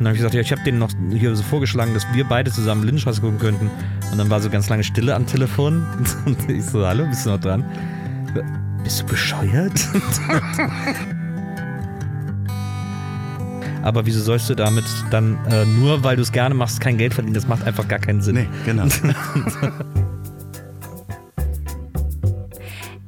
dann 0.00 0.08
habe 0.08 0.16
ich 0.16 0.20
gesagt, 0.20 0.34
ja, 0.34 0.40
ich 0.40 0.50
habe 0.50 0.62
denen 0.62 0.78
noch 0.78 0.90
hier 1.10 1.36
so 1.36 1.42
vorgeschlagen, 1.42 1.92
dass 1.92 2.06
wir 2.14 2.24
beide 2.24 2.50
zusammen 2.50 2.84
Lindenstraße 2.84 3.20
gucken 3.20 3.38
könnten. 3.38 3.70
Und 4.10 4.16
dann 4.16 4.30
war 4.30 4.40
so 4.40 4.48
ganz 4.48 4.70
lange 4.70 4.82
Stille 4.82 5.14
am 5.14 5.26
Telefon. 5.26 5.86
Und 6.24 6.48
ich 6.48 6.64
so, 6.64 6.86
hallo, 6.86 7.04
bist 7.06 7.26
du 7.26 7.30
noch 7.30 7.40
dran? 7.40 7.62
Bist 8.82 9.02
du 9.02 9.06
bescheuert? 9.06 9.78
Aber 13.82 14.06
wieso 14.06 14.20
sollst 14.20 14.48
du 14.48 14.54
damit 14.54 14.84
dann 15.10 15.38
äh, 15.50 15.66
nur, 15.66 16.02
weil 16.02 16.16
du 16.16 16.22
es 16.22 16.32
gerne 16.32 16.54
machst, 16.54 16.80
kein 16.80 16.96
Geld 16.96 17.12
verdienen? 17.12 17.34
Das 17.34 17.46
macht 17.46 17.66
einfach 17.66 17.86
gar 17.86 17.98
keinen 17.98 18.22
Sinn. 18.22 18.36
Nee, 18.36 18.48
genau. 18.64 18.86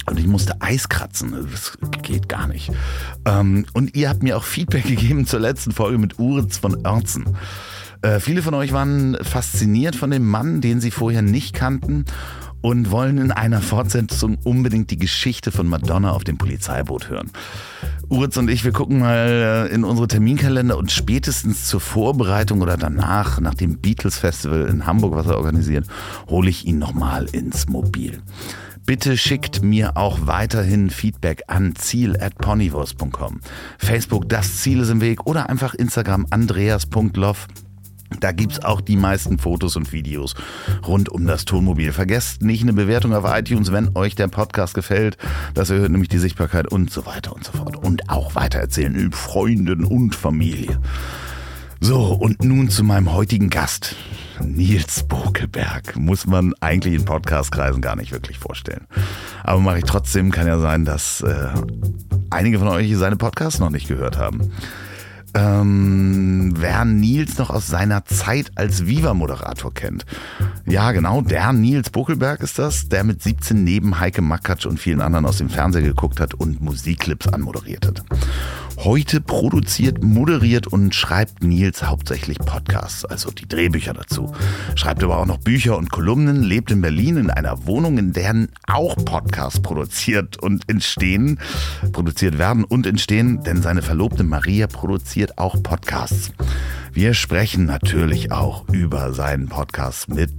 Und 0.06 0.18
ich 0.18 0.26
musste 0.26 0.60
Eis 0.60 0.88
kratzen. 0.88 1.48
Das 1.50 1.78
geht 2.02 2.28
gar 2.28 2.48
nicht. 2.48 2.72
Ähm, 3.24 3.66
und 3.72 3.94
ihr 3.94 4.08
habt 4.08 4.24
mir 4.24 4.36
auch 4.36 4.42
Feedback 4.42 4.84
gegeben 4.88 5.26
zur 5.26 5.38
letzten 5.40 5.72
Folge 5.72 5.98
mit 5.98 6.18
Uritz 6.18 6.58
von 6.58 6.84
Oertzen. 6.84 7.36
Äh, 8.02 8.20
viele 8.20 8.42
von 8.42 8.54
euch 8.54 8.72
waren 8.72 9.16
fasziniert 9.22 9.96
von 9.96 10.10
dem 10.10 10.26
Mann, 10.26 10.60
den 10.60 10.80
sie 10.80 10.90
vorher 10.90 11.22
nicht 11.22 11.54
kannten 11.54 12.04
und 12.60 12.90
wollen 12.90 13.18
in 13.18 13.30
einer 13.32 13.60
Fortsetzung 13.60 14.38
unbedingt 14.44 14.90
die 14.90 14.98
Geschichte 14.98 15.52
von 15.52 15.66
Madonna 15.66 16.12
auf 16.12 16.24
dem 16.24 16.38
Polizeiboot 16.38 17.10
hören. 17.10 17.30
Uritz 18.08 18.36
und 18.36 18.50
ich, 18.50 18.64
wir 18.64 18.72
gucken 18.72 19.00
mal 19.00 19.68
äh, 19.70 19.74
in 19.74 19.84
unsere 19.84 20.08
Terminkalender 20.08 20.76
und 20.76 20.92
spätestens 20.92 21.66
zur 21.66 21.80
Vorbereitung 21.80 22.60
oder 22.60 22.76
danach, 22.76 23.40
nach 23.40 23.54
dem 23.54 23.78
Beatles 23.78 24.18
Festival 24.18 24.68
in 24.68 24.86
Hamburg, 24.86 25.14
was 25.14 25.26
er 25.26 25.38
organisiert, 25.38 25.86
hole 26.28 26.50
ich 26.50 26.66
ihn 26.66 26.78
nochmal 26.78 27.26
ins 27.32 27.68
Mobil. 27.68 28.20
Bitte 28.84 29.16
schickt 29.16 29.62
mir 29.62 29.96
auch 29.96 30.26
weiterhin 30.26 30.90
Feedback 30.90 31.44
an 31.46 31.74
ziel 31.76 32.16
at 32.20 32.36
ponywurst.com. 32.36 33.40
Facebook, 33.78 34.28
das 34.28 34.56
Ziel 34.58 34.80
ist 34.80 34.90
im 34.90 35.00
Weg 35.00 35.24
oder 35.26 35.48
einfach 35.48 35.74
Instagram 35.74 36.26
andreas.love. 36.30 37.38
Da 38.20 38.32
gibt 38.32 38.52
es 38.52 38.64
auch 38.64 38.80
die 38.80 38.96
meisten 38.96 39.38
Fotos 39.38 39.76
und 39.76 39.92
Videos 39.92 40.34
rund 40.86 41.08
um 41.08 41.26
das 41.26 41.44
Tonmobil. 41.44 41.92
Vergesst 41.92 42.42
nicht 42.42 42.62
eine 42.62 42.72
Bewertung 42.72 43.14
auf 43.14 43.24
iTunes, 43.26 43.72
wenn 43.72 43.96
euch 43.96 44.14
der 44.14 44.28
Podcast 44.28 44.74
gefällt. 44.74 45.16
Das 45.54 45.70
erhöht 45.70 45.90
nämlich 45.90 46.08
die 46.08 46.18
Sichtbarkeit 46.18 46.66
und 46.70 46.90
so 46.90 47.06
weiter 47.06 47.34
und 47.34 47.44
so 47.44 47.52
fort. 47.52 47.76
Und 47.76 48.08
auch 48.10 48.34
weitererzählen 48.34 48.94
in 48.94 49.12
Freunden 49.12 49.84
und 49.84 50.14
Familie. 50.14 50.78
So, 51.80 52.12
und 52.14 52.44
nun 52.44 52.70
zu 52.70 52.84
meinem 52.84 53.12
heutigen 53.12 53.50
Gast. 53.50 53.96
Nils 54.40 55.02
Bokelberg 55.02 55.96
muss 55.96 56.26
man 56.26 56.54
eigentlich 56.60 56.94
in 56.94 57.04
Podcastkreisen 57.04 57.82
gar 57.82 57.96
nicht 57.96 58.12
wirklich 58.12 58.38
vorstellen. 58.38 58.86
Aber 59.42 59.60
mache 59.60 59.78
ich 59.78 59.84
trotzdem, 59.84 60.30
kann 60.30 60.46
ja 60.46 60.60
sein, 60.60 60.84
dass 60.84 61.22
äh, 61.22 61.48
einige 62.30 62.60
von 62.60 62.68
euch 62.68 62.96
seine 62.96 63.16
Podcasts 63.16 63.58
noch 63.58 63.70
nicht 63.70 63.88
gehört 63.88 64.16
haben. 64.16 64.52
Ähm, 65.34 66.52
wer 66.56 66.84
Nils 66.84 67.38
noch 67.38 67.50
aus 67.50 67.66
seiner 67.66 68.04
Zeit 68.04 68.52
als 68.54 68.86
Viva-Moderator 68.86 69.72
kennt. 69.72 70.04
Ja, 70.66 70.92
genau, 70.92 71.22
der 71.22 71.52
Nils 71.52 71.90
Buckelberg 71.90 72.40
ist 72.40 72.58
das, 72.58 72.88
der 72.88 73.04
mit 73.04 73.22
17 73.22 73.64
neben 73.64 73.98
Heike 73.98 74.20
Makatsch 74.20 74.66
und 74.66 74.78
vielen 74.78 75.00
anderen 75.00 75.24
aus 75.26 75.38
dem 75.38 75.48
Fernsehen 75.48 75.84
geguckt 75.84 76.20
hat 76.20 76.34
und 76.34 76.60
Musikclips 76.60 77.28
anmoderiert 77.28 77.86
hat. 77.86 78.04
Heute 78.78 79.20
produziert, 79.20 80.02
moderiert 80.02 80.66
und 80.66 80.94
schreibt 80.94 81.42
Nils 81.42 81.84
hauptsächlich 81.84 82.38
Podcasts, 82.38 83.04
also 83.04 83.30
die 83.30 83.46
Drehbücher 83.46 83.92
dazu. 83.92 84.32
Schreibt 84.74 85.04
aber 85.04 85.18
auch 85.18 85.26
noch 85.26 85.38
Bücher 85.38 85.76
und 85.76 85.90
Kolumnen, 85.90 86.42
lebt 86.42 86.70
in 86.70 86.80
Berlin 86.80 87.16
in 87.16 87.30
einer 87.30 87.66
Wohnung, 87.66 87.98
in 87.98 88.12
der 88.12 88.48
auch 88.66 88.96
Podcasts 88.96 89.60
produziert 89.60 90.38
und 90.38 90.68
entstehen, 90.68 91.38
produziert 91.92 92.38
werden 92.38 92.64
und 92.64 92.86
entstehen, 92.86 93.42
denn 93.44 93.62
seine 93.62 93.82
Verlobte 93.82 94.24
Maria 94.24 94.66
produziert 94.66 95.38
auch 95.38 95.62
Podcasts. 95.62 96.32
Wir 96.92 97.14
sprechen 97.14 97.66
natürlich 97.66 98.32
auch 98.32 98.68
über 98.68 99.12
seinen 99.12 99.48
Podcast 99.48 100.08
mit 100.08 100.30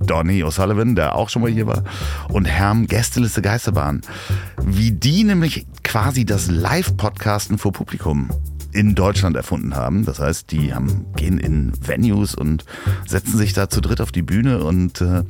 Donny 0.00 0.44
O'Sullivan, 0.44 0.94
der 0.94 1.14
auch 1.14 1.28
schon 1.28 1.42
mal 1.42 1.50
hier 1.50 1.66
war, 1.66 1.82
und 2.28 2.44
Herm 2.44 2.86
Gästeliste 2.86 3.42
Geisterbahn. 3.42 4.02
Wie 4.62 4.92
die 4.92 5.24
nämlich 5.24 5.66
quasi 5.82 6.24
das 6.24 6.48
Live-Podcasten 6.48 7.58
vor 7.58 7.72
Publikum 7.72 8.30
in 8.76 8.94
Deutschland 8.94 9.36
erfunden 9.36 9.74
haben. 9.74 10.04
Das 10.04 10.20
heißt, 10.20 10.50
die 10.50 10.74
haben, 10.74 11.06
gehen 11.16 11.38
in 11.38 11.72
Venues 11.80 12.34
und 12.34 12.64
setzen 13.06 13.38
sich 13.38 13.54
da 13.54 13.70
zu 13.70 13.80
dritt 13.80 14.02
auf 14.02 14.12
die 14.12 14.22
Bühne 14.22 14.62
und 14.62 15.00
äh, 15.00 15.24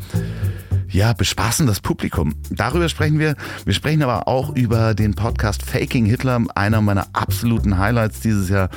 ja, 0.89 1.13
bespaßen 1.13 1.67
das 1.67 1.81
Publikum. 1.81 2.35
Darüber 2.51 2.89
sprechen 2.89 3.19
wir. 3.19 3.37
Wir 3.65 3.73
sprechen 3.75 4.03
aber 4.03 4.27
auch 4.27 4.55
über 4.55 4.95
den 4.95 5.15
Podcast 5.15 5.63
Faking 5.63 6.07
Hitler, 6.07 6.43
einer 6.55 6.81
meiner 6.81 7.07
absoluten 7.13 7.79
Highlights 7.79 8.21
dieses 8.21 8.49
Jahr. 8.49 8.69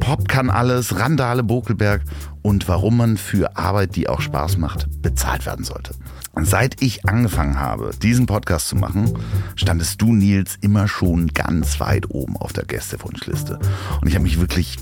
Pop 0.00 0.26
kann 0.26 0.48
alles, 0.48 0.98
Randale 0.98 1.42
Bokelberg 1.42 2.02
und 2.42 2.66
warum 2.66 2.96
man 2.96 3.18
für 3.18 3.56
Arbeit, 3.56 3.94
die 3.94 4.08
auch 4.08 4.22
Spaß 4.22 4.56
macht, 4.56 4.88
bezahlt 5.02 5.44
werden 5.44 5.64
sollte. 5.64 5.94
Seit 6.44 6.80
ich 6.82 7.04
angefangen 7.06 7.58
habe, 7.58 7.90
diesen 8.00 8.26
Podcast 8.26 8.68
zu 8.68 8.76
machen, 8.76 9.18
standest 9.56 10.00
du, 10.00 10.12
Nils, 10.12 10.56
immer 10.60 10.86
schon 10.88 11.28
ganz 11.28 11.80
weit 11.80 12.10
oben 12.10 12.36
auf 12.36 12.52
der 12.52 12.64
Gästewunschliste. 12.64 13.58
Und 14.00 14.08
ich 14.08 14.14
habe 14.14 14.22
mich 14.22 14.40
wirklich 14.40 14.76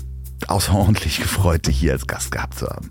außerordentlich 0.47 1.17
gefreut, 1.21 1.67
dich 1.67 1.79
hier 1.79 1.93
als 1.93 2.07
Gast 2.07 2.31
gehabt 2.31 2.59
zu 2.59 2.67
haben. 2.67 2.89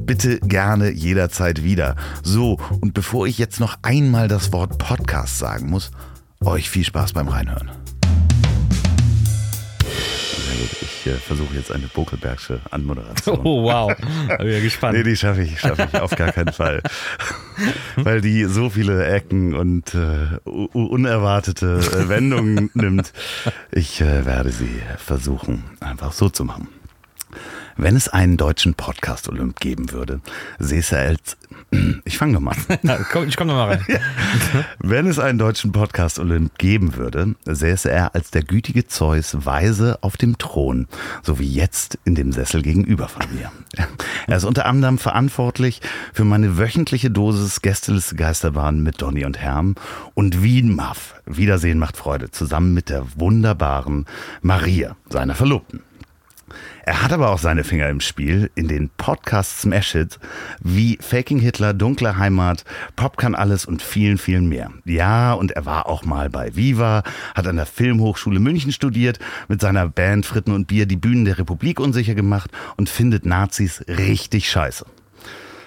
Bitte 0.00 0.38
gerne 0.40 0.90
jederzeit 0.90 1.62
wieder. 1.62 1.96
So, 2.22 2.58
und 2.80 2.94
bevor 2.94 3.26
ich 3.26 3.38
jetzt 3.38 3.58
noch 3.58 3.78
einmal 3.82 4.28
das 4.28 4.52
Wort 4.52 4.78
Podcast 4.78 5.38
sagen 5.38 5.70
muss, 5.70 5.90
euch 6.40 6.68
viel 6.68 6.84
Spaß 6.84 7.14
beim 7.14 7.28
Reinhören. 7.28 7.70
Sehr 9.80 10.56
gut, 10.58 10.83
ich 11.04 11.12
äh, 11.12 11.16
versuche 11.16 11.54
jetzt 11.54 11.70
eine 11.70 11.86
Bokelbergsche 11.86 12.60
Anmoderation. 12.70 13.40
Oh, 13.44 13.64
wow. 13.64 13.92
Bin 14.38 14.50
ja 14.50 14.60
gespannt. 14.60 14.96
Nee, 14.96 15.02
die 15.02 15.16
schaffe 15.16 15.42
ich, 15.42 15.60
schaffe 15.60 15.88
ich 15.92 16.00
auf 16.00 16.14
gar 16.16 16.32
keinen 16.32 16.52
Fall. 16.52 16.82
Weil 17.96 18.20
die 18.20 18.44
so 18.44 18.70
viele 18.70 19.06
Ecken 19.06 19.54
und 19.54 19.94
äh, 19.94 20.38
unerwartete 20.44 21.78
äh, 21.78 22.08
Wendungen 22.08 22.70
nimmt. 22.74 23.12
Ich 23.70 24.00
äh, 24.00 24.24
werde 24.24 24.50
sie 24.50 24.82
versuchen, 24.98 25.64
einfach 25.80 26.12
so 26.12 26.28
zu 26.28 26.44
machen. 26.44 26.68
Wenn 27.76 27.96
es 27.96 28.08
einen 28.08 28.36
deutschen 28.36 28.74
Podcast-Olymp 28.74 29.58
geben 29.58 29.90
würde, 29.90 30.20
säße 30.58 30.96
er 30.96 31.08
als. 31.08 31.36
Ich 32.04 32.18
fange 32.18 32.32
nochmal 32.34 32.56
an. 32.68 32.78
Ja, 32.82 32.98
komm, 33.10 33.26
ich 33.26 33.36
komme 33.36 33.52
nochmal 33.52 33.76
rein. 33.76 34.00
Wenn 34.78 35.06
es 35.06 35.18
einen 35.18 35.38
deutschen 35.38 35.72
Podcast-Olymp 35.72 36.56
geben 36.58 36.94
würde, 36.94 37.34
säße 37.44 37.90
er 37.90 38.14
als 38.14 38.30
der 38.30 38.42
gütige 38.42 38.86
Zeus 38.86 39.44
weise 39.44 39.98
auf 40.02 40.16
dem 40.16 40.38
Thron, 40.38 40.86
so 41.22 41.38
wie 41.38 41.52
jetzt 41.52 41.98
in 42.04 42.14
dem 42.14 42.32
Sessel 42.32 42.62
gegenüber 42.62 43.08
von 43.08 43.22
mir. 43.34 43.50
Er 44.26 44.36
ist 44.36 44.44
unter 44.44 44.66
anderem 44.66 44.98
verantwortlich 44.98 45.80
für 46.12 46.24
meine 46.24 46.58
wöchentliche 46.58 47.10
Dosis 47.10 47.60
Gästeliste 47.60 48.14
Geisterbahn 48.14 48.82
mit 48.82 49.02
Donny 49.02 49.24
und 49.24 49.38
Herm 49.38 49.74
und 50.14 50.42
Wien 50.42 50.74
Muff. 50.74 51.14
Wiedersehen 51.26 51.78
macht 51.78 51.96
Freude, 51.96 52.30
zusammen 52.30 52.72
mit 52.74 52.88
der 52.88 53.04
wunderbaren 53.16 54.06
Maria, 54.42 54.96
seiner 55.08 55.34
Verlobten. 55.34 55.80
Er 56.86 57.02
hat 57.02 57.14
aber 57.14 57.30
auch 57.30 57.38
seine 57.38 57.64
Finger 57.64 57.88
im 57.88 58.00
Spiel 58.00 58.50
in 58.54 58.68
den 58.68 58.90
Podcast 58.90 59.62
Smash 59.62 59.92
Hits 59.92 60.18
wie 60.62 60.98
Faking 61.00 61.38
Hitler, 61.38 61.72
Dunkle 61.72 62.18
Heimat, 62.18 62.64
Pop 62.94 63.16
kann 63.16 63.34
alles 63.34 63.64
und 63.64 63.80
vielen, 63.80 64.18
vielen 64.18 64.50
mehr. 64.50 64.70
Ja, 64.84 65.32
und 65.32 65.52
er 65.52 65.64
war 65.64 65.86
auch 65.86 66.04
mal 66.04 66.28
bei 66.28 66.54
Viva, 66.56 67.02
hat 67.34 67.46
an 67.46 67.56
der 67.56 67.64
Filmhochschule 67.64 68.38
München 68.38 68.70
studiert, 68.70 69.18
mit 69.48 69.62
seiner 69.62 69.88
Band 69.88 70.26
Fritten 70.26 70.52
und 70.52 70.66
Bier 70.66 70.84
die 70.84 70.96
Bühnen 70.96 71.24
der 71.24 71.38
Republik 71.38 71.80
unsicher 71.80 72.14
gemacht 72.14 72.50
und 72.76 72.90
findet 72.90 73.24
Nazis 73.24 73.82
richtig 73.88 74.50
scheiße. 74.50 74.84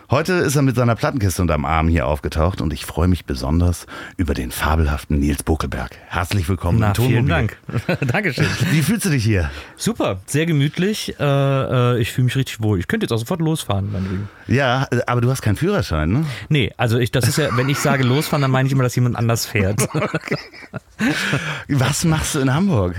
Heute 0.09 0.35
ist 0.35 0.55
er 0.55 0.61
mit 0.61 0.77
seiner 0.77 0.95
Plattenkiste 0.95 1.41
unterm 1.41 1.65
Arm 1.65 1.89
hier 1.89 2.07
aufgetaucht 2.07 2.61
und 2.61 2.71
ich 2.71 2.85
freue 2.85 3.09
mich 3.09 3.25
besonders 3.25 3.87
über 4.15 4.33
den 4.33 4.51
fabelhaften 4.51 5.19
Nils 5.19 5.43
Buckelberg. 5.43 5.91
Herzlich 6.07 6.47
willkommen 6.47 6.79
Na, 6.79 6.93
vielen 6.93 7.27
Dank. 7.27 7.57
Dankeschön. 8.07 8.47
Wie 8.71 8.81
fühlst 8.81 9.03
du 9.03 9.09
dich 9.09 9.25
hier? 9.25 9.51
Super, 9.75 10.21
sehr 10.25 10.45
gemütlich. 10.45 11.19
Äh, 11.19 11.23
äh, 11.25 11.99
ich 11.99 12.13
fühle 12.13 12.23
mich 12.23 12.37
richtig 12.37 12.61
wohl. 12.61 12.79
Ich 12.79 12.87
könnte 12.87 13.03
jetzt 13.03 13.11
auch 13.11 13.17
sofort 13.17 13.41
losfahren. 13.41 13.91
meinetwegen. 13.91 14.29
Ja, 14.47 14.87
äh, 14.91 15.01
aber 15.07 15.19
du 15.19 15.29
hast 15.29 15.41
keinen 15.41 15.57
Führerschein, 15.57 16.09
ne? 16.09 16.25
Nee, 16.47 16.71
also 16.77 16.97
ich, 16.99 17.11
das 17.11 17.27
ist 17.27 17.37
ja, 17.37 17.49
wenn 17.57 17.67
ich 17.67 17.77
sage 17.79 18.03
losfahren, 18.05 18.41
dann 18.41 18.51
meine 18.51 18.67
ich 18.67 18.71
immer, 18.71 18.83
dass 18.83 18.95
jemand 18.95 19.17
anders 19.17 19.45
fährt. 19.45 19.89
Was 21.67 22.05
machst 22.05 22.35
du 22.35 22.39
in 22.39 22.53
Hamburg? 22.53 22.95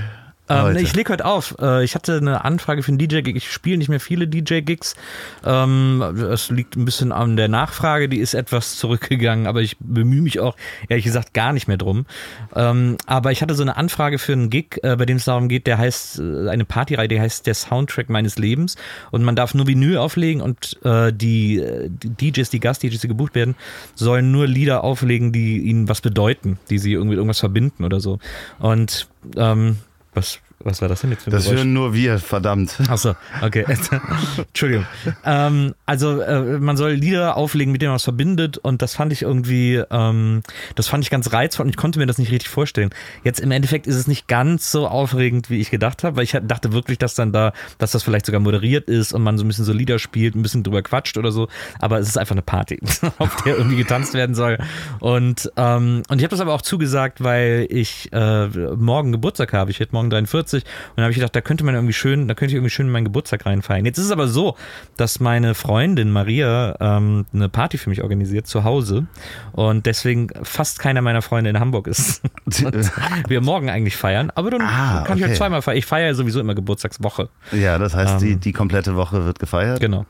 Ähm, 0.48 0.76
ich 0.76 0.94
lege 0.94 1.12
heute 1.12 1.24
auf. 1.24 1.56
Äh, 1.60 1.84
ich 1.84 1.94
hatte 1.94 2.16
eine 2.16 2.44
Anfrage 2.44 2.82
für 2.82 2.88
einen 2.88 2.98
DJ-Gig. 2.98 3.36
Ich 3.36 3.50
spiele 3.50 3.78
nicht 3.78 3.88
mehr 3.88 4.00
viele 4.00 4.26
DJ-Gigs. 4.26 4.96
Ähm, 5.44 6.02
es 6.02 6.50
liegt 6.50 6.76
ein 6.76 6.84
bisschen 6.84 7.12
an 7.12 7.36
der 7.36 7.48
Nachfrage. 7.48 8.08
Die 8.08 8.18
ist 8.18 8.34
etwas 8.34 8.76
zurückgegangen, 8.78 9.46
aber 9.46 9.60
ich 9.60 9.76
bemühe 9.78 10.22
mich 10.22 10.40
auch, 10.40 10.56
ehrlich 10.88 11.04
gesagt, 11.04 11.34
gar 11.34 11.52
nicht 11.52 11.68
mehr 11.68 11.76
drum. 11.76 12.06
Ähm, 12.54 12.96
aber 13.06 13.32
ich 13.32 13.42
hatte 13.42 13.54
so 13.54 13.62
eine 13.62 13.76
Anfrage 13.76 14.18
für 14.18 14.32
einen 14.32 14.50
Gig, 14.50 14.80
äh, 14.82 14.96
bei 14.96 15.06
dem 15.06 15.18
es 15.18 15.24
darum 15.24 15.48
geht, 15.48 15.66
der 15.66 15.78
heißt, 15.78 16.20
äh, 16.20 16.48
eine 16.48 16.64
Partyreihe, 16.64 17.08
die 17.08 17.20
heißt 17.20 17.46
der 17.46 17.54
Soundtrack 17.54 18.08
meines 18.08 18.38
Lebens. 18.38 18.76
Und 19.10 19.24
man 19.24 19.36
darf 19.36 19.54
nur 19.54 19.66
Vinyl 19.66 19.98
auflegen 19.98 20.42
und 20.42 20.78
die, 20.84 21.62
die 21.88 22.32
DJs, 22.32 22.50
die 22.50 22.60
Gast-DJs, 22.60 23.00
die 23.00 23.08
gebucht 23.08 23.34
werden, 23.34 23.54
sollen 23.94 24.30
nur 24.30 24.46
Lieder 24.46 24.84
auflegen, 24.84 25.32
die 25.32 25.58
ihnen 25.58 25.88
was 25.88 26.00
bedeuten, 26.00 26.58
die 26.70 26.78
sie 26.78 26.92
irgendwie 26.92 27.16
irgendwas 27.16 27.40
verbinden 27.40 27.84
oder 27.84 28.00
so. 28.00 28.18
Und 28.58 29.08
ähm, 29.36 29.78
was, 30.18 30.38
was 30.60 30.80
war 30.82 30.88
das 30.88 31.00
denn 31.02 31.10
jetzt 31.10 31.24
für 31.24 31.30
ein 31.30 31.32
Das 31.32 31.44
Geräusch? 31.44 31.58
hören 31.58 31.72
nur 31.72 31.94
wir, 31.94 32.18
verdammt. 32.18 32.76
Achso, 32.88 33.14
okay. 33.42 33.64
Entschuldigung. 34.38 34.86
Ähm, 35.24 35.74
also 35.86 36.20
äh, 36.20 36.58
man 36.58 36.76
soll 36.76 36.92
Lieder 36.92 37.36
auflegen, 37.36 37.72
mit 37.72 37.80
denen 37.82 37.90
man 37.90 37.94
was 37.96 38.04
verbindet 38.04 38.58
und 38.58 38.82
das 38.82 38.94
fand 38.94 39.12
ich 39.12 39.22
irgendwie, 39.22 39.82
ähm, 39.90 40.42
das 40.74 40.88
fand 40.88 41.04
ich 41.04 41.10
ganz 41.10 41.32
reizvoll 41.32 41.64
und 41.66 41.70
ich 41.70 41.76
konnte 41.76 41.98
mir 41.98 42.06
das 42.06 42.18
nicht 42.18 42.32
richtig 42.32 42.48
vorstellen. 42.48 42.90
Jetzt 43.24 43.40
im 43.40 43.50
Endeffekt 43.50 43.86
ist 43.86 43.96
es 43.96 44.06
nicht 44.06 44.26
ganz 44.26 44.72
so 44.72 44.88
aufregend, 44.88 45.48
wie 45.50 45.60
ich 45.60 45.70
gedacht 45.70 46.02
habe, 46.02 46.16
weil 46.16 46.24
ich 46.24 46.32
dachte 46.42 46.72
wirklich, 46.72 46.98
dass 46.98 47.14
dann 47.14 47.32
da, 47.32 47.52
dass 47.78 47.92
das 47.92 48.02
vielleicht 48.02 48.26
sogar 48.26 48.40
moderiert 48.40 48.88
ist 48.88 49.12
und 49.12 49.22
man 49.22 49.38
so 49.38 49.44
ein 49.44 49.48
bisschen 49.48 49.64
so 49.64 49.72
Lieder 49.72 49.98
spielt, 49.98 50.34
ein 50.34 50.42
bisschen 50.42 50.62
drüber 50.64 50.82
quatscht 50.82 51.16
oder 51.18 51.30
so, 51.30 51.48
aber 51.78 51.98
es 51.98 52.08
ist 52.08 52.18
einfach 52.18 52.34
eine 52.34 52.42
Party, 52.42 52.80
auf 53.18 53.42
der 53.44 53.56
irgendwie 53.56 53.76
getanzt 53.76 54.14
werden 54.14 54.34
soll. 54.34 54.58
Und, 54.98 55.50
ähm, 55.56 56.02
und 56.08 56.18
ich 56.18 56.24
habe 56.24 56.30
das 56.30 56.40
aber 56.40 56.54
auch 56.54 56.62
zugesagt, 56.62 57.22
weil 57.22 57.66
ich 57.70 58.12
äh, 58.12 58.46
morgen 58.76 59.12
Geburtstag 59.12 59.52
habe. 59.52 59.70
Ich 59.70 59.78
werde 59.78 59.92
morgen 59.92 60.10
43 60.10 60.47
und 60.56 60.64
dann 60.96 61.04
habe 61.04 61.12
ich 61.12 61.16
gedacht, 61.18 61.34
da 61.36 61.40
könnte 61.40 61.64
man 61.64 61.74
irgendwie 61.74 61.92
schön, 61.92 62.28
da 62.28 62.34
könnte 62.34 62.50
ich 62.52 62.54
irgendwie 62.54 62.70
schön 62.70 62.86
in 62.86 62.92
meinen 62.92 63.04
Geburtstag 63.04 63.46
reinfeiern. 63.46 63.84
Jetzt 63.84 63.98
ist 63.98 64.06
es 64.06 64.10
aber 64.10 64.28
so, 64.28 64.56
dass 64.96 65.20
meine 65.20 65.54
Freundin 65.54 66.10
Maria 66.10 66.76
ähm, 66.80 67.26
eine 67.32 67.48
Party 67.48 67.78
für 67.78 67.90
mich 67.90 68.02
organisiert 68.02 68.46
zu 68.46 68.64
Hause 68.64 69.06
und 69.52 69.86
deswegen 69.86 70.28
fast 70.42 70.78
keiner 70.78 71.02
meiner 71.02 71.22
Freunde 71.22 71.50
in 71.50 71.60
Hamburg 71.60 71.86
ist. 71.86 72.22
Und 72.64 72.90
wir 73.28 73.40
morgen 73.40 73.70
eigentlich 73.70 73.96
feiern, 73.96 74.30
aber 74.34 74.50
dann 74.50 74.62
Ah, 74.62 75.04
kann 75.06 75.16
ich 75.18 75.22
okay. 75.22 75.30
halt 75.30 75.36
zweimal 75.36 75.62
feiern. 75.62 75.78
Ich 75.78 75.86
feiere 75.86 76.06
ja 76.08 76.14
sowieso 76.14 76.40
immer 76.40 76.54
Geburtstagswoche. 76.54 77.28
Ja, 77.52 77.78
das 77.78 77.94
heißt, 77.94 78.20
die, 78.20 78.32
Ähm. 78.32 78.40
die 78.40 78.52
komplette 78.52 78.96
Woche 78.96 79.24
wird 79.24 79.38
gefeiert. 79.38 79.80
Genau. 79.80 80.06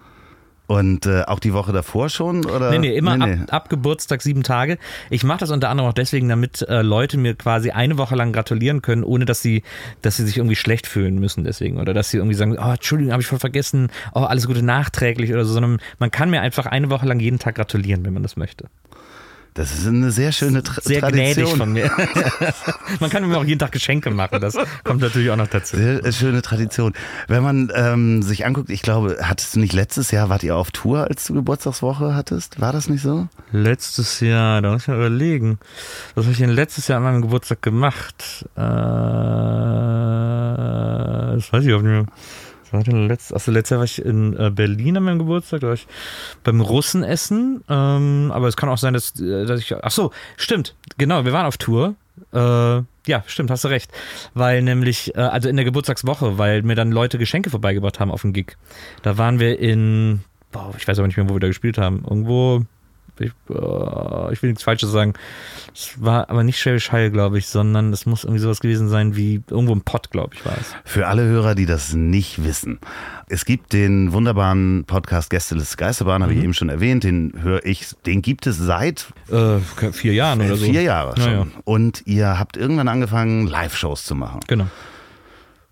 Und 0.69 1.06
äh, 1.06 1.23
auch 1.23 1.38
die 1.38 1.55
Woche 1.55 1.73
davor 1.73 2.11
schon? 2.11 2.44
Oder? 2.44 2.70
Nee, 2.70 2.79
nee, 2.79 2.94
immer 2.94 3.17
nee, 3.17 3.37
nee. 3.37 3.43
Ab, 3.44 3.55
ab 3.55 3.69
Geburtstag 3.70 4.20
sieben 4.20 4.43
Tage. 4.43 4.76
Ich 5.09 5.25
mache 5.25 5.38
das 5.38 5.50
unter 5.50 5.70
anderem 5.70 5.88
auch 5.88 5.94
deswegen, 5.94 6.29
damit 6.29 6.61
äh, 6.61 6.82
Leute 6.82 7.17
mir 7.17 7.35
quasi 7.35 7.70
eine 7.70 7.97
Woche 7.97 8.15
lang 8.15 8.35
gratulieren 8.35 8.82
können, 8.82 9.03
ohne 9.03 9.25
dass 9.25 9.41
sie, 9.41 9.62
dass 10.03 10.19
sie 10.19 10.26
sich 10.26 10.37
irgendwie 10.37 10.56
schlecht 10.56 10.87
fühlen 10.87 11.19
müssen 11.19 11.44
deswegen. 11.44 11.81
Oder 11.81 11.94
dass 11.94 12.11
sie 12.11 12.19
irgendwie 12.19 12.35
sagen, 12.35 12.59
oh, 12.59 12.70
Entschuldigung, 12.70 13.12
habe 13.12 13.23
ich 13.23 13.26
voll 13.26 13.38
vergessen, 13.38 13.88
oh, 14.15 14.20
alles 14.20 14.47
Gute 14.47 14.62
nachträglich 14.62 15.32
oder 15.32 15.47
so, 15.47 15.55
sondern 15.55 15.79
man 15.99 16.11
kann 16.11 16.29
mir 16.29 16.43
einfach 16.43 16.67
eine 16.67 16.91
Woche 16.91 17.06
lang 17.06 17.19
jeden 17.19 17.38
Tag 17.38 17.55
gratulieren, 17.55 18.05
wenn 18.05 18.12
man 18.12 18.23
das 18.23 18.37
möchte. 18.37 18.67
Das 19.58 19.72
ist 19.72 19.88
eine 19.88 20.12
sehr 20.12 20.31
schöne 20.31 20.62
Tra 20.62 20.81
Sehr 20.81 21.00
Tradition. 21.00 21.34
gnädig 21.34 21.56
von 21.56 21.72
mir. 21.72 21.90
man 23.00 23.10
kann 23.10 23.28
mir 23.28 23.37
auch 23.38 23.44
jeden 23.44 23.58
Tag 23.58 23.72
Geschenke 23.72 24.08
machen, 24.10 24.40
das 24.40 24.56
kommt 24.84 25.00
natürlich 25.00 25.31
auch 25.31 25.37
noch 25.37 25.49
dazu. 25.49 25.76
Sehr 25.76 26.05
äh, 26.05 26.12
schöne 26.12 26.43
Tradition. 26.43 26.93
Wenn 27.26 27.43
man 27.43 27.72
ähm, 27.75 28.22
sich 28.22 28.46
anguckt, 28.46 28.70
ich 28.70 28.82
glaube, 28.82 29.16
hattest 29.21 29.56
du 29.56 29.61
nicht 29.61 29.73
letztes 29.73 30.12
Jahr, 30.12 30.28
wart 30.28 30.44
ihr 30.44 30.54
auf 30.54 30.71
Tour, 30.71 31.09
als 31.09 31.25
du 31.26 31.35
Geburtstagswoche 31.35 32.14
hattest? 32.14 32.61
War 32.61 32.73
das 32.73 32.88
nicht 32.88 33.02
so? 33.02 33.26
Letztes 33.50 34.21
Jahr, 34.21 34.62
da 34.62 34.71
muss 34.71 34.83
ich 34.83 34.88
mal 34.88 34.97
überlegen. 34.99 35.59
Was 36.14 36.26
habe 36.26 36.33
ich 36.35 36.38
denn 36.38 36.50
letztes 36.50 36.87
Jahr 36.87 36.99
an 36.99 37.02
meinem 37.02 37.23
Geburtstag 37.23 37.61
gemacht? 37.61 38.47
Äh, 38.54 38.61
das 41.35 41.52
weiß 41.52 41.64
ich 41.64 41.75
auch 41.75 41.83
nicht 41.83 41.90
mehr. 41.90 42.06
War 42.72 42.82
denn 42.82 43.08
letzt, 43.08 43.34
achso, 43.34 43.50
letztes 43.50 43.70
Jahr 43.70 43.78
war 43.78 43.84
ich 43.84 44.04
in 44.04 44.37
äh, 44.37 44.50
Berlin 44.50 44.96
an 44.96 45.04
meinem 45.04 45.18
Geburtstag, 45.18 45.62
war 45.62 45.75
ich 45.75 45.87
beim 46.44 46.60
Russen 46.60 47.02
essen. 47.02 47.62
Ähm, 47.68 48.30
aber 48.32 48.48
es 48.48 48.56
kann 48.56 48.68
auch 48.68 48.78
sein, 48.78 48.94
dass, 48.94 49.18
äh, 49.20 49.46
dass 49.46 49.60
ich. 49.60 49.75
Ach 49.75 49.90
so, 49.90 50.10
stimmt, 50.37 50.75
genau, 50.96 51.25
wir 51.25 51.32
waren 51.32 51.46
auf 51.46 51.56
Tour. 51.56 51.94
Äh, 52.32 52.38
ja, 52.38 53.25
stimmt, 53.26 53.50
hast 53.50 53.64
du 53.64 53.68
recht. 53.68 53.90
Weil 54.34 54.62
nämlich, 54.62 55.14
äh, 55.16 55.20
also 55.20 55.48
in 55.48 55.56
der 55.56 55.64
Geburtstagswoche, 55.64 56.38
weil 56.38 56.62
mir 56.62 56.75
dann 56.75 56.92
Leute 56.92 57.18
Geschenke 57.18 57.50
vorbeigebracht 57.50 58.00
haben 58.00 58.10
auf 58.10 58.22
dem 58.22 58.32
Gig. 58.32 58.56
Da 59.02 59.18
waren 59.18 59.38
wir 59.40 59.58
in, 59.58 60.20
boah, 60.52 60.75
ich 60.76 60.87
weiß 60.87 60.98
aber 60.98 61.06
nicht 61.06 61.16
mehr, 61.16 61.28
wo 61.28 61.34
wir 61.34 61.40
da 61.40 61.48
gespielt 61.48 61.78
haben. 61.78 62.04
Irgendwo, 62.08 62.62
ich, 63.26 63.32
äh, 63.50 64.32
ich 64.32 64.42
will 64.42 64.50
nichts 64.50 64.62
Falsches 64.62 64.90
sagen. 64.90 65.14
Es 65.75 66.00
war 66.02 66.28
aber 66.30 66.42
nicht 66.44 66.58
Schwäbisch 66.58 66.90
Hall, 66.92 67.10
glaube 67.10 67.38
ich, 67.38 67.46
sondern 67.46 67.92
es 67.92 68.06
muss 68.06 68.25
irgendwie 68.25 68.40
sowas 68.42 68.60
gewesen 68.60 68.88
sein 68.88 69.16
wie 69.16 69.42
irgendwo 69.50 69.72
im 69.72 69.82
Pott, 69.82 70.10
glaube 70.10 70.34
ich, 70.34 70.44
war 70.44 70.54
es. 70.60 70.75
Für 70.84 71.06
alle 71.06 71.22
Hörer, 71.25 71.54
die 71.54 71.66
das 71.66 71.92
nicht 71.94 72.44
wissen. 72.44 72.78
Es 73.28 73.44
gibt 73.44 73.72
den 73.72 74.12
wunderbaren 74.12 74.84
Podcast 74.87 75.30
Gästeliste 75.30 75.76
Geisterbahn, 75.76 76.20
Mhm. 76.20 76.25
habe 76.25 76.34
ich 76.34 76.42
eben 76.42 76.54
schon 76.54 76.68
erwähnt. 76.68 77.04
Den 77.04 77.34
höre 77.42 77.64
ich, 77.64 77.88
den 78.06 78.22
gibt 78.22 78.46
es 78.46 78.56
seit 78.58 79.12
Äh, 79.30 79.58
vier 79.92 80.14
Jahren 80.14 80.40
oder 80.40 80.56
so. 80.56 80.64
vier 80.64 80.82
Jahren 80.82 81.16
schon. 81.20 81.30
Ja, 81.32 81.38
ja. 81.40 81.46
Und 81.64 82.02
ihr 82.06 82.38
habt 82.38 82.56
irgendwann 82.56 82.88
angefangen, 82.88 83.46
Live-Shows 83.46 84.04
zu 84.04 84.14
machen. 84.14 84.40
Genau. 84.46 84.66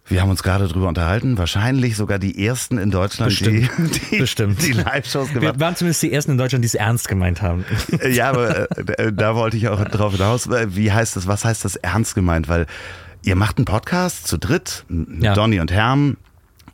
Wir 0.08 0.20
haben 0.22 0.30
uns 0.30 0.42
gerade 0.42 0.68
drüber 0.68 0.88
unterhalten. 0.88 1.36
Wahrscheinlich 1.38 1.96
sogar 1.96 2.18
die 2.18 2.46
ersten 2.46 2.78
in 2.78 2.90
Deutschland, 2.90 3.30
Bestimmt. 3.30 3.70
die, 3.78 4.00
die, 4.10 4.18
Bestimmt. 4.18 4.62
die 4.64 4.72
Live-Shows 4.72 5.32
gemacht 5.32 5.54
Wir 5.54 5.60
waren 5.60 5.75
zumindest 5.76 6.02
die 6.02 6.12
ersten 6.12 6.32
in 6.32 6.38
Deutschland, 6.38 6.64
die 6.64 6.66
es 6.68 6.75
ernst 6.75 7.08
gemeint 7.08 7.42
haben. 7.42 7.64
haben. 7.92 8.12
Ja, 8.12 8.30
aber 8.30 8.70
äh, 8.98 9.12
da 9.12 9.34
wollte 9.34 9.56
ich 9.56 9.68
auch 9.68 9.84
drauf 9.84 10.12
hinaus. 10.12 10.48
Wie 10.50 10.92
heißt 10.92 11.16
das? 11.16 11.26
Was 11.26 11.44
heißt 11.44 11.64
das 11.64 11.76
ernst 11.76 12.14
gemeint? 12.14 12.48
Weil 12.48 12.66
ihr 13.22 13.34
macht 13.36 13.58
einen 13.58 13.64
Podcast 13.64 14.26
zu 14.28 14.38
dritt, 14.38 14.84
Ja. 15.20 15.34
Donny 15.34 15.58
und 15.60 15.72
Herm. 15.72 16.16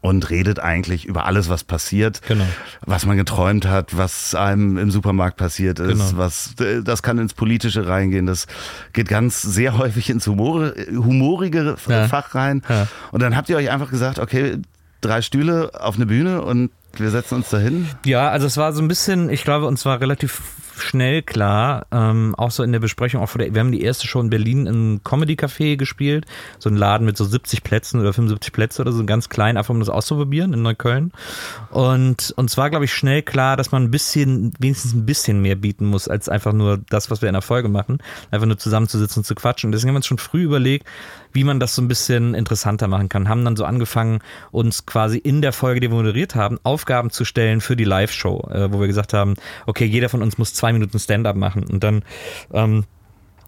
Und 0.02 0.28
redet 0.30 0.58
eigentlich 0.58 1.04
über 1.06 1.26
alles, 1.26 1.48
was 1.48 1.62
passiert, 1.64 2.20
Genau. 2.26 2.44
was 2.84 3.06
man 3.06 3.16
geträumt 3.16 3.66
hat, 3.66 3.96
was 3.96 4.34
einem 4.34 4.76
im 4.76 4.90
Supermarkt 4.90 5.36
passiert 5.36 5.78
ist, 5.78 5.88
Genau. 6.10 6.18
was 6.18 6.54
äh, 6.60 6.82
das 6.82 7.02
kann 7.04 7.18
ins 7.18 7.34
Politische 7.34 7.86
reingehen, 7.86 8.26
das 8.26 8.48
geht 8.92 9.06
ganz 9.08 9.40
sehr 9.42 9.78
häufig 9.78 10.10
ins 10.10 10.26
Humor, 10.26 10.72
humorige 10.92 11.76
Ja. 11.88 12.08
Fach 12.08 12.34
rein. 12.34 12.62
Ja. 12.68 12.88
Und 13.12 13.22
dann 13.22 13.36
habt 13.36 13.48
ihr 13.48 13.56
euch 13.56 13.70
einfach 13.70 13.90
gesagt, 13.90 14.18
okay, 14.18 14.58
drei 15.02 15.22
Stühle 15.22 15.70
auf 15.80 15.94
eine 15.94 16.06
Bühne 16.06 16.42
und 16.42 16.70
wir 17.00 17.10
setzen 17.10 17.36
uns 17.36 17.50
dahin. 17.50 17.88
Ja, 18.04 18.28
also 18.28 18.46
es 18.46 18.56
war 18.56 18.72
so 18.72 18.82
ein 18.82 18.88
bisschen, 18.88 19.30
ich 19.30 19.44
glaube, 19.44 19.66
uns 19.66 19.84
war 19.84 20.00
relativ 20.00 20.42
schnell 20.78 21.22
klar, 21.22 21.86
ähm, 21.92 22.34
auch 22.36 22.50
so 22.50 22.62
in 22.62 22.72
der 22.72 22.80
Besprechung, 22.80 23.22
auch 23.22 23.28
vor 23.28 23.38
der, 23.38 23.54
wir 23.54 23.60
haben 23.60 23.72
die 23.72 23.82
erste 23.82 24.06
Show 24.06 24.20
in 24.20 24.30
Berlin 24.30 24.66
im 24.66 25.00
Comedy 25.04 25.34
Café 25.34 25.76
gespielt, 25.76 26.26
so 26.58 26.70
ein 26.70 26.76
Laden 26.76 27.04
mit 27.04 27.16
so 27.16 27.24
70 27.24 27.62
Plätzen 27.62 28.00
oder 28.00 28.12
75 28.12 28.52
Plätze 28.52 28.82
oder 28.82 28.92
so, 28.92 29.04
ganz 29.04 29.28
klein, 29.28 29.56
einfach 29.56 29.72
um 29.72 29.80
das 29.80 29.88
auszuprobieren 29.88 30.52
in 30.52 30.62
Neukölln. 30.62 31.12
Und 31.70 32.32
uns 32.36 32.56
war, 32.56 32.70
glaube 32.70 32.84
ich, 32.84 32.92
schnell 32.92 33.22
klar, 33.22 33.56
dass 33.56 33.72
man 33.72 33.84
ein 33.84 33.90
bisschen, 33.90 34.52
wenigstens 34.58 34.94
ein 34.94 35.06
bisschen 35.06 35.40
mehr 35.40 35.56
bieten 35.56 35.86
muss, 35.86 36.08
als 36.08 36.28
einfach 36.28 36.52
nur 36.52 36.78
das, 36.88 37.10
was 37.10 37.22
wir 37.22 37.28
in 37.28 37.34
der 37.34 37.42
Folge 37.42 37.68
machen, 37.68 37.98
einfach 38.30 38.46
nur 38.46 38.58
zusammenzusitzen 38.58 39.20
und 39.20 39.24
zu 39.24 39.34
quatschen. 39.34 39.68
Und 39.68 39.72
deswegen 39.72 39.90
haben 39.90 39.94
wir 39.94 39.98
uns 39.98 40.06
schon 40.06 40.18
früh 40.18 40.42
überlegt, 40.42 40.86
wie 41.32 41.44
man 41.44 41.60
das 41.60 41.74
so 41.74 41.82
ein 41.82 41.88
bisschen 41.88 42.34
interessanter 42.34 42.88
machen 42.88 43.08
kann. 43.08 43.28
Haben 43.28 43.44
dann 43.44 43.56
so 43.56 43.64
angefangen, 43.64 44.20
uns 44.50 44.86
quasi 44.86 45.18
in 45.18 45.42
der 45.42 45.52
Folge, 45.52 45.80
die 45.80 45.90
wir 45.90 45.96
moderiert 45.96 46.34
haben, 46.34 46.58
Aufgaben 46.62 47.10
zu 47.10 47.24
stellen 47.24 47.60
für 47.60 47.76
die 47.76 47.84
Live-Show, 47.84 48.48
äh, 48.50 48.72
wo 48.72 48.80
wir 48.80 48.86
gesagt 48.86 49.12
haben, 49.12 49.34
okay, 49.66 49.84
jeder 49.84 50.08
von 50.08 50.22
uns 50.22 50.38
muss 50.38 50.54
zwei 50.54 50.72
Minuten 50.72 50.98
Stand-up 50.98 51.36
machen. 51.36 51.64
Und 51.64 51.82
dann 51.82 52.04
ähm, 52.52 52.84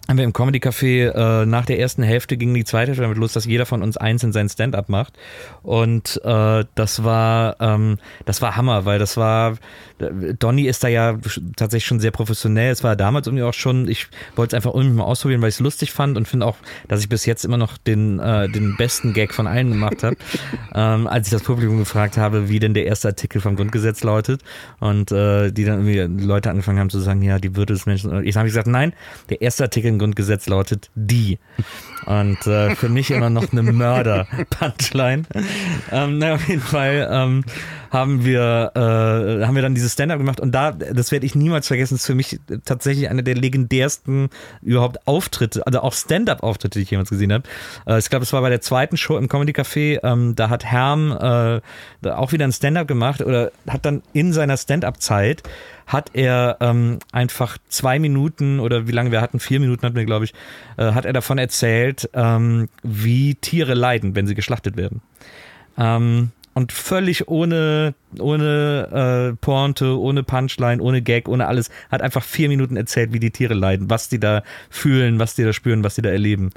haben 0.09 0.19
wir 0.19 0.25
im 0.25 0.33
Comedy 0.33 0.59
Café 0.59 1.11
äh, 1.11 1.47
nach 1.47 1.65
der 1.65 1.79
ersten 1.79 2.03
Hälfte 2.03 2.37
ging 2.37 2.53
die 2.53 2.65
zweite 2.65 2.89
Hälfte 2.89 3.03
damit 3.03 3.19
los, 3.19 3.33
dass 3.33 3.47
jeder 3.47 3.67
von 3.67 3.83
uns 3.83 3.97
einzeln 3.97 4.33
sein 4.33 4.49
Stand-up 4.49 4.89
macht 4.89 5.15
und 5.63 6.21
äh, 6.25 6.65
das 6.75 7.05
war 7.05 7.57
ähm, 7.61 7.99
das 8.25 8.43
war 8.43 8.57
Hammer, 8.57 8.85
weil 8.85 8.99
das 8.99 9.17
war 9.17 9.57
Donny 9.99 10.63
ist 10.63 10.83
da 10.83 10.89
ja 10.89 11.19
tatsächlich 11.57 11.87
schon 11.87 12.01
sehr 12.01 12.11
professionell. 12.11 12.73
Es 12.73 12.83
war 12.83 12.97
damals 12.97 13.29
irgendwie 13.29 13.45
auch 13.45 13.55
schon. 13.55 13.87
Ich 13.87 14.09
wollte 14.35 14.57
es 14.57 14.57
einfach 14.57 14.75
irgendwie 14.75 14.97
mal 14.97 15.05
ausprobieren, 15.05 15.41
weil 15.41 15.51
ich 15.51 15.55
es 15.55 15.61
lustig 15.61 15.93
fand 15.93 16.17
und 16.17 16.27
finde 16.27 16.47
auch, 16.47 16.57
dass 16.89 17.01
ich 17.01 17.09
bis 17.09 17.27
jetzt 17.27 17.45
immer 17.45 17.57
noch 17.57 17.79
den 17.79 18.19
äh, 18.19 18.49
den 18.49 18.77
besten 18.77 19.13
Gag 19.13 19.33
von 19.33 19.47
allen 19.47 19.71
gemacht 19.71 20.03
habe, 20.03 20.17
ähm, 20.75 21.07
als 21.07 21.29
ich 21.29 21.33
das 21.33 21.43
Publikum 21.43 21.79
gefragt 21.79 22.17
habe, 22.17 22.49
wie 22.49 22.59
denn 22.59 22.75
der 22.75 22.87
erste 22.87 23.09
Artikel 23.09 23.41
vom 23.41 23.55
Grundgesetz 23.55 24.03
lautet 24.03 24.43
und 24.81 25.13
äh, 25.13 25.53
die 25.53 25.65
dann 25.65 25.87
irgendwie 25.87 26.25
Leute 26.25 26.51
angefangen 26.51 26.81
haben 26.81 26.91
zu 26.91 26.99
sagen, 26.99 27.23
ja 27.23 27.39
die 27.39 27.55
Würde 27.55 27.73
des 27.75 27.87
Menschen. 27.87 28.25
Ich 28.25 28.37
habe 28.37 28.47
gesagt, 28.47 28.67
nein, 28.67 28.95
der 29.31 29.43
erste 29.43 29.63
Artikel 29.63 29.94
Grundgesetz 29.99 30.47
lautet 30.49 30.91
die. 30.95 31.39
Und 32.07 32.47
äh, 32.47 32.75
für 32.77 32.89
mich 32.89 33.11
immer 33.11 33.31
noch 33.31 33.53
eine 33.53 33.63
Mörder-Punchline. 33.63 35.25
Ähm, 35.91 36.19
na, 36.19 36.35
auf 36.35 36.49
jeden 36.49 36.61
Fall 36.61 37.09
ähm, 37.11 37.45
haben 37.95 38.25
wir, 38.25 38.73
äh, 38.75 39.47
haben 39.47 39.55
wir 39.55 39.63
dann 39.63 39.75
dieses 39.75 39.93
Stand-up 39.93 40.19
gemacht 40.19 40.41
und 40.41 40.53
da, 40.53 40.73
das 40.73 41.13
werde 41.13 41.25
ich 41.25 41.35
niemals 41.35 41.69
vergessen, 41.69 41.95
ist 41.95 42.05
für 42.05 42.17
mich 42.17 42.41
tatsächlich 42.65 43.09
einer 43.09 43.23
der 43.23 43.37
legendärsten 43.37 44.31
überhaupt 44.63 45.07
Auftritte, 45.07 45.65
also 45.65 45.81
auch 45.81 45.95
Stand-up-Auftritte, 45.95 46.81
die 46.81 46.83
ich 46.83 46.91
jemals 46.91 47.09
gesehen 47.09 47.33
habe. 47.33 47.45
Äh, 47.87 48.01
ich 48.01 48.11
glaube, 48.11 48.25
es 48.25 48.33
war 48.33 48.43
bei 48.43 48.51
der 48.51 48.61
zweiten 48.61 48.97
Show 48.97 49.17
im 49.17 49.29
Comedy 49.29 49.53
Café, 49.53 50.01
ähm, 50.03 50.35
da 50.35 50.51
hat 50.51 50.65
Herm 50.65 51.13
äh, 51.13 51.61
auch 52.11 52.33
wieder 52.33 52.45
ein 52.45 52.53
Stand-up 52.53 52.89
gemacht 52.89 53.23
oder 53.23 53.53
hat 53.69 53.87
dann 53.87 54.03
in 54.13 54.33
seiner 54.33 54.57
Stand-up-Zeit 54.57 55.45
hat 55.87 56.11
er 56.15 56.57
ähm, 56.61 56.99
einfach 57.13 57.59
zwei 57.69 57.99
Minuten 57.99 58.59
oder 58.59 58.89
wie 58.89 58.93
lange 58.93 59.13
wir 59.13 59.21
hatten, 59.21 59.39
vier 59.39 59.61
Minuten 59.61 59.87
hatten 59.87 59.97
wir, 59.97 60.05
glaube 60.05 60.25
ich, 60.25 60.35
äh, 60.79 60.93
hat 60.93 61.05
er 61.05 61.13
davon 61.13 61.39
erzählt, 61.39 62.11
ähm, 62.15 62.69
wie 62.83 63.37
Tiere 63.37 63.75
leiden, 63.75 64.17
wenn 64.17 64.27
sie 64.27 64.35
geschlachtet 64.35 64.77
werden. 64.77 65.01
Ähm, 65.79 66.31
und 66.55 66.73
völlig 66.73 67.29
ohne 67.29 67.95
ohne 68.21 69.33
äh, 69.33 69.37
Pointe, 69.37 69.99
ohne 69.99 70.23
Punchline, 70.23 70.83
ohne 70.83 71.03
Gag, 71.03 71.29
ohne 71.29 71.47
alles, 71.47 71.71
hat 71.91 72.03
einfach 72.03 72.23
vier 72.23 72.49
Minuten 72.49 72.77
erzählt, 72.77 73.13
wie 73.13 73.21
die 73.21 73.31
Tiere 73.31 73.55
leiden, 73.55 73.91
was 73.91 74.09
die 74.09 74.21
da 74.21 74.43
fühlen, 74.71 75.19
was 75.19 75.35
die 75.35 75.45
da 75.45 75.53
spüren, 75.53 75.85
was 75.85 75.95
die 75.95 76.03
da 76.03 76.11
erleben. 76.11 76.51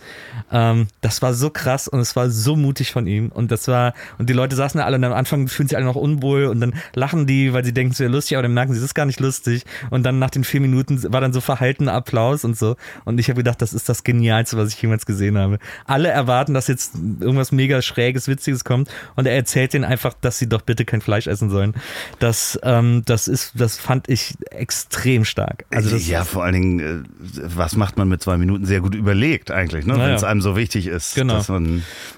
Ähm, 0.51 0.87
das 1.01 1.21
war 1.21 1.33
so 1.33 1.49
krass 1.49 1.87
und 1.87 1.99
es 1.99 2.15
war 2.15 2.29
so 2.29 2.55
mutig 2.55 2.91
von 2.91 3.07
ihm. 3.07 3.29
Und 3.29 3.51
das 3.51 3.67
war, 3.67 3.93
und 4.17 4.29
die 4.29 4.33
Leute 4.33 4.55
saßen 4.55 4.79
da 4.79 4.85
alle 4.85 4.97
und 4.97 5.03
am 5.03 5.13
Anfang 5.13 5.47
fühlen 5.47 5.67
sich 5.67 5.77
alle 5.77 5.85
noch 5.85 5.95
unwohl 5.95 6.45
und 6.45 6.59
dann 6.59 6.73
lachen 6.93 7.27
die, 7.27 7.53
weil 7.53 7.63
sie 7.63 7.73
denken, 7.73 7.93
es 7.93 7.99
wäre 7.99 8.11
lustig, 8.11 8.37
aber 8.37 8.43
dann 8.43 8.53
merken 8.53 8.73
sie, 8.73 8.79
es 8.79 8.85
ist 8.85 8.95
gar 8.95 9.05
nicht 9.05 9.19
lustig. 9.19 9.63
Und 9.89 10.03
dann 10.03 10.19
nach 10.19 10.29
den 10.29 10.43
vier 10.43 10.61
Minuten 10.61 11.01
war 11.11 11.21
dann 11.21 11.33
so 11.33 11.41
verhaltener 11.41 11.93
Applaus 11.93 12.43
und 12.43 12.57
so. 12.57 12.75
Und 13.05 13.19
ich 13.19 13.29
habe 13.29 13.37
gedacht, 13.37 13.61
das 13.61 13.73
ist 13.73 13.89
das 13.89 14.03
Genialste, 14.03 14.57
was 14.57 14.73
ich 14.73 14.81
jemals 14.81 15.05
gesehen 15.05 15.37
habe. 15.37 15.59
Alle 15.85 16.09
erwarten, 16.09 16.53
dass 16.53 16.67
jetzt 16.67 16.95
irgendwas 16.95 17.51
mega 17.51 17.81
Schräges, 17.81 18.27
Witziges 18.27 18.63
kommt. 18.63 18.89
Und 19.15 19.25
er 19.25 19.35
erzählt 19.35 19.73
denen 19.73 19.85
einfach, 19.85 20.13
dass 20.19 20.37
sie 20.37 20.47
doch 20.47 20.61
bitte 20.61 20.85
kein 20.85 21.01
Fleisch 21.01 21.27
essen 21.27 21.46
sollen. 21.49 21.73
Das, 22.19 22.59
ähm, 22.63 23.03
das 23.05 23.27
ist, 23.27 23.53
das 23.55 23.77
fand 23.77 24.09
ich 24.09 24.35
extrem 24.51 25.25
stark. 25.25 25.65
Also 25.71 25.91
das 25.91 26.07
ja, 26.07 26.23
vor 26.23 26.43
allen 26.43 26.53
Dingen, 26.53 26.79
äh, 26.79 27.03
was 27.43 27.75
macht 27.75 27.97
man 27.97 28.07
mit 28.07 28.21
zwei 28.21 28.37
Minuten 28.37 28.65
sehr 28.65 28.81
gut 28.81 28.95
überlegt 28.95 29.51
eigentlich, 29.51 29.85
ne? 29.85 29.97
wenn 29.97 30.11
es 30.11 30.23
einem 30.23 30.41
so 30.41 30.55
wichtig 30.55 30.87
ist. 30.87 31.15
Genau. 31.15 31.43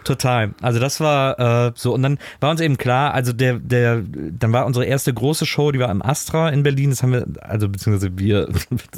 Total. 0.04 0.52
Also 0.62 0.80
das 0.80 1.00
war 1.00 1.68
äh, 1.68 1.72
so 1.76 1.94
und 1.94 2.04
dann 2.04 2.20
war 2.40 2.52
uns 2.52 2.62
eben 2.62 2.78
klar, 2.78 3.14
also 3.14 3.34
der, 3.34 3.60
der, 3.60 4.02
dann 4.04 4.54
war 4.54 4.66
unsere 4.66 4.86
erste 4.86 5.14
große 5.14 5.46
Show, 5.46 5.72
die 5.72 5.80
war 5.80 5.92
im 5.92 6.02
Astra 6.02 6.50
in 6.50 6.64
Berlin. 6.64 6.90
Das 6.90 7.04
haben 7.04 7.14
wir, 7.14 7.26
also 7.42 7.70
beziehungsweise 7.70 8.18
wir, 8.18 8.50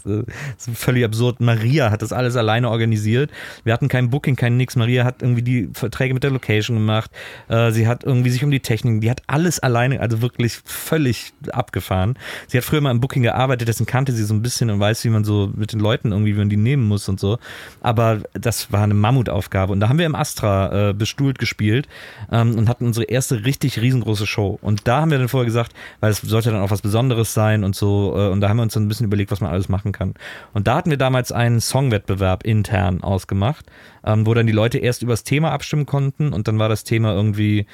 völlig 0.57 1.03
absurd. 1.03 1.41
Maria 1.41 1.91
hat 1.91 2.01
das 2.01 2.13
alles 2.13 2.35
alleine 2.35 2.69
organisiert. 2.69 3.31
Wir 3.63 3.73
hatten 3.73 3.87
kein 3.87 4.09
Booking, 4.09 4.35
kein 4.35 4.57
nix. 4.57 4.75
Maria 4.75 5.03
hat 5.03 5.21
irgendwie 5.21 5.41
die 5.41 5.69
Verträge 5.73 6.13
mit 6.13 6.23
der 6.23 6.31
Location 6.31 6.77
gemacht. 6.77 7.11
Äh, 7.47 7.71
sie 7.71 7.87
hat 7.87 8.03
irgendwie 8.03 8.29
sich 8.29 8.43
um 8.43 8.51
die 8.51 8.59
Technik, 8.59 9.01
die 9.01 9.09
hat 9.09 9.21
alles 9.27 9.59
alleine, 9.59 9.99
also 9.99 10.20
wirklich 10.21 10.59
völlig 10.63 11.33
abgefahren. 11.51 12.17
Sie 12.47 12.57
hat 12.57 12.65
früher 12.65 12.81
mal 12.81 12.91
im 12.91 12.99
Booking 12.99 13.23
gearbeitet, 13.23 13.67
dessen 13.67 13.85
kannte 13.85 14.11
sie 14.11 14.23
so 14.23 14.33
ein 14.33 14.41
bisschen 14.41 14.69
und 14.69 14.79
weiß, 14.79 15.03
wie 15.03 15.09
man 15.09 15.23
so 15.23 15.51
mit 15.55 15.73
den 15.73 15.79
Leuten 15.79 16.11
irgendwie, 16.11 16.33
wie 16.33 16.39
man 16.39 16.49
die 16.49 16.57
nehmen 16.57 16.87
muss 16.87 17.07
und 17.09 17.19
so. 17.19 17.39
Aber 17.81 18.19
das 18.33 18.71
war 18.71 18.83
eine 18.83 18.93
Mammutaufgabe. 18.93 19.71
Und 19.73 19.79
da 19.79 19.89
haben 19.89 19.99
wir 19.99 20.05
im 20.05 20.15
Astra 20.15 20.89
äh, 20.89 20.93
bestuhlt 20.93 21.39
gespielt 21.39 21.87
ähm, 22.31 22.55
und 22.57 22.69
hatten 22.69 22.85
unsere 22.85 23.05
erste 23.05 23.45
richtig 23.45 23.79
riesengroße 23.79 24.27
Show. 24.27 24.59
Und 24.61 24.87
da 24.87 25.01
haben 25.01 25.11
wir 25.11 25.17
dann 25.17 25.29
vorher 25.29 25.45
gesagt, 25.45 25.73
weil 25.99 26.11
es 26.11 26.21
sollte 26.21 26.51
dann 26.51 26.61
auch 26.61 26.71
was 26.71 26.81
Besonderes 26.81 27.33
sein 27.33 27.63
und 27.63 27.75
so. 27.75 28.13
Äh, 28.15 28.29
und 28.29 28.41
da 28.41 28.49
haben 28.49 28.57
wir 28.57 28.63
uns 28.63 28.73
dann 28.73 28.83
ein 28.83 28.87
bisschen 28.87 29.07
überlegt, 29.07 29.31
was 29.31 29.41
man 29.41 29.51
alles 29.51 29.69
machen 29.69 29.91
kann. 29.91 30.13
Und 30.53 30.67
da 30.67 30.75
hatten 30.75 30.89
wir 30.89 30.97
damals 30.97 31.31
einen 31.31 31.61
Songwettbewerb 31.61 32.43
intern 32.43 33.01
ausgemacht 33.03 33.65
ähm, 34.05 34.25
wo 34.25 34.33
dann 34.33 34.47
die 34.47 34.53
Leute 34.53 34.77
erst 34.77 35.01
über 35.01 35.13
das 35.13 35.23
Thema 35.23 35.51
abstimmen 35.51 35.85
konnten 35.85 36.33
und 36.33 36.47
dann 36.47 36.59
war 36.59 36.69
das 36.69 36.83
Thema 36.83 37.13
irgendwie, 37.13 37.65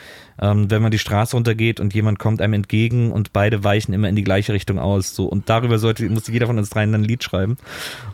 ähm, 0.41 0.69
wenn 0.69 0.81
man 0.81 0.91
die 0.91 0.99
Straße 0.99 1.35
runtergeht 1.35 1.79
und 1.79 1.93
jemand 1.93 2.19
kommt 2.19 2.26
einem 2.41 2.53
entgegen 2.53 3.11
und 3.11 3.33
beide 3.33 3.63
weichen 3.63 3.93
immer 3.93 4.09
in 4.09 4.15
die 4.15 4.23
gleiche 4.23 4.53
Richtung 4.53 4.79
aus. 4.79 5.15
So 5.15 5.25
und 5.25 5.49
darüber 5.49 5.79
sollte 5.79 6.07
musste 6.09 6.31
jeder 6.31 6.47
von 6.47 6.57
uns 6.57 6.69
dreien 6.69 6.91
dann 6.91 7.01
ein 7.01 7.05
Lied 7.05 7.23
schreiben 7.23 7.57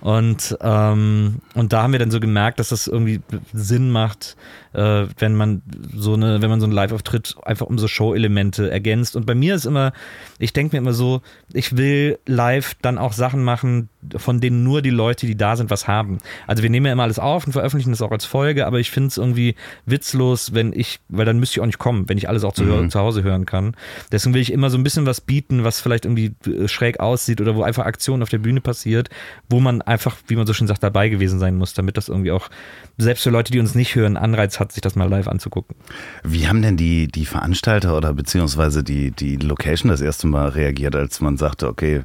und 0.01 0.57
ähm, 0.61 1.35
und 1.53 1.73
da 1.73 1.83
haben 1.83 1.91
wir 1.91 1.99
dann 1.99 2.11
so 2.11 2.19
gemerkt, 2.19 2.59
dass 2.59 2.69
das 2.69 2.87
irgendwie 2.87 3.21
Sinn 3.53 3.91
macht, 3.91 4.35
äh, 4.73 5.05
wenn 5.17 5.35
man 5.35 5.61
so 5.95 6.13
eine, 6.13 6.41
wenn 6.41 6.49
man 6.49 6.59
so 6.59 6.65
einen 6.65 6.73
Live-Auftritt 6.73 7.35
einfach 7.43 7.67
um 7.67 7.77
so 7.77 7.87
Show-Elemente 7.87 8.69
ergänzt. 8.69 9.15
Und 9.15 9.25
bei 9.25 9.35
mir 9.35 9.55
ist 9.55 9.65
immer, 9.65 9.93
ich 10.39 10.53
denke 10.53 10.75
mir 10.75 10.79
immer 10.79 10.93
so, 10.93 11.21
ich 11.53 11.77
will 11.77 12.19
live 12.25 12.75
dann 12.81 12.97
auch 12.97 13.13
Sachen 13.13 13.43
machen, 13.43 13.89
von 14.15 14.41
denen 14.41 14.63
nur 14.63 14.81
die 14.81 14.89
Leute, 14.89 15.27
die 15.27 15.35
da 15.35 15.55
sind, 15.55 15.69
was 15.69 15.87
haben. 15.87 16.17
Also 16.47 16.63
wir 16.63 16.69
nehmen 16.69 16.85
ja 16.85 16.93
immer 16.93 17.03
alles 17.03 17.19
auf 17.19 17.45
und 17.45 17.53
veröffentlichen 17.53 17.91
das 17.91 18.01
auch 18.01 18.11
als 18.11 18.25
Folge, 18.25 18.65
aber 18.65 18.79
ich 18.79 18.91
finde 18.91 19.07
es 19.07 19.17
irgendwie 19.17 19.55
witzlos, 19.85 20.53
wenn 20.53 20.73
ich, 20.73 20.99
weil 21.09 21.25
dann 21.25 21.39
müsste 21.39 21.55
ich 21.55 21.61
auch 21.61 21.65
nicht 21.65 21.79
kommen, 21.79 22.09
wenn 22.09 22.17
ich 22.17 22.27
alles 22.27 22.43
auch 22.43 22.53
zu, 22.53 22.63
mhm. 22.63 22.89
zu 22.89 22.99
Hause 22.99 23.23
hören 23.23 23.45
kann. 23.45 23.75
Deswegen 24.11 24.33
will 24.33 24.41
ich 24.41 24.51
immer 24.51 24.69
so 24.69 24.77
ein 24.77 24.83
bisschen 24.83 25.05
was 25.05 25.21
bieten, 25.21 25.63
was 25.63 25.81
vielleicht 25.81 26.05
irgendwie 26.05 26.33
äh, 26.45 26.67
schräg 26.67 26.99
aussieht 26.99 27.41
oder 27.41 27.55
wo 27.55 27.63
einfach 27.63 27.85
Aktion 27.85 28.21
auf 28.21 28.29
der 28.29 28.39
Bühne 28.39 28.61
passiert, 28.61 29.09
wo 29.49 29.59
man 29.59 29.81
einfach, 29.81 30.17
wie 30.27 30.35
man 30.35 30.47
so 30.47 30.53
schön 30.53 30.67
sagt, 30.67 30.83
dabei 30.83 31.09
gewesen 31.09 31.39
sein 31.39 31.55
muss, 31.55 31.73
damit 31.73 31.97
das 31.97 32.09
irgendwie 32.09 32.31
auch 32.31 32.49
selbst 32.97 33.23
für 33.23 33.29
Leute, 33.29 33.51
die 33.51 33.59
uns 33.59 33.75
nicht 33.75 33.95
hören, 33.95 34.17
Anreiz 34.17 34.59
hat, 34.59 34.62
sich 34.71 34.81
das 34.81 34.95
mal 34.95 35.09
live 35.09 35.27
anzugucken. 35.27 35.75
Wie 36.23 36.47
haben 36.47 36.61
denn 36.61 36.77
die, 36.77 37.07
die 37.07 37.25
Veranstalter 37.25 37.97
oder 37.97 38.13
beziehungsweise 38.13 38.83
die, 38.83 39.11
die 39.11 39.35
Location 39.35 39.89
das 39.89 40.01
erste 40.01 40.27
Mal 40.27 40.49
reagiert, 40.49 40.95
als 40.95 41.21
man 41.21 41.37
sagte, 41.37 41.67
okay, 41.67 42.03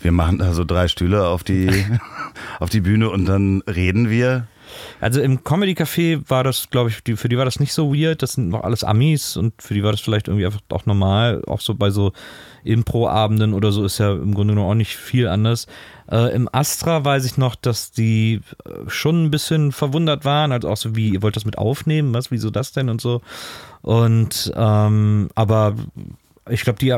wir 0.00 0.12
machen 0.12 0.38
da 0.38 0.52
so 0.52 0.64
drei 0.64 0.88
Stühle 0.88 1.26
auf 1.26 1.44
die, 1.44 1.70
auf 2.60 2.70
die 2.70 2.80
Bühne 2.80 3.10
und 3.10 3.26
dann 3.26 3.62
reden 3.62 4.10
wir? 4.10 4.46
Also 5.00 5.20
im 5.20 5.44
Comedy 5.44 5.72
Café 5.72 6.22
war 6.28 6.44
das, 6.44 6.70
glaube 6.70 6.90
ich, 6.90 7.02
die, 7.02 7.16
für 7.16 7.28
die 7.28 7.38
war 7.38 7.44
das 7.44 7.60
nicht 7.60 7.72
so 7.72 7.94
weird. 7.94 8.22
Das 8.22 8.34
sind 8.34 8.48
noch 8.48 8.62
alles 8.62 8.84
Amis 8.84 9.36
und 9.36 9.60
für 9.60 9.74
die 9.74 9.82
war 9.82 9.92
das 9.92 10.00
vielleicht 10.00 10.28
irgendwie 10.28 10.46
einfach 10.46 10.60
auch 10.70 10.86
normal. 10.86 11.42
Auch 11.46 11.60
so 11.60 11.74
bei 11.74 11.90
so 11.90 12.12
Impro-Abenden 12.64 13.54
oder 13.54 13.72
so 13.72 13.84
ist 13.84 13.98
ja 13.98 14.12
im 14.12 14.34
Grunde 14.34 14.54
genommen 14.54 14.70
auch 14.70 14.74
nicht 14.74 14.96
viel 14.96 15.28
anders. 15.28 15.66
Äh, 16.10 16.34
Im 16.34 16.48
Astra 16.52 17.04
weiß 17.04 17.24
ich 17.24 17.36
noch, 17.38 17.54
dass 17.54 17.92
die 17.92 18.40
äh, 18.64 18.88
schon 18.88 19.24
ein 19.24 19.30
bisschen 19.30 19.72
verwundert 19.72 20.24
waren, 20.24 20.52
also 20.52 20.68
auch 20.68 20.76
so 20.76 20.96
wie, 20.96 21.10
ihr 21.10 21.22
wollt 21.22 21.36
das 21.36 21.44
mit 21.44 21.58
aufnehmen, 21.58 22.12
was, 22.12 22.30
wieso 22.30 22.50
das 22.50 22.72
denn 22.72 22.88
und 22.88 23.00
so. 23.00 23.22
Und 23.82 24.52
ähm, 24.56 25.30
aber 25.34 25.76
ich 26.48 26.62
glaube, 26.62 26.78
die, 26.78 26.92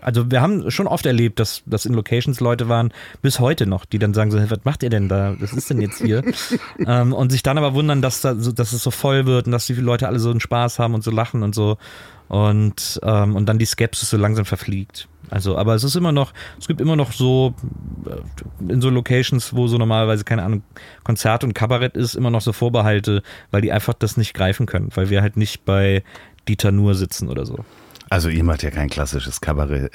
also 0.00 0.30
wir 0.30 0.42
haben 0.42 0.70
schon 0.70 0.86
oft 0.86 1.06
erlebt, 1.06 1.40
dass, 1.40 1.62
dass 1.66 1.86
in 1.86 1.94
Locations 1.94 2.40
Leute 2.40 2.68
waren, 2.68 2.92
bis 3.22 3.40
heute 3.40 3.66
noch, 3.66 3.84
die 3.84 3.98
dann 3.98 4.12
sagen 4.12 4.30
so, 4.30 4.38
hey, 4.38 4.50
was 4.50 4.64
macht 4.64 4.82
ihr 4.82 4.90
denn 4.90 5.08
da? 5.08 5.34
Was 5.40 5.52
ist 5.52 5.70
denn 5.70 5.80
jetzt 5.80 5.98
hier? 5.98 6.22
ähm, 6.86 7.12
und 7.12 7.32
sich 7.32 7.42
dann 7.42 7.58
aber 7.58 7.74
wundern, 7.74 8.02
dass, 8.02 8.20
da, 8.20 8.34
so, 8.34 8.52
dass 8.52 8.72
es 8.72 8.82
so 8.82 8.90
voll 8.90 9.26
wird 9.26 9.46
und 9.46 9.52
dass 9.52 9.66
die 9.66 9.74
Leute 9.74 10.08
alle 10.08 10.18
so 10.18 10.30
einen 10.30 10.40
Spaß 10.40 10.78
haben 10.78 10.94
und 10.94 11.02
so 11.02 11.10
lachen 11.10 11.42
und 11.42 11.54
so. 11.54 11.78
Und, 12.28 13.00
ähm, 13.02 13.36
und 13.36 13.46
dann 13.46 13.58
die 13.58 13.66
Skepsis 13.66 14.10
so 14.10 14.16
langsam 14.16 14.44
verfliegt. 14.44 15.08
Also, 15.30 15.56
aber 15.56 15.74
es 15.74 15.84
ist 15.84 15.96
immer 15.96 16.12
noch, 16.12 16.32
es 16.58 16.66
gibt 16.66 16.80
immer 16.80 16.96
noch 16.96 17.12
so, 17.12 17.54
äh, 18.06 18.72
in 18.72 18.80
so 18.80 18.90
Locations, 18.90 19.54
wo 19.54 19.66
so 19.66 19.78
normalerweise, 19.78 20.24
keine 20.24 20.42
Ahnung, 20.42 20.62
Konzert 21.04 21.44
und 21.44 21.54
Kabarett 21.54 21.96
ist, 21.96 22.14
immer 22.14 22.30
noch 22.30 22.40
so 22.40 22.52
Vorbehalte, 22.52 23.22
weil 23.50 23.62
die 23.62 23.72
einfach 23.72 23.94
das 23.94 24.16
nicht 24.16 24.34
greifen 24.34 24.66
können, 24.66 24.90
weil 24.94 25.10
wir 25.10 25.22
halt 25.22 25.36
nicht 25.36 25.64
bei 25.64 26.04
Dieter 26.48 26.72
Nuhr 26.72 26.94
sitzen 26.94 27.28
oder 27.28 27.46
so. 27.46 27.64
Also 28.12 28.28
ihr 28.28 28.44
macht 28.44 28.62
ja 28.62 28.70
kein 28.70 28.90
klassisches 28.90 29.40
Kabarett. 29.40 29.90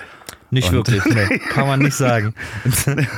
Nicht 0.50 0.70
Und- 0.70 0.90
wirklich, 0.90 1.06
nee, 1.06 1.38
kann 1.54 1.68
man 1.68 1.82
nicht 1.82 1.94
sagen. 1.94 2.34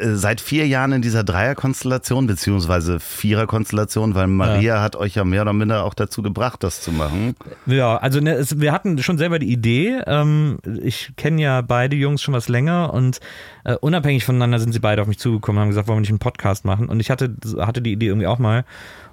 Seit 0.00 0.42
vier 0.42 0.66
Jahren 0.66 0.92
in 0.92 1.00
dieser 1.00 1.24
Dreierkonstellation, 1.24 2.26
beziehungsweise 2.26 3.00
Viererkonstellation, 3.00 4.14
weil 4.14 4.26
Maria 4.26 4.82
hat 4.82 4.96
euch 4.96 5.14
ja 5.14 5.24
mehr 5.24 5.40
oder 5.42 5.54
minder 5.54 5.84
auch 5.84 5.94
dazu 5.94 6.20
gebracht, 6.20 6.62
das 6.62 6.82
zu 6.82 6.92
machen. 6.92 7.36
Ja, 7.64 7.96
also 7.96 8.20
ne, 8.20 8.34
es, 8.34 8.60
wir 8.60 8.72
hatten 8.72 9.02
schon 9.02 9.16
selber 9.16 9.38
die 9.38 9.50
Idee. 9.50 10.02
Ähm, 10.06 10.58
ich 10.82 11.12
kenne 11.16 11.40
ja 11.40 11.62
beide 11.62 11.96
Jungs 11.96 12.20
schon 12.20 12.34
was 12.34 12.48
länger 12.48 12.92
und 12.92 13.20
äh, 13.68 13.76
unabhängig 13.82 14.24
voneinander 14.24 14.58
sind 14.58 14.72
sie 14.72 14.78
beide 14.78 15.02
auf 15.02 15.08
mich 15.08 15.18
zugekommen 15.18 15.58
und 15.58 15.62
haben 15.62 15.68
gesagt, 15.68 15.88
wollen 15.88 15.98
wir 15.98 16.00
nicht 16.00 16.10
einen 16.10 16.18
Podcast 16.18 16.64
machen? 16.64 16.88
Und 16.88 17.00
ich 17.00 17.10
hatte, 17.10 17.36
hatte 17.58 17.82
die 17.82 17.92
Idee 17.92 18.06
irgendwie 18.06 18.26
auch 18.26 18.38
mal. 18.38 18.64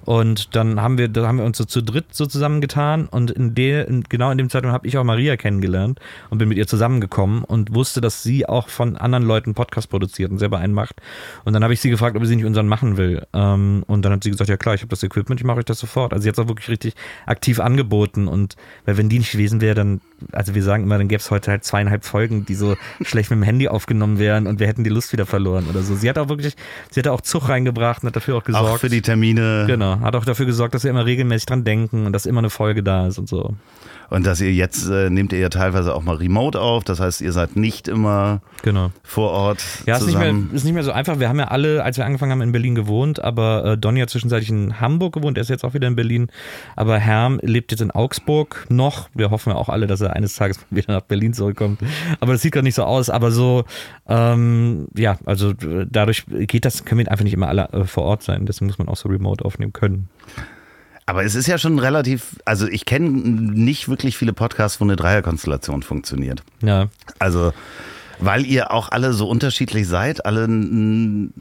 Und 0.05 0.55
dann 0.55 0.79
haben 0.79 0.97
wir, 0.99 1.07
da 1.07 1.27
haben 1.27 1.39
wir 1.39 1.45
uns 1.45 1.57
so 1.57 1.65
zu 1.65 1.81
dritt 1.81 2.05
so 2.11 2.27
zusammengetan 2.27 3.07
und 3.07 3.31
in 3.31 3.55
der, 3.55 3.85
genau 4.07 4.29
in 4.29 4.37
dem 4.37 4.51
Zeitraum 4.51 4.71
habe 4.71 4.87
ich 4.87 4.97
auch 4.99 5.03
Maria 5.03 5.35
kennengelernt 5.35 5.99
und 6.29 6.37
bin 6.37 6.47
mit 6.47 6.59
ihr 6.59 6.67
zusammengekommen 6.67 7.43
und 7.43 7.73
wusste, 7.73 8.01
dass 8.01 8.21
sie 8.21 8.47
auch 8.47 8.69
von 8.69 8.97
anderen 8.97 9.25
Leuten 9.25 9.55
Podcast 9.55 9.89
produziert 9.89 10.29
und 10.29 10.37
selber 10.37 10.59
einen 10.59 10.73
macht. 10.73 11.01
Und 11.43 11.53
dann 11.53 11.63
habe 11.63 11.73
ich 11.73 11.81
sie 11.81 11.89
gefragt, 11.89 12.15
ob 12.15 12.23
sie 12.25 12.35
nicht 12.35 12.45
unseren 12.45 12.67
machen 12.67 12.97
will. 12.97 13.25
Ähm, 13.33 13.83
und 13.87 14.05
dann 14.05 14.11
hat 14.11 14.23
sie 14.23 14.29
gesagt, 14.29 14.49
ja 14.49 14.57
klar, 14.57 14.75
ich 14.75 14.81
habe 14.81 14.89
das 14.89 15.01
Equipment, 15.01 15.41
ich 15.41 15.45
mache 15.45 15.57
euch 15.57 15.65
das 15.65 15.79
sofort. 15.79 16.13
Also 16.13 16.23
sie 16.23 16.29
hat 16.29 16.37
es 16.37 16.43
auch 16.43 16.47
wirklich 16.47 16.69
richtig 16.69 16.93
aktiv 17.25 17.59
angeboten 17.59 18.27
und 18.27 18.55
weil 18.85 18.97
wenn 18.97 19.09
die 19.09 19.17
nicht 19.17 19.31
gewesen 19.31 19.59
wäre, 19.59 19.73
dann, 19.73 20.01
also 20.31 20.53
wir 20.53 20.61
sagen 20.61 20.83
immer, 20.83 20.99
dann 20.99 21.07
gäbe 21.07 21.19
es 21.19 21.31
heute 21.31 21.49
halt 21.49 21.63
zweieinhalb 21.63 22.05
Folgen, 22.05 22.45
die 22.45 22.55
so 22.55 22.75
schlecht 23.01 23.31
mit 23.31 23.39
dem 23.39 23.43
Handy 23.43 23.67
aufgenommen 23.69 24.19
wären 24.19 24.44
und 24.47 24.59
wir 24.59 24.67
hätten 24.67 24.83
die 24.83 24.89
Lust 24.89 25.11
wieder 25.13 25.25
verloren 25.25 25.65
oder 25.69 25.81
so. 25.81 25.95
Sie 25.95 26.09
hat 26.09 26.17
auch 26.17 26.29
wirklich, 26.29 26.55
sie 26.91 26.99
hat 26.99 27.07
auch 27.07 27.21
Zug 27.21 27.49
reingebracht 27.49 28.03
und 28.03 28.07
hat 28.07 28.15
dafür 28.15 28.37
auch 28.37 28.43
gesorgt. 28.43 28.67
Auch 28.67 28.77
für 28.77 28.89
die 28.89 29.01
Termine. 29.01 29.65
Genau, 29.67 29.99
hat 29.99 30.15
auch 30.15 30.25
dafür 30.25 30.45
gesorgt, 30.45 30.73
dass 30.73 30.83
wir 30.83 30.91
immer 30.91 31.05
regelmäßig 31.05 31.45
dran 31.45 31.63
denken 31.63 32.05
und 32.05 32.13
dass 32.13 32.25
immer 32.25 32.39
eine 32.39 32.49
Folge 32.49 32.83
da 32.83 33.07
ist 33.07 33.17
und 33.17 33.29
so. 33.29 33.55
Und 34.09 34.25
dass 34.25 34.39
ihr 34.41 34.53
jetzt, 34.53 34.89
äh, 34.89 35.09
nehmt 35.09 35.33
ihr 35.33 35.39
ja 35.39 35.49
teilweise 35.49 35.93
auch 35.95 36.03
mal 36.03 36.15
remote 36.15 36.59
auf. 36.59 36.83
Das 36.83 36.99
heißt, 36.99 37.21
ihr 37.21 37.31
seid 37.31 37.55
nicht 37.55 37.87
immer 37.87 38.41
Genau. 38.61 38.91
vor 39.03 39.31
Ort 39.31 39.63
Ja, 39.85 39.97
ist 39.97 40.05
nicht, 40.05 40.17
mehr, 40.17 40.27
zusammen. 40.29 40.49
ist 40.53 40.63
nicht 40.63 40.73
mehr 40.73 40.83
so 40.83 40.91
einfach. 40.91 41.19
Wir 41.19 41.29
haben 41.29 41.39
ja 41.39 41.47
alle, 41.47 41.83
als 41.83 41.97
wir 41.97 42.05
angefangen 42.05 42.31
haben, 42.31 42.41
in 42.41 42.51
Berlin 42.51 42.75
gewohnt, 42.75 43.23
aber 43.23 43.65
äh, 43.65 43.77
Donny 43.77 43.99
hat 43.99 44.09
zwischenzeitlich 44.09 44.49
in 44.49 44.79
Hamburg 44.79 45.13
gewohnt, 45.13 45.37
er 45.37 45.41
ist 45.41 45.49
jetzt 45.49 45.63
auch 45.63 45.73
wieder 45.73 45.87
in 45.87 45.95
Berlin. 45.95 46.27
Aber 46.75 46.97
Herm 46.97 47.39
lebt 47.41 47.71
jetzt 47.71 47.81
in 47.81 47.91
Augsburg 47.91 48.65
noch. 48.69 49.09
Wir 49.13 49.31
hoffen 49.31 49.49
ja 49.51 49.55
auch 49.55 49.69
alle, 49.69 49.87
dass 49.87 50.01
er 50.01 50.13
eines 50.13 50.35
Tages 50.35 50.59
wieder 50.69 50.93
nach 50.93 51.01
Berlin 51.01 51.33
zurückkommt. 51.33 51.79
Aber 52.19 52.33
das 52.33 52.41
sieht 52.41 52.51
gerade 52.53 52.65
nicht 52.65 52.75
so 52.75 52.83
aus. 52.83 53.09
Aber 53.09 53.31
so, 53.31 53.65
ähm, 54.07 54.87
ja, 54.95 55.17
also 55.25 55.51
äh, 55.51 55.85
dadurch 55.89 56.25
geht 56.27 56.65
das, 56.65 56.85
können 56.85 56.99
wir 56.99 57.11
einfach 57.11 57.23
nicht 57.23 57.33
immer 57.33 57.47
alle 57.47 57.69
äh, 57.71 57.83
vor 57.85 58.03
Ort 58.03 58.23
sein. 58.23 58.45
Deswegen 58.45 58.67
muss 58.67 58.77
man 58.77 58.87
auch 58.87 58.97
so 58.97 59.09
remote 59.09 59.43
aufnehmen 59.43 59.73
können. 59.73 60.09
Aber 61.07 61.23
es 61.23 61.35
ist 61.35 61.47
ja 61.47 61.57
schon 61.57 61.77
relativ, 61.77 62.37
also 62.45 62.67
ich 62.67 62.85
kenne 62.85 63.09
nicht 63.09 63.87
wirklich 63.89 64.17
viele 64.17 64.33
Podcasts, 64.33 64.79
wo 64.79 64.85
eine 64.85 64.95
Dreierkonstellation 64.95 65.83
funktioniert. 65.83 66.41
Ja, 66.61 66.87
Also, 67.19 67.53
weil 68.17 68.45
ihr 68.45 68.71
auch 68.71 68.89
alle 68.89 69.13
so 69.13 69.27
unterschiedlich 69.27 69.87
seid, 69.87 70.25
alle, 70.25 70.47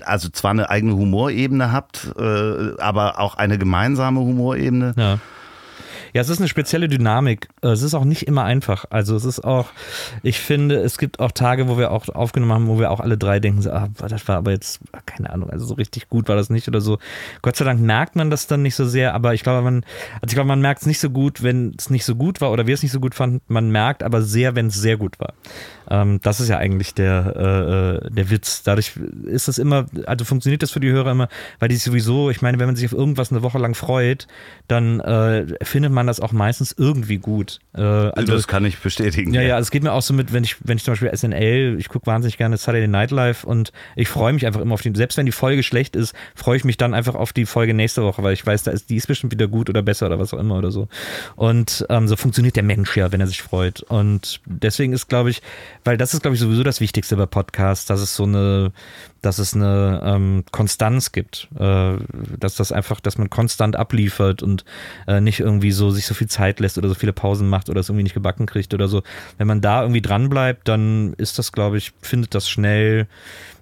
also 0.04 0.28
zwar 0.28 0.50
eine 0.50 0.68
eigene 0.68 0.97
Humorebene 0.97 1.73
habt, 1.73 2.12
äh, 2.18 2.78
aber 2.78 3.21
auch 3.21 3.37
eine 3.37 3.59
gemeinsame 3.59 4.21
Humorebene. 4.21 4.92
Ja. 4.97 5.18
Ja, 6.14 6.21
es 6.21 6.28
ist 6.28 6.38
eine 6.38 6.47
spezielle 6.47 6.88
Dynamik. 6.88 7.49
Es 7.61 7.83
ist 7.83 7.92
auch 7.92 8.04
nicht 8.04 8.28
immer 8.28 8.44
einfach. 8.44 8.85
Also 8.90 9.16
es 9.16 9.25
ist 9.25 9.42
auch, 9.42 9.66
ich 10.23 10.38
finde, 10.38 10.76
es 10.76 10.97
gibt 10.97 11.18
auch 11.18 11.33
Tage, 11.33 11.68
wo 11.68 11.76
wir 11.76 11.90
auch 11.90 12.09
aufgenommen 12.09 12.52
haben, 12.52 12.68
wo 12.68 12.78
wir 12.78 12.92
auch 12.92 13.00
alle 13.00 13.18
drei 13.18 13.40
denken, 13.40 13.62
so, 13.62 13.73
ah, 13.73 13.88
das 13.99 14.28
war 14.28 14.37
aber 14.37 14.52
jetzt, 14.52 14.78
keine 15.06 15.30
Ahnung, 15.30 15.50
also 15.50 15.66
so 15.66 15.75
richtig 15.75 16.09
gut 16.09 16.28
war 16.28 16.37
das 16.37 16.50
nicht 16.50 16.68
oder 16.68 16.80
so. 16.80 16.99
Gott 17.42 17.56
sei 17.56 17.64
Dank 17.64 17.80
merkt 17.80 18.14
man 18.14 18.30
das 18.30 18.47
dann 18.47 18.62
nicht 18.62 18.76
so 18.76 18.87
sehr, 18.87 19.12
aber 19.12 19.35
ich 19.35 19.42
glaube, 19.42 19.62
man, 19.62 19.85
also 20.23 20.28
ich 20.28 20.35
glaube, 20.35 20.47
man 20.47 20.61
merkt 20.61 20.83
es 20.83 20.87
nicht 20.87 21.00
so 21.00 21.11
gut, 21.11 21.42
wenn 21.42 21.75
es 21.76 21.90
nicht 21.90 22.04
so 22.04 22.14
gut 22.14 22.40
war 22.40 22.52
oder 22.52 22.68
wir 22.68 22.75
es 22.75 22.85
nicht 22.85 22.92
so 22.92 23.00
gut 23.00 23.16
fanden. 23.16 23.40
Man 23.49 23.71
merkt 23.71 24.04
aber 24.04 24.23
sehr, 24.23 24.54
wenn 24.54 24.68
es 24.68 24.75
sehr 24.75 24.97
gut 24.97 25.18
war. 25.18 25.35
Ähm, 25.90 26.20
das 26.22 26.40
ist 26.40 26.48
ja 26.48 26.58
eigentlich 26.58 26.94
der, 26.94 27.35
äh, 27.37 28.06
äh, 28.06 28.11
der 28.11 28.30
Witz. 28.30 28.62
Dadurch 28.62 28.92
ist 29.24 29.48
das 29.48 29.59
immer, 29.59 29.87
also 30.06 30.24
funktioniert 30.24 30.62
das 30.62 30.70
für 30.70 30.80
die 30.80 30.90
Hörer 30.90 31.11
immer, 31.12 31.28
weil 31.59 31.68
die 31.68 31.76
sowieso, 31.76 32.30
ich 32.30 32.42
meine, 32.42 32.59
wenn 32.59 32.66
man 32.66 32.76
sich 32.76 32.87
auf 32.87 32.92
irgendwas 32.92 33.30
eine 33.30 33.42
Woche 33.42 33.59
lang 33.59 33.74
freut, 33.74 34.26
dann 34.68 35.00
äh, 35.00 35.46
findet 35.62 35.92
man 35.92 36.06
das 36.06 36.20
auch 36.20 36.32
meistens 36.32 36.74
irgendwie 36.76 37.18
gut. 37.18 37.61
Äh, 37.74 37.82
also 37.82 38.32
das 38.32 38.48
kann 38.48 38.64
ich 38.64 38.78
bestätigen. 38.78 39.35
ja, 39.35 39.42
ja, 39.42 39.59
es 39.59 39.70
geht 39.70 39.82
mir 39.82 39.92
auch 39.92 40.02
so 40.02 40.14
mit, 40.14 40.32
wenn 40.32 40.44
ich, 40.44 40.56
wenn 40.64 40.76
ich 40.76 40.85
zum 40.85 40.92
Beispiel 40.92 41.14
SNL, 41.14 41.76
ich 41.78 41.88
gucke 41.88 42.06
wahnsinnig 42.06 42.38
gerne 42.38 42.56
Saturday 42.56 42.88
Night 42.88 43.11
Live 43.11 43.44
und 43.44 43.72
ich 43.96 44.09
freue 44.09 44.32
mich 44.32 44.46
einfach 44.46 44.61
immer 44.61 44.74
auf 44.74 44.82
die, 44.82 44.92
selbst 44.94 45.16
wenn 45.18 45.26
die 45.26 45.32
Folge 45.32 45.62
schlecht 45.62 45.96
ist, 45.96 46.14
freue 46.35 46.56
ich 46.56 46.64
mich 46.64 46.76
dann 46.76 46.94
einfach 46.94 47.14
auf 47.14 47.32
die 47.32 47.46
Folge 47.46 47.74
nächste 47.74 48.02
Woche, 48.02 48.22
weil 48.22 48.32
ich 48.32 48.44
weiß, 48.44 48.62
da 48.62 48.70
ist, 48.70 48.90
die 48.90 48.96
ist 48.96 49.06
bestimmt 49.06 49.32
wieder 49.32 49.48
gut 49.48 49.68
oder 49.68 49.82
besser 49.82 50.06
oder 50.06 50.18
was 50.18 50.32
auch 50.32 50.38
immer 50.38 50.56
oder 50.56 50.70
so. 50.70 50.88
Und 51.37 51.85
ähm, 51.88 52.09
so 52.09 52.16
funktioniert 52.16 52.56
der 52.56 52.62
Mensch 52.62 52.96
ja, 52.96 53.12
wenn 53.12 53.20
er 53.20 53.26
sich 53.26 53.42
freut. 53.42 53.82
Und 53.82 54.40
deswegen 54.46 54.92
ist, 54.92 55.09
glaube 55.09 55.30
ich, 55.30 55.42
weil 55.85 55.97
das 55.99 56.14
ist, 56.14 56.23
glaube 56.23 56.35
ich, 56.35 56.40
sowieso 56.40 56.62
das 56.62 56.81
Wichtigste 56.81 57.16
bei 57.16 57.27
Podcasts, 57.27 57.87
dass 57.87 58.01
es 58.01 58.16
so 58.16 58.25
eine, 58.25 58.73
dass 59.20 59.38
es 59.38 59.55
eine 59.55 60.01
ähm, 60.05 60.44
Konstanz 60.51 61.12
gibt, 61.12 61.49
äh, 61.59 61.97
dass 62.38 62.57
das 62.57 62.73
einfach, 62.73 63.01
dass 63.01 63.18
man 63.18 63.31
konstant 63.31 63.77
abliefert 63.77 64.42
und 64.42 64.64
äh, 65.07 65.20
nicht 65.20 65.40
irgendwie 65.40 65.73
so 65.73 65.90
sich 65.90 66.07
so 66.07 66.14
viel 66.14 66.29
Zeit 66.29 66.61
lässt 66.61 66.79
oder 66.79 66.88
so 66.88 66.94
viele 66.94 67.12
Pausen 67.12 67.49
macht 67.49 67.68
oder 67.68 67.81
es 67.81 67.88
irgendwie 67.88 68.05
nicht 68.05 68.14
gebacken 68.14 68.47
kriegt 68.47 68.73
oder 68.73 68.88
so. 68.88 69.03
Wenn 69.37 69.47
man 69.47 69.61
da 69.61 69.83
irgendwie 69.83 70.03
dran 70.03 70.31
bleibt, 70.31 70.68
dann 70.68 71.12
ist 71.14 71.38
das, 71.38 71.53
glaube 71.53 71.77
ich, 71.77 71.92
findet 72.01 72.35
das 72.35 72.49
schnell 72.49 73.07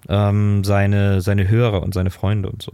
ähm, 0.07 0.63
seine, 0.63 1.21
seine 1.21 1.47
Hörer 1.49 1.83
und 1.83 1.93
seine 1.93 2.09
Freunde 2.09 2.49
und 2.49 2.61
so. 2.61 2.71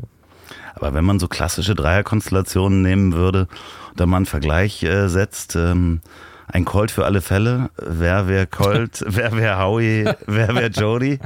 Aber 0.76 0.94
wenn 0.94 1.06
man 1.06 1.20
so 1.20 1.28
klassische 1.28 1.76
Dreierkonstellationen 1.76 2.82
nehmen 2.82 3.14
würde, 3.14 3.48
da 3.96 4.06
man 4.06 4.18
einen 4.18 4.26
Vergleich 4.26 4.84
äh, 4.84 5.08
setzt, 5.10 5.56
ähm, 5.56 6.02
ein 6.52 6.66
Colt 6.66 6.92
für 6.92 7.06
alle 7.06 7.22
Fälle, 7.22 7.70
wer 7.78 8.28
wäre 8.28 8.48
Colt, 8.48 9.04
wer 9.08 9.36
wäre 9.36 9.60
Howie, 9.60 10.06
wer 10.26 10.56
wäre 10.56 10.68
Jody? 10.68 11.20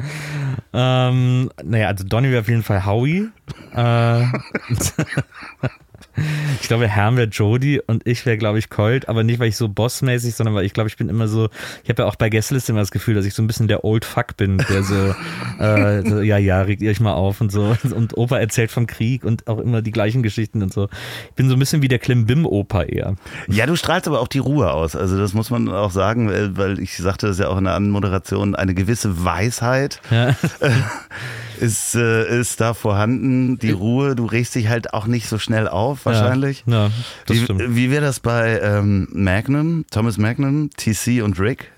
Ähm, 0.73 1.49
naja, 1.63 1.87
also 1.87 2.03
Donny 2.03 2.29
wäre 2.29 2.41
auf 2.41 2.49
jeden 2.49 2.63
Fall 2.63 2.85
Howie. 2.85 3.29
Äh, 3.73 4.23
ich 6.61 6.67
glaube, 6.67 6.87
Herm 6.87 7.17
wäre 7.17 7.27
Jody 7.27 7.81
und 7.85 8.05
ich 8.07 8.25
wäre, 8.25 8.37
glaube 8.37 8.59
ich, 8.59 8.69
Colt, 8.69 9.09
aber 9.09 9.23
nicht, 9.23 9.39
weil 9.39 9.49
ich 9.49 9.57
so 9.57 9.69
bossmäßig, 9.69 10.35
sondern 10.35 10.55
weil 10.55 10.65
ich 10.65 10.73
glaube, 10.73 10.89
ich 10.89 10.97
bin 10.97 11.09
immer 11.09 11.27
so, 11.27 11.49
ich 11.83 11.89
habe 11.89 12.03
ja 12.03 12.07
auch 12.07 12.15
bei 12.15 12.29
Gästeliste 12.29 12.71
immer 12.71 12.81
das 12.81 12.91
Gefühl, 12.91 13.15
dass 13.15 13.25
ich 13.25 13.33
so 13.33 13.41
ein 13.43 13.47
bisschen 13.47 13.67
der 13.67 13.83
Old 13.83 14.05
Fuck 14.05 14.37
bin, 14.37 14.57
der 14.57 14.83
so, 14.83 15.15
äh, 15.63 16.07
so 16.07 16.21
ja, 16.21 16.37
ja, 16.37 16.61
regt 16.61 16.81
ihr 16.81 16.91
euch 16.91 16.99
mal 16.99 17.13
auf 17.13 17.41
und 17.41 17.51
so. 17.51 17.75
Und 17.95 18.17
Opa 18.17 18.37
erzählt 18.39 18.71
vom 18.71 18.87
Krieg 18.87 19.23
und 19.23 19.47
auch 19.47 19.59
immer 19.59 19.81
die 19.81 19.91
gleichen 19.91 20.23
Geschichten 20.23 20.61
und 20.63 20.73
so. 20.73 20.89
Ich 21.29 21.35
bin 21.35 21.49
so 21.49 21.55
ein 21.55 21.59
bisschen 21.59 21.81
wie 21.81 21.87
der 21.87 21.99
Klimbim-Opa 21.99 22.83
eher. 22.83 23.15
Ja, 23.47 23.65
du 23.65 23.75
strahlst 23.75 24.07
aber 24.07 24.19
auch 24.21 24.27
die 24.27 24.39
Ruhe 24.39 24.71
aus. 24.71 24.95
Also 24.95 25.17
das 25.17 25.33
muss 25.33 25.49
man 25.49 25.69
auch 25.69 25.91
sagen, 25.91 26.29
weil, 26.57 26.79
ich 26.79 26.97
sagte 26.97 27.27
das 27.27 27.39
ja 27.39 27.47
auch 27.49 27.57
in 27.57 27.65
der 27.65 27.73
Anmoderation, 27.73 28.55
eine 28.55 28.73
gewisse 28.73 29.23
Weisheit 29.23 30.01
Ja. 30.11 30.35
ist, 31.59 31.95
äh, 31.95 32.39
ist 32.39 32.59
da 32.61 32.73
vorhanden. 32.73 33.57
Die 33.59 33.71
Ruhe, 33.71 34.15
du 34.15 34.25
regst 34.25 34.55
dich 34.55 34.67
halt 34.67 34.93
auch 34.93 35.07
nicht 35.07 35.27
so 35.29 35.37
schnell 35.39 35.67
auf 35.67 35.92
wahrscheinlich. 36.03 36.63
Ja, 36.65 36.91
das 37.25 37.37
Wie, 37.37 37.43
stimmt. 37.43 37.75
wie 37.75 37.91
wäre 37.91 38.03
das 38.03 38.19
bei 38.19 38.59
ähm, 38.59 39.07
Magnum, 39.11 39.85
Thomas 39.91 40.17
Magnum, 40.17 40.69
TC 40.75 41.23
und 41.23 41.39
Rick? 41.39 41.71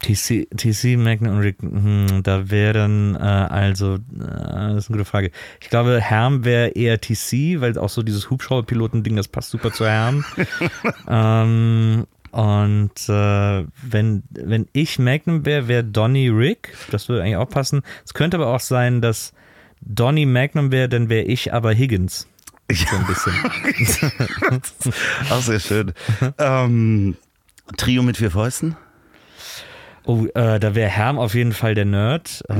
TC, 0.00 0.48
TC 0.56 0.96
Magnum 0.96 1.36
und 1.36 1.40
Rick, 1.40 1.56
hm, 1.60 2.22
da 2.22 2.50
wäre 2.50 2.72
dann, 2.72 3.16
äh, 3.16 3.18
also, 3.18 3.96
äh, 3.96 3.98
das 4.18 4.84
ist 4.84 4.88
eine 4.88 4.96
gute 4.96 5.04
Frage. 5.04 5.30
Ich 5.60 5.68
glaube, 5.68 6.00
Herm 6.00 6.44
wäre 6.44 6.68
eher 6.68 7.00
TC, 7.00 7.60
weil 7.60 7.76
auch 7.78 7.90
so 7.90 8.02
dieses 8.02 8.30
Hubschrauberpiloten-Ding, 8.30 9.16
das 9.16 9.28
passt 9.28 9.50
super 9.50 9.72
zu 9.72 9.86
Herm. 9.86 10.24
ähm, 11.08 12.06
und 12.30 13.08
äh, 13.08 13.64
wenn, 13.82 14.22
wenn 14.30 14.68
ich 14.72 14.98
Magnum 14.98 15.44
wäre, 15.44 15.68
wäre 15.68 15.84
Donny 15.84 16.28
Rick. 16.28 16.74
Das 16.90 17.08
würde 17.08 17.22
eigentlich 17.22 17.36
auch 17.36 17.48
passen. 17.48 17.82
Es 18.04 18.14
könnte 18.14 18.36
aber 18.36 18.54
auch 18.54 18.60
sein, 18.60 19.02
dass 19.02 19.32
Donny 19.80 20.26
Magnum 20.26 20.72
wäre, 20.72 20.88
dann 20.88 21.08
wäre 21.08 21.24
ich 21.24 21.52
aber 21.52 21.72
Higgins. 21.72 22.28
So 22.74 22.96
ein 22.96 23.06
bisschen. 23.06 23.32
Auch 25.30 25.40
sehr 25.42 25.60
schön. 25.60 25.92
ähm, 26.38 27.16
Trio 27.76 28.02
mit 28.02 28.16
vier 28.16 28.30
Fäusten? 28.30 28.76
Oh, 30.06 30.26
äh, 30.34 30.58
da 30.58 30.74
wäre 30.74 30.88
Herm 30.88 31.18
auf 31.18 31.34
jeden 31.34 31.52
Fall 31.52 31.74
der 31.74 31.84
Nerd. 31.84 32.42
Äh? 32.48 32.54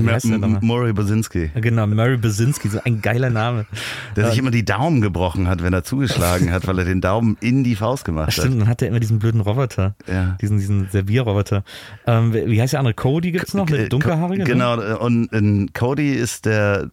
Maury 0.60 0.92
Bosinski, 0.92 1.50
Genau, 1.54 1.86
Murray 1.86 2.18
Basinski, 2.18 2.68
so 2.68 2.80
ein 2.84 3.00
geiler 3.00 3.30
Name. 3.30 3.66
der 4.14 4.28
sich 4.30 4.38
immer 4.38 4.50
die 4.50 4.64
Daumen 4.64 5.00
gebrochen 5.00 5.48
hat, 5.48 5.62
wenn 5.62 5.72
er 5.72 5.82
zugeschlagen 5.82 6.52
hat, 6.52 6.66
weil 6.66 6.78
er 6.78 6.84
den 6.84 7.00
Daumen 7.00 7.38
in 7.40 7.64
die 7.64 7.76
Faust 7.76 8.04
gemacht 8.04 8.32
Stimmt, 8.34 8.52
hat. 8.52 8.60
dann 8.60 8.68
hat 8.68 8.82
er 8.82 8.88
immer 8.88 9.00
diesen 9.00 9.18
blöden 9.18 9.40
Roboter. 9.40 9.94
Ja. 10.06 10.36
Diesen, 10.40 10.58
diesen 10.58 10.90
Servierroboter. 10.90 11.64
Ähm, 12.06 12.34
wie 12.34 12.60
heißt 12.60 12.74
der 12.74 12.80
andere? 12.80 12.94
Cody 12.94 13.32
gibt's 13.32 13.54
noch? 13.54 13.68
Äh, 13.70 13.82
Mit 13.82 13.92
dunkelhaarigen? 13.92 14.44
Genau, 14.44 14.98
und 14.98 15.32
äh, 15.32 15.66
Cody 15.72 16.12
ist 16.12 16.44
der 16.44 16.90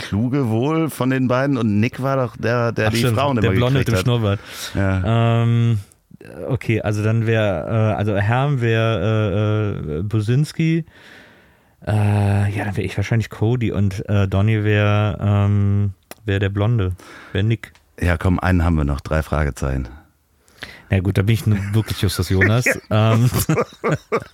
kluge 0.00 0.48
wohl 0.48 0.90
von 0.90 1.10
den 1.10 1.28
beiden 1.28 1.56
und 1.56 1.80
Nick 1.80 2.02
war 2.02 2.16
doch 2.16 2.36
der, 2.36 2.72
der 2.72 2.88
Ach, 2.88 2.92
die 2.92 2.98
stimmt, 2.98 3.16
Frauen 3.16 3.36
der 3.36 3.44
immer 3.44 3.54
Blonde 3.54 3.78
mit 3.80 3.88
dem 3.88 3.94
hat. 3.94 4.02
Schnurrbart. 4.02 4.40
Ja. 4.74 5.42
Ähm, 5.42 5.80
okay, 6.48 6.80
also 6.82 7.02
dann 7.02 7.26
wäre, 7.26 7.66
äh, 7.68 7.96
also 7.96 8.16
Herm 8.16 8.60
wäre 8.60 9.76
äh, 9.88 9.98
äh, 9.98 10.02
Businski. 10.02 10.84
Äh, 11.86 11.92
ja, 12.56 12.64
dann 12.64 12.76
wäre 12.76 12.82
ich 12.82 12.96
wahrscheinlich 12.96 13.30
Cody 13.30 13.72
und 13.72 14.06
äh, 14.08 14.28
Donny 14.28 14.64
wäre 14.64 15.18
ähm, 15.20 15.94
wär 16.24 16.38
der 16.38 16.50
Blonde. 16.50 16.92
Wäre 17.32 17.44
Nick. 17.44 17.72
ja, 18.00 18.16
komm, 18.18 18.38
einen 18.38 18.64
haben 18.64 18.76
wir 18.76 18.84
noch, 18.84 19.00
drei 19.00 19.22
Fragezeichen. 19.22 19.88
Ja 20.90 20.98
gut, 20.98 21.16
da 21.16 21.22
bin 21.22 21.34
ich 21.34 21.46
wirklich 21.72 22.02
Justus 22.02 22.30
Jonas. 22.30 22.64
ähm, 22.90 23.30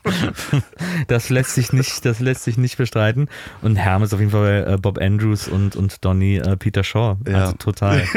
das 1.06 1.28
lässt 1.28 1.54
sich 1.54 1.72
nicht, 1.74 2.04
das 2.04 2.20
lässt 2.20 2.44
sich 2.44 2.56
nicht 2.56 2.78
bestreiten. 2.78 3.28
Und 3.60 3.76
Herm 3.76 4.02
ist 4.02 4.14
auf 4.14 4.20
jeden 4.20 4.32
Fall 4.32 4.66
äh, 4.66 4.76
Bob 4.78 4.98
Andrews 4.98 5.48
und, 5.48 5.76
und 5.76 6.02
Donny 6.02 6.36
äh, 6.36 6.56
Peter 6.56 6.82
Shaw. 6.82 7.16
Ja. 7.28 7.40
Also 7.40 7.52
total. 7.54 8.02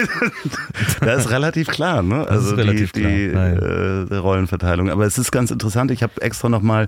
Das 1.01 1.25
ist 1.25 1.31
relativ 1.31 1.67
klar, 1.67 2.01
ne? 2.01 2.27
Also 2.27 2.55
relativ 2.55 2.91
die, 2.91 3.01
die 3.01 3.25
äh, 3.27 4.15
Rollenverteilung. 4.15 4.89
Aber 4.89 5.05
es 5.05 5.17
ist 5.17 5.31
ganz 5.31 5.51
interessant. 5.51 5.91
Ich 5.91 6.03
habe 6.03 6.21
extra 6.21 6.49
nochmal 6.49 6.87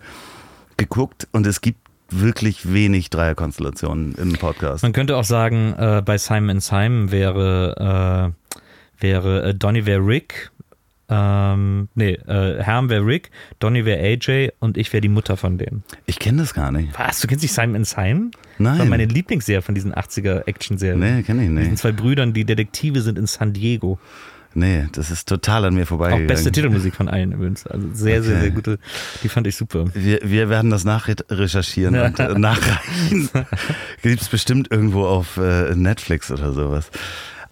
geguckt 0.78 1.28
und 1.32 1.46
es 1.48 1.62
gibt 1.62 1.80
wirklich 2.10 2.72
wenig 2.72 3.10
Dreierkonstellationen 3.10 4.16
im 4.16 4.34
Podcast. 4.34 4.84
Man 4.84 4.94
könnte 4.94 5.18
auch 5.18 5.24
sagen, 5.24 5.74
äh, 5.78 6.02
bei 6.06 6.18
Simon 6.18 6.60
Simon 6.60 7.12
wäre, 7.12 8.34
äh, 9.00 9.02
wäre 9.02 9.44
äh, 9.44 9.56
Donny 9.56 9.86
wäre 9.86 10.06
Rick, 10.06 10.52
ähm, 11.13 11.89
nee, 11.93 12.13
äh, 12.13 12.63
Herm 12.63 12.89
wäre 12.89 13.06
Rick, 13.06 13.32
Donny 13.60 13.84
wäre 13.86 14.00
AJ 14.02 14.52
und 14.60 14.78
ich 14.78 14.91
wäre 14.93 15.02
die 15.02 15.10
Mutter 15.10 15.36
von 15.36 15.58
denen. 15.58 15.84
Ich 16.06 16.17
kenne 16.19 16.38
das 16.39 16.54
gar 16.54 16.71
nicht. 16.71 16.97
Was? 16.97 17.19
Du 17.19 17.28
kennst 17.28 17.43
nicht 17.43 17.54
Simon 17.54 17.84
Simon? 17.84 18.32
Das 18.58 18.65
war 18.65 18.76
Nein. 18.78 18.89
meine 18.89 19.06
Lieblingsserie 19.06 19.62
von 19.62 19.76
diesen 19.76 19.93
80er 19.93 20.47
Action-Serien. 20.47 21.00
Nee, 21.00 21.24
kenne 21.24 21.43
ich 21.43 21.50
nicht. 21.50 21.78
zwei 21.78 21.91
Brüdern, 21.91 22.32
die 22.34 22.45
Detektive 22.45 23.02
sind 23.02 23.17
in 23.19 23.28
San 23.28 23.52
Diego. 23.54 24.00
Nee, 24.54 24.88
das 24.91 25.12
ist 25.12 25.30
total 25.30 25.63
an 25.65 25.76
mir 25.76 25.84
Auch 25.84 25.88
vorbeigegangen. 25.88 26.28
beste 26.28 26.52
Titelmusik 26.52 26.93
von 26.93 27.08
allen 27.08 27.32
übrigens. 27.32 27.65
Also 27.67 27.88
sehr, 27.93 28.21
sehr, 28.21 28.34
Okay. 28.36 28.41
sehr 28.41 28.52
gute. 28.52 28.80
Die 29.24 29.30
fand 29.30 29.47
ich 29.47 29.56
super. 29.56 29.86
Wir, 29.93 30.19
wir 30.24 30.50
werden 30.50 30.69
das 30.69 30.84
nachrecherchieren 30.84 31.97
und 31.97 32.19
äh, 32.19 32.34
nachreichen. 32.38 33.30
Gibt 34.02 34.21
es 34.21 34.28
bestimmt 34.28 34.69
irgendwo 34.69 35.06
auf 35.06 35.38
äh, 35.38 35.74
Netflix 35.76 36.32
oder 36.32 36.52
sowas. 36.52 36.91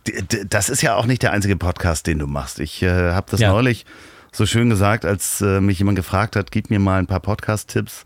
D- 0.08 0.22
d- 0.22 0.46
Das 0.50 0.70
ist 0.70 0.82
ja 0.82 0.96
auch 0.96 1.06
nicht 1.06 1.22
der 1.24 1.32
einzige 1.32 1.56
Podcast, 1.56 2.08
den 2.08 2.20
du 2.20 2.28
machst. 2.28 2.60
Ich 2.60 2.82
äh, 2.84 3.12
habe 3.12 3.28
das 3.30 3.40
Ja. 3.40 3.52
neulich 3.52 3.86
so 4.32 4.46
schön 4.46 4.70
gesagt, 4.70 5.06
als 5.06 5.42
äh, 5.42 5.60
mich 5.62 5.80
jemand 5.80 5.96
gefragt 5.96 6.36
hat, 6.36 6.52
gib 6.52 6.70
mir 6.70 6.80
mal 6.80 7.00
ein 7.00 7.08
paar 7.08 7.20
Podcast-Tipps. 7.20 8.06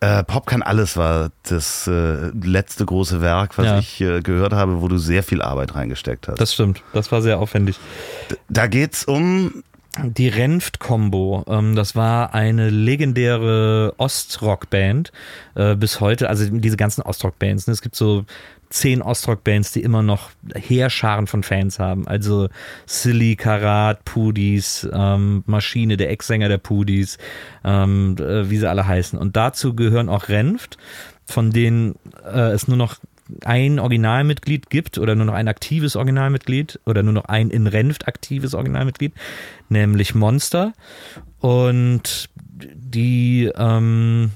Äh, 0.00 0.22
Pop 0.24 0.46
kann 0.46 0.62
alles 0.62 0.96
war 0.96 1.30
das 1.44 1.86
äh, 1.86 2.30
letzte 2.42 2.84
große 2.84 3.20
Werk, 3.20 3.56
was 3.58 3.66
Ja. 3.66 3.78
ich 3.78 4.00
äh, 4.00 4.20
gehört 4.20 4.52
habe, 4.52 4.80
wo 4.82 4.88
du 4.88 4.98
sehr 4.98 5.22
viel 5.22 5.40
Arbeit 5.40 5.74
reingesteckt 5.74 6.28
hast. 6.28 6.40
Das 6.40 6.52
stimmt. 6.52 6.82
Das 6.92 7.10
war 7.10 7.22
sehr 7.22 7.38
aufwendig. 7.38 7.78
da 8.48 8.66
geht's 8.66 9.04
um 9.04 9.62
Die 10.02 10.28
Renft-Kombo, 10.28 11.44
ähm, 11.46 11.76
das 11.76 11.94
war 11.94 12.34
eine 12.34 12.68
legendäre 12.68 13.94
Ostrock-Band 13.96 15.12
äh, 15.54 15.76
bis 15.76 16.00
heute, 16.00 16.28
also 16.28 16.48
diese 16.50 16.76
ganzen 16.76 17.02
Ostrock-Bands. 17.02 17.68
Ne? 17.68 17.72
Es 17.72 17.82
gibt 17.82 17.94
so 17.94 18.24
zehn 18.70 19.02
Ostrock-Bands, 19.02 19.70
die 19.70 19.82
immer 19.82 20.02
noch 20.02 20.30
Heerscharen 20.54 21.28
von 21.28 21.44
Fans 21.44 21.78
haben. 21.78 22.08
Also 22.08 22.48
Silly, 22.86 23.36
Karat, 23.36 24.04
Pudis, 24.04 24.88
ähm, 24.92 25.44
Maschine, 25.46 25.96
der 25.96 26.10
Ex-Sänger 26.10 26.48
der 26.48 26.58
Pudis, 26.58 27.16
ähm, 27.64 28.16
äh, 28.18 28.50
wie 28.50 28.56
sie 28.56 28.68
alle 28.68 28.88
heißen. 28.88 29.16
Und 29.16 29.36
dazu 29.36 29.74
gehören 29.74 30.08
auch 30.08 30.28
Renft, 30.28 30.76
von 31.24 31.52
denen 31.52 31.94
äh, 32.24 32.50
es 32.50 32.66
nur 32.66 32.76
noch 32.76 32.96
ein 33.44 33.78
Originalmitglied 33.78 34.70
gibt 34.70 34.98
oder 34.98 35.14
nur 35.14 35.26
noch 35.26 35.34
ein 35.34 35.48
aktives 35.48 35.96
Originalmitglied 35.96 36.80
oder 36.86 37.02
nur 37.02 37.12
noch 37.12 37.24
ein 37.26 37.50
in 37.50 37.66
Renft 37.66 38.08
aktives 38.08 38.54
Originalmitglied, 38.54 39.12
nämlich 39.68 40.14
Monster. 40.14 40.72
Und 41.40 42.28
die, 42.74 43.50
ähm, 43.56 44.30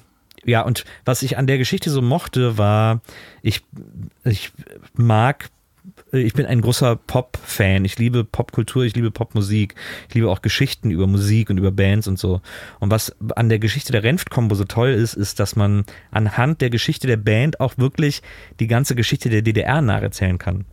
ja, 0.45 0.63
und 0.63 0.85
was 1.05 1.23
ich 1.23 1.39
an 1.39 1.47
der 1.47 1.59
Geschichte 1.59 1.91
so 1.91 2.03
mochte, 2.03 2.59
war, 2.59 3.01
ich, 3.43 3.63
ich 4.25 4.51
mag 4.95 5.51
ich 6.13 6.33
bin 6.33 6.47
ein 6.47 6.61
großer 6.61 6.97
Pop-Fan. 6.97 7.85
Ich 7.85 7.99
liebe 7.99 8.25
Popkultur, 8.25 8.85
ich 8.85 8.95
liebe 8.95 9.11
Popmusik. 9.11 9.75
Ich 10.09 10.15
liebe 10.15 10.31
auch 10.31 10.43
Geschichten 10.43 10.91
über 10.91 11.07
Musik 11.07 11.51
und 11.51 11.59
über 11.59 11.71
Bands 11.71 12.09
und 12.09 12.19
so. 12.19 12.41
Und 12.81 12.91
was 12.91 13.15
an 13.37 13.49
der 13.49 13.59
Geschichte 13.59 13.93
der 13.93 14.03
Renft-Kombo 14.03 14.55
so 14.55 14.65
toll 14.65 14.91
ist, 14.91 15.15
ist, 15.15 15.41
dass 15.41 15.57
man 15.57 15.85
anhand 16.11 16.61
der 16.61 16.71
Geschichte 16.71 17.07
der 17.07 17.17
Band 17.17 17.61
auch 17.61 17.79
wirklich 17.79 18.23
die 18.61 18.67
ganze 18.67 18.95
Geschichte 18.95 19.29
der 19.29 19.43
DDR 19.43 19.83
nacherzählen 19.83 20.39
kann. 20.39 20.65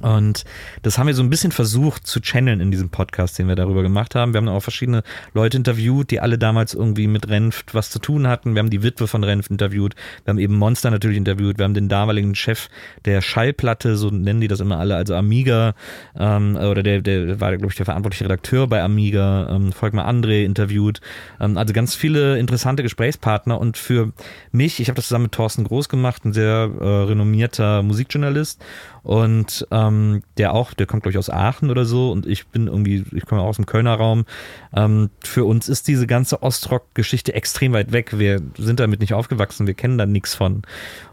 Und 0.00 0.44
das 0.82 0.98
haben 0.98 1.06
wir 1.06 1.14
so 1.14 1.22
ein 1.22 1.30
bisschen 1.30 1.52
versucht 1.52 2.06
zu 2.06 2.20
channeln 2.20 2.60
in 2.60 2.70
diesem 2.70 2.90
Podcast, 2.90 3.38
den 3.38 3.48
wir 3.48 3.56
darüber 3.56 3.82
gemacht 3.82 4.14
haben. 4.14 4.32
Wir 4.32 4.38
haben 4.38 4.48
auch 4.48 4.62
verschiedene 4.62 5.02
Leute 5.34 5.56
interviewt, 5.56 6.10
die 6.10 6.20
alle 6.20 6.38
damals 6.38 6.74
irgendwie 6.74 7.06
mit 7.06 7.28
Renft 7.28 7.74
was 7.74 7.90
zu 7.90 7.98
tun 7.98 8.28
hatten. 8.28 8.54
Wir 8.54 8.60
haben 8.60 8.70
die 8.70 8.82
Witwe 8.82 9.06
von 9.06 9.24
Renft 9.24 9.50
interviewt. 9.50 9.94
Wir 10.24 10.32
haben 10.32 10.38
eben 10.38 10.56
Monster 10.56 10.90
natürlich 10.90 11.16
interviewt. 11.16 11.58
Wir 11.58 11.64
haben 11.64 11.74
den 11.74 11.88
damaligen 11.88 12.34
Chef 12.34 12.68
der 13.04 13.20
Schallplatte, 13.20 13.96
so 13.96 14.10
nennen 14.10 14.40
die 14.40 14.48
das 14.48 14.60
immer 14.60 14.78
alle, 14.78 14.96
also 14.96 15.14
Amiga, 15.14 15.74
ähm, 16.16 16.56
oder 16.56 16.82
der, 16.82 17.00
der 17.02 17.40
war, 17.40 17.56
glaube 17.56 17.72
ich, 17.72 17.76
der 17.76 17.86
verantwortliche 17.86 18.24
Redakteur 18.24 18.66
bei 18.66 18.82
Amiga, 18.82 19.48
ähm, 19.50 19.72
Volkmar 19.72 20.08
André 20.08 20.44
interviewt. 20.44 21.00
Ähm, 21.40 21.56
also 21.56 21.72
ganz 21.72 21.94
viele 21.94 22.38
interessante 22.38 22.82
Gesprächspartner. 22.82 23.58
Und 23.58 23.76
für 23.76 24.12
mich, 24.52 24.80
ich 24.80 24.88
habe 24.88 24.96
das 24.96 25.08
zusammen 25.08 25.24
mit 25.24 25.32
Thorsten 25.32 25.64
Groß 25.64 25.88
gemacht, 25.88 26.24
ein 26.24 26.32
sehr 26.32 26.70
äh, 26.80 26.84
renommierter 26.84 27.82
Musikjournalist 27.82 28.62
und 29.02 29.66
ähm, 29.70 30.22
der 30.36 30.54
auch, 30.54 30.74
der 30.74 30.86
kommt 30.86 31.02
glaube 31.02 31.12
ich 31.12 31.18
aus 31.18 31.30
Aachen 31.30 31.70
oder 31.70 31.84
so 31.84 32.10
und 32.10 32.26
ich 32.26 32.48
bin 32.48 32.66
irgendwie, 32.66 33.04
ich 33.12 33.26
komme 33.26 33.42
aus 33.42 33.56
dem 33.56 33.66
Kölner 33.66 33.94
Raum. 33.94 34.24
Ähm, 34.74 35.10
für 35.22 35.44
uns 35.44 35.68
ist 35.68 35.88
diese 35.88 36.06
ganze 36.06 36.42
Ostrock-Geschichte 36.42 37.34
extrem 37.34 37.72
weit 37.72 37.92
weg. 37.92 38.18
Wir 38.18 38.40
sind 38.56 38.80
damit 38.80 39.00
nicht 39.00 39.14
aufgewachsen, 39.14 39.66
wir 39.66 39.74
kennen 39.74 39.98
da 39.98 40.06
nichts 40.06 40.34
von. 40.34 40.62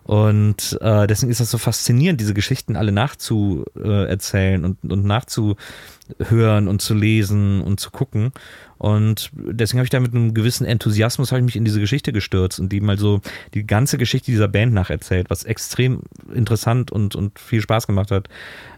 Und 0.04 0.78
äh, 0.82 1.08
deswegen 1.08 1.32
ist 1.32 1.40
das 1.42 1.50
so 1.50 1.58
faszinierend, 1.58 2.22
diese 2.22 2.36
Geschichten 2.36 2.76
alle 2.76 2.92
nachzuerzählen 2.92 4.64
und, 4.64 4.78
und 4.84 5.04
nachzuhören 5.04 6.68
und 6.68 6.82
zu 6.82 6.94
lesen 6.94 7.62
und 7.62 7.80
zu 7.80 7.90
gucken. 7.90 8.32
Und 8.78 9.32
deswegen 9.34 9.80
habe 9.80 9.86
ich 9.86 9.90
da 9.90 10.00
mit 10.00 10.14
einem 10.14 10.34
gewissen 10.34 10.66
Enthusiasmus 10.66 11.32
habe 11.32 11.40
ich 11.40 11.46
mich 11.46 11.56
in 11.56 11.66
diese 11.66 11.80
Geschichte 11.80 12.12
gestürzt 12.12 12.60
und 12.60 12.70
die 12.72 12.82
mal 12.82 12.98
so 12.98 13.22
die 13.54 13.66
ganze 13.66 13.98
Geschichte 13.98 14.32
dieser 14.32 14.48
Band 14.48 14.74
nacherzählt, 14.74 15.30
was 15.30 15.44
extrem 15.44 16.02
interessant 16.34 16.92
und, 16.92 17.16
und 17.16 17.40
viel 17.40 17.62
Spaß 17.62 17.88
gemacht 17.88 18.12
hat. 18.12 18.28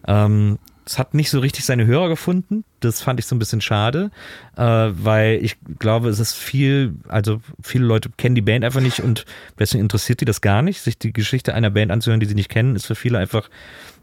Ähm, 0.08 0.60
es 0.88 0.98
hat 0.98 1.14
nicht 1.14 1.30
so 1.30 1.40
richtig 1.40 1.66
seine 1.66 1.86
Hörer 1.86 2.08
gefunden. 2.08 2.64
Das 2.80 3.02
fand 3.02 3.20
ich 3.20 3.26
so 3.26 3.36
ein 3.36 3.40
bisschen 3.40 3.60
schade, 3.60 4.10
äh, 4.56 4.62
weil 4.64 5.44
ich 5.44 5.58
glaube, 5.80 6.08
es 6.08 6.20
ist 6.20 6.34
viel, 6.34 6.96
also 7.10 7.42
viele 7.62 7.86
Leute 7.86 8.10
kennen 8.16 8.36
die 8.36 8.42
Band 8.42 8.64
einfach 8.64 8.80
nicht 8.80 9.02
und 9.02 9.26
deswegen 9.60 9.82
interessiert 9.82 10.22
die 10.22 10.26
das 10.26 10.40
gar 10.40 10.62
nicht. 10.62 10.82
Sich 10.82 10.98
die 10.98 11.12
Geschichte 11.12 11.54
einer 11.54 11.70
Band 11.70 11.92
anzuhören, 11.92 12.22
die 12.22 12.26
sie 12.26 12.36
nicht 12.36 12.50
kennen, 12.50 12.76
ist 12.76 12.86
für 12.86 12.96
viele 12.96 13.18
einfach 13.18 13.50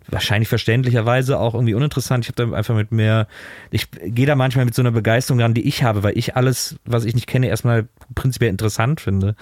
wahrscheinlich 0.09 0.49
verständlicherweise 0.49 1.39
auch 1.39 1.55
irgendwie 1.55 1.75
uninteressant. 1.75 2.25
Ich 2.25 2.29
habe 2.29 2.51
da 2.51 2.57
einfach 2.57 2.75
mit 2.75 2.93
mehr, 2.93 3.27
ich 3.71 3.89
gehe 3.91 4.27
da 4.27 4.35
manchmal 4.35 4.65
mit 4.65 4.75
so 4.75 4.83
einer 4.83 4.91
Begeisterung 4.91 5.41
ran, 5.41 5.55
die 5.55 5.67
ich 5.67 5.83
habe, 5.83 6.03
weil 6.03 6.17
ich 6.19 6.37
alles, 6.37 6.77
was 6.85 7.05
ich 7.05 7.15
nicht 7.15 7.27
kenne, 7.27 7.49
erstmal 7.49 7.89
prinzipiell 8.15 8.51
interessant 8.51 9.01
finde. 9.01 9.35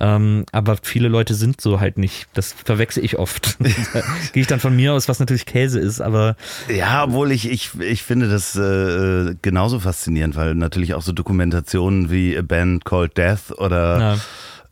Ähm, 0.00 0.44
aber 0.52 0.76
viele 0.82 1.08
Leute 1.08 1.34
sind 1.34 1.60
so 1.60 1.80
halt 1.80 1.98
nicht. 1.98 2.26
Das 2.34 2.52
verwechsel 2.52 3.04
ich 3.04 3.18
oft. 3.18 3.58
gehe 4.32 4.42
ich 4.42 4.46
dann 4.46 4.60
von 4.60 4.74
mir 4.74 4.92
aus, 4.92 5.08
was 5.08 5.18
natürlich 5.20 5.46
Käse 5.46 5.80
ist, 5.80 6.00
aber 6.00 6.36
Ja, 6.68 7.04
obwohl 7.04 7.32
ich, 7.32 7.50
ich, 7.50 7.70
ich 7.80 8.02
finde 8.02 8.28
das 8.28 8.56
äh, 8.56 9.34
genauso 9.42 9.80
faszinierend, 9.80 10.36
weil 10.36 10.54
natürlich 10.54 10.94
auch 10.94 11.02
so 11.02 11.12
Dokumentationen 11.12 12.10
wie 12.10 12.36
A 12.36 12.42
Band 12.42 12.84
Called 12.84 13.16
Death 13.16 13.52
oder 13.58 13.98
Ja. 13.98 14.18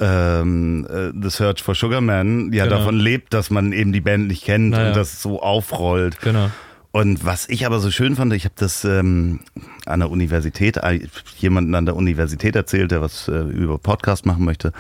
Ähm, 0.00 0.86
äh, 0.90 1.10
The 1.20 1.30
Search 1.30 1.62
for 1.62 1.74
Sugar 1.74 2.00
Man 2.00 2.52
ja 2.52 2.64
Genau. 2.64 2.78
davon 2.78 2.98
lebt, 2.98 3.34
dass 3.34 3.50
man 3.50 3.72
eben 3.72 3.92
die 3.92 4.00
Band 4.00 4.28
nicht 4.28 4.44
kennt 4.44 4.70
Naja. 4.70 4.88
und 4.88 4.96
das 4.96 5.22
so 5.22 5.40
aufrollt. 5.42 6.20
genau. 6.20 6.50
Und 6.92 7.24
was 7.24 7.48
ich 7.48 7.66
aber 7.66 7.78
so 7.78 7.92
schön 7.92 8.16
fand, 8.16 8.32
ich 8.32 8.44
habe 8.44 8.54
das 8.58 8.84
ähm, 8.84 9.38
an 9.86 10.00
der 10.00 10.10
Universität, 10.10 10.76
äh, 10.78 10.98
jemanden 11.38 11.76
an 11.76 11.86
der 11.86 11.94
Universität 11.94 12.56
erzählt, 12.56 12.90
der 12.90 13.00
was 13.00 13.28
äh, 13.28 13.32
über 13.42 13.78
Podcast 13.78 14.26
machen 14.26 14.44
möchte, 14.44 14.72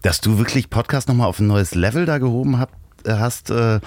dass 0.00 0.22
du 0.22 0.38
wirklich 0.38 0.70
Podcast 0.70 1.08
nochmal 1.08 1.26
auf 1.26 1.40
ein 1.40 1.46
neues 1.48 1.74
Level 1.74 2.06
da 2.06 2.16
gehoben 2.16 2.58
hab, 2.58 2.70
äh, 3.04 3.12
hast, 3.12 3.50
äh, 3.50 3.80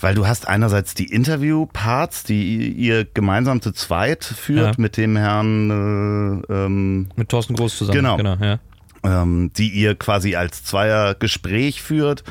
weil 0.00 0.14
du 0.14 0.26
hast 0.26 0.48
einerseits 0.48 0.94
die 0.94 1.04
Interview-Parts, 1.12 2.24
die 2.24 2.70
ihr 2.72 3.04
gemeinsam 3.04 3.60
zu 3.60 3.72
zweit 3.72 4.24
führt 4.24 4.76
Ja. 4.76 4.82
mit 4.82 4.96
dem 4.96 5.16
Herrn, 5.16 6.42
äh, 6.48 6.52
ähm, 6.52 7.08
Mit 7.14 7.28
Thorsten 7.28 7.54
Groß 7.56 7.76
zusammen. 7.76 7.96
Genau. 7.98 8.16
genau 8.16 8.36
ja. 8.40 8.58
Ähm, 9.04 9.50
die 9.56 9.68
ihr 9.70 9.94
quasi 9.94 10.36
als 10.36 10.64
Zweier-Gespräch 10.64 11.82
führt. 11.82 12.24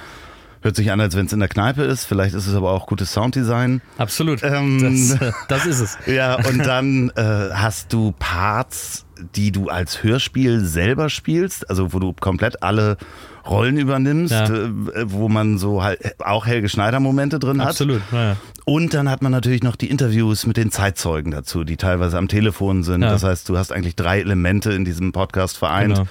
Hört 0.64 0.76
sich 0.76 0.92
an, 0.92 1.02
als 1.02 1.16
wenn 1.16 1.26
es 1.26 1.34
in 1.34 1.40
der 1.40 1.50
Kneipe 1.50 1.82
ist. 1.82 2.06
Vielleicht 2.06 2.36
ist 2.36 2.46
es 2.46 2.54
aber 2.54 2.70
auch 2.72 2.86
gutes 2.86 3.12
Sounddesign. 3.14 3.82
Absolut. 3.98 4.44
Ähm, 4.44 5.18
das, 5.20 5.34
das 5.48 5.66
ist 5.66 5.80
es. 5.80 5.98
Ja, 6.06 6.36
und 6.36 6.60
dann 6.60 7.10
äh, 7.16 7.50
hast 7.52 7.92
du 7.94 8.14
Parts, 8.20 9.06
die 9.36 9.52
du 9.52 9.70
als 9.70 10.04
Hörspiel 10.04 10.64
selber 10.64 11.10
spielst, 11.10 11.68
also 11.68 11.94
wo 11.94 12.00
du 12.00 12.14
komplett 12.14 12.62
alle 12.62 12.98
Rollen 13.44 13.78
übernimmst, 13.78 14.32
Ja. 14.34 14.46
äh, 14.46 14.70
wo 15.06 15.30
man 15.30 15.58
so 15.58 15.82
halt 15.82 16.22
auch 16.22 16.46
Helge 16.46 16.70
Schneider 16.70 17.00
Momente 17.00 17.40
drin 17.40 17.60
hat. 17.60 17.70
Absolut. 17.70 18.02
Ja. 18.12 18.36
Und 18.64 18.94
dann 18.94 19.10
hat 19.10 19.24
man 19.24 19.32
natürlich 19.32 19.64
noch 19.64 19.76
die 19.76 19.90
Interviews 19.90 20.46
mit 20.46 20.58
den 20.58 20.70
Zeitzeugen 20.70 21.32
dazu, 21.32 21.64
die 21.64 21.76
teilweise 21.76 22.20
am 22.20 22.28
Telefon 22.28 22.84
sind. 22.84 23.02
Ja. 23.02 23.10
Das 23.10 23.24
heißt, 23.24 23.50
du 23.50 23.58
hast 23.58 23.72
eigentlich 23.72 23.96
drei 23.96 24.20
Elemente 24.20 24.72
in 24.74 24.86
diesem 24.86 25.12
Podcast 25.12 25.58
vereint. 25.58 25.96
Genau. 25.96 26.08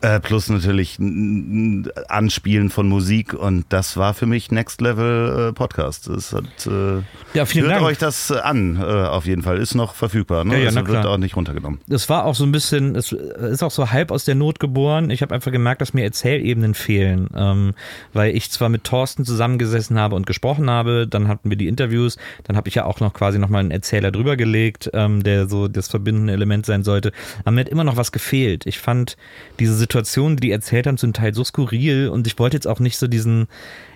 Äh, 0.00 0.20
plus 0.20 0.48
natürlich 0.48 1.00
ein 1.00 1.90
Anspielen 2.08 2.70
von 2.70 2.88
Musik 2.88 3.34
und 3.34 3.64
das 3.68 3.96
war 3.96 4.14
für 4.14 4.26
mich 4.26 4.52
Next 4.52 4.80
Level 4.80 5.48
äh, 5.48 5.52
Podcast. 5.52 6.06
Es 6.06 6.32
hat, 6.32 6.44
äh, 6.68 7.02
Ja, 7.34 7.46
vielen 7.46 7.64
hört 7.66 7.78
Dank. 7.78 7.86
euch 7.86 7.98
das 7.98 8.30
äh, 8.30 8.38
an, 8.38 8.76
äh, 8.76 8.84
auf 8.84 9.26
jeden 9.26 9.42
Fall. 9.42 9.58
Ist 9.58 9.74
noch 9.74 9.96
verfügbar, 9.96 10.44
ne? 10.44 10.52
Ja, 10.54 10.58
ja, 10.60 10.66
also 10.68 10.86
wird 10.86 11.04
auch 11.04 11.16
nicht 11.16 11.34
runtergenommen. 11.34 11.80
Das 11.88 12.08
war 12.08 12.26
auch 12.26 12.36
so 12.36 12.44
ein 12.44 12.52
bisschen, 12.52 12.94
es 12.94 13.10
ist 13.10 13.64
auch 13.64 13.72
so 13.72 13.90
halb 13.90 14.12
aus 14.12 14.24
der 14.24 14.36
Not 14.36 14.60
geboren. 14.60 15.10
Ich 15.10 15.20
habe 15.20 15.34
einfach 15.34 15.50
gemerkt, 15.50 15.80
dass 15.80 15.94
mir 15.94 16.04
Erzählebenen 16.04 16.74
fehlen, 16.74 17.28
ähm, 17.34 17.74
weil 18.12 18.36
ich 18.36 18.52
zwar 18.52 18.68
mit 18.68 18.84
Thorsten 18.84 19.24
zusammengesessen 19.24 19.98
habe 19.98 20.14
und 20.14 20.26
gesprochen 20.28 20.70
habe, 20.70 21.08
dann 21.08 21.26
hatten 21.26 21.50
wir 21.50 21.56
die 21.56 21.66
Interviews, 21.66 22.18
dann 22.44 22.56
habe 22.56 22.68
ich 22.68 22.76
ja 22.76 22.84
auch 22.84 23.00
noch 23.00 23.14
quasi 23.14 23.40
nochmal 23.40 23.62
einen 23.62 23.72
Erzähler 23.72 24.12
drüber 24.12 24.36
gelegt, 24.36 24.90
ähm, 24.92 25.24
der 25.24 25.48
so 25.48 25.66
das 25.66 25.88
verbindende 25.88 26.34
Element 26.34 26.66
sein 26.66 26.84
sollte. 26.84 27.10
Aber 27.40 27.50
mir 27.50 27.62
hat 27.62 27.68
immer 27.68 27.82
noch 27.82 27.96
was 27.96 28.12
gefehlt. 28.12 28.64
Ich 28.64 28.78
fand 28.78 29.16
diese 29.58 29.87
Situationen, 29.88 30.36
die 30.36 30.48
die 30.48 30.52
erzählt 30.52 30.86
haben, 30.86 30.98
zum 30.98 31.14
Teil 31.14 31.32
so 31.32 31.42
skurril 31.42 32.08
und 32.08 32.26
ich 32.26 32.38
wollte 32.38 32.56
jetzt 32.56 32.66
auch 32.66 32.78
nicht 32.78 32.98
so 32.98 33.06
diesen, 33.06 33.46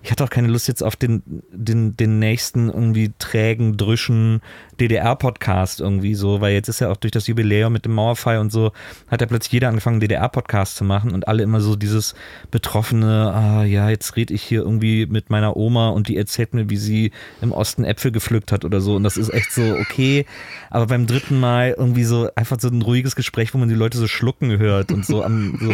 ich 0.02 0.11
hatte 0.11 0.24
auch 0.24 0.31
keine 0.31 0.48
Lust 0.48 0.66
jetzt 0.66 0.83
auf 0.83 0.96
den, 0.96 1.22
den, 1.52 1.96
den 1.96 2.18
nächsten 2.18 2.68
irgendwie 2.68 3.12
trägen, 3.18 3.76
drüschen 3.76 4.40
DDR-Podcast 4.83 5.81
irgendwie 5.81 6.14
so, 6.14 6.40
weil 6.40 6.55
jetzt 6.55 6.68
ist 6.68 6.81
ja 6.81 6.90
auch 6.90 6.97
durch 6.97 7.12
das 7.12 7.27
Jubiläum 7.27 7.73
mit 7.73 7.85
dem 7.85 7.92
Mauerfall 7.92 8.38
und 8.38 8.51
so, 8.51 8.73
hat 9.09 9.21
ja 9.21 9.27
plötzlich 9.27 9.53
jeder 9.53 9.68
angefangen, 9.68 10.01
DDR-Podcast 10.01 10.77
zu 10.77 10.85
machen 10.85 11.12
und 11.12 11.29
alle 11.29 11.42
immer 11.42 11.61
so 11.61 11.77
dieses 11.77 12.14
betroffene, 12.51 13.33
ah 13.33 13.64
ja, 13.64 13.88
jetzt 13.90 14.16
rede 14.16 14.35
ich 14.35 14.42
hier 14.42 14.62
irgendwie 14.62 15.07
mit 15.07 15.31
meiner 15.31 15.57
Oma 15.57 15.90
und 15.90 16.09
die 16.09 16.16
erzählt 16.16 16.55
mir, 16.55 16.68
wie 16.68 16.77
sie 16.77 17.12
im 17.40 17.53
Osten 17.53 17.85
Äpfel 17.85 18.11
gepflückt 18.11 18.51
hat 18.51 18.64
oder 18.64 18.81
so. 18.81 18.97
Und 18.97 19.05
das 19.05 19.16
ist 19.16 19.33
echt 19.33 19.53
so 19.53 19.62
okay, 19.62 20.27
aber 20.71 20.87
beim 20.87 21.07
dritten 21.07 21.38
Mal 21.38 21.75
irgendwie 21.79 22.05
so 22.05 22.29
einfach 22.35 22.59
so 22.59 22.68
ein 22.68 22.83
ruhiges 22.83 23.14
Gespräch, 23.14 23.55
wo 23.55 23.59
man 23.59 23.68
die 23.68 23.75
Leute 23.75 23.99
so 23.99 24.09
schlucken 24.09 24.59
hört 24.59 24.90
und 24.90 25.07
so, 25.07 25.23
am, 25.23 25.59
so 25.61 25.71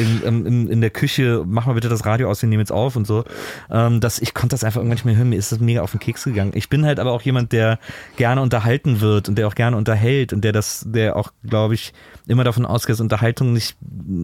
in, 0.00 0.46
in, 0.46 0.68
in, 0.68 0.80
der 0.80 0.90
Küche, 0.90 1.44
mach 1.46 1.66
mal 1.66 1.74
bitte 1.74 1.88
das 1.88 2.06
Radio 2.06 2.30
aus, 2.30 2.42
wir 2.42 2.48
nehmen 2.48 2.60
jetzt 2.60 2.72
auf 2.72 2.96
und 2.96 3.06
so, 3.06 3.24
ähm, 3.70 4.00
dass 4.00 4.18
ich 4.18 4.32
konnte 4.32 4.54
das 4.54 4.64
einfach 4.64 4.78
irgendwann 4.78 4.96
nicht 4.96 5.04
mehr 5.04 5.16
hören, 5.16 5.28
mir 5.28 5.36
ist 5.36 5.52
das 5.52 5.60
mega 5.60 5.82
auf 5.82 5.90
den 5.90 6.00
Keks 6.00 6.24
gegangen. 6.24 6.52
Ich 6.54 6.68
bin 6.68 6.86
halt 6.86 6.98
aber 6.98 7.12
auch 7.12 7.22
jemand, 7.22 7.52
der 7.52 7.78
gerne 8.16 8.40
unterhalten 8.46 9.00
wird 9.00 9.28
und 9.28 9.36
der 9.36 9.46
auch 9.46 9.54
gerne 9.54 9.76
unterhält 9.76 10.32
und 10.32 10.42
der 10.42 10.52
das, 10.52 10.84
der 10.86 11.16
auch, 11.16 11.32
glaube 11.44 11.74
ich, 11.74 11.92
immer 12.26 12.44
davon 12.44 12.64
ausgeht, 12.64 12.94
dass 12.94 13.00
Unterhaltung 13.00 13.52
nicht 13.52 13.76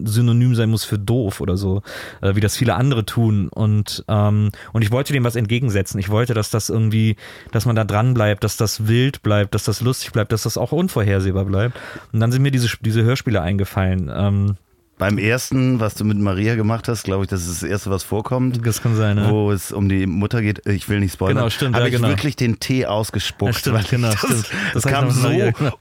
synonym 0.05 0.55
sein 0.55 0.69
muss 0.69 0.83
für 0.83 0.97
doof 0.97 1.41
oder 1.41 1.55
so, 1.57 1.81
äh, 2.21 2.35
wie 2.35 2.39
das 2.39 2.57
viele 2.57 2.75
andere 2.75 3.05
tun. 3.05 3.49
Und, 3.49 4.03
ähm, 4.07 4.49
und 4.71 4.81
ich 4.81 4.91
wollte 4.91 5.13
dem 5.13 5.23
was 5.23 5.35
entgegensetzen. 5.35 5.99
Ich 5.99 6.09
wollte, 6.09 6.33
dass 6.33 6.49
das 6.49 6.69
irgendwie, 6.69 7.15
dass 7.51 7.65
man 7.65 7.75
da 7.75 7.83
dran 7.83 8.13
bleibt, 8.13 8.43
dass 8.43 8.57
das 8.57 8.87
wild 8.87 9.21
bleibt, 9.23 9.53
dass 9.53 9.63
das 9.63 9.81
lustig 9.81 10.11
bleibt, 10.11 10.31
dass 10.31 10.43
das 10.43 10.57
auch 10.57 10.71
unvorhersehbar 10.71 11.45
bleibt. 11.45 11.77
Und 12.11 12.19
dann 12.19 12.31
sind 12.31 12.41
mir 12.41 12.51
diese, 12.51 12.69
diese 12.81 13.03
Hörspiele 13.03 13.41
eingefallen. 13.41 14.11
Ähm, 14.13 14.55
Beim 14.97 15.17
ersten, 15.17 15.79
was 15.79 15.95
du 15.95 16.05
mit 16.05 16.19
Maria 16.19 16.55
gemacht 16.55 16.87
hast, 16.87 17.03
glaube 17.03 17.23
ich, 17.23 17.29
das 17.29 17.47
ist 17.47 17.63
das 17.63 17.69
erste, 17.69 17.89
was 17.89 18.03
vorkommt. 18.03 18.65
das 18.65 18.81
kann 18.81 18.95
sein, 18.95 19.15
ne? 19.15 19.27
Wo 19.29 19.51
es 19.51 19.71
um 19.71 19.89
die 19.89 20.05
Mutter 20.05 20.41
geht, 20.41 20.65
ich 20.67 20.87
will 20.87 20.99
nicht 20.99 21.13
spoilern, 21.13 21.37
Genau, 21.37 21.49
stimmt, 21.49 21.75
habe 21.75 21.85
ja, 21.85 21.89
ich 21.89 21.95
genau. 21.95 22.09
wirklich 22.09 22.35
den 22.35 22.59
Tee 22.59 22.85
ausgespuckt. 22.85 23.53
Ja, 23.53 23.59
stimmt, 23.59 23.75
weil 23.75 23.83
genau, 23.89 24.11
das, 24.11 24.19
stimmt. 24.19 24.49
Das, 24.73 24.83
Das 24.83 24.91
kam 24.91 25.09
so 25.09 25.29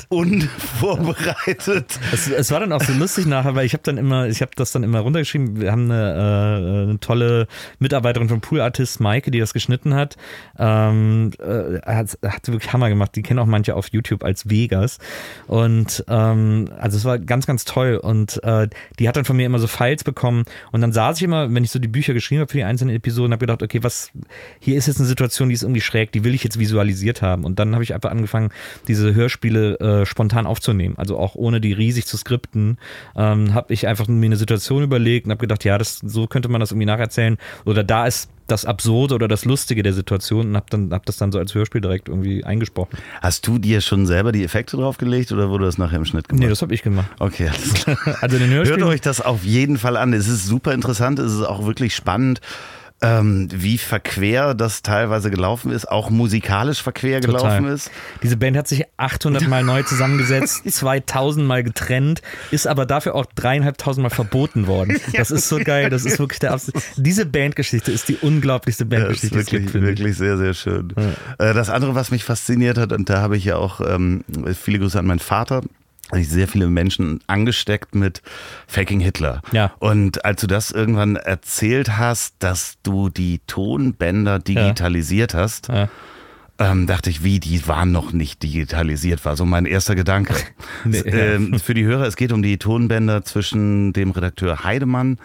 unvorbereitet. 0.09 1.99
Es, 2.13 2.29
es 2.29 2.51
war 2.51 2.61
dann 2.61 2.73
auch 2.73 2.83
so 2.83 2.93
lustig 2.95 3.27
nachher, 3.27 3.55
weil 3.55 3.67
ich 3.67 3.75
habe 3.75 3.83
dann 3.83 3.99
immer, 3.99 4.29
ich 4.29 4.41
habe 4.41 4.53
das 4.57 4.73
dann 4.73 4.83
immer 4.83 5.01
runtergeschrieben. 5.01 5.61
Wir 5.61 5.73
haben 5.73 5.91
eine, 5.91 6.13
äh, 6.13 6.83
eine 6.85 7.01
tolle 7.01 7.49
Mitarbeiterin 7.79 8.29
von 8.29 8.41
Pool 8.41 8.61
Artist, 8.61 9.01
Maike, 9.01 9.31
die 9.31 9.41
das 9.41 9.53
geschnitten 9.53 9.95
hat. 9.95 10.17
Ähm, 10.59 11.33
äh, 11.39 11.81
hat, 11.85 12.19
hat 12.25 12.49
wirklich 12.49 12.73
Hammer 12.73 12.89
gemacht. 12.89 13.15
Die 13.15 13.23
kennen 13.23 13.41
auch 13.41 13.47
manche 13.47 13.77
auf 13.77 13.89
YouTube 13.93 14.25
als 14.25 14.49
Vegas. 14.49 14.99
Und 15.47 16.05
ähm, 16.09 16.71
also 16.79 16.97
es 16.97 17.05
war 17.05 17.19
ganz, 17.19 17.47
ganz 17.47 17.65
toll. 17.65 18.01
Und 18.03 18.43
äh, 18.43 18.69
die 18.99 19.02
hat 19.09 19.17
dann 19.17 19.25
von 19.25 19.37
mir 19.37 19.47
immer 19.47 19.59
so 19.59 19.67
Files 19.67 20.05
bekommen. 20.05 20.45
Und 20.71 20.81
dann 20.81 20.93
saß 20.93 21.17
ich 21.17 21.23
immer, 21.23 21.53
wenn 21.53 21.65
ich 21.65 21.71
so 21.71 21.79
die 21.79 21.89
Bücher 21.89 22.15
geschrieben 22.15 22.41
habe 22.41 22.51
für 22.51 22.59
die 22.59 22.65
einzelnen 22.65 22.95
Episoden, 22.95 23.33
habe 23.33 23.41
gedacht, 23.41 23.63
okay, 23.63 23.83
was 23.83 24.11
hier 24.61 24.77
ist 24.77 24.87
jetzt 24.87 24.99
eine 24.99 25.09
Situation, 25.09 25.49
die 25.49 25.55
ist 25.55 25.63
irgendwie 25.63 25.81
schräg, 25.81 26.13
die 26.13 26.25
will 26.25 26.35
ich 26.35 26.45
jetzt 26.45 26.59
visualisiert 26.59 27.23
haben. 27.23 27.45
Und 27.45 27.59
dann 27.59 27.75
habe 27.75 27.85
ich 27.85 27.95
einfach 27.95 28.11
angefangen, 28.11 28.51
diese 28.89 29.15
Hörspiele 29.15 29.79
äh, 29.81 30.07
spontan 30.07 30.47
aufzunehmen. 30.47 30.95
Also 30.99 31.19
auch 31.19 31.35
ohne 31.35 31.61
die 31.61 31.73
riesig 31.73 32.07
zu 32.07 32.17
skripten, 32.17 32.79
ähm, 33.17 33.55
habe 33.55 33.73
ich 33.73 33.87
einfach 33.87 34.09
mir 34.09 34.27
eine 34.27 34.37
Situation 34.37 34.83
überlegt 34.83 35.27
und 35.27 35.31
habe 35.33 35.41
gedacht, 35.41 35.65
ja, 35.65 35.79
das 35.79 35.99
so 35.99 36.27
könnte 36.27 36.49
man 36.49 36.61
das 36.61 36.73
irgendwie 36.73 36.87
nacherzählen. 36.87 37.39
Oder 37.65 37.85
da 37.85 38.07
ist 38.07 38.31
das 38.53 38.65
Absurde 38.65 39.15
oder 39.15 39.27
das 39.29 39.45
Lustige 39.45 39.83
der 39.83 39.95
Situation 39.95 40.49
und 40.51 40.57
habe 40.57 40.67
dann 40.71 40.93
hab 40.93 41.07
das 41.07 41.17
dann 41.17 41.33
so 41.33 41.39
als 41.39 41.55
Hörspiel 41.55 41.81
direkt 41.81 42.09
irgendwie 42.09 42.45
eingesprochen. 42.45 42.97
Hast 43.21 43.47
du 43.47 43.59
dir 43.59 43.81
schon 43.81 44.07
selber 44.07 44.31
die 44.31 44.45
Effekte 44.45 44.77
draufgelegt 44.77 45.33
oder 45.33 45.49
wurde 45.51 45.65
das 45.65 45.79
nachher 45.79 45.97
im 45.97 46.05
Schnitt 46.05 46.29
gemacht? 46.29 46.43
Nee, 46.43 46.49
das 46.49 46.63
habe 46.63 46.75
ich 46.75 46.83
gemacht. 46.83 47.09
Okay, 47.19 47.49
alles 47.49 47.75
klar. 47.75 47.97
Also 48.21 48.39
den 48.39 48.51
Hört 48.51 48.69
Hörspiel. 48.69 48.85
euch 48.87 49.01
das 49.01 49.21
auf 49.21 49.43
jeden 49.43 49.79
Fall 49.79 49.97
an. 49.97 50.13
Es 50.13 50.29
ist 50.29 50.47
super 50.47 50.73
interessant, 50.75 51.19
es 51.19 51.33
ist 51.33 51.43
auch 51.43 51.65
wirklich 51.67 51.95
spannend, 51.97 52.41
ähm, 53.03 53.49
wie 53.53 53.79
verquer 53.79 54.55
das 54.55 54.83
teilweise 54.83 55.31
gelaufen 55.31 55.73
ist, 55.73 55.91
auch 55.91 56.09
musikalisch 56.09 56.83
verquer 56.83 57.21
gelaufen 57.21 57.67
ist. 57.67 57.91
Diese 58.23 58.37
Band 58.37 58.57
hat 58.57 58.69
sich 58.69 58.85
800 58.97 59.49
Mal 59.49 59.65
neu 59.65 59.83
zusammengesetzt, 59.83 60.63
2000 60.71 61.47
Mal 61.47 61.65
getrennt, 61.65 62.23
ist 62.53 62.67
aber 62.67 62.87
dafür 62.87 63.17
auch 63.17 63.27
dreieinhalbtausend 63.27 64.03
Mal 64.03 64.11
verboten 64.11 64.67
worden. 64.67 65.01
Das 65.13 65.31
ist 65.31 65.49
so 65.49 65.59
geil, 65.59 65.91
das 65.91 66.05
ist 66.05 66.19
wirklich 66.19 66.39
der 66.39 66.53
Abs 66.53 66.73
Diese 66.97 67.27
Bandgeschichte 67.27 67.93
ist 67.93 68.09
die 68.09 68.17
unglaublichste 68.17 68.87
Das 68.87 68.99
ist 68.99 69.03
Bandgeschichte, 69.03 69.37
die 69.37 69.41
es 69.41 69.53
wirklich, 69.53 69.73
gibt, 69.73 69.85
wirklich 69.85 70.17
sehr, 70.17 70.39
sehr 70.39 70.55
schön. 70.55 70.93
Äh, 71.39 71.55
Das 71.55 71.69
andere, 71.71 71.95
was 71.95 72.11
mich 72.11 72.25
fasziniert 72.25 72.79
hat, 72.79 72.93
und 72.93 73.11
da 73.11 73.21
habe 73.21 73.37
ich 73.37 73.45
ja 73.45 73.57
auch 73.57 73.81
ähm, 73.81 74.25
viele 74.61 74.79
Grüße 74.79 74.99
an 74.99 75.07
meinen 75.07 75.19
Vater, 75.19 75.63
sehr 76.21 76.47
viele 76.49 76.67
Menschen 76.69 77.21
angesteckt 77.27 77.95
mit 77.95 78.23
Faking 78.67 79.01
Hitler. 79.01 79.41
Ja. 79.53 79.73
Und 79.79 80.25
als 80.25 80.41
du 80.43 80.47
das 80.47 80.71
irgendwann 80.71 81.17
erzählt 81.17 81.97
hast, 81.97 82.35
dass 82.41 82.75
du 82.83 83.09
die 83.09 83.41
Tonbänder 83.47 84.39
digitalisiert 84.39 85.35
hast, 85.35 85.69
Ja. 85.69 85.89
ähm, 86.59 86.87
dachte 86.87 87.09
ich, 87.11 87.25
wie, 87.25 87.41
die 87.41 87.67
waren 87.67 87.93
noch 87.93 88.13
nicht 88.13 88.43
digitalisiert, 88.43 89.25
war 89.25 89.37
so 89.37 89.45
mein 89.47 89.65
erster 89.67 89.95
Gedanke. 89.95 90.35
Nee, 90.85 90.99
ähm, 90.99 91.59
für 91.61 91.75
die 91.75 91.85
Hörer, 91.85 92.07
es 92.07 92.17
geht 92.17 92.33
um 92.33 92.43
die 92.43 92.59
Tonbänder 92.59 93.25
zwischen 93.25 93.93
dem 93.93 94.11
Redakteur 94.11 94.65
Heidemann 94.65 95.19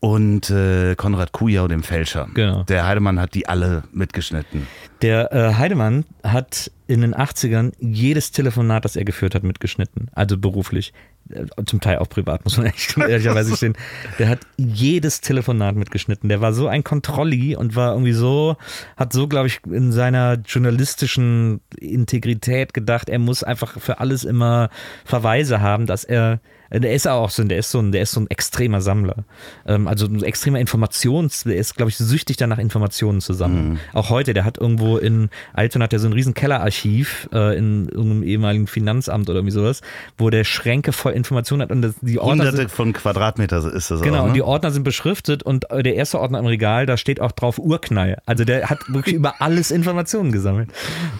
und 0.00 0.50
äh, 0.50 0.94
Konrad 0.96 1.32
Kujau, 1.32 1.68
dem 1.68 1.82
Fälscher. 1.82 2.28
Genau. 2.34 2.64
Der 2.64 2.86
Heidemann 2.86 3.20
hat 3.20 3.34
die 3.34 3.48
alle 3.48 3.84
mitgeschnitten. 3.92 4.66
Der 5.02 5.32
äh, 5.32 5.54
Heidemann 5.54 6.04
hat 6.24 6.70
in 6.86 7.02
den 7.02 7.14
80ern 7.14 7.72
jedes 7.78 8.32
Telefonat, 8.32 8.84
das 8.84 8.96
er 8.96 9.04
geführt 9.04 9.34
hat, 9.34 9.44
mitgeschnitten. 9.44 10.08
Also 10.12 10.38
beruflich. 10.38 10.92
Äh, 11.32 11.64
Zum 11.66 11.80
Teil 11.80 11.98
auch 11.98 12.08
privat, 12.08 12.44
muss 12.44 12.56
man 12.56 12.66
echt 12.74 12.96
ehrlicherweise 12.96 13.56
stehen. 13.56 13.76
Der 14.18 14.28
hat 14.28 14.40
jedes 14.56 15.20
Telefonat 15.20 15.76
mitgeschnitten. 15.76 16.28
Der 16.28 16.40
war 16.40 16.52
so 16.52 16.68
ein 16.68 16.84
Kontrolli 16.84 17.56
und 17.56 17.76
war 17.76 17.92
irgendwie 17.92 18.12
so, 18.12 18.56
hat 18.96 19.12
so, 19.12 19.28
glaube 19.28 19.48
ich, 19.48 19.60
in 19.66 19.92
seiner 19.92 20.34
journalistischen 20.34 21.60
Integrität 21.78 22.74
gedacht, 22.74 23.08
er 23.08 23.18
muss 23.18 23.42
einfach 23.42 23.78
für 23.80 24.00
alles 24.00 24.24
immer 24.24 24.70
Verweise 25.04 25.60
haben, 25.60 25.86
dass 25.86 26.04
er 26.04 26.40
der 26.72 26.94
ist 26.94 27.08
auch 27.08 27.30
so, 27.30 27.42
der 27.42 27.58
ist 27.58 27.70
so 27.72 27.80
ein, 27.80 27.90
der 27.90 28.02
ist 28.02 28.12
so 28.12 28.20
ein 28.20 28.30
extremer 28.30 28.80
Sammler. 28.80 29.24
Ähm, 29.66 29.88
also 29.88 30.06
ein 30.06 30.22
extremer 30.22 30.60
Informations, 30.60 31.42
der 31.42 31.56
ist, 31.56 31.74
glaube 31.76 31.90
ich, 31.90 31.96
süchtig 31.96 32.36
danach, 32.36 32.58
Informationen 32.58 33.20
zu 33.20 33.32
sammeln. 33.32 33.80
Auch 33.92 34.10
heute, 34.10 34.34
der 34.34 34.44
hat 34.44 34.58
irgendwo 34.58 34.96
in 34.96 35.30
Altona 35.52 35.84
hat 35.84 35.92
er 35.92 35.98
so 35.98 36.06
ein 36.06 36.12
riesen 36.12 36.34
Kellerarchiv 36.34 37.28
äh, 37.32 37.56
in 37.58 37.88
irgendeinem 37.88 38.22
ehemaligen 38.22 38.66
Finanzamt 38.68 39.28
oder 39.28 39.38
irgendwie 39.38 39.54
sowas, 39.54 39.80
wo 40.16 40.30
der 40.30 40.44
Schränke 40.44 40.92
voll 40.92 41.12
Informationen 41.20 41.62
hat 41.62 41.70
und 41.70 41.82
das, 41.82 41.94
die 42.00 42.18
Ordner 42.18 42.32
Hunderte 42.44 42.56
sind, 42.56 42.70
von 42.70 42.92
Quadratmeter 42.92 43.72
ist 43.72 43.90
das 43.90 44.00
Genau, 44.02 44.18
auch. 44.18 44.22
und 44.24 44.28
Ne? 44.28 44.34
die 44.34 44.42
Ordner 44.42 44.70
sind 44.70 44.82
beschriftet 44.82 45.42
und 45.42 45.70
äh, 45.70 45.82
der 45.82 45.94
erste 45.94 46.18
Ordner 46.20 46.38
im 46.38 46.46
Regal, 46.46 46.86
da 46.86 46.96
steht 46.96 47.20
auch 47.20 47.32
drauf 47.32 47.58
Urknall. 47.58 48.18
Also 48.26 48.44
der 48.44 48.68
hat 48.70 48.78
wirklich 48.88 49.14
über 49.14 49.40
alles 49.40 49.70
Informationen 49.70 50.32
gesammelt. 50.32 50.70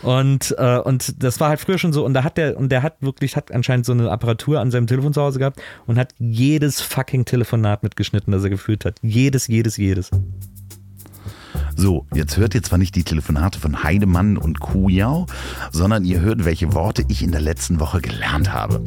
Und, 0.03 0.55
äh, 0.59 0.79
und 0.79 1.23
das 1.23 1.41
war 1.41 1.49
halt 1.51 1.61
früher 1.61 1.79
schon 1.79 1.93
so. 1.93 2.05
Und 2.05 2.15
da 2.15 2.25
hat 2.25 2.37
der, 2.37 2.57
und 2.57 2.71
der 2.73 2.83
hat 2.83 2.95
wirklich, 3.01 3.37
hat 3.37 3.53
anscheinend 3.53 3.87
so 3.87 3.93
eine 3.93 4.11
Apparatur 4.11 4.61
an 4.61 4.71
seinem 4.71 4.87
Telefon 4.87 5.13
zu 5.13 5.21
Hause 5.23 5.39
gehabt 5.39 5.61
und 5.87 5.99
hat 5.99 6.15
jedes 6.19 6.81
fucking 6.81 7.25
Telefonat 7.25 7.83
mitgeschnitten, 7.83 8.33
das 8.33 8.43
er 8.45 8.51
geführt 8.51 8.85
hat. 8.85 8.97
Jedes, 9.03 9.47
jedes, 9.47 9.77
jedes. 9.77 10.11
So, 11.77 12.07
jetzt 12.15 12.37
hört 12.37 12.55
ihr 12.55 12.63
zwar 12.63 12.79
nicht 12.79 12.95
die 12.95 13.05
Telefonate 13.05 13.59
von 13.59 13.83
Heidemann 13.83 14.37
und 14.37 14.61
Kujau, 14.61 15.27
sondern 15.71 16.05
ihr 16.05 16.21
hört, 16.21 16.45
welche 16.45 16.75
Worte 16.75 17.05
ich 17.09 17.23
in 17.23 17.33
der 17.33 17.41
letzten 17.41 17.81
Woche 17.81 18.01
gelernt 18.01 18.53
habe. 18.53 18.83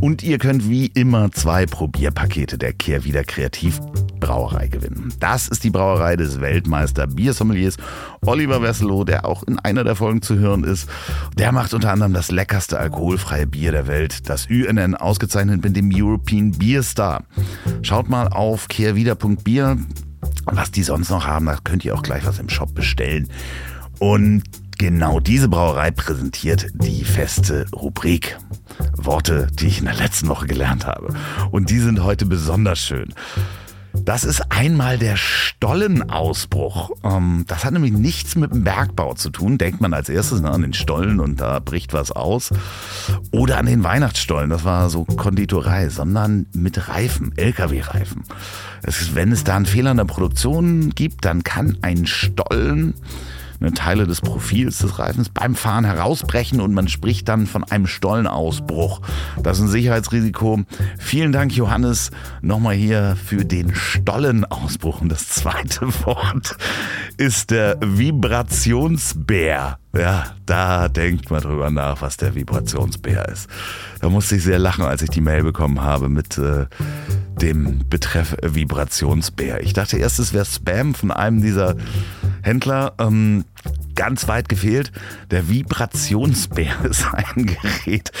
Und 0.00 0.22
ihr 0.22 0.38
könnt 0.38 0.68
wie 0.68 0.86
immer 0.86 1.30
zwei 1.32 1.66
Probierpakete 1.66 2.58
der 2.58 2.72
Kehrwieder 2.72 3.24
Kreativ 3.24 3.80
Brauerei 4.18 4.68
gewinnen. 4.68 5.12
Das 5.20 5.48
ist 5.48 5.64
die 5.64 5.70
Brauerei 5.70 6.16
des 6.16 6.40
Weltmeister 6.40 7.06
Biersommeliers 7.06 7.76
Oliver 8.20 8.62
Wesselow, 8.62 9.04
der 9.04 9.24
auch 9.24 9.42
in 9.44 9.58
einer 9.58 9.84
der 9.84 9.94
Folgen 9.94 10.22
zu 10.22 10.38
hören 10.38 10.64
ist. 10.64 10.88
Der 11.36 11.52
macht 11.52 11.72
unter 11.74 11.92
anderem 11.92 12.12
das 12.12 12.30
leckerste 12.30 12.78
alkoholfreie 12.78 13.46
Bier 13.46 13.72
der 13.72 13.86
Welt, 13.86 14.28
das 14.28 14.46
UNN 14.46 14.94
ausgezeichnet 14.94 15.62
mit 15.62 15.76
dem 15.76 15.90
European 15.94 16.52
Beer 16.52 16.82
Star. 16.82 17.24
Schaut 17.82 18.08
mal 18.08 18.28
auf 18.28 18.68
kehrwieder.bier 18.68 19.78
was 20.52 20.70
die 20.70 20.82
sonst 20.82 21.10
noch 21.10 21.26
haben, 21.26 21.46
da 21.46 21.58
könnt 21.62 21.84
ihr 21.84 21.94
auch 21.94 22.02
gleich 22.02 22.26
was 22.26 22.38
im 22.38 22.48
Shop 22.48 22.74
bestellen. 22.74 23.28
Und 23.98 24.42
genau 24.78 25.20
diese 25.20 25.48
Brauerei 25.48 25.90
präsentiert 25.90 26.66
die 26.74 27.04
feste 27.04 27.66
Rubrik. 27.72 28.38
Worte, 28.96 29.48
die 29.52 29.66
ich 29.66 29.78
in 29.78 29.86
der 29.86 29.94
letzten 29.94 30.28
Woche 30.28 30.46
gelernt 30.46 30.86
habe. 30.86 31.14
Und 31.50 31.70
die 31.70 31.78
sind 31.78 32.02
heute 32.02 32.26
besonders 32.26 32.78
schön. 32.78 33.14
Das 33.94 34.24
ist 34.24 34.42
einmal 34.50 34.98
der 34.98 35.16
Stollenausbruch. 35.16 36.90
Ähm, 37.04 37.44
das 37.46 37.64
hat 37.64 37.72
nämlich 37.72 37.92
nichts 37.92 38.36
mit 38.36 38.52
dem 38.52 38.64
Bergbau 38.64 39.14
zu 39.14 39.30
tun. 39.30 39.58
Denkt 39.58 39.80
man 39.80 39.92
als 39.92 40.08
erstes 40.08 40.40
ne, 40.40 40.50
an 40.50 40.62
den 40.62 40.72
Stollen 40.72 41.20
und 41.20 41.40
da 41.40 41.58
bricht 41.58 41.92
was 41.92 42.12
aus. 42.12 42.50
Oder 43.32 43.58
an 43.58 43.66
den 43.66 43.84
Weihnachtsstollen, 43.84 44.50
das 44.50 44.64
war 44.64 44.90
so 44.90 45.04
Konditorei, 45.04 45.88
sondern 45.88 46.46
mit 46.52 46.88
Reifen, 46.88 47.36
LKW-Reifen. 47.36 48.22
Wenn 49.12 49.32
es 49.32 49.44
da 49.44 49.56
einen 49.56 49.66
Fehler 49.66 49.90
in 49.90 49.96
der 49.96 50.04
Produktion 50.04 50.90
gibt, 50.90 51.24
dann 51.24 51.42
kann 51.42 51.78
ein 51.82 52.06
Stollen 52.06 52.94
Teile 53.74 54.06
des 54.06 54.20
Profils 54.20 54.78
des 54.78 54.98
Reifens 54.98 55.28
beim 55.28 55.54
Fahren 55.54 55.84
herausbrechen 55.84 56.60
und 56.60 56.72
man 56.74 56.88
spricht 56.88 57.28
dann 57.28 57.46
von 57.46 57.64
einem 57.64 57.86
Stollenausbruch. 57.86 59.00
Das 59.42 59.58
ist 59.58 59.64
ein 59.64 59.68
Sicherheitsrisiko. 59.68 60.60
Vielen 60.98 61.32
Dank, 61.32 61.54
Johannes, 61.56 62.10
nochmal 62.40 62.74
hier 62.74 63.16
für 63.22 63.44
den 63.44 63.74
Stollenausbruch. 63.74 65.00
Und 65.00 65.10
das 65.10 65.28
zweite 65.28 65.82
Wort 66.04 66.56
ist 67.16 67.50
der 67.50 67.78
Vibrationsbär. 67.80 69.78
Ja, 69.94 70.26
da 70.46 70.88
denkt 70.88 71.30
man 71.30 71.40
drüber 71.40 71.70
nach, 71.70 72.02
was 72.02 72.16
der 72.18 72.34
Vibrationsbär 72.34 73.28
ist. 73.28 73.48
Da 74.00 74.08
musste 74.08 74.36
ich 74.36 74.44
sehr 74.44 74.58
lachen, 74.58 74.84
als 74.84 75.02
ich 75.02 75.10
die 75.10 75.20
Mail 75.20 75.42
bekommen 75.42 75.80
habe 75.80 76.08
mit 76.08 76.38
äh, 76.38 76.66
dem 77.40 77.88
Betreff 77.88 78.36
Vibrationsbär. 78.42 79.62
Ich 79.62 79.72
dachte 79.72 79.96
erst, 79.96 80.18
es 80.18 80.32
wäre 80.32 80.44
Spam 80.44 80.94
von 80.94 81.10
einem 81.10 81.40
dieser 81.40 81.74
Händler. 82.48 82.94
Ähm, 82.98 83.44
ganz 83.98 84.28
weit 84.28 84.48
gefehlt. 84.48 84.92
Der 85.32 85.48
Vibrationsbär 85.48 86.84
ist 86.88 87.04
ein 87.12 87.46
Gerät, 87.46 88.12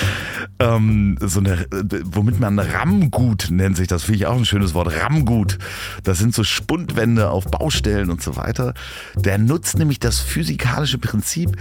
ähm, 0.58 1.16
so 1.20 1.38
eine, 1.38 1.66
womit 2.02 2.40
man 2.40 2.58
Rammgut 2.58 3.48
nennt 3.50 3.76
sich 3.76 3.86
das, 3.86 4.02
finde 4.02 4.18
ich 4.18 4.26
auch 4.26 4.36
ein 4.36 4.44
schönes 4.44 4.74
Wort. 4.74 4.92
Rammgut. 5.00 5.58
Das 6.02 6.18
sind 6.18 6.34
so 6.34 6.42
Spundwände 6.42 7.30
auf 7.30 7.44
Baustellen 7.44 8.10
und 8.10 8.20
so 8.20 8.36
weiter. 8.36 8.74
Der 9.14 9.38
nutzt 9.38 9.78
nämlich 9.78 10.00
das 10.00 10.18
physikalische 10.18 10.98
Prinzip, 10.98 11.56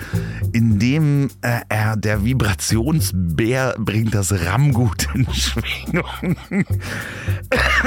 indem 0.52 1.30
äh, 1.42 1.60
er 1.70 1.96
der 1.96 2.26
Vibrationsbär 2.26 3.76
bringt 3.78 4.16
das 4.16 4.34
Rammgut 4.34 5.10
in 5.14 5.28
Schwingung. 5.32 6.36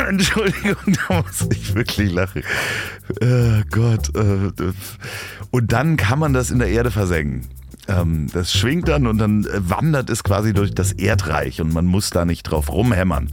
Entschuldigung, 0.09 0.97
da 1.09 1.23
muss 1.23 1.49
ich 1.51 1.75
wirklich 1.75 2.13
lachen. 2.13 2.43
Äh, 3.21 3.65
Gott. 3.69 4.15
Äh, 4.15 4.73
und 5.51 5.73
dann 5.73 5.97
kann 5.97 6.19
man 6.19 6.33
das 6.33 6.51
in 6.51 6.59
der 6.59 6.69
Erde 6.69 6.91
versenken. 6.91 7.49
Ähm, 7.89 8.29
das 8.33 8.53
schwingt 8.53 8.89
dann 8.89 9.07
und 9.07 9.19
dann 9.19 9.47
wandert 9.53 10.11
es 10.11 10.23
quasi 10.23 10.53
durch 10.53 10.75
das 10.75 10.93
Erdreich 10.93 11.61
und 11.61 11.73
man 11.73 11.87
muss 11.87 12.11
da 12.11 12.25
nicht 12.25 12.43
drauf 12.45 12.71
rumhämmern. 12.71 13.33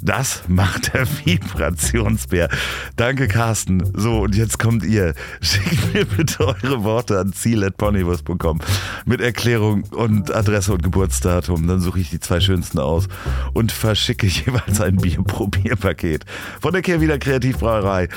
Das 0.00 0.42
macht 0.48 0.92
der 0.92 1.06
Vibrationsbär. 1.24 2.48
Danke, 2.96 3.28
Carsten. 3.28 3.82
So, 3.94 4.20
und 4.20 4.34
jetzt 4.34 4.58
kommt 4.58 4.84
ihr. 4.84 5.14
Schickt 5.40 5.94
mir 5.94 6.04
bitte 6.04 6.46
eure 6.46 6.84
Worte 6.84 7.18
an 7.18 7.32
ziel.ponywurst.com 7.32 8.60
mit 9.06 9.20
Erklärung 9.20 9.84
und 9.84 10.34
Adresse 10.34 10.72
und 10.72 10.82
Geburtsdatum. 10.82 11.66
Dann 11.66 11.80
suche 11.80 12.00
ich 12.00 12.10
die 12.10 12.20
zwei 12.20 12.40
schönsten 12.40 12.78
aus 12.78 13.08
und 13.54 13.72
verschicke 13.72 14.26
jeweils 14.26 14.80
ein 14.80 14.96
Bierprobierpaket 14.96 16.24
von 16.60 16.72
der 16.72 16.82
Kehrwieder 16.82 17.18
Kreativbrauerei. 17.18 18.08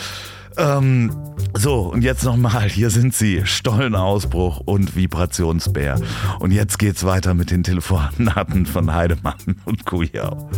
Ähm, 0.58 1.12
so, 1.56 1.82
und 1.91 2.04
jetzt 2.04 2.24
nochmal, 2.24 2.67
hier 2.70 2.89
sind 2.89 3.13
sie, 3.13 3.46
Stollenausbruch 3.46 4.62
und 4.65 4.96
Vibrationsbär. 4.96 6.00
Und 6.39 6.52
jetzt 6.52 6.80
geht's 6.80 7.04
weiter 7.04 7.34
mit 7.34 7.52
den 7.52 7.63
Telefonaten 7.63 8.65
von 8.65 8.93
Heidemann 8.93 9.36
und 9.65 9.86
Kujau. 9.86 10.50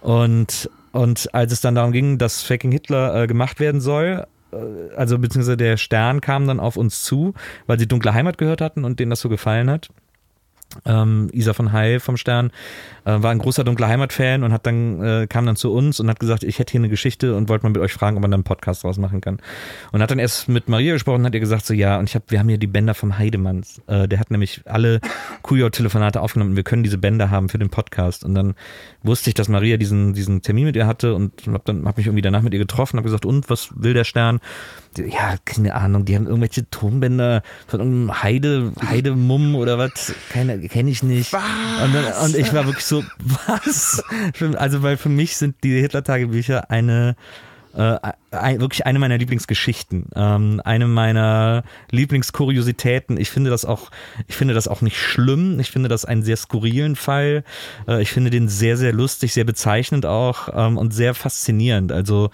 Und, 0.00 0.70
und 0.92 1.34
als 1.34 1.52
es 1.52 1.60
dann 1.60 1.74
darum 1.74 1.92
ging, 1.92 2.18
dass 2.18 2.42
Faking 2.42 2.72
Hitler 2.72 3.22
äh, 3.22 3.26
gemacht 3.26 3.60
werden 3.60 3.80
soll, 3.80 4.26
äh, 4.52 4.94
also 4.96 5.18
beziehungsweise 5.18 5.56
der 5.56 5.76
Stern 5.76 6.20
kam 6.20 6.46
dann 6.46 6.60
auf 6.60 6.76
uns 6.76 7.02
zu, 7.02 7.34
weil 7.66 7.78
sie 7.78 7.88
Dunkle 7.88 8.14
Heimat 8.14 8.38
gehört 8.38 8.60
hatten 8.60 8.84
und 8.84 9.00
denen 9.00 9.10
das 9.10 9.20
so 9.20 9.28
gefallen 9.28 9.70
hat. 9.70 9.88
Ähm, 10.84 11.28
Isa 11.32 11.52
von 11.52 11.72
Hai 11.72 12.00
vom 12.00 12.16
Stern 12.16 12.50
äh, 13.04 13.22
war 13.22 13.30
ein 13.30 13.38
großer 13.38 13.64
dunkler 13.64 13.88
Heimat-Fan 13.88 14.42
und 14.42 14.52
hat 14.52 14.66
dann, 14.66 15.02
äh, 15.02 15.26
kam 15.28 15.46
dann 15.46 15.56
zu 15.56 15.72
uns 15.72 16.00
und 16.00 16.08
hat 16.08 16.20
gesagt, 16.20 16.44
ich 16.44 16.58
hätte 16.58 16.72
hier 16.72 16.80
eine 16.80 16.88
Geschichte 16.88 17.34
und 17.34 17.48
wollte 17.48 17.64
mal 17.64 17.70
mit 17.70 17.80
euch 17.80 17.92
fragen, 17.92 18.16
ob 18.16 18.22
man 18.22 18.30
da 18.30 18.36
einen 18.36 18.44
Podcast 18.44 18.84
draus 18.84 18.98
machen 18.98 19.20
kann. 19.20 19.38
Und 19.92 20.02
hat 20.02 20.10
dann 20.10 20.18
erst 20.18 20.48
mit 20.48 20.68
Maria 20.68 20.92
gesprochen 20.94 21.20
und 21.20 21.26
hat 21.26 21.34
ihr 21.34 21.40
gesagt, 21.40 21.66
so 21.66 21.74
ja, 21.74 21.98
und 21.98 22.08
ich 22.08 22.14
habe, 22.14 22.24
wir 22.28 22.38
haben 22.38 22.48
hier 22.48 22.58
die 22.58 22.66
Bänder 22.66 22.94
vom 22.94 23.18
Heidemanns. 23.18 23.82
Äh, 23.86 24.08
der 24.08 24.20
hat 24.20 24.30
nämlich 24.30 24.62
alle 24.66 25.00
Kujo-Telefonate 25.42 26.20
aufgenommen 26.20 26.50
und 26.50 26.56
wir 26.56 26.64
können 26.64 26.82
diese 26.82 26.98
Bänder 26.98 27.30
haben 27.30 27.48
für 27.48 27.58
den 27.58 27.70
Podcast. 27.70 28.24
Und 28.24 28.34
dann 28.34 28.54
wusste 29.02 29.30
ich, 29.30 29.34
dass 29.34 29.48
Maria 29.48 29.76
diesen, 29.76 30.14
diesen 30.14 30.42
Termin 30.42 30.64
mit 30.64 30.76
ihr 30.76 30.86
hatte 30.86 31.14
und 31.14 31.32
hab 31.52 31.64
dann 31.64 31.86
hab 31.86 31.96
mich 31.96 32.06
irgendwie 32.06 32.22
danach 32.22 32.42
mit 32.42 32.52
ihr 32.52 32.60
getroffen, 32.60 32.96
habe 32.96 33.04
gesagt, 33.04 33.26
und 33.26 33.50
was 33.50 33.70
will 33.76 33.94
der 33.94 34.04
Stern? 34.04 34.40
Ja, 34.98 35.36
keine 35.44 35.74
Ahnung, 35.74 36.04
die 36.04 36.14
haben 36.14 36.26
irgendwelche 36.26 36.68
Tonbänder 36.70 37.42
von 37.66 37.80
irgendeinem 37.80 38.22
Heide, 38.22 38.72
Heidemumm 38.86 39.54
oder 39.54 39.78
was, 39.78 40.14
keine, 40.30 40.60
kenne 40.68 40.90
ich 40.90 41.02
nicht. 41.02 41.32
Was? 41.32 41.42
Und, 41.82 41.94
dann, 41.94 42.04
und 42.24 42.36
ich 42.36 42.52
war 42.52 42.66
wirklich 42.66 42.84
so, 42.84 43.02
was? 43.46 44.02
Also, 44.56 44.82
weil 44.82 44.96
für 44.96 45.08
mich 45.08 45.36
sind 45.36 45.56
die 45.64 45.80
Hitler-Tagebücher 45.80 46.70
eine 46.70 47.16
äh, 47.76 47.96
ein, 48.40 48.60
wirklich 48.60 48.86
eine 48.86 48.98
meiner 48.98 49.18
Lieblingsgeschichten, 49.18 50.06
ähm, 50.14 50.60
eine 50.64 50.86
meiner 50.86 51.64
Lieblingskuriositäten. 51.90 53.18
Ich 53.18 53.30
finde 53.30 53.50
das 53.50 53.64
auch, 53.64 53.90
ich 54.26 54.36
finde 54.36 54.54
das 54.54 54.68
auch 54.68 54.80
nicht 54.80 54.98
schlimm. 54.98 55.60
Ich 55.60 55.70
finde 55.70 55.88
das 55.88 56.04
einen 56.04 56.22
sehr 56.22 56.36
skurrilen 56.36 56.96
Fall. 56.96 57.44
Äh, 57.88 58.02
ich 58.02 58.10
finde 58.10 58.30
den 58.30 58.48
sehr, 58.48 58.76
sehr 58.76 58.92
lustig, 58.92 59.32
sehr 59.32 59.44
bezeichnend 59.44 60.06
auch 60.06 60.48
ähm, 60.52 60.78
und 60.78 60.92
sehr 60.92 61.14
faszinierend. 61.14 61.92
Also 61.92 62.30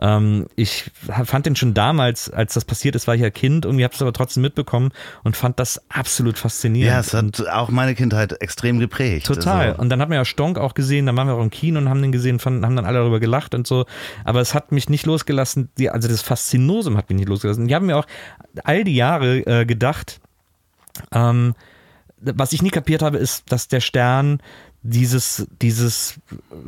ähm, 0.00 0.46
ich 0.56 0.90
fand 1.06 1.46
den 1.46 1.56
schon 1.56 1.74
damals, 1.74 2.30
als 2.30 2.54
das 2.54 2.64
passiert 2.64 2.96
ist, 2.96 3.06
war 3.06 3.14
ich 3.14 3.20
ja 3.20 3.30
Kind 3.30 3.66
und 3.66 3.78
ich 3.78 3.84
habe 3.84 3.94
es 3.94 4.00
aber 4.00 4.12
trotzdem 4.12 4.42
mitbekommen 4.42 4.92
und 5.24 5.36
fand 5.36 5.60
das 5.60 5.82
absolut 5.90 6.38
faszinierend. 6.38 6.92
Ja, 6.92 7.00
es 7.00 7.12
hat 7.12 7.46
auch 7.48 7.68
meine 7.68 7.94
Kindheit 7.94 8.40
extrem 8.40 8.78
geprägt. 8.78 9.26
Total. 9.26 9.70
Also. 9.70 9.82
Und 9.82 9.90
dann 9.90 10.00
hat 10.00 10.08
man 10.08 10.16
ja 10.16 10.24
Stonk 10.24 10.58
auch 10.58 10.74
gesehen, 10.74 11.06
dann 11.06 11.16
waren 11.16 11.26
wir 11.26 11.34
auch 11.34 11.42
im 11.42 11.50
Kino 11.50 11.78
und 11.78 11.88
haben 11.88 12.00
den 12.00 12.12
gesehen, 12.12 12.38
fanden, 12.38 12.64
haben 12.64 12.76
dann 12.76 12.86
alle 12.86 12.98
darüber 12.98 13.20
gelacht 13.20 13.54
und 13.54 13.66
so. 13.66 13.84
Aber 14.24 14.40
es 14.40 14.54
hat 14.54 14.72
mich 14.72 14.88
nicht 14.88 15.04
losgelassen, 15.04 15.39
die, 15.78 15.90
also 15.90 16.08
das 16.08 16.22
Faszinosum 16.22 16.96
hat 16.96 17.08
mich 17.10 17.18
nicht 17.18 17.28
losgelassen. 17.28 17.68
Die 17.68 17.74
haben 17.74 17.86
mir 17.86 17.96
auch 17.96 18.06
all 18.64 18.84
die 18.84 18.96
Jahre 18.96 19.38
äh, 19.46 19.64
gedacht, 19.66 20.20
ähm, 21.12 21.54
was 22.20 22.52
ich 22.52 22.62
nie 22.62 22.70
kapiert 22.70 23.02
habe, 23.02 23.18
ist, 23.18 23.50
dass 23.50 23.68
der 23.68 23.80
Stern 23.80 24.40
dieses, 24.82 25.46
dieses, 25.60 26.20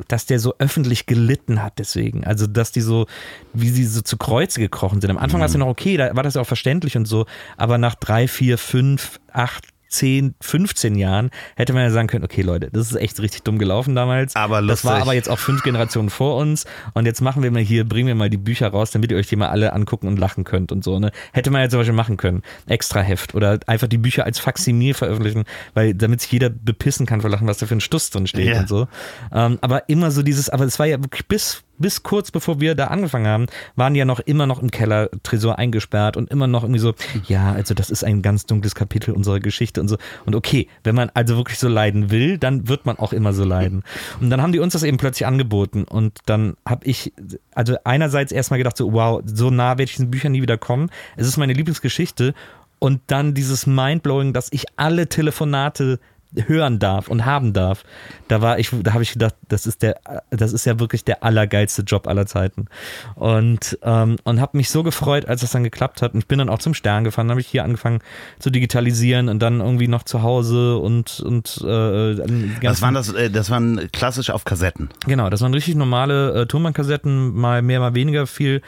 dass 0.08 0.26
der 0.26 0.38
so 0.38 0.54
öffentlich 0.58 1.06
gelitten 1.06 1.62
hat 1.62 1.78
deswegen. 1.78 2.24
Also, 2.24 2.46
dass 2.46 2.72
die 2.72 2.82
so, 2.82 3.06
wie 3.52 3.70
sie 3.70 3.86
so 3.86 4.02
zu 4.02 4.18
Kreuze 4.18 4.60
gekrochen 4.60 5.00
sind. 5.00 5.10
Am 5.10 5.18
Anfang 5.18 5.38
mhm. 5.38 5.42
war 5.42 5.46
es 5.46 5.52
ja 5.54 5.58
noch 5.58 5.68
okay, 5.68 5.96
da 5.96 6.14
war 6.14 6.22
das 6.22 6.34
ja 6.34 6.42
auch 6.42 6.46
verständlich 6.46 6.96
und 6.96 7.06
so, 7.06 7.26
aber 7.56 7.78
nach 7.78 7.94
drei, 7.94 8.28
vier, 8.28 8.58
fünf, 8.58 9.18
acht, 9.32 9.68
10, 9.92 10.34
15 10.40 10.96
Jahren 10.96 11.30
hätte 11.56 11.72
man 11.72 11.82
ja 11.82 11.90
sagen 11.90 12.08
können, 12.08 12.24
okay 12.24 12.42
Leute, 12.42 12.70
das 12.72 12.90
ist 12.90 12.96
echt 12.96 13.20
richtig 13.20 13.42
dumm 13.42 13.58
gelaufen 13.58 13.94
damals. 13.94 14.34
Aber 14.34 14.60
lustig. 14.60 14.82
Das 14.82 14.84
war 14.84 15.02
aber 15.02 15.14
jetzt 15.14 15.28
auch 15.28 15.38
fünf 15.38 15.62
Generationen 15.62 16.10
vor 16.10 16.36
uns 16.36 16.64
und 16.94 17.06
jetzt 17.06 17.20
machen 17.20 17.42
wir 17.42 17.50
mal 17.50 17.62
hier, 17.62 17.88
bringen 17.88 18.08
wir 18.08 18.14
mal 18.14 18.30
die 18.30 18.36
Bücher 18.36 18.68
raus, 18.68 18.90
damit 18.90 19.10
ihr 19.10 19.16
euch 19.16 19.28
die 19.28 19.36
mal 19.36 19.48
alle 19.48 19.72
angucken 19.72 20.08
und 20.08 20.18
lachen 20.18 20.44
könnt 20.44 20.72
und 20.72 20.82
so. 20.82 20.98
Ne? 20.98 21.12
Hätte 21.32 21.50
man 21.50 21.62
ja 21.62 21.68
zum 21.68 21.80
Beispiel 21.80 21.94
machen 21.94 22.16
können. 22.16 22.42
Extra 22.66 23.00
Heft 23.00 23.34
oder 23.34 23.60
einfach 23.66 23.88
die 23.88 23.98
Bücher 23.98 24.24
als 24.24 24.38
Faksimil 24.38 24.94
veröffentlichen, 24.94 25.44
weil 25.74 25.94
damit 25.94 26.22
sich 26.22 26.32
jeder 26.32 26.50
bepissen 26.50 27.06
kann 27.06 27.20
vor 27.20 27.30
Lachen, 27.30 27.46
was 27.46 27.58
da 27.58 27.66
für 27.66 27.76
ein 27.76 27.80
Stuss 27.80 28.10
drin 28.10 28.26
steht 28.26 28.46
yeah. 28.46 28.60
und 28.60 28.68
so. 28.68 28.88
Ähm, 29.32 29.58
aber 29.60 29.88
immer 29.88 30.10
so 30.10 30.22
dieses, 30.22 30.48
aber 30.48 30.64
es 30.64 30.78
war 30.78 30.86
ja 30.86 31.02
wirklich 31.02 31.26
bis 31.26 31.62
bis 31.82 32.02
kurz 32.02 32.30
bevor 32.30 32.60
wir 32.60 32.74
da 32.74 32.86
angefangen 32.86 33.26
haben, 33.26 33.46
waren 33.76 33.92
die 33.92 33.98
ja 33.98 34.06
noch 34.06 34.20
immer 34.20 34.46
noch 34.46 34.62
im 34.62 34.70
Keller 34.70 35.10
Tresor 35.22 35.58
eingesperrt 35.58 36.16
und 36.16 36.30
immer 36.30 36.46
noch 36.46 36.62
irgendwie 36.62 36.80
so, 36.80 36.94
ja, 37.26 37.52
also 37.52 37.74
das 37.74 37.90
ist 37.90 38.04
ein 38.04 38.22
ganz 38.22 38.46
dunkles 38.46 38.74
Kapitel 38.74 39.12
unserer 39.12 39.40
Geschichte 39.40 39.80
und 39.80 39.88
so. 39.88 39.98
Und 40.24 40.34
okay, 40.34 40.68
wenn 40.84 40.94
man 40.94 41.10
also 41.12 41.36
wirklich 41.36 41.58
so 41.58 41.68
leiden 41.68 42.10
will, 42.10 42.38
dann 42.38 42.68
wird 42.68 42.86
man 42.86 42.98
auch 42.98 43.12
immer 43.12 43.34
so 43.34 43.44
leiden. 43.44 43.82
Und 44.20 44.30
dann 44.30 44.40
haben 44.40 44.52
die 44.52 44.60
uns 44.60 44.72
das 44.72 44.82
eben 44.82 44.96
plötzlich 44.96 45.26
angeboten 45.26 45.84
und 45.84 46.20
dann 46.24 46.54
habe 46.66 46.86
ich, 46.86 47.12
also 47.54 47.76
einerseits 47.84 48.32
erstmal 48.32 48.58
gedacht 48.58 48.78
so, 48.78 48.92
wow, 48.92 49.22
so 49.26 49.50
nah 49.50 49.72
werde 49.72 49.84
ich 49.84 49.92
diesen 49.92 50.10
Büchern 50.10 50.32
nie 50.32 50.42
wieder 50.42 50.56
kommen. 50.56 50.90
Es 51.16 51.26
ist 51.26 51.36
meine 51.36 51.52
Lieblingsgeschichte 51.52 52.32
und 52.78 53.00
dann 53.06 53.34
dieses 53.34 53.66
Mindblowing, 53.66 54.32
dass 54.32 54.48
ich 54.50 54.64
alle 54.76 55.08
Telefonate 55.08 56.00
hören 56.34 56.78
darf 56.78 57.08
und 57.08 57.24
haben 57.26 57.52
darf, 57.52 57.84
da 58.28 58.40
war 58.40 58.58
ich, 58.58 58.70
da 58.82 58.94
habe 58.94 59.02
ich 59.02 59.12
gedacht, 59.12 59.34
das 59.48 59.66
ist 59.66 59.82
der, 59.82 60.00
das 60.30 60.52
ist 60.52 60.64
ja 60.64 60.80
wirklich 60.80 61.04
der 61.04 61.22
allergeilste 61.22 61.82
Job 61.82 62.06
aller 62.06 62.26
Zeiten. 62.26 62.66
Und, 63.14 63.78
ähm, 63.82 64.16
und 64.24 64.40
habe 64.40 64.56
mich 64.56 64.70
so 64.70 64.82
gefreut, 64.82 65.26
als 65.26 65.42
das 65.42 65.50
dann 65.50 65.64
geklappt 65.64 66.02
hat. 66.02 66.14
Und 66.14 66.20
ich 66.20 66.26
bin 66.26 66.38
dann 66.38 66.48
auch 66.48 66.58
zum 66.58 66.74
Stern 66.74 67.04
gefahren, 67.04 67.30
habe 67.30 67.40
ich 67.40 67.46
hier 67.46 67.64
angefangen 67.64 68.00
zu 68.38 68.50
digitalisieren 68.50 69.28
und 69.28 69.40
dann 69.40 69.60
irgendwie 69.60 69.88
noch 69.88 70.04
zu 70.04 70.22
Hause 70.22 70.78
und, 70.78 71.20
und 71.20 71.58
äh, 71.62 72.62
Was 72.62 72.82
waren 72.82 72.94
das? 72.94 73.12
Äh, 73.12 73.30
das 73.30 73.50
waren 73.50 73.88
klassisch 73.92 74.30
auf 74.30 74.44
Kassetten. 74.44 74.88
Genau, 75.06 75.28
das 75.28 75.42
waren 75.42 75.52
richtig 75.54 75.74
normale 75.74 76.42
äh, 76.42 76.46
Tonbandkassetten, 76.46 77.34
mal 77.34 77.62
mehr, 77.62 77.80
mal 77.80 77.94
weniger 77.94 78.26
viel. 78.26 78.62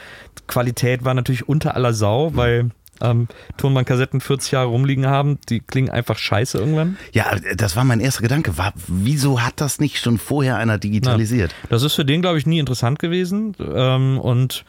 Qualität 0.47 1.05
war 1.05 1.15
natürlich 1.15 1.49
unter 1.49 1.75
aller 1.75 1.95
Sau, 1.95 2.35
weil 2.35 2.71
ähm, 3.03 3.29
Tonbandkassetten 3.57 4.21
40 4.21 4.53
Jahre 4.53 4.69
rumliegen 4.69 5.07
haben, 5.07 5.39
die 5.49 5.61
klingen 5.61 5.91
einfach 5.91 6.19
scheiße 6.19 6.59
irgendwann. 6.59 6.97
Ja, 7.13 7.37
das 7.57 7.77
war 7.77 7.85
mein 7.85 8.01
erster 8.01 8.23
Gedanke. 8.23 8.59
War, 8.59 8.73
wieso 8.87 9.41
hat 9.41 9.61
das 9.61 9.81
nicht 9.81 9.99
schon 9.99 10.19
vorher 10.19 10.57
einer 10.57 10.79
digitalisiert? 10.79 11.53
Ja, 11.63 11.69
das 11.71 11.83
ist 11.83 11.95
für 11.95 12.05
den, 12.05 12.23
glaube 12.23 12.39
ich, 12.39 12.47
nie 12.47 12.59
interessant 12.59 12.99
gewesen. 12.99 13.57
Ähm, 13.61 14.19
und 14.19 14.65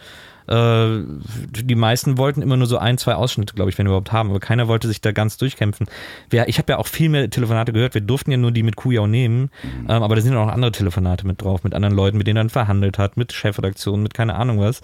äh, 0.48 1.04
die 1.52 1.76
meisten 1.76 2.18
wollten 2.18 2.42
immer 2.42 2.58
nur 2.58 2.68
so 2.68 2.78
ein, 2.78 2.98
zwei 2.98 3.16
Ausschnitte, 3.16 3.54
glaube 3.54 3.70
ich, 3.70 3.78
wenn 3.78 3.86
wir 3.86 3.92
überhaupt 3.92 4.12
haben, 4.12 4.30
aber 4.30 4.40
keiner 4.40 4.68
wollte 4.68 4.88
sich 4.88 5.02
da 5.02 5.12
ganz 5.12 5.38
durchkämpfen. 5.38 5.88
Wir, 6.30 6.48
ich 6.48 6.58
habe 6.58 6.74
ja 6.74 6.78
auch 6.78 6.88
viel 6.88 7.10
mehr 7.10 7.30
Telefonate 7.30 7.74
gehört, 7.74 7.94
wir 7.94 8.02
durften 8.02 8.32
ja 8.32 8.38
nur 8.38 8.52
die 8.52 8.64
mit 8.64 8.76
Kujau 8.76 9.08
nehmen, 9.08 9.50
mhm. 9.64 9.88
ähm, 9.90 10.04
aber 10.04 10.16
da 10.16 10.22
sind 10.22 10.36
auch 10.36 10.46
noch 10.46 10.54
andere 10.54 10.72
Telefonate 10.72 11.26
mit 11.26 11.42
drauf, 11.42 11.64
mit 11.64 11.74
anderen 11.74 11.96
Leuten, 11.96 12.18
mit 12.18 12.28
denen 12.28 12.38
er 12.38 12.44
dann 12.44 12.50
verhandelt 12.50 12.98
hat, 12.98 13.18
mit 13.18 13.34
Chefredaktionen, 13.34 14.04
mit 14.04 14.14
keine 14.14 14.36
Ahnung 14.36 14.60
was. 14.60 14.82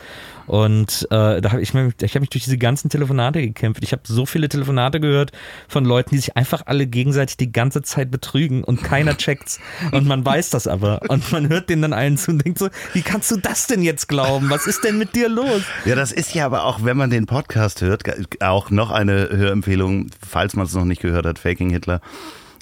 Und 0.47 1.07
äh, 1.12 1.41
da 1.41 1.51
habe 1.51 1.62
ich, 1.62 1.74
ich 1.74 2.16
hab 2.16 2.22
mich 2.22 2.30
durch 2.30 2.43
diese 2.43 2.57
ganzen 2.57 2.89
Telefonate 2.89 3.41
gekämpft. 3.41 3.84
Ich 3.84 3.91
habe 3.91 4.01
so 4.05 4.26
viele 4.26 4.49
Telefonate 4.49 4.99
gehört 4.99 5.32
von 5.68 5.86
Leuten, 5.86 6.12
die 6.12 6.18
sich 6.18 6.36
einfach 6.36 6.64
alle 6.66 6.88
gegenseitig 6.88 7.38
die 7.38 7.51
ganze 7.51 7.82
Zeit 7.82 8.12
betrügen 8.12 8.64
und 8.64 8.84
keiner 8.84 9.18
checkt's. 9.18 9.59
Und 9.91 10.07
man 10.07 10.26
weiß 10.26 10.49
das 10.49 10.68
aber. 10.68 11.01
Und 11.07 11.32
man 11.32 11.49
hört 11.49 11.70
denen 11.70 11.82
dann 11.84 11.93
allen 11.93 12.18
zu 12.18 12.32
und 12.32 12.43
denkt 12.43 12.59
so, 12.59 12.70
wie 12.93 13.01
kannst 13.01 13.32
du 13.32 13.38
das 13.38 13.68
denn 13.68 13.82
jetzt 13.82 14.07
glauben? 14.07 14.49
Was 14.49 14.68
ist 14.68 14.84
denn 14.84 14.97
mit 14.97 15.16
dir 15.16 15.30
los? 15.30 15.51
Los. 15.52 15.64
Ja, 15.86 15.95
das 15.95 16.12
ist 16.12 16.34
ja 16.34 16.45
aber 16.45 16.66
auch, 16.66 16.84
wenn 16.84 16.97
man 16.97 17.10
den 17.10 17.26
Podcast 17.26 17.82
hört, 17.82 18.04
auch 18.41 18.70
noch 18.70 18.91
eine 18.91 19.30
Hörempfehlung, 19.30 20.08
falls 20.28 20.56
man 20.56 20.66
es 20.66 20.74
noch 20.74 20.86
nicht 20.86 21.02
gehört 21.02 21.26
hat, 21.26 21.39
Faking 21.39 21.70
Hitler. 21.70 22.02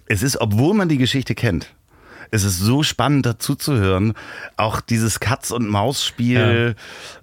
Es 0.05 0.23
ist, 0.23 0.41
obwohl 0.41 0.73
man 0.73 0.89
die 0.89 0.97
Geschichte 0.97 1.35
kennt, 1.35 1.73
es 2.31 2.43
ist 2.43 2.59
so 2.59 2.83
spannend 2.83 3.25
dazu 3.25 3.55
zu 3.55 3.75
hören. 3.75 4.13
Auch 4.57 4.81
dieses 4.81 5.19
Katz- 5.19 5.51
und 5.51 5.67
Maus-Spiel, 5.67 6.75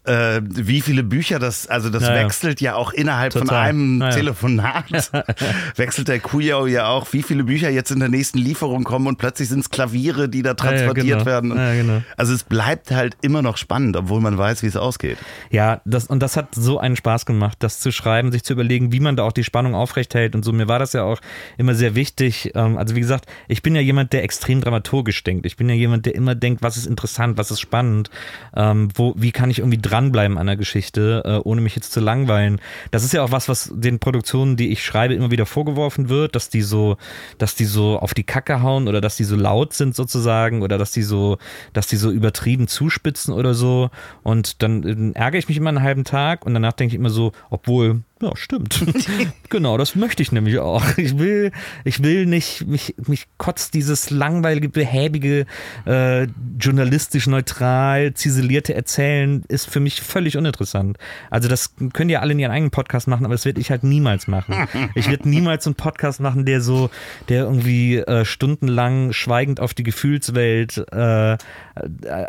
ja. 0.07 0.37
äh, 0.37 0.43
wie 0.45 0.81
viele 0.81 1.03
Bücher 1.03 1.39
das, 1.39 1.67
also 1.67 1.91
das 1.91 2.05
ja, 2.05 2.15
wechselt 2.15 2.61
ja 2.61 2.75
auch 2.75 2.93
innerhalb 2.93 3.33
Total. 3.33 3.47
von 3.47 3.57
einem 3.57 4.01
ja, 4.01 4.11
Telefonat. 4.11 5.11
wechselt 5.77 6.09
der 6.09 6.21
Kujau 6.21 6.67
ja 6.67 6.89
auch, 6.89 7.13
wie 7.13 7.23
viele 7.23 7.45
Bücher 7.45 7.71
jetzt 7.71 7.91
in 7.91 8.01
der 8.01 8.09
nächsten 8.09 8.39
Lieferung 8.39 8.85
kommen 8.85 9.07
und 9.07 9.19
plötzlich 9.19 9.49
sind 9.49 9.61
es 9.61 9.71
Klaviere, 9.71 10.29
die 10.29 10.43
da 10.43 10.55
transportiert 10.55 11.19
genau. 11.19 11.27
werden. 11.27 11.51
Genau. 11.51 12.03
Also 12.17 12.35
es 12.35 12.45
bleibt 12.45 12.91
halt 12.91 13.17
immer 13.23 13.43
noch 13.43 13.57
spannend, 13.57 13.97
obwohl 13.97 14.21
man 14.21 14.37
weiß, 14.37 14.63
wie 14.63 14.67
es 14.67 14.77
ausgeht. 14.77 15.19
Ja, 15.51 15.81
das, 15.85 16.07
und 16.07 16.21
das 16.21 16.37
hat 16.37 16.55
so 16.55 16.79
einen 16.79 16.97
Spaß 16.97 17.27
gemacht, 17.27 17.59
das 17.61 17.81
zu 17.81 17.93
schreiben, 17.93 18.33
sich 18.33 18.45
zu 18.45 18.53
überlegen, 18.53 18.93
wie 18.93 19.01
man 19.01 19.17
da 19.17 19.25
auch 19.25 19.33
die 19.33 19.45
Spannung 19.45 19.75
aufrechthält 19.75 20.35
und 20.35 20.45
so. 20.45 20.53
Mir 20.53 20.69
war 20.69 20.79
das 20.79 20.93
ja 20.93 21.03
auch 21.05 21.21
immer 21.57 21.75
sehr 21.75 21.95
wichtig. 21.95 22.53
Ähm, 22.55 22.77
also 22.77 22.97
wie 22.97 23.01
gesagt, 23.01 23.27
ich 23.49 23.63
bin 23.63 23.75
ja 23.75 23.81
jemand, 23.81 24.13
der 24.13 24.25
extrem 24.25 24.61
dramaturgisch 24.61 24.96
dramaturgisch 24.97 25.25
denkt. 25.25 25.47
Ich 25.47 25.57
bin 25.57 25.69
ja 25.69 25.75
jemand, 25.75 26.07
der 26.07 26.15
immer 26.15 26.35
denkt, 26.35 26.63
was 26.63 26.77
ist 26.77 26.87
interessant, 26.87 27.39
was 27.39 27.51
ist 27.51 27.61
spannend, 27.61 28.11
ähm, 28.55 28.89
wo, 28.95 29.15
wie 29.17 29.33
kann 29.33 29.51
ich 29.51 29.59
irgendwie 29.59 29.79
dranbleiben 29.79 30.39
an 30.39 30.47
der 30.47 30.57
Geschichte, 30.57 31.23
äh, 31.25 31.49
ohne 31.49 31.61
mich 31.61 31.77
jetzt 31.77 31.93
zu 31.93 32.01
langweilen. 32.01 32.61
Das 32.91 33.05
ist 33.05 33.13
ja 33.13 33.23
auch 33.23 33.33
was, 33.33 33.49
was 33.49 33.71
den 33.75 33.99
Produktionen, 33.99 34.57
die 34.57 34.71
ich 34.71 34.85
schreibe, 34.85 35.15
immer 35.15 35.31
wieder 35.31 35.47
vorgeworfen 35.47 36.09
wird, 36.09 36.35
dass 36.35 36.49
die 36.49 36.63
so, 36.63 36.97
dass 37.39 37.55
die 37.55 37.65
so 37.65 37.99
auf 37.99 38.15
die 38.15 38.25
Kacke 38.25 38.63
hauen 38.63 38.89
oder 38.89 39.01
dass 39.01 39.17
die 39.17 39.25
so 39.25 39.37
laut 39.37 39.73
sind 39.73 39.95
sozusagen 39.95 40.63
oder 40.63 40.79
dass 40.79 40.93
die 40.93 41.03
so, 41.03 41.39
dass 41.73 41.87
die 41.87 41.97
so 41.97 42.11
übertrieben 42.11 42.69
zuspitzen 42.69 43.35
oder 43.35 43.55
so. 43.55 43.91
Und 44.23 44.63
dann 44.63 45.15
äh, 45.15 45.19
ärgere 45.19 45.39
ich 45.39 45.49
mich 45.49 45.57
immer 45.57 45.71
einen 45.71 45.83
halben 45.83 46.05
Tag 46.05 46.47
und 46.47 46.55
danach 46.55 46.73
denke 46.73 46.95
ich 46.95 46.99
immer 46.99 47.11
so, 47.11 47.33
obwohl 47.51 48.03
ja, 48.23 48.35
stimmt. 48.35 48.83
genau, 49.51 49.77
das 49.77 49.95
möchte 49.95 50.23
ich 50.23 50.33
nämlich 50.33 50.59
auch. 50.59 50.83
Ich 50.97 51.19
will, 51.19 51.53
ich 51.85 52.03
will 52.03 52.25
nicht, 52.25 52.67
mich, 52.67 52.95
mich 53.07 53.27
kotzt 53.37 53.75
dieses 53.75 54.09
langweilige, 54.11 54.71
behäbige, 54.71 55.45
äh, 55.85 56.27
journalistisch 56.59 57.27
neutral, 57.27 58.15
ziselierte 58.15 58.75
Erzählen 58.75 59.45
ist 59.49 59.69
für 59.69 59.81
mich 59.81 60.01
völlig 60.01 60.39
uninteressant. 60.39 60.97
Also 61.31 61.49
das 61.49 61.75
können 61.93 62.09
ja 62.09 62.21
alle 62.21 62.33
in 62.33 62.39
ihren 62.39 62.53
eigenen 62.53 62.71
Podcast 62.71 63.07
machen, 63.07 63.27
aber 63.27 63.35
das 63.35 63.45
werde 63.45 63.61
ich 63.61 63.71
halt 63.71 63.85
niemals 63.85 64.29
machen. 64.29 64.67
Ich 64.95 65.11
werde 65.11 65.29
niemals 65.29 65.67
einen 65.67 65.75
Podcast 65.75 66.21
machen, 66.21 66.47
der 66.47 66.63
so, 66.63 66.89
der 67.29 67.45
irgendwie 67.45 67.97
äh, 67.99 68.25
stundenlang 68.25 69.13
schweigend 69.13 69.61
auf 69.61 69.75
die 69.75 69.83
Gefühlswelt 69.83 70.79
äh, 70.91 71.37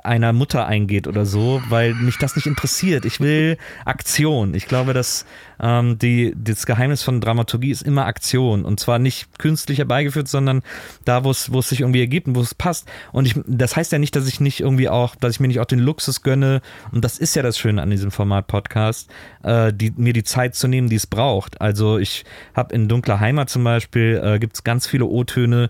einer 0.04 0.34
Mutter 0.34 0.66
eingeht 0.66 1.08
oder 1.08 1.26
so, 1.26 1.62
weil 1.70 1.94
mich 1.94 2.18
das 2.18 2.36
nicht 2.36 2.48
interessiert. 2.48 3.06
Ich 3.06 3.20
will 3.22 3.58
Aktion. 3.86 4.54
Ich 4.54 4.68
glaube, 4.68 4.94
dass 4.94 5.26
ähm, 5.62 5.98
die, 5.98 6.36
das 6.38 6.66
Geheimnis 6.66 7.04
von 7.04 7.22
Dramaturgie 7.22 7.72
ist 7.72 7.82
immer 7.82 8.06
Aktion 8.06 8.66
und 8.66 8.80
zwar 8.80 9.00
nicht 9.00 9.40
künstlich 9.40 9.78
herbeigeführt, 9.80 10.28
sondern 10.28 10.64
da, 11.06 11.24
wo 11.24 11.32
es, 11.32 11.52
wo 11.52 11.60
es 11.60 11.70
sich 11.70 11.82
irgendwie 11.82 12.02
ergibt 12.02 12.28
und 12.28 12.36
wo 12.36 12.42
es 12.42 12.56
passt. 12.56 12.88
Und 13.12 13.26
ich, 13.26 13.36
das 13.48 13.76
heißt 13.76 13.92
ja 13.92 14.00
nicht, 14.00 14.16
dass 14.16 14.28
ich 14.28 14.40
nicht 14.40 14.60
irgendwie 14.60 14.90
auch, 14.90 15.16
dass 15.16 15.34
ich 15.34 15.40
mir 15.40 15.48
nicht 15.48 15.60
auch 15.60 15.66
den 15.66 15.80
Luxus 15.80 16.24
gönne 16.24 16.62
und 16.92 17.04
das 17.04 17.18
ist 17.18 17.36
ja 17.36 17.42
das 17.42 17.58
Schöne 17.58 17.82
an 17.82 17.90
diesem 17.90 18.12
Format 18.12 18.48
Podcast, 18.48 19.10
äh, 19.44 19.72
die, 19.74 19.92
mir 19.96 20.14
die 20.14 20.24
Zeit 20.24 20.56
zu 20.56 20.68
nehmen, 20.68 20.90
die 20.90 20.96
es 20.98 21.08
braucht. 21.08 21.62
Also 21.62 21.98
ich 21.98 22.26
habe 22.54 22.76
in 22.76 22.88
Dunkler 22.88 23.20
Heimat 23.20 23.50
zum 23.50 23.64
Beispiel, 23.64 24.22
äh, 24.24 24.40
gibt 24.40 24.56
es 24.56 24.64
ganz 24.64 24.88
viele 24.88 25.06
O-Töne, 25.06 25.70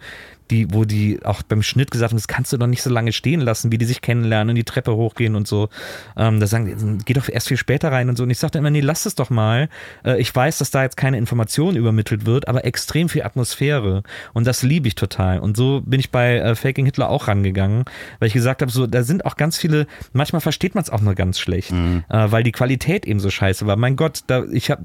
die, 0.52 0.74
wo 0.74 0.86
die 0.86 1.20
auch 1.24 1.42
beim 1.44 1.64
Schnitt 1.64 1.92
gesagt 1.92 2.12
haben, 2.12 2.18
das 2.18 2.28
kannst 2.28 2.54
du 2.54 2.58
doch 2.58 2.68
nicht 2.68 2.82
so 2.82 2.90
lange 2.90 3.12
stehen 3.12 3.42
lassen, 3.42 3.72
wie 3.72 3.78
die 3.78 3.86
sich 3.86 4.02
kennenlernen 4.02 4.50
und 4.50 4.56
die 4.56 4.64
Treppe 4.64 4.96
hochgehen 4.96 5.36
und 5.36 5.48
so. 5.48 5.70
Ähm, 6.16 6.40
da 6.40 6.48
sagen 6.48 6.66
die, 6.66 7.06
geh 7.06 7.14
doch 7.14 7.30
erst 7.30 7.48
viel 7.48 7.58
später 7.58 7.92
rein 7.92 8.10
und 8.10 8.18
so. 8.18 8.24
Und 8.24 8.30
ich 8.30 8.40
sagte 8.40 8.58
immer, 8.58 8.70
nee, 8.70 8.82
lass 8.82 9.06
es 9.06 9.16
doch 9.16 9.30
mal. 9.30 9.70
Äh, 10.06 10.20
ich 10.20 10.34
weiß, 10.34 10.58
dass 10.60 10.72
da 10.72 10.84
jetzt 10.84 10.98
keine 10.98 11.18
Information 11.18 11.76
übermittelt 11.76 12.26
wird, 12.26 12.48
aber 12.48 12.66
extrem 12.66 13.10
viel 13.10 13.24
Atmosphäre. 13.24 14.04
Und 14.34 14.48
das 14.48 14.64
liebe 14.64 14.88
ich 14.88 14.96
total. 14.96 15.40
Und 15.40 15.58
so 15.58 15.82
bin 15.86 16.00
ich 16.00 16.12
bei 16.12 16.38
äh, 16.38 16.56
Faking 16.56 16.86
Hitler 16.86 17.10
auch 17.10 17.28
rangegangen, 17.28 17.86
weil 18.20 18.28
ich 18.28 18.34
gesagt 18.34 18.62
habe, 18.62 18.72
so, 18.72 18.88
da 18.88 19.04
sind 19.04 19.26
auch 19.26 19.36
ganz 19.36 19.58
viele, 19.58 19.88
manchmal 20.14 20.42
versteht 20.42 20.76
man 20.76 20.84
es 20.84 20.90
auch 20.90 21.02
nur 21.02 21.16
ganz 21.16 21.40
schlecht, 21.40 21.72
mhm. 21.72 22.04
äh, 22.10 22.32
weil 22.32 22.44
die 22.44 22.52
Qualität 22.52 23.06
eben 23.06 23.20
so 23.20 23.30
scheiße 23.30 23.68
war. 23.68 23.76
Mein 23.76 23.96
Gott, 23.96 24.22
da, 24.28 24.44
ich 24.52 24.72
habe, 24.72 24.84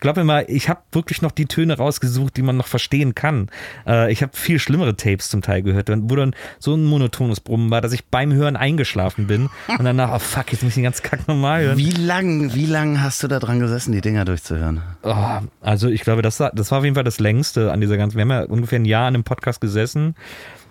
glaub 0.00 0.16
mir 0.16 0.24
mal, 0.24 0.44
ich 0.48 0.68
habe 0.68 0.80
wirklich 0.92 1.22
noch 1.22 1.32
die 1.32 1.46
Töne 1.46 1.76
rausgesucht, 1.76 2.36
die 2.36 2.42
man 2.42 2.56
noch 2.56 2.66
verstehen 2.66 3.14
kann. 3.14 3.48
Äh, 3.86 4.12
ich 4.12 4.22
habe 4.22 4.36
viel 4.36 4.58
schlimmer 4.58 4.73
schlimmere 4.74 4.96
Tapes 4.96 5.28
zum 5.28 5.40
Teil 5.40 5.62
gehört, 5.62 5.88
wo 5.88 6.16
dann 6.16 6.34
so 6.58 6.74
ein 6.74 6.84
monotones 6.84 7.40
Brummen 7.40 7.70
war, 7.70 7.80
dass 7.80 7.92
ich 7.92 8.06
beim 8.06 8.32
Hören 8.32 8.56
eingeschlafen 8.56 9.28
bin 9.28 9.48
und 9.68 9.84
danach, 9.84 10.12
oh 10.14 10.18
fuck, 10.18 10.50
jetzt 10.50 10.62
muss 10.62 10.70
ich 10.70 10.74
den 10.74 10.84
ganzen 10.84 11.04
Kack 11.04 11.28
normal 11.28 11.62
hören. 11.62 11.78
Wie 11.78 11.90
lang, 11.90 12.54
wie 12.54 12.66
lang 12.66 13.00
hast 13.00 13.22
du 13.22 13.28
da 13.28 13.38
dran 13.38 13.60
gesessen, 13.60 13.92
die 13.92 14.00
Dinger 14.00 14.24
durchzuhören? 14.24 14.82
Oh, 15.02 15.14
also 15.60 15.88
ich 15.88 16.00
glaube, 16.02 16.22
das 16.22 16.40
war, 16.40 16.50
das 16.52 16.72
war 16.72 16.78
auf 16.78 16.84
jeden 16.84 16.96
Fall 16.96 17.04
das 17.04 17.20
längste 17.20 17.70
an 17.70 17.80
dieser 17.80 17.96
ganzen, 17.96 18.16
wir 18.16 18.22
haben 18.22 18.30
ja 18.30 18.42
ungefähr 18.42 18.80
ein 18.80 18.84
Jahr 18.84 19.06
an 19.06 19.14
dem 19.14 19.24
Podcast 19.24 19.60
gesessen 19.60 20.16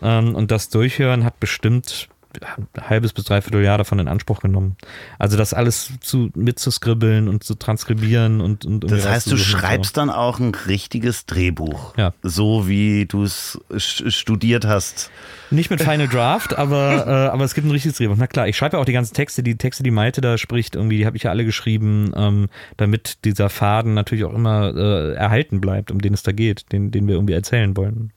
ähm, 0.02 0.36
und 0.36 0.52
das 0.52 0.68
Durchhören 0.68 1.24
hat 1.24 1.40
bestimmt 1.40 2.10
halbes 2.80 3.14
bis 3.14 3.26
dreiviertel 3.26 3.64
Jahr 3.64 3.78
davon 3.78 4.00
in 4.00 4.08
Anspruch 4.08 4.42
genommen. 4.42 4.76
Also 5.20 5.38
das 5.38 5.54
alles 5.54 5.92
zu, 6.02 6.30
mitzuscribbeln 6.36 7.28
und 7.28 7.44
zu 7.44 7.56
transkribieren 7.56 8.42
und, 8.42 8.66
und 8.66 8.82
Das 8.82 9.08
heißt, 9.08 9.32
du 9.32 9.38
schreibst 9.38 9.96
so. 9.96 10.02
dann 10.02 10.10
auch 10.10 10.40
ein 10.40 10.54
richtiges 10.54 11.26
Drehbuch. 11.26 11.98
Ja. 11.98 12.14
So 12.24 12.68
wie 12.68 13.06
du 13.06 13.24
es 13.24 13.60
studiert 13.70 14.66
hast. 14.66 15.12
Nicht 15.52 15.70
mit 15.70 15.82
Final 15.82 16.08
Draft, 16.08 16.58
aber, 16.58 17.06
äh, 17.08 17.30
aber 17.32 17.44
es 17.44 17.54
gibt 17.54 17.68
ein 17.68 17.72
richtiges 17.72 17.98
Drehbuch. 17.98 18.16
Na 18.18 18.28
klar, 18.28 18.48
ich 18.48 18.58
schreibe 18.58 18.78
ja 18.78 18.82
auch 18.82 18.86
die 18.86 18.94
ganzen 18.94 19.14
Texte, 19.14 19.44
die 19.44 19.58
Texte, 19.58 19.84
die 19.84 19.92
Malte 19.92 20.22
da 20.22 20.38
spricht, 20.38 20.76
irgendwie, 20.76 20.98
die 20.98 21.06
habe 21.06 21.18
ich 21.18 21.24
ja 21.24 21.32
alle 21.32 21.46
geschrieben, 21.46 22.12
ähm, 22.16 22.50
damit 22.78 23.26
dieser 23.26 23.50
Faden 23.50 23.94
natürlich 23.94 24.26
auch 24.26 24.34
immer 24.34 24.76
äh, 24.76 25.14
erhalten 25.14 25.62
bleibt, 25.62 25.92
um 25.92 26.02
den 26.02 26.14
es 26.14 26.24
da 26.24 26.32
geht, 26.32 26.72
den, 26.72 26.92
den 26.92 27.08
wir 27.08 27.16
irgendwie 27.16 27.34
erzählen 27.34 27.78
wollen. 27.78 28.12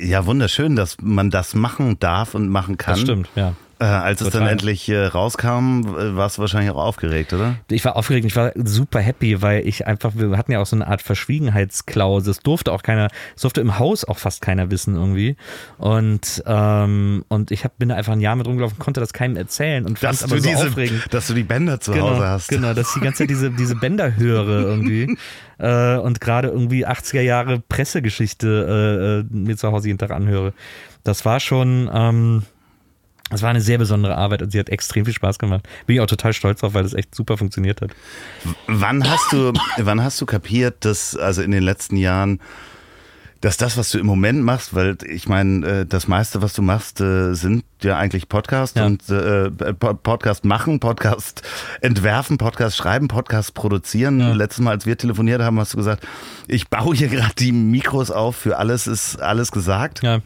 Ja, 0.00 0.26
wunderschön, 0.26 0.76
dass 0.76 0.96
man 1.00 1.30
das 1.30 1.54
machen 1.54 1.98
darf 1.98 2.34
und 2.34 2.48
machen 2.48 2.76
kann. 2.76 2.94
Das 2.94 3.00
stimmt, 3.00 3.28
ja. 3.34 3.54
Äh, 3.78 3.84
als 3.84 4.20
Total. 4.20 4.28
es 4.28 4.38
dann 4.38 4.48
endlich 4.48 4.88
äh, 4.88 5.04
rauskam, 5.04 5.82
warst 5.84 6.38
du 6.38 6.40
wahrscheinlich 6.40 6.70
auch 6.70 6.82
aufgeregt, 6.82 7.34
oder? 7.34 7.56
Ich 7.70 7.84
war 7.84 7.96
aufgeregt, 7.96 8.24
ich 8.24 8.34
war 8.34 8.52
super 8.54 9.00
happy, 9.00 9.42
weil 9.42 9.68
ich 9.68 9.86
einfach, 9.86 10.12
wir 10.14 10.38
hatten 10.38 10.50
ja 10.50 10.60
auch 10.60 10.66
so 10.66 10.76
eine 10.76 10.86
Art 10.86 11.02
Verschwiegenheitsklausel. 11.02 12.30
Es 12.30 12.40
durfte 12.40 12.72
auch 12.72 12.82
keiner, 12.82 13.08
es 13.34 13.42
durfte 13.42 13.60
im 13.60 13.78
Haus 13.78 14.04
auch 14.04 14.16
fast 14.16 14.40
keiner 14.40 14.70
wissen 14.70 14.94
irgendwie. 14.94 15.36
Und, 15.76 16.42
ähm, 16.46 17.26
und 17.28 17.50
ich 17.50 17.64
hab, 17.64 17.76
bin 17.76 17.90
da 17.90 17.96
einfach 17.96 18.14
ein 18.14 18.20
Jahr 18.22 18.34
mit 18.36 18.46
rumgelaufen, 18.46 18.78
konnte 18.78 19.00
das 19.00 19.12
keinem 19.12 19.36
erzählen 19.36 19.84
und 19.84 19.98
fand 19.98 20.14
es 20.14 20.22
aber 20.22 20.38
so 20.38 20.48
diese, 20.48 20.68
aufregend. 20.68 21.12
Dass 21.12 21.26
du 21.26 21.34
die 21.34 21.42
Bänder 21.42 21.78
zu 21.78 21.92
genau, 21.92 22.12
Hause 22.12 22.28
hast. 22.28 22.48
Genau, 22.48 22.72
dass 22.72 22.88
ich 22.88 22.94
die 22.94 23.00
ganze 23.00 23.18
Zeit 23.18 23.30
diese, 23.30 23.50
diese 23.50 23.76
Bänder 23.76 24.16
höre 24.16 24.62
irgendwie. 24.62 25.18
äh, 25.58 25.96
und 25.96 26.22
gerade 26.22 26.48
irgendwie 26.48 26.86
80er 26.86 27.20
Jahre 27.20 27.60
Pressegeschichte 27.60 29.26
äh, 29.30 29.36
äh, 29.36 29.38
mir 29.38 29.58
zu 29.58 29.70
Hause 29.70 29.88
jeden 29.88 29.98
Tag 29.98 30.12
anhöre. 30.12 30.54
Das 31.04 31.26
war 31.26 31.40
schon, 31.40 31.90
ähm, 31.92 32.42
es 33.30 33.42
war 33.42 33.50
eine 33.50 33.60
sehr 33.60 33.78
besondere 33.78 34.16
Arbeit 34.16 34.42
und 34.42 34.52
sie 34.52 34.58
hat 34.58 34.68
extrem 34.68 35.04
viel 35.04 35.14
Spaß 35.14 35.38
gemacht. 35.38 35.66
Bin 35.86 35.96
ich 35.96 36.00
auch 36.00 36.06
total 36.06 36.32
stolz 36.32 36.60
drauf, 36.60 36.74
weil 36.74 36.84
das 36.84 36.94
echt 36.94 37.14
super 37.14 37.36
funktioniert 37.36 37.80
hat. 37.80 37.90
Wann 38.68 39.08
hast 39.08 39.32
du, 39.32 39.52
wann 39.78 40.02
hast 40.02 40.20
du 40.20 40.26
kapiert, 40.26 40.84
dass 40.84 41.16
also 41.16 41.42
in 41.42 41.50
den 41.50 41.64
letzten 41.64 41.96
Jahren, 41.96 42.40
dass 43.40 43.56
das, 43.56 43.76
was 43.76 43.90
du 43.90 43.98
im 43.98 44.06
Moment 44.06 44.42
machst, 44.42 44.74
weil 44.74 44.96
ich 45.04 45.28
meine, 45.28 45.66
äh, 45.66 45.86
das 45.86 46.06
meiste, 46.06 46.40
was 46.40 46.52
du 46.52 46.62
machst, 46.62 47.00
äh, 47.00 47.34
sind 47.34 47.64
ja 47.82 47.96
eigentlich 47.96 48.28
Podcasts 48.28 48.78
ja. 48.78 48.86
und 48.86 49.08
äh, 49.10 49.50
Podcast 49.50 50.44
machen, 50.44 50.78
Podcast 50.78 51.42
entwerfen, 51.80 52.38
Podcast 52.38 52.76
schreiben, 52.76 53.08
Podcast 53.08 53.54
produzieren. 53.54 54.20
Ja. 54.20 54.32
Letztes 54.34 54.62
Mal, 54.62 54.70
als 54.70 54.86
wir 54.86 54.96
telefoniert 54.96 55.42
haben, 55.42 55.58
hast 55.58 55.72
du 55.72 55.78
gesagt, 55.78 56.06
ich 56.46 56.68
baue 56.68 56.94
hier 56.94 57.08
gerade 57.08 57.34
die 57.36 57.50
Mikros 57.50 58.12
auf, 58.12 58.36
für 58.36 58.56
alles 58.56 58.86
ist 58.86 59.20
alles 59.20 59.50
gesagt. 59.50 60.04
Ja. 60.04 60.20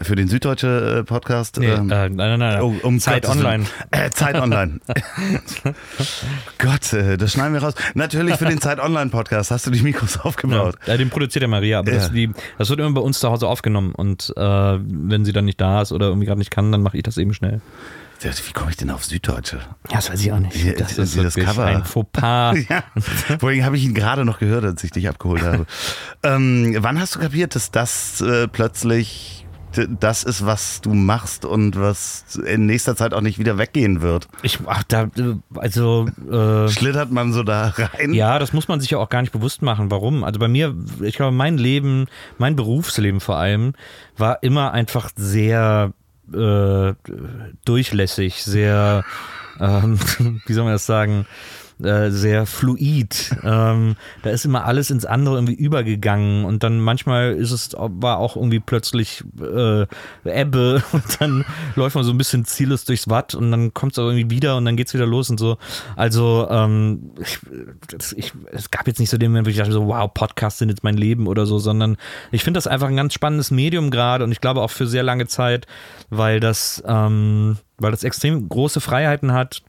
Für 0.00 0.16
den 0.16 0.28
Süddeutsche 0.28 0.98
äh, 1.00 1.04
Podcast? 1.04 1.58
Nee, 1.58 1.66
ähm, 1.68 1.90
äh, 1.90 2.08
nein, 2.08 2.16
nein, 2.16 2.38
nein. 2.38 2.60
Oh, 2.62 2.74
um 2.82 2.98
Zeit 3.00 3.22
Gottes. 3.24 3.38
Online. 3.38 3.64
Äh, 3.92 4.10
Zeit 4.10 4.34
Online. 4.36 4.80
Gott, 6.58 6.92
äh, 6.92 7.16
das 7.16 7.32
schneiden 7.32 7.54
wir 7.54 7.62
raus. 7.62 7.74
Natürlich 7.94 8.36
für 8.36 8.44
den 8.46 8.60
Zeit 8.60 8.80
Online 8.80 9.10
Podcast 9.10 9.50
hast 9.50 9.66
du 9.66 9.70
die 9.70 9.82
Mikros 9.82 10.18
aufgebaut. 10.20 10.76
Ja, 10.86 10.96
den 10.96 11.10
produziert 11.10 11.42
ja 11.42 11.48
Maria, 11.48 11.78
aber 11.78 11.92
Ja. 11.92 11.98
das, 11.98 12.10
die, 12.12 12.30
das 12.58 12.70
wird 12.70 12.80
immer 12.80 12.92
bei 12.92 13.00
uns 13.00 13.20
zu 13.20 13.30
Hause 13.30 13.46
aufgenommen 13.46 13.94
und 13.94 14.32
äh, 14.36 14.40
wenn 14.42 15.24
sie 15.24 15.32
dann 15.32 15.44
nicht 15.44 15.60
da 15.60 15.82
ist 15.82 15.92
oder 15.92 16.06
irgendwie 16.06 16.26
gerade 16.26 16.38
nicht 16.38 16.50
kann, 16.50 16.72
dann 16.72 16.82
mache 16.82 16.96
ich 16.96 17.02
das 17.02 17.16
eben 17.16 17.34
schnell. 17.34 17.60
Wie 18.20 18.52
komme 18.54 18.70
ich 18.70 18.78
denn 18.78 18.90
auf 18.90 19.04
Süddeutsche? 19.04 19.58
Ja, 19.90 19.96
das 19.96 20.10
weiß 20.10 20.20
ich 20.22 20.32
auch 20.32 20.38
nicht. 20.38 20.56
Ja, 20.64 20.72
das 20.72 20.96
das- 20.96 21.14
ist 21.14 21.22
das 21.22 21.34
Cover. 21.44 21.66
ein 21.66 21.84
Fauxpas. 21.84 22.56
Ja, 22.70 22.82
vorhin 23.38 23.64
habe 23.66 23.76
ich 23.76 23.84
ihn 23.84 23.92
gerade 23.92 24.24
noch 24.24 24.38
gehört, 24.38 24.64
als 24.64 24.82
ich 24.82 24.92
dich 24.92 25.08
abgeholt 25.10 25.42
habe. 25.42 25.66
ähm, 26.22 26.74
wann 26.78 26.98
hast 26.98 27.14
du 27.16 27.18
kapiert, 27.20 27.54
dass 27.54 27.70
das 27.70 28.22
äh, 28.22 28.48
plötzlich 28.48 29.43
das 29.88 30.22
ist, 30.22 30.46
was 30.46 30.80
du 30.80 30.94
machst 30.94 31.44
und 31.44 31.78
was 31.78 32.36
in 32.36 32.66
nächster 32.66 32.96
Zeit 32.96 33.14
auch 33.14 33.20
nicht 33.20 33.38
wieder 33.38 33.58
weggehen 33.58 34.00
wird? 34.02 34.28
Ich, 34.42 34.58
ach, 34.66 34.82
da, 34.84 35.10
also, 35.54 36.08
äh, 36.30 36.68
Schlittert 36.68 37.10
man 37.10 37.32
so 37.32 37.42
da 37.42 37.74
rein? 37.76 38.12
ja, 38.12 38.38
das 38.38 38.52
muss 38.52 38.68
man 38.68 38.80
sich 38.80 38.90
ja 38.90 38.98
auch 38.98 39.08
gar 39.08 39.22
nicht 39.22 39.32
bewusst 39.32 39.62
machen. 39.62 39.90
Warum? 39.90 40.24
Also 40.24 40.38
bei 40.40 40.48
mir, 40.48 40.74
ich 41.02 41.16
glaube, 41.16 41.32
mein 41.32 41.58
Leben, 41.58 42.06
mein 42.38 42.56
Berufsleben 42.56 43.20
vor 43.20 43.36
allem, 43.36 43.74
war 44.16 44.42
immer 44.42 44.72
einfach 44.72 45.10
sehr 45.16 45.92
äh, 46.32 46.94
durchlässig, 47.64 48.42
sehr, 48.42 49.04
ähm, 49.60 49.98
wie 50.46 50.52
soll 50.52 50.64
man 50.64 50.72
das 50.72 50.86
sagen, 50.86 51.26
äh, 51.82 52.10
sehr 52.10 52.46
fluid. 52.46 53.34
Ähm, 53.42 53.96
da 54.22 54.30
ist 54.30 54.44
immer 54.44 54.64
alles 54.64 54.90
ins 54.90 55.04
andere 55.04 55.34
irgendwie 55.34 55.54
übergegangen 55.54 56.44
und 56.44 56.62
dann 56.62 56.80
manchmal 56.80 57.32
ist 57.32 57.50
es 57.50 57.70
war 57.76 58.18
auch 58.18 58.36
irgendwie 58.36 58.60
plötzlich 58.60 59.24
äh, 59.40 59.86
Ebbe 60.24 60.82
und 60.92 61.20
dann 61.20 61.44
läuft 61.74 61.96
man 61.96 62.04
so 62.04 62.12
ein 62.12 62.18
bisschen 62.18 62.44
ziellos 62.44 62.84
durchs 62.84 63.08
Watt 63.08 63.34
und 63.34 63.50
dann 63.50 63.74
kommt 63.74 63.92
es 63.92 63.98
aber 63.98 64.10
irgendwie 64.10 64.30
wieder 64.30 64.56
und 64.56 64.64
dann 64.64 64.76
geht's 64.76 64.94
wieder 64.94 65.06
los 65.06 65.30
und 65.30 65.40
so. 65.40 65.58
Also 65.96 66.46
ähm, 66.48 67.10
ich, 67.20 67.40
das, 67.88 68.12
ich, 68.12 68.32
es 68.52 68.70
gab 68.70 68.86
jetzt 68.86 69.00
nicht 69.00 69.10
so 69.10 69.18
den 69.18 69.32
Moment, 69.32 69.46
wo 69.46 69.50
ich 69.50 69.56
dachte 69.56 69.72
so, 69.72 69.86
wow, 69.88 70.08
Podcasts 70.12 70.58
sind 70.58 70.68
jetzt 70.68 70.84
mein 70.84 70.96
Leben 70.96 71.26
oder 71.26 71.44
so, 71.44 71.58
sondern 71.58 71.96
ich 72.30 72.44
finde 72.44 72.58
das 72.58 72.66
einfach 72.66 72.88
ein 72.88 72.96
ganz 72.96 73.14
spannendes 73.14 73.50
Medium 73.50 73.90
gerade 73.90 74.24
und 74.24 74.32
ich 74.32 74.40
glaube 74.40 74.62
auch 74.62 74.70
für 74.70 74.86
sehr 74.86 75.02
lange 75.02 75.26
Zeit, 75.26 75.66
weil 76.10 76.38
das, 76.40 76.82
ähm, 76.86 77.56
weil 77.78 77.90
das 77.90 78.04
extrem 78.04 78.48
große 78.48 78.80
Freiheiten 78.80 79.32
hat 79.32 79.62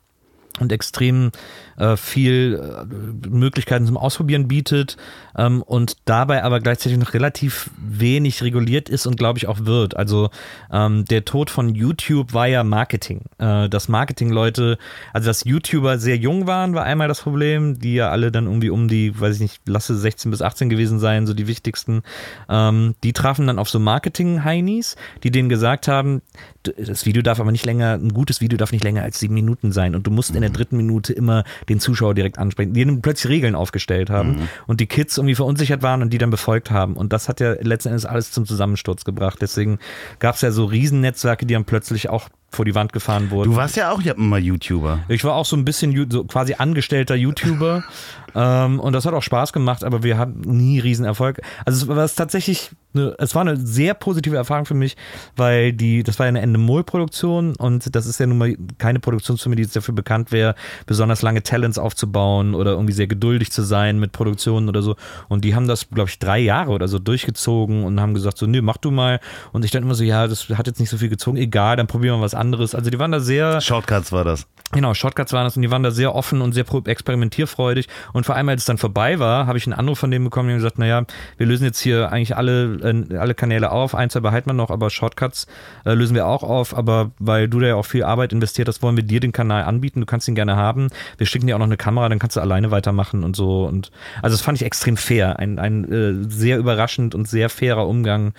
und 0.59 0.71
extrem 0.71 1.31
äh, 1.77 1.97
viel 1.97 2.61
äh, 2.61 3.29
Möglichkeiten 3.29 3.85
zum 3.85 3.97
Ausprobieren 3.97 4.47
bietet 4.47 4.97
ähm, 5.37 5.61
und 5.61 5.97
dabei 6.05 6.43
aber 6.43 6.59
gleichzeitig 6.59 6.97
noch 6.97 7.13
relativ 7.13 7.69
wenig 7.77 8.43
reguliert 8.43 8.89
ist 8.89 9.05
und 9.05 9.17
glaube 9.17 9.37
ich 9.37 9.47
auch 9.47 9.65
wird. 9.65 9.97
Also 9.97 10.29
ähm, 10.71 11.05
der 11.05 11.25
Tod 11.25 11.49
von 11.49 11.75
YouTube 11.75 12.33
war 12.33 12.47
ja 12.47 12.63
Marketing. 12.63 13.21
Äh, 13.37 13.69
dass 13.69 13.89
Marketing-Leute, 13.89 14.77
also 15.13 15.27
dass 15.27 15.43
YouTuber 15.43 15.99
sehr 15.99 16.17
jung 16.17 16.47
waren, 16.47 16.73
war 16.73 16.83
einmal 16.83 17.07
das 17.07 17.21
Problem, 17.21 17.79
die 17.79 17.95
ja 17.95 18.09
alle 18.09 18.31
dann 18.31 18.45
irgendwie 18.45 18.69
um 18.69 18.87
die, 18.87 19.19
weiß 19.19 19.35
ich 19.35 19.41
nicht, 19.41 19.61
lasse 19.67 19.95
16 19.95 20.31
bis 20.31 20.41
18 20.41 20.69
gewesen 20.69 20.99
sein, 20.99 21.27
so 21.27 21.33
die 21.33 21.47
wichtigsten. 21.47 22.03
Ähm, 22.49 22.95
die 23.03 23.13
trafen 23.13 23.47
dann 23.47 23.59
auf 23.59 23.69
so 23.69 23.79
Marketing-Heinis, 23.79 24.95
die 25.23 25.31
denen 25.31 25.49
gesagt 25.49 25.87
haben, 25.87 26.21
das 26.63 27.05
Video 27.05 27.21
darf 27.21 27.39
aber 27.39 27.51
nicht 27.51 27.65
länger, 27.65 27.93
ein 27.93 28.13
gutes 28.13 28.41
Video 28.41 28.57
darf 28.57 28.71
nicht 28.71 28.83
länger 28.83 29.03
als 29.03 29.19
sieben 29.19 29.33
Minuten 29.33 29.71
sein 29.71 29.95
und 29.95 30.07
du 30.07 30.11
musst 30.11 30.35
in 30.35 30.41
der 30.41 30.49
dritten 30.49 30.77
Minute 30.77 31.13
immer 31.13 31.43
den 31.69 31.79
Zuschauer 31.79 32.13
direkt 32.13 32.37
ansprechen, 32.37 32.73
die 32.73 32.85
dann 32.85 33.01
plötzlich 33.01 33.31
Regeln 33.31 33.55
aufgestellt 33.55 34.09
haben 34.09 34.49
und 34.67 34.79
die 34.79 34.87
Kids 34.87 35.17
irgendwie 35.17 35.35
verunsichert 35.35 35.81
waren 35.81 36.01
und 36.01 36.11
die 36.11 36.17
dann 36.17 36.29
befolgt 36.29 36.71
haben 36.71 36.93
und 36.93 37.13
das 37.13 37.29
hat 37.29 37.39
ja 37.39 37.53
letzten 37.61 37.89
Endes 37.89 38.05
alles 38.05 38.31
zum 38.31 38.45
Zusammensturz 38.45 39.05
gebracht. 39.05 39.39
Deswegen 39.41 39.79
gab 40.19 40.35
es 40.35 40.41
ja 40.41 40.51
so 40.51 40.65
Riesennetzwerke, 40.65 41.45
die 41.45 41.53
dann 41.53 41.65
plötzlich 41.65 42.09
auch 42.09 42.29
vor 42.49 42.65
die 42.65 42.75
Wand 42.75 42.93
gefahren 42.93 43.29
wurden. 43.31 43.51
Du 43.51 43.57
warst 43.57 43.75
ja 43.75 43.91
auch 43.91 44.01
mal 44.15 44.39
YouTuber. 44.39 44.99
Ich 45.09 45.23
war 45.23 45.35
auch 45.35 45.45
so 45.45 45.55
ein 45.55 45.65
bisschen 45.65 46.09
so 46.09 46.23
quasi 46.23 46.55
angestellter 46.57 47.15
YouTuber 47.15 47.83
ähm, 48.35 48.79
und 48.79 48.93
das 48.93 49.05
hat 49.05 49.13
auch 49.13 49.23
Spaß 49.23 49.53
gemacht, 49.53 49.83
aber 49.83 50.03
wir 50.03 50.17
hatten 50.17 50.41
nie 50.41 50.79
Riesenerfolg. 50.79 51.41
Also 51.65 51.91
es 51.91 51.95
war 51.95 52.07
tatsächlich, 52.07 52.71
eine, 52.93 53.15
es 53.17 53.35
war 53.35 53.41
eine 53.41 53.57
sehr 53.57 53.93
positive 53.93 54.35
Erfahrung 54.37 54.65
für 54.65 54.73
mich, 54.73 54.95
weil 55.35 55.73
die, 55.73 56.03
das 56.03 56.17
war 56.19 56.27
ja 56.27 56.29
eine 56.29 56.41
Endemol-Produktion 56.41 57.55
und 57.57 57.93
das 57.93 58.05
ist 58.05 58.19
ja 58.19 58.25
nun 58.25 58.37
mal 58.37 58.55
keine 58.77 58.99
Produktionsfirma, 58.99 59.55
die 59.55 59.63
jetzt 59.63 59.75
dafür 59.75 59.93
bekannt 59.93 60.31
wäre, 60.31 60.55
besonders 60.85 61.21
lange 61.21 61.43
Talents 61.43 61.77
aufzubauen 61.77 62.55
oder 62.55 62.71
irgendwie 62.71 62.93
sehr 62.93 63.07
geduldig 63.07 63.51
zu 63.51 63.63
sein 63.63 63.99
mit 63.99 64.13
Produktionen 64.13 64.69
oder 64.69 64.81
so. 64.81 64.95
Und 65.27 65.43
die 65.43 65.55
haben 65.55 65.67
das, 65.67 65.89
glaube 65.89 66.09
ich, 66.09 66.19
drei 66.19 66.39
Jahre 66.39 66.71
oder 66.71 66.87
so 66.87 66.99
durchgezogen 66.99 67.83
und 67.83 67.99
haben 67.99 68.13
gesagt 68.13 68.37
so, 68.37 68.45
nö, 68.45 68.61
mach 68.61 68.77
du 68.77 68.91
mal. 68.91 69.19
Und 69.51 69.65
ich 69.65 69.71
dann 69.71 69.83
immer 69.83 69.95
so, 69.95 70.03
ja, 70.03 70.27
das 70.27 70.47
hat 70.49 70.67
jetzt 70.67 70.79
nicht 70.79 70.89
so 70.89 70.97
viel 70.97 71.09
gezogen, 71.09 71.37
egal, 71.37 71.75
dann 71.75 71.87
probieren 71.87 72.19
wir 72.19 72.21
was 72.23 72.34
anderes. 72.35 72.75
Also 72.75 72.89
die 72.89 72.99
waren 72.99 73.11
da 73.11 73.19
sehr 73.19 73.61
Shortcuts 73.61 74.11
war 74.11 74.23
das. 74.23 74.47
Genau, 74.71 74.93
Shortcuts 74.93 75.31
waren 75.31 75.45
das 75.45 75.55
und 75.55 75.61
die 75.61 75.69
waren 75.69 75.83
da 75.83 75.91
sehr 75.91 76.15
offen 76.15 76.41
und 76.41 76.53
sehr 76.53 76.65
experimentierfreudig. 76.85 77.87
Und 78.13 78.25
vor 78.25 78.35
allem, 78.35 78.49
als 78.49 78.63
es 78.63 78.65
dann 78.65 78.79
vorbei 78.79 79.19
war, 79.19 79.45
habe 79.45 79.59
ich 79.59 79.67
einen 79.67 79.73
Anruf 79.73 79.99
von 79.99 80.09
denen 80.09 80.25
bekommen, 80.25 80.49
die 80.49 80.53
haben 80.53 80.59
gesagt, 80.59 80.79
naja, 80.79 81.05
wir 81.37 81.45
lösen 81.45 81.65
jetzt 81.65 81.79
hier 81.79 82.11
eigentlich 82.11 82.35
alle, 82.35 82.75
äh, 82.81 83.17
alle 83.17 83.35
Kanäle 83.35 83.71
auf, 83.71 83.93
ein, 83.93 84.09
zwei 84.09 84.21
behalten 84.21 84.49
wir 84.49 84.53
noch, 84.53 84.71
aber 84.71 84.89
Shortcuts 84.89 85.45
äh, 85.85 85.93
lösen 85.93 86.15
wir 86.15 86.25
auch 86.25 86.41
auf, 86.41 86.75
aber 86.75 87.11
weil 87.19 87.47
du 87.47 87.59
da 87.59 87.67
ja 87.67 87.75
auch 87.75 87.85
viel 87.85 88.03
Arbeit 88.03 88.33
investiert 88.33 88.67
hast, 88.67 88.81
wollen 88.81 88.97
wir 88.97 89.03
dir 89.03 89.19
den 89.19 89.31
Kanal 89.31 89.63
anbieten, 89.63 89.99
du 89.99 90.07
kannst 90.07 90.27
ihn 90.27 90.35
gerne 90.35 90.55
haben. 90.55 90.87
Wir 91.17 91.27
schicken 91.27 91.45
dir 91.45 91.55
auch 91.55 91.59
noch 91.59 91.67
eine 91.67 91.77
Kamera, 91.77 92.09
dann 92.09 92.19
kannst 92.19 92.35
du 92.35 92.41
alleine 92.41 92.71
weitermachen 92.71 93.23
und 93.23 93.35
so. 93.35 93.65
Und 93.65 93.91
also 94.23 94.33
das 94.33 94.41
fand 94.41 94.59
ich 94.59 94.65
extrem 94.65 94.97
fair. 94.97 95.37
Ein, 95.37 95.59
ein 95.59 95.85
äh, 95.91 96.29
sehr 96.29 96.57
überraschend 96.57 97.13
und 97.13 97.29
sehr 97.29 97.49
fairer 97.49 97.87
Umgang 97.87 98.33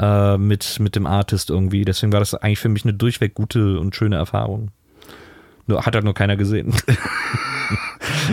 äh, 0.00 0.38
mit, 0.38 0.80
mit 0.80 0.96
dem 0.96 1.06
Artist 1.06 1.50
irgendwie. 1.50 1.84
Deswegen 1.84 2.12
war 2.12 2.20
das 2.20 2.34
eigentlich 2.34 2.58
für 2.58 2.68
mich 2.68 2.84
eine 2.84 2.94
durchweg 2.94 3.34
gute 3.34 3.78
und 3.78 3.94
schöne 3.94 4.16
Erfahrung. 4.16 4.70
Nur, 5.66 5.84
hat 5.84 5.94
halt 5.94 6.04
nur 6.04 6.14
keiner 6.14 6.36
gesehen. 6.36 6.74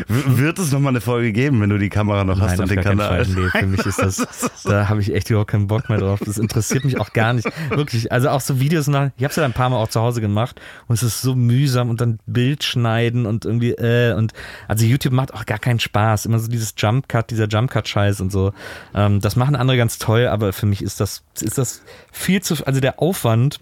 Wird 0.08 0.60
es 0.60 0.72
nochmal 0.72 0.92
eine 0.92 1.02
Folge 1.02 1.32
geben, 1.32 1.62
wenn 1.62 1.70
du 1.70 1.78
die 1.78 1.90
Kamera 1.90 2.24
noch 2.24 2.40
hast 2.40 2.52
Nein, 2.52 2.60
und 2.60 2.64
auf 2.66 2.70
den 2.70 2.84
Kanal? 2.84 3.26
Nee, 3.28 3.50
für 3.50 3.66
mich 3.66 3.86
ist 3.86 4.00
das, 4.00 4.28
da 4.64 4.90
habe 4.90 5.02
ich 5.02 5.14
echt 5.14 5.30
überhaupt 5.30 5.52
keinen 5.52 5.68
Bock 5.68 5.90
mehr 5.90 6.00
drauf. 6.00 6.20
Das 6.26 6.38
interessiert 6.38 6.86
mich 6.86 7.00
auch 7.00 7.14
gar 7.14 7.34
nicht. 7.34 7.48
Wirklich, 7.70 8.12
also 8.12 8.30
auch 8.30 8.42
so 8.42 8.60
Videos 8.60 8.88
nach, 8.88 9.12
ich 9.18 9.24
habe 9.24 9.32
es 9.32 9.36
ja 9.36 9.46
ein 9.46 9.54
paar 9.54 9.70
Mal 9.70 9.78
auch 9.78 9.90
zu 9.90 10.02
Hause 10.02 10.22
gemacht 10.22 10.60
und 10.88 10.96
es 10.96 11.04
ist 11.04 11.22
so 11.22 11.36
mühsam 11.36 11.90
und 11.90 12.02
dann 12.02 12.20
Bild 12.26 12.64
schneiden 12.64 13.26
und 13.26 13.46
irgendwie, 13.46 13.72
äh, 13.72 14.14
und 14.14 14.34
also 14.68 14.86
YouTube 14.86 15.14
macht 15.14 15.34
auch 15.34 15.46
gar 15.46 15.60
keinen 15.60 15.80
Spaß. 15.80 16.26
Immer 16.26 16.40
so 16.40 16.48
dieses 16.48 16.74
Jump 16.78 17.08
Cut, 17.10 17.32
dieser 17.32 17.48
Jump 17.48 17.72
Cut 17.72 17.88
Scheiß 17.88 18.22
und 18.22 18.32
so. 18.32 18.54
Ähm, 18.94 19.22
das 19.22 19.36
machen 19.36 19.56
andere 19.56 19.78
ganz 19.78 19.98
toll, 19.98 20.28
aber 20.28 20.54
für 20.54 20.66
mich 20.66 20.82
ist 20.82 21.00
das, 21.00 21.24
ist 21.42 21.58
das 21.58 21.82
viel 22.12 22.42
zu, 22.42 22.56
also 22.66 22.80
der 22.80 23.02
Aufwand, 23.02 23.60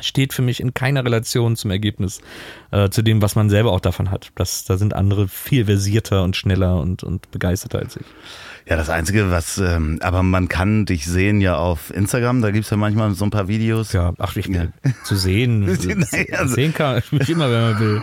steht 0.00 0.32
für 0.32 0.42
mich 0.42 0.60
in 0.60 0.74
keiner 0.74 1.04
Relation 1.04 1.56
zum 1.56 1.70
Ergebnis, 1.70 2.20
äh, 2.70 2.88
zu 2.90 3.02
dem, 3.02 3.22
was 3.22 3.34
man 3.36 3.48
selber 3.50 3.72
auch 3.72 3.80
davon 3.80 4.10
hat. 4.10 4.30
Das, 4.34 4.64
da 4.64 4.76
sind 4.76 4.94
andere 4.94 5.28
viel 5.28 5.64
versierter 5.66 6.22
und 6.22 6.36
schneller 6.36 6.80
und, 6.80 7.02
und 7.02 7.30
begeisterter 7.30 7.78
als 7.80 7.96
ich. 7.96 8.04
Ja, 8.68 8.74
das 8.74 8.90
Einzige, 8.90 9.30
was, 9.30 9.58
ähm, 9.58 10.00
aber 10.02 10.24
man 10.24 10.48
kann 10.48 10.86
dich 10.86 11.06
sehen 11.06 11.40
ja 11.40 11.56
auf 11.56 11.94
Instagram, 11.94 12.42
da 12.42 12.50
gibt's 12.50 12.70
ja 12.70 12.76
manchmal 12.76 13.14
so 13.14 13.24
ein 13.24 13.30
paar 13.30 13.46
Videos. 13.46 13.92
Ja, 13.92 14.12
ach, 14.18 14.34
ich, 14.34 14.46
Ja. 14.48 14.66
zu 15.04 15.14
sehen, 15.14 15.60
Naja, 16.12 16.48
sehen 16.48 16.74
kann 16.74 16.98
ich 16.98 17.12
mich 17.12 17.30
immer, 17.30 17.48
wenn 17.48 17.60
man 17.62 17.78
will. 17.80 18.02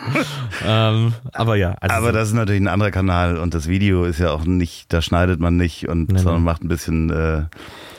ähm, 0.66 1.14
aber 1.34 1.58
ja, 1.58 1.76
also 1.82 1.96
Aber 1.96 2.08
so- 2.08 2.14
das 2.14 2.28
ist 2.30 2.34
natürlich 2.34 2.62
ein 2.62 2.70
anderer 2.70 2.92
Kanal 2.92 3.38
und 3.38 3.54
das 3.54 3.68
Video 3.68 4.06
ist 4.06 4.20
ja 4.20 4.32
auch 4.32 4.46
nicht, 4.46 4.92
da 4.94 5.02
schneidet 5.02 5.42
man 5.42 5.58
nicht 5.58 5.90
und 5.90 6.10
Nee, 6.14 6.20
sondern 6.20 6.44
macht 6.44 6.64
ein 6.64 6.70
bisschen 6.70 7.10
äh, 7.10 7.44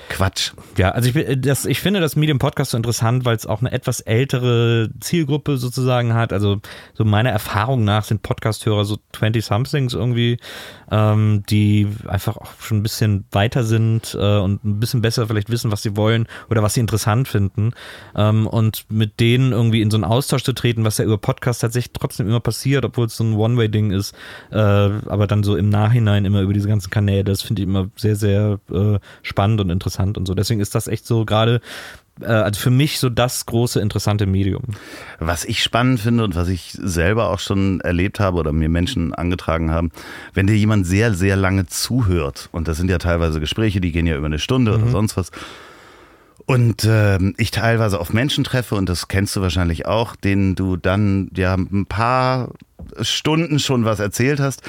Quatsch. 0.08 0.52
Ja, 0.76 0.90
also 0.90 1.08
ich, 1.08 1.40
das, 1.40 1.64
ich 1.64 1.80
finde 1.80 2.00
das 2.00 2.16
Medium 2.16 2.38
Podcast 2.38 2.72
so 2.72 2.76
interessant, 2.76 3.24
weil 3.24 3.36
es 3.36 3.46
auch 3.46 3.60
eine 3.60 3.72
etwas 3.72 4.00
ältere 4.00 4.90
Zielgruppe 5.00 5.56
sozusagen 5.56 6.14
hat. 6.14 6.32
Also 6.32 6.60
so 6.92 7.04
meiner 7.04 7.30
Erfahrung 7.30 7.84
nach 7.84 8.04
sind 8.04 8.22
Podcast-Hörer 8.22 8.84
so 8.84 8.98
20-somethings 9.14 9.94
irgendwie, 9.94 10.38
ähm, 10.90 11.42
die 11.48 11.88
einfach 12.06 12.36
auch 12.36 12.52
schon 12.60 12.78
ein 12.78 12.82
bisschen 12.82 13.24
weiter 13.32 13.64
sind 13.64 14.14
äh, 14.18 14.38
und 14.38 14.64
ein 14.64 14.80
bisschen 14.80 15.00
besser 15.00 15.26
vielleicht 15.26 15.50
wissen, 15.50 15.72
was 15.72 15.82
sie 15.82 15.96
wollen 15.96 16.26
oder 16.50 16.62
was 16.62 16.74
sie 16.74 16.80
interessant 16.80 17.26
finden. 17.26 17.72
Ähm, 18.14 18.46
und 18.46 18.84
mit 18.90 19.20
denen 19.20 19.52
irgendwie 19.52 19.80
in 19.80 19.90
so 19.90 19.96
einen 19.96 20.04
Austausch 20.04 20.44
zu 20.44 20.52
treten, 20.52 20.84
was 20.84 20.98
ja 20.98 21.04
über 21.04 21.18
Podcast 21.18 21.62
tatsächlich 21.62 21.92
trotzdem 21.92 22.28
immer 22.28 22.40
passiert, 22.40 22.84
obwohl 22.84 23.06
es 23.06 23.16
so 23.16 23.24
ein 23.24 23.34
One-Way-Ding 23.34 23.90
ist, 23.90 24.14
äh, 24.50 24.56
aber 24.56 25.26
dann 25.26 25.42
so 25.42 25.56
im 25.56 25.70
Nachhinein 25.70 26.24
immer 26.24 26.42
über 26.42 26.52
diese 26.52 26.68
ganzen 26.68 26.90
Kanäle, 26.90 27.24
das 27.24 27.42
finde 27.42 27.62
ich 27.62 27.68
immer 27.68 27.88
sehr, 27.96 28.16
sehr 28.16 28.58
äh, 28.70 28.98
spannend 29.22 29.60
und 29.60 29.70
interessant 29.70 29.93
und 29.98 30.26
so. 30.26 30.34
Deswegen 30.34 30.60
ist 30.60 30.74
das 30.74 30.86
echt 30.86 31.06
so 31.06 31.24
gerade, 31.24 31.60
äh, 32.20 32.26
also 32.26 32.60
für 32.60 32.70
mich 32.70 32.98
so 32.98 33.08
das 33.08 33.46
große, 33.46 33.80
interessante 33.80 34.26
Medium. 34.26 34.62
Was 35.18 35.44
ich 35.44 35.62
spannend 35.62 36.00
finde 36.00 36.24
und 36.24 36.34
was 36.34 36.48
ich 36.48 36.76
selber 36.80 37.30
auch 37.30 37.38
schon 37.38 37.80
erlebt 37.80 38.20
habe 38.20 38.38
oder 38.38 38.52
mir 38.52 38.68
Menschen 38.68 39.14
angetragen 39.14 39.70
haben, 39.70 39.90
wenn 40.32 40.46
dir 40.46 40.56
jemand 40.56 40.86
sehr, 40.86 41.14
sehr 41.14 41.36
lange 41.36 41.66
zuhört, 41.66 42.48
und 42.52 42.68
das 42.68 42.76
sind 42.76 42.90
ja 42.90 42.98
teilweise 42.98 43.40
Gespräche, 43.40 43.80
die 43.80 43.92
gehen 43.92 44.06
ja 44.06 44.16
über 44.16 44.26
eine 44.26 44.38
Stunde 44.38 44.74
oder 44.74 44.88
sonst 44.88 45.16
was, 45.16 45.30
und 46.46 46.86
ähm, 46.86 47.34
ich 47.38 47.50
teilweise 47.50 47.98
auf 47.98 48.12
Menschen 48.12 48.44
treffe, 48.44 48.74
und 48.74 48.88
das 48.88 49.08
kennst 49.08 49.34
du 49.34 49.40
wahrscheinlich 49.40 49.86
auch, 49.86 50.14
denen 50.14 50.54
du 50.54 50.76
dann 50.76 51.30
ja 51.34 51.54
ein 51.54 51.86
paar 51.86 52.50
Stunden 53.00 53.58
schon 53.58 53.84
was 53.86 53.98
erzählt 53.98 54.40
hast, 54.40 54.62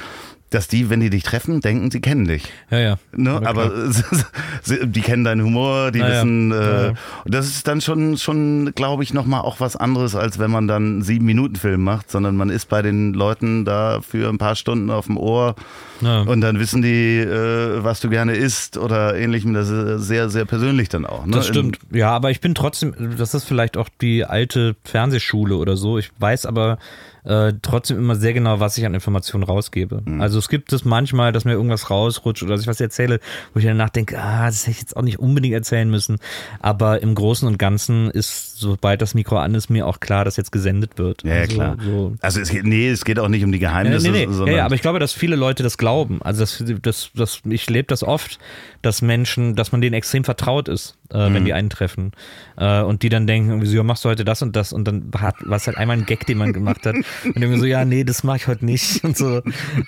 dass 0.56 0.70
die, 0.70 0.89
wenn 0.89 1.01
die 1.01 1.10
dich 1.10 1.24
treffen, 1.24 1.60
denken, 1.60 1.91
sie 1.91 1.99
kennen 1.99 2.26
dich. 2.26 2.43
Ja, 2.72 2.80
ja. 2.80 2.95
Ne? 3.16 3.41
Aber 3.43 3.72
die 4.86 5.01
kennen 5.01 5.26
deinen 5.26 5.43
Humor, 5.43 5.91
die 5.91 5.99
Na 5.99 6.10
wissen, 6.10 6.51
Ja, 6.51 6.88
äh, 6.88 6.93
das 7.26 7.47
ist 7.47 7.68
dann 7.68 7.82
schon, 7.82 8.18
schon 8.18 8.72
glaube 8.74 9.03
ich, 9.03 9.14
nochmal 9.14 9.41
auch 9.41 9.60
was 9.60 9.76
anderes, 9.76 10.16
als 10.16 10.39
wenn 10.39 10.51
man 10.51 10.68
dann 10.68 10.86
einen 10.86 11.01
Sieben-Minuten-Film 11.01 11.84
macht, 11.84 12.10
sondern 12.10 12.38
man 12.38 12.49
ist 12.49 12.70
bei 12.70 12.82
den 12.82 13.14
Leuten 13.14 13.66
da 13.66 13.99
für 14.01 14.30
ein 14.30 14.38
paar 14.38 14.56
Stunden 14.56 14.89
auf 14.89 15.08
dem 15.08 15.18
Ohr 15.18 15.56
Ja. 16.02 16.22
und 16.22 16.41
dann 16.41 16.60
wissen 16.60 16.82
die, 16.82 17.20
äh, 17.20 17.84
was 17.84 18.00
du 18.00 18.10
gerne 18.10 18.34
isst 18.34 18.78
oder 18.78 19.16
ähnlichem. 19.16 19.54
Das 19.54 19.70
ist 19.70 20.08
sehr, 20.08 20.30
sehr 20.30 20.46
persönlich 20.46 20.89
dann 20.89 21.06
auch. 21.06 21.26
Ne? 21.26 21.32
Das 21.32 21.48
stimmt. 21.48 21.80
Ja, 21.91 22.12
aber 22.12 22.32
ich 22.32 22.41
bin 22.41 22.56
trotzdem, 22.56 23.16
das 23.18 23.34
ist 23.34 23.46
vielleicht 23.46 23.78
auch 23.78 23.89
die 24.02 24.26
alte 24.26 24.76
Fernsehschule 24.84 25.56
oder 25.56 25.78
so. 25.78 25.98
Ich 25.98 26.12
weiß 26.20 26.46
aber 26.46 26.78
äh, 27.26 27.54
trotzdem 27.62 27.98
immer 27.98 28.16
sehr 28.16 28.34
genau, 28.34 28.60
was 28.60 28.78
ich 28.78 28.86
an 28.86 28.93
Informationen 28.93 29.43
rausgebe. 29.43 30.04
Mhm. 30.06 30.22
Also 30.22 30.38
es 30.38 30.48
gibt 30.48 30.72
es 30.74 30.86
manchmal, 30.86 31.32
dass 31.32 31.43
mir 31.43 31.54
irgendwas 31.54 31.89
rausrutscht 31.89 32.43
oder 32.43 32.54
dass 32.54 32.62
ich 32.62 32.68
was 32.68 32.80
erzähle, 32.80 33.20
wo 33.54 33.60
ich 33.60 33.66
danach 33.66 33.89
denke, 33.89 34.20
ah, 34.20 34.46
das 34.46 34.62
hätte 34.62 34.72
ich 34.72 34.80
jetzt 34.80 34.96
auch 34.96 35.02
nicht 35.02 35.20
unbedingt 35.20 35.56
erzählen 35.56 35.89
müssen. 35.89 36.18
Aber 36.60 37.02
im 37.02 37.16
Großen 37.16 37.48
und 37.48 37.58
Ganzen 37.58 38.12
ist, 38.12 38.60
sobald 38.60 39.02
das 39.02 39.16
Mikro 39.16 39.38
an 39.38 39.56
ist, 39.56 39.70
mir 39.70 39.88
auch 39.88 40.00
klar, 40.00 40.24
dass 40.24 40.38
jetzt 40.38 40.52
gesendet 40.52 40.98
wird. 40.98 41.24
Ja, 41.24 41.34
also, 41.34 41.56
klar. 41.56 41.78
So, 41.84 42.14
Also 42.22 42.41
es 42.41 42.50
geht, 42.50 42.64
nee, 42.64 42.89
es 42.89 43.04
geht 43.06 43.18
auch 43.18 43.28
nicht 43.28 43.43
um 43.43 43.52
die 43.52 43.60
Geheimnisse, 43.60 44.12
nee, 44.12 44.28
nee. 44.28 44.32
sondern 44.32 44.48
Ja, 44.48 44.58
ja, 44.60 44.66
aber 44.66 44.76
ich 44.76 44.82
glaube, 44.82 45.00
dass 45.00 45.12
viele 45.12 45.36
Leute 45.36 45.64
das 45.64 45.78
glauben. 45.80 45.85
Also 46.22 46.42
das, 46.42 46.64
das, 46.82 47.12
das, 47.14 47.42
ich 47.46 47.70
lebe 47.70 47.88
das 47.88 48.04
oft, 48.04 48.40
dass 48.82 49.02
Menschen, 49.02 49.56
dass 49.56 49.72
man 49.72 49.82
denen 49.82 49.94
extrem 49.94 50.24
vertraut 50.24 50.68
ist, 50.68 50.98
äh, 51.12 51.30
Mhm. 51.30 51.34
wenn 51.34 51.45
die 51.45 51.53
einen 51.53 51.70
treffen. 51.70 52.12
Äh, 52.58 52.82
und 52.82 53.03
die 53.03 53.10
dann 53.10 53.28
denken, 53.28 53.49
irgendwie 53.49 53.68
so, 53.68 53.76
ja, 53.76 53.84
machst 53.84 54.06
du 54.06 54.10
heute 54.10 54.26
das 54.26 54.41
und 54.41 54.56
das 54.56 54.74
und 54.74 54.88
dann 54.88 55.12
hat 55.18 55.36
was 55.41 55.68
halt 55.68 55.78
einmal 55.78 55.97
ein 55.97 56.06
Gag, 56.06 56.26
den 56.26 56.38
man 56.38 56.53
gemacht 56.53 56.86
hat. 56.86 56.95
Und 57.24 57.38
irgendwie 57.41 57.60
so, 57.60 57.66
ja, 57.66 57.86
nee, 57.86 58.03
das 58.03 58.24
mache 58.24 58.38
ich 58.38 58.47
heute 58.47 58.66
nicht. 58.66 59.03
Und 59.03 59.18
so. 59.18 59.41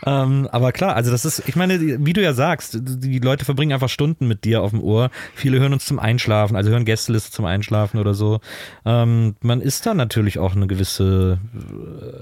Ähm, 0.06 0.48
aber 0.52 0.72
klar, 0.72 0.96
also 0.96 1.12
das 1.12 1.26
ist, 1.26 1.44
ich 1.48 1.56
meine, 1.56 1.80
wie 2.06 2.14
du 2.14 2.22
ja 2.22 2.34
sagst, 2.34 2.78
die 2.82 3.20
Leute 3.20 3.46
verbringen 3.46 3.74
einfach 3.74 3.90
Stunden 3.90 4.28
mit 4.28 4.44
dir 4.44 4.62
auf 4.62 4.72
dem 4.72 4.82
Ohr. 4.82 5.10
Viele 5.36 5.60
hören 5.60 5.74
uns 5.74 5.86
zum 5.86 6.00
Einschlafen, 6.00 6.56
also 6.56 6.70
hören 6.70 6.86
Gästeliste 6.86 7.32
zum 7.32 7.46
Einschlafen 7.46 8.00
oder 8.00 8.14
so. 8.14 8.40
Ähm, 8.86 9.36
man 9.42 9.62
ist 9.62 9.86
da 9.86 9.94
natürlich 9.94 10.40
auch 10.40 10.56
eine 10.56 10.68
gewisse 10.68 11.40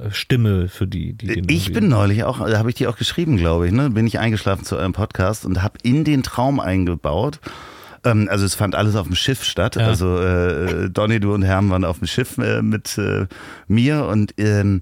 äh, 0.04 0.12
Stimme 0.12 0.68
für 0.68 0.88
die, 0.88 1.14
die 1.14 1.28
den 1.28 1.50
Ich 1.50 1.74
bin 1.74 1.88
neulich 1.88 2.24
auch, 2.24 2.40
da 2.40 2.58
habe 2.58 2.70
ich 2.70 2.76
dir 2.76 2.90
auch 2.90 2.98
geschrieben, 2.98 3.38
glaube 3.38 3.68
ich, 3.68 3.74
ne? 3.74 3.90
bin 3.90 4.08
ich 4.08 4.20
eingeschlafen 4.20 4.64
zu 4.66 4.78
eurem 4.78 4.94
Podcast 4.94 5.46
und 5.46 5.62
habe 5.64 5.78
in 5.84 6.04
den 6.04 6.24
Traum 6.24 6.60
eingebaut. 6.60 7.40
Ähm, 8.06 8.28
also 8.30 8.46
es 8.46 8.56
fand 8.56 8.76
alles 8.76 8.96
auf 8.96 9.08
dem 9.08 9.16
Schiff 9.16 9.44
statt. 9.44 9.76
Ja. 9.76 9.88
Also 9.88 10.20
äh, 10.20 10.90
Donny, 10.90 11.20
du 11.20 11.34
und 11.34 11.44
Herm 11.44 11.70
waren 11.70 11.84
auf 11.84 12.00
dem 12.00 12.08
Schiff 12.08 12.38
äh, 12.38 12.62
mit 12.62 12.98
äh, 12.98 13.26
mir 13.68 14.06
und 14.06 14.34
ähm, 14.38 14.82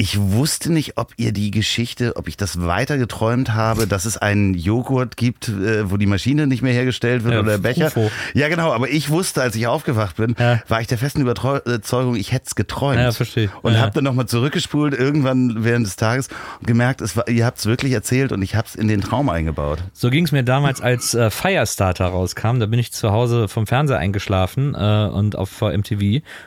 ich 0.00 0.16
wusste 0.20 0.72
nicht, 0.72 0.96
ob 0.96 1.12
ihr 1.16 1.32
die 1.32 1.50
Geschichte, 1.50 2.14
ob 2.14 2.28
ich 2.28 2.36
das 2.36 2.62
weiter 2.64 2.98
geträumt 2.98 3.52
habe, 3.54 3.88
dass 3.88 4.04
es 4.04 4.16
einen 4.16 4.54
Joghurt 4.54 5.16
gibt, 5.16 5.48
äh, 5.48 5.90
wo 5.90 5.96
die 5.96 6.06
Maschine 6.06 6.46
nicht 6.46 6.62
mehr 6.62 6.72
hergestellt 6.72 7.24
wird 7.24 7.34
Ja, 7.34 7.40
oder 7.40 7.50
der 7.50 7.58
Becher. 7.58 7.86
UFO. 7.88 8.08
Ja, 8.32 8.48
genau, 8.48 8.72
aber 8.72 8.88
ich 8.88 9.10
wusste, 9.10 9.42
als 9.42 9.56
ich 9.56 9.66
aufgewacht 9.66 10.14
bin, 10.16 10.36
Ja. 10.38 10.62
war 10.68 10.80
ich 10.80 10.86
der 10.86 10.98
festen 10.98 11.20
Überzeugung, 11.20 12.14
ich 12.14 12.30
hätte 12.30 12.44
es 12.46 12.54
geträumt. 12.54 13.00
Ja, 13.00 13.10
verstehe 13.10 13.46
ich. 13.46 13.50
Und 13.62 13.72
Ja. 13.74 13.80
habe 13.80 13.90
dann 13.90 14.04
nochmal 14.04 14.26
zurückgespult, 14.26 14.94
irgendwann 14.96 15.64
während 15.64 15.84
des 15.84 15.96
Tages, 15.96 16.28
und 16.60 16.68
gemerkt, 16.68 17.00
es 17.00 17.16
war, 17.16 17.26
ihr 17.28 17.44
habt 17.44 17.58
es 17.58 17.66
wirklich 17.66 17.90
erzählt 17.92 18.30
und 18.30 18.40
ich 18.42 18.54
habe 18.54 18.68
es 18.68 18.76
in 18.76 18.86
den 18.86 19.00
Traum 19.00 19.28
eingebaut. 19.28 19.80
So 19.94 20.10
ging 20.10 20.24
es 20.24 20.30
mir 20.30 20.44
damals, 20.44 20.80
als 20.80 21.14
äh, 21.14 21.28
Firestarter 21.28 22.06
rauskam. 22.06 22.60
Da 22.60 22.66
bin 22.66 22.78
ich 22.78 22.92
zu 22.92 23.10
Hause 23.10 23.48
vom 23.48 23.66
Fernseher 23.66 23.98
eingeschlafen 23.98 24.76
äh, 24.76 25.08
und 25.12 25.34
auf 25.34 25.60
MTV. 25.60 25.98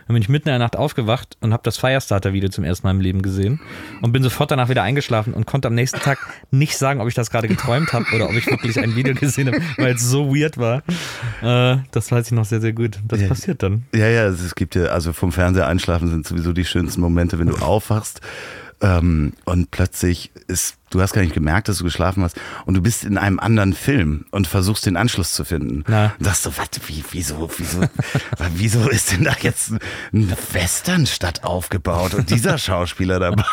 Dann 0.08 0.14
bin 0.14 0.22
ich 0.22 0.30
mitten 0.30 0.48
in 0.48 0.54
der 0.54 0.60
Nacht 0.60 0.78
aufgewacht 0.78 1.36
und 1.42 1.52
habe 1.52 1.64
das 1.66 1.78
Firestarter-Video 1.78 2.48
zum 2.48 2.64
ersten 2.64 2.88
Mal 2.88 2.92
im 2.92 3.02
Leben 3.02 3.22
gesehen 3.22 3.41
und 4.02 4.12
bin 4.12 4.24
sofort 4.24 4.52
danach 4.52 4.70
wieder 4.70 4.84
eingeschlafen 4.84 5.34
und 5.34 5.46
konnte 5.46 5.68
am 5.68 5.76
nächsten 5.76 6.00
Tag 6.00 6.18
nicht 6.52 6.78
sagen, 6.78 7.02
ob 7.02 7.08
ich 7.08 7.14
das 7.14 7.30
gerade 7.30 7.48
geträumt 7.48 7.94
habe 7.94 8.06
oder 8.14 8.26
ob 8.30 8.34
ich 8.36 8.48
wirklich 8.48 8.80
ein 8.80 8.96
Video 8.96 9.14
gesehen 9.16 9.48
habe, 9.48 9.62
weil 9.78 9.96
es 9.96 10.02
so 10.02 10.34
weird 10.36 10.58
war. 10.58 10.84
Äh, 11.42 11.82
das 11.92 12.12
weiß 12.12 12.28
ich 12.28 12.32
noch 12.34 12.46
sehr, 12.46 12.62
sehr 12.62 12.74
gut. 12.74 13.00
Das 13.08 13.22
Ja. 13.22 13.28
passiert 13.28 13.64
dann. 13.64 13.84
Ja, 13.94 14.08
ja, 14.08 14.26
es 14.26 14.42
es 14.42 14.56
gibt 14.56 14.76
ja, 14.76 14.86
also 14.86 15.14
vom 15.14 15.32
Fernseher 15.32 15.68
einschlafen 15.68 16.08
sind 16.10 16.28
sowieso 16.28 16.54
die 16.54 16.66
schönsten 16.66 17.02
Momente, 17.02 17.40
wenn 17.40 17.48
du 17.48 17.56
aufwachst 17.56 18.22
ähm, 18.82 19.34
und 19.46 19.72
plötzlich 19.72 20.32
ist, 20.48 20.76
du 20.92 21.02
hast 21.02 21.14
gar 21.14 21.22
nicht 21.22 21.34
gemerkt, 21.34 21.68
dass 21.68 21.80
du 21.80 21.84
geschlafen 21.84 22.24
hast 22.24 22.40
und 22.66 22.76
du 22.76 22.82
bist 22.82 23.04
in 23.04 23.18
einem 23.18 23.40
anderen 23.40 23.74
Film 23.74 24.26
und 24.32 24.48
versuchst 24.48 24.86
den 24.86 24.96
Anschluss 24.98 25.34
zu 25.34 25.44
finden. 25.44 25.84
Na. 25.88 26.14
Und 26.20 26.26
sagst 26.26 26.44
so, 26.44 26.52
was, 26.58 26.68
wie, 26.88 27.04
wieso, 27.12 27.50
wieso, 27.58 27.80
wieso 28.54 28.90
ist 28.90 29.12
denn 29.12 29.24
da 29.24 29.34
jetzt 29.42 29.74
eine 30.14 30.28
Westernstadt 30.54 31.44
aufgebaut 31.44 32.14
und 32.14 32.30
dieser 32.30 32.58
Schauspieler 32.58 33.20
dabei? 33.20 33.44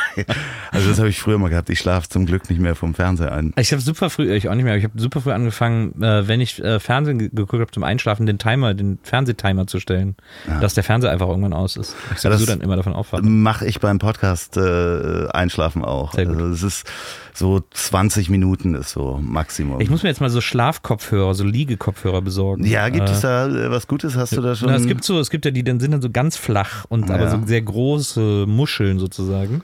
Also 0.73 0.89
das 0.91 0.99
habe 0.99 1.09
ich 1.09 1.21
früher 1.21 1.39
mal 1.39 1.49
gehabt. 1.49 1.71
Ich 1.71 1.79
schlafe 1.79 2.09
zum 2.09 2.27
Glück 2.27 2.49
nicht 2.51 2.61
mehr 2.61 2.75
vom 2.75 2.95
Fernseher 2.95 3.33
ein. 3.33 3.53
Ich 3.57 3.73
habe 3.73 3.81
super 3.83 4.11
früh, 4.11 4.33
ich 4.35 4.49
auch 4.49 4.55
nicht 4.55 4.65
mehr, 4.65 4.77
ich 4.77 4.85
habe 4.85 4.99
super 5.01 5.21
früh 5.21 5.33
angefangen, 5.33 6.03
äh, 6.03 6.29
wenn 6.29 6.41
ich 6.41 6.63
äh, 6.63 6.79
Fernsehen 6.81 7.19
ge- 7.19 7.29
geguckt 7.31 7.61
habe 7.61 7.71
zum 7.71 7.85
Einschlafen, 7.85 8.27
den 8.27 8.39
Timer, 8.39 8.75
den 8.75 8.99
Fernsehtimer 9.03 9.67
zu 9.67 9.81
stellen, 9.81 10.17
dass 10.61 10.75
der 10.75 10.85
Fernseher 10.85 11.11
einfach 11.11 11.29
irgendwann 11.29 11.53
aus 11.53 11.77
ist. 11.77 11.95
Ich 12.17 12.23
Ja, 12.23 12.31
das- 12.31 12.45
dann 12.47 12.61
immer 12.61 12.77
davon 12.77 12.93
aufwache. 12.95 13.23
Mache 13.23 13.67
ich 13.67 13.81
beim 13.81 13.99
Podcast 13.99 14.57
äh, 14.57 15.29
Einschlafen 15.31 15.85
auch. 15.85 16.13
Sehr 16.15 16.27
gut. 16.27 16.37
Also 16.37 16.53
es 16.55 16.63
ist 16.63 16.91
so 17.39 17.63
20 17.71 18.31
Minuten 18.31 18.75
ist 18.75 18.91
so 18.91 19.21
Maximum. 19.23 19.81
Ich 19.81 19.89
muss 19.91 20.03
mir 20.03 20.09
jetzt 20.09 20.21
mal 20.21 20.29
so 20.29 20.41
Schlafkopfhörer, 20.41 21.35
so 21.35 21.45
Liegekopfhörer 21.45 22.21
besorgen. 22.21 22.65
ja, 22.67 22.89
gibt 22.89 23.09
äh, 23.09 23.13
es 23.13 23.21
da 23.21 23.47
äh, 23.47 23.71
was 23.71 23.87
Gutes? 23.87 24.17
Hast 24.17 24.37
du 24.37 24.41
da 24.41 24.57
schon? 24.57 24.69
Na, 24.69 24.75
es 24.75 24.87
gibt 24.87 25.05
so, 25.05 25.21
es 25.21 25.31
gibt 25.31 25.45
ja 25.45 25.53
die, 25.53 25.63
dann 25.63 25.79
sind 25.79 25.93
dann 25.93 26.03
so 26.03 26.11
ganz 26.11 26.37
flach 26.37 26.85
und 26.89 27.11
aber 27.11 27.25
Ja. 27.25 27.31
so 27.31 27.47
sehr 27.47 27.63
große 27.63 28.45
Muscheln 28.49 28.99
sozusagen. 28.99 29.63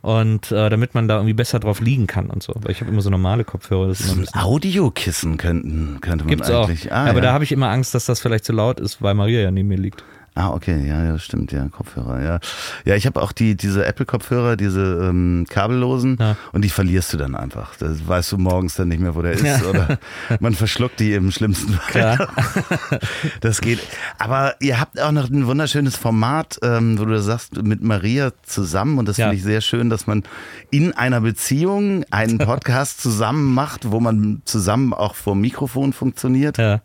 Und 0.00 0.50
äh, 0.50 0.68
damit 0.68 0.94
man 0.96 1.06
da 1.06 1.14
irgendwie 1.16 1.32
besser 1.34 1.60
drauf 1.60 1.80
liegen 1.80 2.08
kann 2.08 2.28
und 2.28 2.42
so. 2.42 2.54
Weil 2.60 2.72
ich 2.72 2.80
habe 2.80 2.90
immer 2.90 3.02
so 3.02 3.10
normale 3.10 3.44
Kopfhörer. 3.44 3.86
Das 3.86 4.00
ist 4.00 4.12
immer 4.12 4.22
ein 4.32 4.42
Audiokissen 4.42 5.36
könnten, 5.36 5.98
könnte 6.00 6.24
man 6.24 6.28
gibt's 6.34 6.50
auch. 6.50 6.64
eigentlich. 6.68 6.90
Ah, 6.92 7.04
aber 7.04 7.14
ja. 7.14 7.20
da 7.20 7.32
habe 7.32 7.44
ich 7.44 7.52
immer 7.52 7.68
Angst, 7.68 7.94
dass 7.94 8.06
das 8.06 8.18
vielleicht 8.18 8.44
zu 8.44 8.52
laut 8.52 8.80
ist, 8.80 9.00
weil 9.00 9.14
Maria 9.14 9.40
ja 9.42 9.50
neben 9.52 9.68
mir 9.68 9.78
liegt. 9.78 10.02
Ah, 10.34 10.48
okay, 10.54 10.86
ja, 10.88 11.04
ja, 11.04 11.18
stimmt, 11.18 11.52
ja, 11.52 11.68
Kopfhörer, 11.68 12.22
ja. 12.22 12.40
Ja, 12.86 12.94
ich 12.96 13.04
habe 13.04 13.20
auch 13.20 13.32
die, 13.32 13.54
diese 13.54 13.84
Apple-Kopfhörer, 13.84 14.56
diese 14.56 14.80
ähm, 15.10 15.44
kabellosen, 15.46 16.16
Ja. 16.18 16.36
und 16.52 16.62
die 16.62 16.70
verlierst 16.70 17.12
du 17.12 17.18
dann 17.18 17.34
einfach. 17.34 17.76
Das 17.76 18.08
weißt 18.08 18.32
du 18.32 18.38
morgens 18.38 18.74
dann 18.76 18.88
nicht 18.88 19.00
mehr, 19.00 19.14
wo 19.14 19.20
der 19.20 19.32
ist, 19.32 19.44
Ja. 19.44 19.60
oder 19.68 19.98
man 20.40 20.54
verschluckt 20.54 21.00
die 21.00 21.12
im 21.12 21.30
schlimmsten 21.32 21.74
Fall. 21.74 22.28
Das 23.40 23.60
geht. 23.60 23.80
Aber 24.18 24.54
ihr 24.60 24.80
habt 24.80 24.98
auch 25.00 25.12
noch 25.12 25.28
ein 25.28 25.46
wunderschönes 25.46 25.96
Format, 25.96 26.58
ähm, 26.62 26.98
wo 26.98 27.04
du 27.04 27.20
sagst, 27.20 27.62
mit 27.62 27.82
Maria 27.82 28.32
zusammen, 28.42 28.98
und 28.98 29.08
das 29.08 29.18
Ja. 29.18 29.26
finde 29.26 29.36
ich 29.36 29.42
sehr 29.42 29.60
schön, 29.60 29.90
dass 29.90 30.06
man 30.06 30.22
in 30.70 30.92
einer 30.92 31.20
Beziehung 31.20 32.04
einen 32.10 32.38
Podcast 32.46 33.02
zusammen 33.02 33.52
macht, 33.52 33.90
wo 33.90 34.00
man 34.00 34.40
zusammen 34.46 34.94
auch 34.94 35.14
vor 35.14 35.34
Mikrofon 35.34 35.92
funktioniert. 35.92 36.56
Ja. 36.56 36.80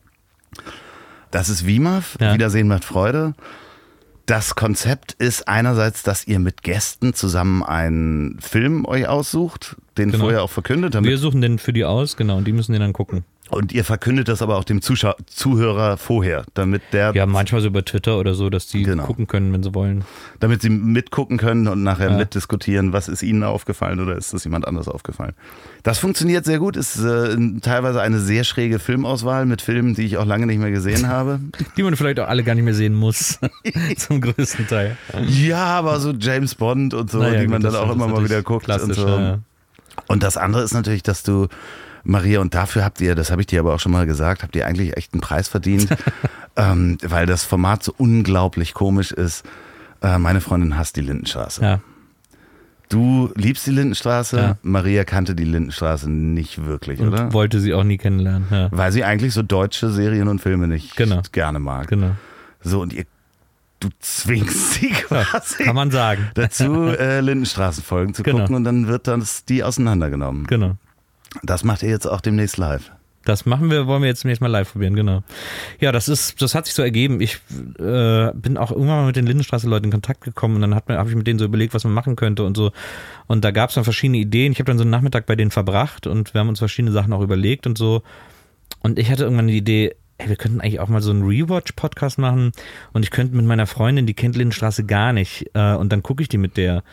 Das 1.31 1.49
ist 1.49 1.65
WIMAF, 1.65 2.17
Ja. 2.19 2.33
Wiedersehen 2.33 2.67
macht 2.67 2.85
Freude. 2.85 3.33
Das 4.25 4.55
Konzept 4.55 5.13
ist 5.13 5.47
einerseits, 5.47 6.03
dass 6.03 6.27
ihr 6.27 6.39
mit 6.39 6.61
Gästen 6.61 7.13
zusammen 7.13 7.63
einen 7.63 8.39
Film 8.41 8.85
euch 8.85 9.07
aussucht, 9.07 9.77
den 9.97 10.11
Genau. 10.11 10.25
vorher 10.25 10.43
auch 10.43 10.49
verkündet, 10.49 10.95
damit, 10.95 11.09
Wir 11.09 11.17
suchen 11.17 11.39
den 11.41 11.59
für 11.59 11.71
die 11.71 11.85
aus, 11.85 12.17
genau, 12.17 12.37
und 12.37 12.45
die 12.45 12.51
müssen 12.51 12.73
den 12.73 12.81
dann 12.81 12.91
gucken. 12.93 13.23
Und 13.49 13.71
ihr 13.71 13.83
verkündet 13.83 14.27
das 14.27 14.41
aber 14.41 14.57
auch 14.57 14.63
dem 14.63 14.81
Zuschau 14.81 15.13
Zuhörer 15.25 15.97
vorher, 15.97 16.43
damit 16.53 16.81
der, 16.91 17.13
Ja, 17.15 17.25
manchmal 17.25 17.61
so 17.61 17.67
über 17.67 17.83
Twitter 17.85 18.17
oder 18.19 18.33
so, 18.33 18.49
dass 18.49 18.67
die 18.67 18.83
Genau. 18.83 19.03
gucken 19.05 19.27
können, 19.27 19.51
wenn 19.53 19.63
sie 19.63 19.73
wollen. 19.73 20.03
damit 20.39 20.61
sie 20.61 20.69
mitgucken 20.69 21.37
können 21.37 21.67
und 21.67 21.83
nachher 21.83 22.11
Ja. 22.11 22.17
mitdiskutieren, 22.17 22.93
was 22.93 23.07
ist 23.07 23.23
ihnen 23.23 23.43
aufgefallen 23.43 23.99
oder 23.99 24.15
ist 24.15 24.33
das 24.33 24.43
jemand 24.43 24.67
anders 24.67 24.87
aufgefallen. 24.87 25.33
Das 25.83 25.99
funktioniert 25.99 26.45
sehr 26.45 26.59
gut, 26.59 26.75
ist 26.77 26.97
äh, 26.99 27.35
teilweise 27.61 28.01
eine 28.01 28.19
sehr 28.19 28.43
schräge 28.43 28.79
Filmauswahl 28.79 29.45
mit 29.45 29.61
Filmen, 29.61 29.95
die 29.95 30.03
ich 30.03 30.17
auch 30.17 30.25
lange 30.25 30.45
nicht 30.45 30.59
mehr 30.59 30.71
gesehen 30.71 31.07
habe. 31.07 31.39
Die 31.77 31.83
man 31.83 31.95
vielleicht 31.95 32.19
auch 32.19 32.27
alle 32.27 32.43
gar 32.43 32.55
nicht 32.55 32.65
mehr 32.65 32.73
sehen 32.73 32.93
muss. 32.93 33.39
Zum 33.97 34.21
größten 34.21 34.67
Teil. 34.67 34.97
Ja, 35.27 35.63
aber 35.65 35.99
so 35.99 36.11
James 36.11 36.55
Bond 36.55 36.93
und 36.93 37.09
so, 37.09 37.19
Naja, 37.19 37.39
die 37.41 37.47
man 37.47 37.61
gut, 37.61 37.71
dann 37.73 37.81
auch 37.81 37.91
immer 37.91 38.07
mal 38.07 38.23
wieder 38.23 38.41
guckt. 38.43 38.67
Und, 38.69 38.93
so. 38.93 39.07
ja. 39.07 39.39
und 40.07 40.23
das 40.23 40.37
andere 40.37 40.63
ist 40.63 40.73
natürlich, 40.73 41.03
dass 41.03 41.23
du, 41.23 41.47
Maria, 42.07 42.39
und 42.39 42.53
dafür 42.55 42.83
habt 42.85 43.01
ihr, 43.01 43.15
das 43.15 43.31
habe 43.31 43.41
ich 43.41 43.47
dir 43.47 43.59
aber 43.59 43.73
auch 43.75 43.79
schon 43.79 43.91
mal 43.91 44.05
gesagt, 44.05 44.41
habt 44.43 44.55
ihr 44.55 44.65
eigentlich 44.65 44.95
echt 44.97 45.13
einen 45.13 45.21
Preis 45.21 45.47
verdient, 45.49 45.87
ähm, 46.55 46.97
weil 47.03 47.25
das 47.25 47.43
Format 47.43 47.83
so 47.83 47.93
unglaublich 47.97 48.73
komisch 48.73 49.11
ist. 49.11 49.43
Äh, 50.01 50.17
meine 50.17 50.39
Freundin 50.41 50.77
hasst 50.77 50.95
die 50.95 51.01
Lindenstraße. 51.01 51.61
ja. 51.61 51.79
Du 52.89 53.29
liebst 53.35 53.67
die 53.67 53.71
Lindenstraße, 53.71 54.37
Ja. 54.37 54.57
Maria 54.61 55.03
kannte 55.03 55.35
die 55.35 55.43
Lindenstraße 55.43 56.09
nicht 56.09 56.63
wirklich, 56.65 57.01
Und 57.01 57.09
oder? 57.09 57.33
wollte 57.33 57.59
sie 57.59 57.73
auch 57.73 57.83
nie 57.83 57.97
kennenlernen. 57.97 58.47
Ja. 58.49 58.69
Weil 58.71 58.93
sie 58.93 59.03
eigentlich 59.03 59.33
so 59.33 59.43
deutsche 59.43 59.89
Serien 59.89 60.29
und 60.29 60.39
Filme 60.39 60.69
nicht 60.69 60.95
Genau. 60.95 61.21
gerne 61.33 61.59
mag. 61.59 61.89
Genau. 61.89 62.11
So, 62.61 62.79
und 62.79 62.93
ihr, 62.93 63.03
du 63.81 63.89
zwingst 63.99 64.75
sie 64.75 64.87
quasi 64.91 65.65
Kann 65.65 65.75
man 65.75 65.91
sagen. 65.91 66.29
dazu, 66.35 66.85
äh, 66.97 67.19
Lindenstraßenfolgen 67.19 68.13
zu 68.13 68.23
Genau. 68.23 68.39
gucken 68.39 68.55
und 68.55 68.63
dann 68.63 68.87
wird 68.87 69.07
das 69.07 69.43
die 69.43 69.63
auseinandergenommen. 69.65 70.47
Genau. 70.47 70.77
Das 71.43 71.63
macht 71.63 71.83
ihr 71.83 71.89
jetzt 71.89 72.05
auch 72.05 72.21
demnächst 72.21 72.57
live. 72.57 72.91
Das 73.27 73.45
machen 73.45 73.69
wir, 73.69 73.87
wollen 73.87 74.01
wir 74.01 74.07
jetzt 74.07 74.21
zunächst 74.21 74.41
mal 74.41 74.47
live 74.47 74.71
probieren, 74.71 74.95
genau. 74.95 75.21
Ja, 75.81 75.91
das 75.91 76.07
ist, 76.07 76.41
das 76.41 76.55
hat 76.55 76.65
sich 76.65 76.73
so 76.73 76.81
ergeben. 76.81 77.19
Ich 77.19 77.39
äh, 77.77 78.31
bin 78.33 78.55
auch 78.57 78.71
irgendwann 78.71 78.99
mal 78.99 79.05
mit 79.07 79.17
den 79.17 79.27
Lindenstraße-Leuten 79.27 79.85
in 79.85 79.91
Kontakt 79.91 80.21
gekommen 80.21 80.55
und 80.55 80.61
dann 80.61 80.73
habe 80.75 81.09
ich 81.09 81.15
mit 81.15 81.27
denen 81.27 81.37
so 81.37 81.43
überlegt, 81.43 81.73
was 81.73 81.83
man 81.83 81.91
machen 81.91 82.15
könnte 82.15 82.45
und 82.45 82.55
so. 82.55 82.71
Und 83.27 83.43
da 83.43 83.51
gab 83.51 83.67
es 83.69 83.75
dann 83.75 83.83
verschiedene 83.83 84.19
Ideen. 84.19 84.53
Ich 84.53 84.59
habe 84.59 84.67
dann 84.67 84.77
so 84.77 84.83
einen 84.83 84.91
Nachmittag 84.91 85.25
bei 85.25 85.35
denen 85.35 85.51
verbracht 85.51 86.07
und 86.07 86.33
wir 86.33 86.39
haben 86.39 86.47
uns 86.47 86.59
verschiedene 86.59 86.93
Sachen 86.93 87.11
auch 87.11 87.21
überlegt 87.21 87.67
und 87.67 87.77
so. 87.77 88.01
Und 88.81 88.97
ich 88.97 89.11
hatte 89.11 89.23
irgendwann 89.23 89.47
die 89.47 89.57
Idee, 89.57 89.97
ey, 90.17 90.29
wir 90.29 90.35
könnten 90.35 90.61
eigentlich 90.61 90.79
auch 90.79 90.87
mal 90.87 91.01
so 91.01 91.11
einen 91.11 91.23
Rewatch-Podcast 91.23 92.17
machen 92.17 92.51
und 92.93 93.03
ich 93.03 93.11
könnte 93.11 93.35
mit 93.35 93.45
meiner 93.45 93.67
Freundin, 93.67 94.05
die 94.05 94.13
kennt 94.13 94.35
Lindenstraße 94.35 94.85
gar 94.85 95.13
nicht, 95.13 95.49
äh, 95.53 95.73
und 95.75 95.91
dann 95.91 96.01
gucke 96.01 96.23
ich 96.23 96.29
die 96.29 96.37
mit 96.37 96.57
der 96.57 96.83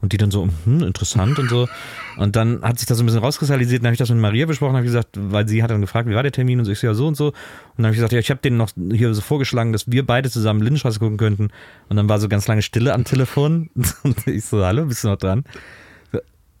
und 0.00 0.12
die 0.12 0.16
dann 0.16 0.30
so, 0.30 0.48
hm, 0.64 0.82
interessant 0.82 1.38
und 1.38 1.48
so. 1.48 1.68
Und 2.16 2.36
dann 2.36 2.62
hat 2.62 2.78
sich 2.78 2.86
das 2.86 2.98
so 2.98 3.02
ein 3.02 3.06
bisschen 3.06 3.22
rauskristallisiert, 3.22 3.82
dann 3.82 3.88
habe 3.88 3.94
ich 3.94 3.98
das 3.98 4.10
mit 4.10 4.18
Maria 4.18 4.46
besprochen, 4.46 4.74
habe 4.74 4.84
gesagt, 4.84 5.10
weil 5.14 5.48
sie 5.48 5.62
hat 5.62 5.70
dann 5.70 5.80
gefragt, 5.80 6.08
wie 6.08 6.14
war 6.14 6.22
der 6.22 6.32
Termin 6.32 6.58
und 6.58 6.64
so, 6.66 6.72
ich 6.72 6.78
so, 6.78 6.86
ja, 6.86 6.94
so 6.94 7.06
und 7.06 7.16
so. 7.16 7.28
Und 7.28 7.34
dann 7.78 7.86
habe 7.86 7.94
ich 7.94 7.98
gesagt, 7.98 8.12
ja, 8.12 8.18
ich 8.18 8.30
habe 8.30 8.40
denen 8.40 8.56
noch 8.56 8.70
hier 8.92 9.14
so 9.14 9.20
vorgeschlagen, 9.20 9.72
dass 9.72 9.90
wir 9.90 10.06
beide 10.06 10.30
zusammen 10.30 10.60
Lindenstraße 10.60 10.98
gucken 10.98 11.16
könnten. 11.16 11.48
Und 11.88 11.96
dann 11.96 12.08
war 12.08 12.18
so 12.18 12.28
ganz 12.28 12.46
lange 12.46 12.62
Stille 12.62 12.92
am 12.92 13.04
Telefon 13.04 13.70
und 14.02 14.26
ich 14.26 14.44
so, 14.44 14.64
hallo, 14.64 14.86
bist 14.86 15.04
du 15.04 15.08
noch 15.08 15.16
dran? 15.16 15.44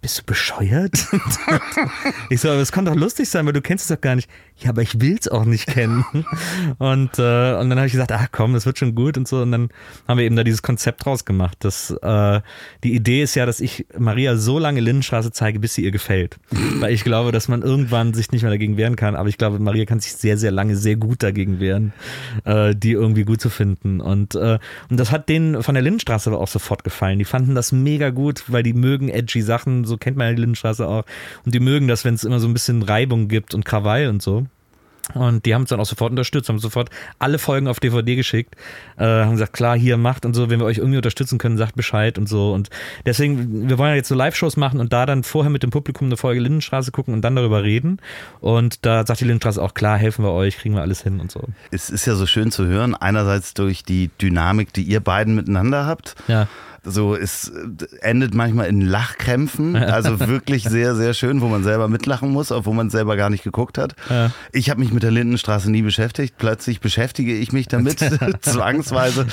Bist 0.04 0.18
du 0.18 0.24
bescheuert? 0.24 0.92
ich 2.28 2.38
so, 2.38 2.50
aber 2.50 2.60
es 2.60 2.72
kann 2.72 2.84
doch 2.84 2.94
lustig 2.94 3.26
sein, 3.30 3.46
weil 3.46 3.54
du 3.54 3.62
kennst 3.62 3.90
es 3.90 3.96
doch 3.96 4.02
gar 4.02 4.16
nicht. 4.16 4.28
Ja, 4.58 4.68
aber 4.68 4.82
ich 4.82 5.00
will 5.00 5.16
es 5.18 5.28
auch 5.28 5.46
nicht 5.46 5.66
kennen. 5.66 6.04
Und, 6.78 7.18
äh, 7.18 7.54
und 7.54 7.70
dann 7.70 7.76
habe 7.78 7.86
ich 7.86 7.92
gesagt, 7.92 8.12
ach 8.12 8.28
komm, 8.30 8.52
das 8.52 8.66
wird 8.66 8.78
schon 8.78 8.94
gut 8.94 9.16
und 9.16 9.26
so. 9.26 9.40
Und 9.40 9.52
dann 9.52 9.68
haben 10.06 10.18
wir 10.18 10.24
eben 10.24 10.36
da 10.36 10.44
dieses 10.44 10.62
Konzept 10.62 11.04
draus 11.04 11.24
gemacht. 11.24 11.56
Das, 11.60 11.90
äh, 11.90 12.40
die 12.82 12.94
Idee 12.94 13.22
ist 13.22 13.34
ja, 13.34 13.46
dass 13.46 13.60
ich 13.60 13.86
Maria 13.98 14.36
so 14.36 14.58
lange 14.58 14.80
Lindenstraße 14.80 15.32
zeige, 15.32 15.58
bis 15.58 15.74
sie 15.74 15.84
ihr 15.84 15.90
gefällt. 15.90 16.38
weil 16.80 16.92
ich 16.92 17.04
glaube, 17.04 17.32
dass 17.32 17.48
man 17.48 17.62
irgendwann 17.62 18.14
sich 18.14 18.30
nicht 18.30 18.42
mehr 18.42 18.50
dagegen 18.50 18.76
wehren 18.76 18.96
kann. 18.96 19.16
Aber 19.16 19.28
ich 19.28 19.38
glaube, 19.38 19.58
Maria 19.58 19.86
kann 19.86 20.00
sich 20.00 20.12
sehr, 20.12 20.36
sehr 20.36 20.50
lange 20.50 20.76
sehr 20.76 20.96
gut 20.96 21.22
dagegen 21.22 21.60
wehren, 21.60 21.92
äh, 22.44 22.74
die 22.76 22.92
irgendwie 22.92 23.24
gut 23.24 23.40
zu 23.40 23.50
finden. 23.50 24.00
Und, 24.00 24.34
äh, 24.34 24.58
und 24.90 25.00
das 25.00 25.10
hat 25.10 25.28
denen 25.28 25.62
von 25.62 25.74
der 25.74 25.82
Lindenstraße 25.82 26.30
aber 26.30 26.40
auch 26.40 26.48
sofort 26.48 26.84
gefallen. 26.84 27.18
Die 27.18 27.24
fanden 27.24 27.54
das 27.54 27.72
mega 27.72 28.10
gut, 28.10 28.44
weil 28.48 28.62
die 28.62 28.74
mögen 28.74 29.08
edgy 29.08 29.42
Sachen, 29.42 29.84
so 29.84 29.93
kennt 29.96 30.16
man 30.16 30.28
ja 30.28 30.32
die 30.34 30.40
Lindenstraße 30.40 30.86
auch. 30.86 31.04
Und 31.44 31.54
die 31.54 31.60
mögen 31.60 31.88
das, 31.88 32.04
wenn 32.04 32.14
es 32.14 32.24
immer 32.24 32.40
so 32.40 32.48
ein 32.48 32.52
bisschen 32.52 32.82
Reibung 32.82 33.28
gibt 33.28 33.54
und 33.54 33.64
Krawall 33.64 34.08
und 34.08 34.22
so. 34.22 34.46
Und 35.12 35.44
die 35.44 35.54
haben 35.54 35.64
es 35.64 35.68
dann 35.68 35.80
auch 35.80 35.86
sofort 35.86 36.10
unterstützt, 36.10 36.48
haben 36.48 36.58
sofort 36.58 36.88
alle 37.18 37.38
Folgen 37.38 37.68
auf 37.68 37.78
DVD 37.78 38.16
geschickt, 38.16 38.54
äh, 38.96 39.04
haben 39.04 39.32
gesagt, 39.32 39.52
klar, 39.52 39.76
hier 39.76 39.96
macht 39.98 40.24
und 40.24 40.32
so, 40.32 40.48
wenn 40.48 40.60
wir 40.60 40.66
euch 40.66 40.78
irgendwie 40.78 40.96
unterstützen 40.96 41.38
können, 41.38 41.58
sagt 41.58 41.76
Bescheid 41.76 42.16
und 42.16 42.28
so. 42.28 42.52
Und 42.52 42.70
deswegen, 43.04 43.68
wir 43.68 43.76
wollen 43.76 43.90
ja 43.90 43.96
jetzt 43.96 44.08
so 44.08 44.14
Live-Shows 44.14 44.56
machen 44.56 44.80
und 44.80 44.92
da 44.92 45.04
dann 45.04 45.22
vorher 45.22 45.50
mit 45.50 45.62
dem 45.62 45.70
Publikum 45.70 46.08
eine 46.08 46.16
Folge 46.16 46.40
Lindenstraße 46.40 46.90
gucken 46.90 47.12
und 47.12 47.20
dann 47.20 47.36
darüber 47.36 47.62
reden. 47.62 47.98
Und 48.40 48.86
da 48.86 49.04
sagt 49.06 49.20
die 49.20 49.24
Lindenstraße 49.24 49.62
auch, 49.62 49.74
klar, 49.74 49.98
helfen 49.98 50.24
wir 50.24 50.32
euch, 50.32 50.56
kriegen 50.56 50.74
wir 50.74 50.82
alles 50.82 51.02
hin 51.02 51.20
und 51.20 51.30
so. 51.30 51.42
Es 51.70 51.90
ist 51.90 52.06
ja 52.06 52.14
so 52.14 52.26
schön 52.26 52.50
zu 52.50 52.66
hören, 52.66 52.94
einerseits 52.94 53.52
durch 53.52 53.82
die 53.84 54.10
Dynamik, 54.20 54.72
die 54.72 54.82
ihr 54.82 55.00
beiden 55.00 55.34
miteinander 55.34 55.86
habt. 55.86 56.14
Ja 56.28 56.48
so 56.84 57.14
es 57.14 57.50
endet 58.00 58.34
manchmal 58.34 58.68
in 58.68 58.80
Lachkrämpfen, 58.80 59.76
also 59.76 60.20
wirklich 60.28 60.64
sehr 60.64 60.94
sehr 60.94 61.14
schön, 61.14 61.40
wo 61.40 61.48
man 61.48 61.64
selber 61.64 61.88
mitlachen 61.88 62.30
muss, 62.30 62.52
obwohl 62.52 62.74
man 62.74 62.90
selber 62.90 63.16
gar 63.16 63.30
nicht 63.30 63.44
geguckt 63.44 63.78
hat. 63.78 63.94
Ja. 64.10 64.30
Ich 64.52 64.70
habe 64.70 64.80
mich 64.80 64.92
mit 64.92 65.02
der 65.02 65.10
Lindenstraße 65.10 65.70
nie 65.70 65.82
beschäftigt, 65.82 66.34
plötzlich 66.38 66.80
beschäftige 66.80 67.34
ich 67.34 67.52
mich 67.52 67.68
damit 67.68 67.98
zwangsweise. 68.40 69.26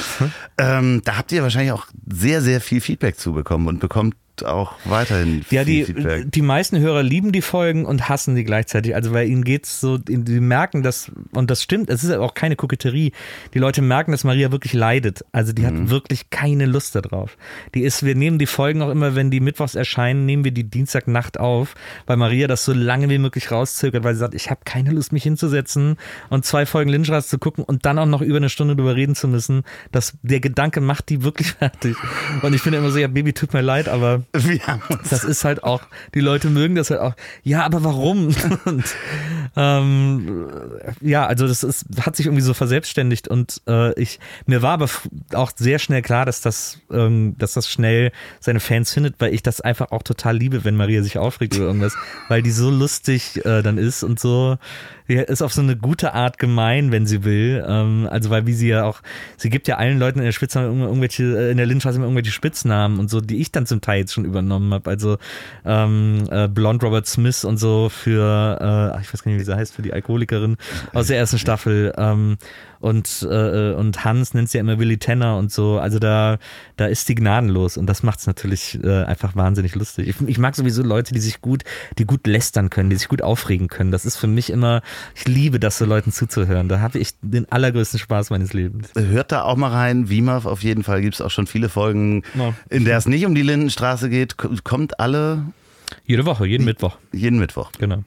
Ähm, 0.57 1.01
da 1.03 1.17
habt 1.17 1.31
ihr 1.31 1.43
wahrscheinlich 1.43 1.71
auch 1.71 1.87
sehr 2.11 2.41
sehr 2.41 2.61
viel 2.61 2.81
Feedback 2.81 3.17
zu 3.17 3.33
bekommen 3.33 3.67
und 3.67 3.79
bekommt 3.79 4.15
auch 4.45 4.73
weiterhin 4.85 5.45
ja, 5.49 5.63
die, 5.63 5.85
Feedback. 5.85 6.31
die 6.31 6.41
meisten 6.41 6.79
Hörer 6.79 7.03
lieben 7.03 7.31
die 7.31 7.41
Folgen 7.41 7.85
und 7.85 8.09
hassen 8.09 8.35
die 8.35 8.43
gleichzeitig. 8.43 8.95
Also 8.95 9.11
bei 9.11 9.25
ihnen 9.25 9.43
geht 9.43 9.65
es 9.65 9.79
so, 9.79 9.97
die 9.97 10.39
merken 10.39 10.83
das, 10.83 11.11
und 11.33 11.51
das 11.51 11.63
stimmt, 11.63 11.89
es 11.89 12.03
ist 12.03 12.11
auch 12.11 12.33
keine 12.33 12.55
Koketterie. 12.55 13.11
Die 13.53 13.59
Leute 13.59 13.81
merken, 13.81 14.11
dass 14.11 14.23
Maria 14.23 14.51
wirklich 14.51 14.73
leidet. 14.73 15.25
Also 15.31 15.53
die 15.53 15.61
mhm. 15.61 15.65
hat 15.65 15.89
wirklich 15.89 16.29
keine 16.29 16.65
Lust 16.65 16.95
darauf. 16.95 17.37
Die 17.75 17.81
ist, 17.81 18.03
wir 18.03 18.15
nehmen 18.15 18.39
die 18.39 18.45
Folgen 18.45 18.81
auch 18.81 18.89
immer, 18.89 19.15
wenn 19.15 19.31
die 19.31 19.39
mittwochs 19.39 19.75
erscheinen, 19.75 20.25
nehmen 20.25 20.43
wir 20.43 20.51
die 20.51 20.63
Dienstagnacht 20.63 21.39
auf, 21.39 21.75
weil 22.05 22.17
Maria 22.17 22.47
das 22.47 22.65
so 22.65 22.73
lange 22.73 23.09
wie 23.09 23.17
möglich 23.17 23.51
rauszögert, 23.51 24.03
weil 24.03 24.13
sie 24.13 24.19
sagt, 24.19 24.35
ich 24.35 24.49
habe 24.49 24.61
keine 24.65 24.91
Lust, 24.91 25.11
mich 25.11 25.23
hinzusetzen 25.23 25.97
und 26.29 26.45
zwei 26.45 26.65
Folgen 26.65 26.89
Lynchras 26.89 27.27
zu 27.27 27.37
gucken 27.37 27.63
und 27.63 27.85
dann 27.85 27.99
auch 27.99 28.05
noch 28.05 28.21
über 28.21 28.37
eine 28.37 28.49
Stunde 28.49 28.75
drüber 28.75 28.95
reden 28.95 29.15
zu 29.15 29.27
müssen. 29.27 29.63
Das, 29.91 30.17
der 30.21 30.39
Gedanke 30.39 30.81
macht 30.81 31.09
die 31.09 31.23
wirklich 31.23 31.51
fertig. 31.59 31.95
Und 32.41 32.53
ich 32.53 32.61
finde 32.61 32.79
immer 32.79 32.91
so, 32.91 32.99
ja, 32.99 33.07
Baby, 33.07 33.33
tut 33.33 33.53
mir 33.53 33.61
leid, 33.61 33.89
aber 33.89 34.23
das 35.09 35.23
ist 35.23 35.43
halt 35.43 35.63
auch, 35.63 35.81
die 36.13 36.21
Leute 36.21 36.49
mögen 36.49 36.75
das 36.75 36.89
halt 36.89 37.01
auch. 37.01 37.13
Ja, 37.43 37.63
aber 37.63 37.83
warum? 37.83 38.33
Und, 38.65 38.83
ähm, 39.55 40.49
ja, 41.01 41.25
also 41.25 41.47
das 41.47 41.63
ist, 41.63 41.85
hat 42.01 42.15
sich 42.15 42.27
irgendwie 42.27 42.43
so 42.43 42.53
verselbstständigt 42.53 43.27
und 43.27 43.61
äh, 43.67 43.99
ich, 43.99 44.19
mir 44.45 44.61
war 44.61 44.73
aber 44.73 44.89
auch 45.33 45.51
sehr 45.55 45.79
schnell 45.79 46.01
klar, 46.01 46.25
dass 46.25 46.41
das, 46.41 46.79
ähm, 46.91 47.35
dass 47.37 47.53
das 47.53 47.69
schnell 47.69 48.11
seine 48.39 48.59
Fans 48.59 48.93
findet, 48.93 49.15
weil 49.19 49.33
ich 49.33 49.43
das 49.43 49.59
einfach 49.59 49.91
auch 49.91 50.03
total 50.03 50.37
liebe, 50.37 50.63
wenn 50.63 50.75
Maria 50.75 51.03
sich 51.03 51.17
aufregt 51.17 51.55
oder 51.55 51.65
irgendwas, 51.65 51.95
weil 52.29 52.41
die 52.41 52.51
so 52.51 52.69
lustig 52.69 53.45
äh, 53.45 53.61
dann 53.61 53.77
ist 53.77 54.03
und 54.03 54.19
so, 54.19 54.57
ist 55.19 55.41
auf 55.41 55.53
so 55.53 55.61
eine 55.61 55.75
gute 55.75 56.13
Art 56.13 56.37
gemein, 56.37 56.91
wenn 56.91 57.05
sie 57.05 57.23
will. 57.23 57.63
Ähm, 57.67 58.07
also 58.09 58.29
weil 58.29 58.45
wie 58.45 58.53
sie 58.53 58.69
ja 58.69 58.83
auch, 58.83 59.01
sie 59.37 59.49
gibt 59.49 59.67
ja 59.67 59.77
allen 59.77 59.99
Leuten 59.99 60.19
in 60.19 60.25
der 60.25 60.31
Spitznamen 60.31 60.81
irgendwelche, 60.81 61.23
äh, 61.23 61.51
in 61.51 61.57
der 61.57 61.65
Lindenstraße 61.65 61.99
irgendwelche 61.99 62.31
Spitznamen 62.31 62.99
und 62.99 63.09
so, 63.09 63.21
die 63.21 63.41
ich 63.41 63.51
dann 63.51 63.65
zum 63.65 63.81
Teil 63.81 63.99
jetzt 63.99 64.13
schon 64.13 64.20
übernommen 64.25 64.73
habe. 64.73 64.89
Also 64.89 65.17
ähm, 65.65 66.27
äh, 66.29 66.47
Blond 66.47 66.83
Robert 66.83 67.07
Smith 67.07 67.43
und 67.43 67.57
so 67.57 67.89
für, 67.89 68.93
äh, 68.95 69.01
ich 69.01 69.13
weiß 69.13 69.23
gar 69.23 69.31
nicht, 69.31 69.41
wie 69.41 69.45
sie 69.45 69.55
heißt, 69.55 69.73
für 69.73 69.81
die 69.81 69.93
Alkoholikerin 69.93 70.57
aus 70.93 71.07
der 71.07 71.17
ersten 71.17 71.39
Staffel. 71.39 71.93
Ähm, 71.97 72.37
und, 72.81 73.27
äh, 73.29 73.73
und 73.73 74.03
Hans 74.03 74.33
nennt 74.33 74.49
sie 74.49 74.57
ja 74.57 74.61
immer 74.61 74.79
Willy 74.79 74.97
Tenner 74.97 75.37
und 75.37 75.51
so. 75.51 75.77
Also 75.77 75.99
da, 75.99 76.39
da 76.77 76.87
ist 76.87 77.05
sie 77.05 77.13
gnadenlos 77.13 77.77
und 77.77 77.85
das 77.85 78.01
macht 78.01 78.19
es 78.19 78.27
natürlich 78.27 78.79
äh, 78.83 79.03
einfach 79.03 79.35
wahnsinnig 79.35 79.75
lustig. 79.75 80.07
Ich, 80.07 80.15
ich, 80.27 80.39
mag 80.39 80.55
sowieso 80.55 80.81
Leute, 80.81 81.13
die 81.13 81.19
sich 81.19 81.41
gut, 81.41 81.63
die 81.99 82.05
gut 82.05 82.25
lästern 82.25 82.71
können, 82.71 82.89
die 82.89 82.95
sich 82.95 83.07
gut 83.07 83.21
aufregen 83.21 83.67
können. 83.67 83.91
Das 83.91 84.03
ist 84.03 84.17
für 84.17 84.27
mich 84.27 84.49
immer, 84.49 84.81
ich 85.13 85.27
liebe 85.27 85.59
das, 85.59 85.77
so 85.77 85.85
Leuten 85.85 86.11
zuzuhören. 86.11 86.69
Da 86.69 86.79
habe 86.79 86.97
ich 86.97 87.11
den 87.21 87.49
allergrößten 87.51 87.99
Spaß 87.99 88.31
meines 88.31 88.53
Lebens. 88.53 88.89
Hört 88.97 89.31
da 89.31 89.43
auch 89.43 89.57
mal 89.57 89.69
rein. 89.69 90.09
Wimaf 90.09 90.47
auf 90.47 90.63
jeden 90.63 90.83
Fall 90.83 91.01
gibt 91.01 91.13
es 91.13 91.21
auch 91.21 91.29
schon 91.29 91.45
viele 91.45 91.69
Folgen, 91.69 92.23
no. 92.33 92.55
in 92.69 92.83
der 92.83 92.97
es 92.97 93.05
nicht 93.05 93.27
um 93.27 93.35
die 93.35 93.43
Lindenstraße 93.43 94.00
geht. 94.09 94.35
Kommt 94.63 94.99
alle 94.99 95.45
jede 96.05 96.25
Woche, 96.25 96.45
jeden 96.45 96.65
Mittwoch. 96.65 96.97
Jeden 97.11 97.39
Mittwoch. 97.39 97.71
Genau. 97.79 98.03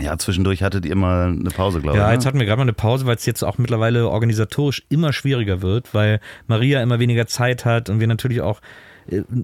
Ja, 0.00 0.16
zwischendurch 0.18 0.62
hattet 0.62 0.84
ihr 0.84 0.94
mal 0.94 1.28
eine 1.28 1.50
Pause, 1.50 1.80
glaube 1.80 1.98
ich. 1.98 2.02
Ja, 2.02 2.12
jetzt 2.12 2.24
ne? 2.24 2.28
hatten 2.28 2.38
wir 2.38 2.46
gerade 2.46 2.58
mal 2.58 2.62
eine 2.62 2.72
Pause, 2.72 3.06
weil 3.06 3.16
es 3.16 3.26
jetzt 3.26 3.42
auch 3.42 3.58
mittlerweile 3.58 4.08
organisatorisch 4.08 4.82
immer 4.88 5.12
schwieriger 5.12 5.62
wird, 5.62 5.94
weil 5.94 6.20
Maria 6.46 6.82
immer 6.82 6.98
weniger 6.98 7.26
Zeit 7.26 7.64
hat 7.64 7.90
und 7.90 7.98
wir 7.98 8.06
natürlich 8.06 8.40
auch 8.40 8.60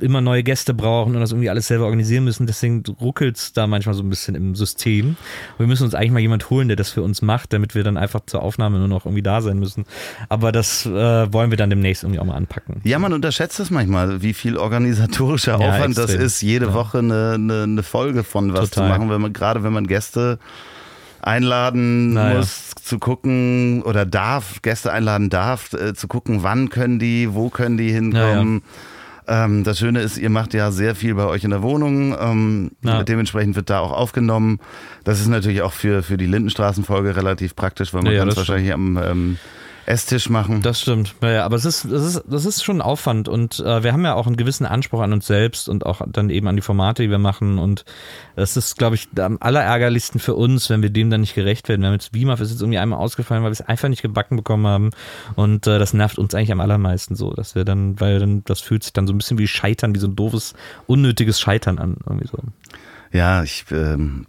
immer 0.01 0.21
neue 0.21 0.43
Gäste 0.43 0.75
brauchen 0.75 1.15
und 1.15 1.21
das 1.21 1.33
irgendwie 1.33 1.51
alles 1.51 1.69
selber 1.69 1.85
organisieren 1.85 2.25
müssen. 2.25 2.47
Deswegen 2.47 2.83
ruckelt 3.01 3.37
es 3.37 3.53
da 3.53 3.67
manchmal 3.67 3.95
so 3.95 4.03
ein 4.03 4.11
bisschen 4.11 4.35
im 4.35 4.55
System. 4.55 5.09
Und 5.09 5.59
wir 5.59 5.67
müssen 5.67 5.85
uns 5.85 5.95
eigentlich 5.95 6.11
mal 6.11 6.21
jemand 6.21 6.51
holen, 6.51 6.69
der 6.69 6.77
das 6.77 6.91
für 6.91 7.03
uns 7.03 7.23
macht, 7.23 7.53
damit 7.53 7.75
wir 7.75 7.83
dann 7.83 7.97
einfach 7.97 8.21
zur 8.27 8.43
Aufnahme 8.43 8.79
nur 8.79 8.89
noch 8.89 9.07
irgendwie 9.07 9.23
da 9.23 9.41
sein 9.41 9.59
müssen. 9.59 9.85
Aber 10.29 10.53
das 10.53 10.85
äh, 10.87 11.33
wollen 11.33 11.51
wir 11.51 11.57
dann 11.57 11.71
demnächst 11.71 12.05
irgendwie 12.05 12.21
auch 12.21 12.25
mal 12.25 12.37
anpacken. 12.37 12.81
Ja, 12.85 12.99
man 12.99 13.13
unterschätzt 13.13 13.59
es 13.61 13.71
manchmal, 13.71 14.23
wie 14.23 14.35
viel 14.35 14.57
organisatorischer 14.57 15.59
ja, 15.59 15.69
Aufwand 15.69 15.97
extrem. 15.99 16.19
das 16.19 16.27
ist, 16.27 16.43
jede 16.43 16.67
ja. 16.67 16.75
Woche 16.75 16.99
eine, 16.99 17.33
eine, 17.35 17.63
eine, 17.63 17.83
Folge 17.83 18.25
von 18.25 18.53
was 18.53 18.71
Total. 18.71 18.89
zu 18.89 18.99
machen, 18.99 19.11
wenn 19.11 19.21
man 19.21 19.33
gerade 19.33 19.63
wenn 19.63 19.73
man 19.73 19.87
Gäste 19.87 20.39
einladen 21.23 22.15
naja. 22.15 22.39
muss, 22.39 22.73
zu 22.83 22.99
gucken 22.99 23.83
oder 23.83 24.05
darf, 24.05 24.61
Gäste 24.63 24.93
einladen 24.93 25.31
darf, 25.31 25.73
äh, 25.73 25.95
zu 25.95 26.07
gucken, 26.07 26.43
wann 26.43 26.69
können 26.69 26.99
die, 26.99 27.33
wo 27.35 27.49
können 27.49 27.79
die 27.79 27.91
hinkommen. 27.91 28.63
Ja, 28.65 28.71
ähm, 29.27 29.65
das 29.65 29.79
Schöne 29.79 30.01
ist, 30.01 30.19
ihr 30.19 30.31
macht 30.31 30.55
ja 30.55 30.71
sehr 30.71 30.95
viel 30.95 31.15
bei 31.15 31.27
euch 31.27 31.45
in 31.45 31.51
der 31.51 31.63
Wohnung. 31.63 32.17
Ähm, 32.19 32.71
ja. 32.83 33.03
Dementsprechend 33.03 33.57
wird 33.57 33.71
da 33.71 33.81
auch 33.81 33.93
aufgenommen. 33.93 34.61
Das 35.05 35.21
ist 35.21 35.29
natürlich 35.29 35.63
auch 35.63 35.73
für, 35.73 36.03
für 36.03 36.17
die 36.17 36.27
Lindenstraßenfolge 36.27 37.17
relativ 37.17 37.57
praktisch, 37.57 37.95
weil 37.95 38.03
man 38.03 38.13
ja, 38.13 38.21
kann 38.21 38.29
es 38.29 38.37
wahrscheinlich 38.37 38.73
am 38.73 38.99
ähm, 39.03 39.39
Esstisch 39.87 40.31
machen. 40.31 40.63
Das 40.63 40.81
stimmt. 40.81 41.15
Ja, 41.23 41.45
aber 41.45 41.57
es 41.57 41.65
ist, 41.65 41.85
das 41.85 42.05
ist, 42.05 42.25
das 42.27 42.47
ist 42.47 42.65
schon 42.65 42.81
Aufwand 42.81 43.29
und 43.29 43.61
äh, 43.61 43.83
wir 43.83 43.93
haben 43.93 44.05
ja 44.05 44.15
auch 44.15 44.27
einen 44.27 44.37
gewissen 44.37 44.65
Anspruch 44.65 45.01
an 45.01 45.13
uns 45.13 45.27
selbst 45.27 45.69
und 45.69 45.85
auch 45.85 46.01
dann 46.07 46.31
eben 46.31 46.49
an 46.49 46.57
die 46.57 46.63
Formate, 46.63 47.03
die 47.03 47.11
wir 47.11 47.19
machen. 47.19 47.59
Und 47.59 47.85
es 48.37 48.57
ist, 48.57 48.79
glaube 48.79 48.97
ich, 48.97 49.09
am 49.19 49.39
allerärgerlichsten 49.41 50.21
für 50.21 50.35
uns, 50.35 50.71
wenn 50.71 50.83
wir 50.83 50.91
dem 50.91 51.11
dann 51.11 51.21
nicht 51.21 51.35
gerecht 51.35 51.69
werden. 51.69 51.83
Wir 51.83 51.89
haben 51.89 51.95
jetzt 51.95 52.13
BIMAF 52.13 52.41
ist 52.41 52.51
jetzt 52.51 52.63
irgendwie 52.63 52.79
einmal 52.79 52.99
ausgefallen, 52.99 53.43
weil 53.43 53.51
wir 53.51 53.53
es 53.53 53.61
einfach 53.61 53.89
nicht 53.89 54.03
gebacken 54.03 54.37
bekommen 54.37 54.67
haben. 54.67 54.91
Und 55.37 55.67
äh, 55.67 55.79
das 55.79 55.93
nervt 55.93 56.19
uns 56.19 56.35
eigentlich 56.35 56.53
am 56.53 56.61
allermeisten 56.61 57.15
so, 57.15 57.33
dass 57.33 57.55
wir 57.55 57.65
dann, 57.65 58.01
weil 58.01 58.19
dann, 58.19 58.43
das 58.45 58.61
fühlt 58.61 58.85
sich 58.85 58.93
dann 58.93 59.07
so 59.07 59.13
ein 59.13 59.19
bisschen 59.19 59.39
wie 59.39 59.47
Scheitern, 59.47 59.95
wie 59.95 59.99
so 60.01 60.09
ein 60.09 60.17
doofes, 60.17 60.55
unnötiges 60.87 61.41
Scheitern 61.41 61.79
an. 61.79 61.97
Irgendwie 62.07 62.29
so. 62.29 62.39
Ja, 63.15 63.45
ich 63.45 63.65
ähm, 63.71 64.27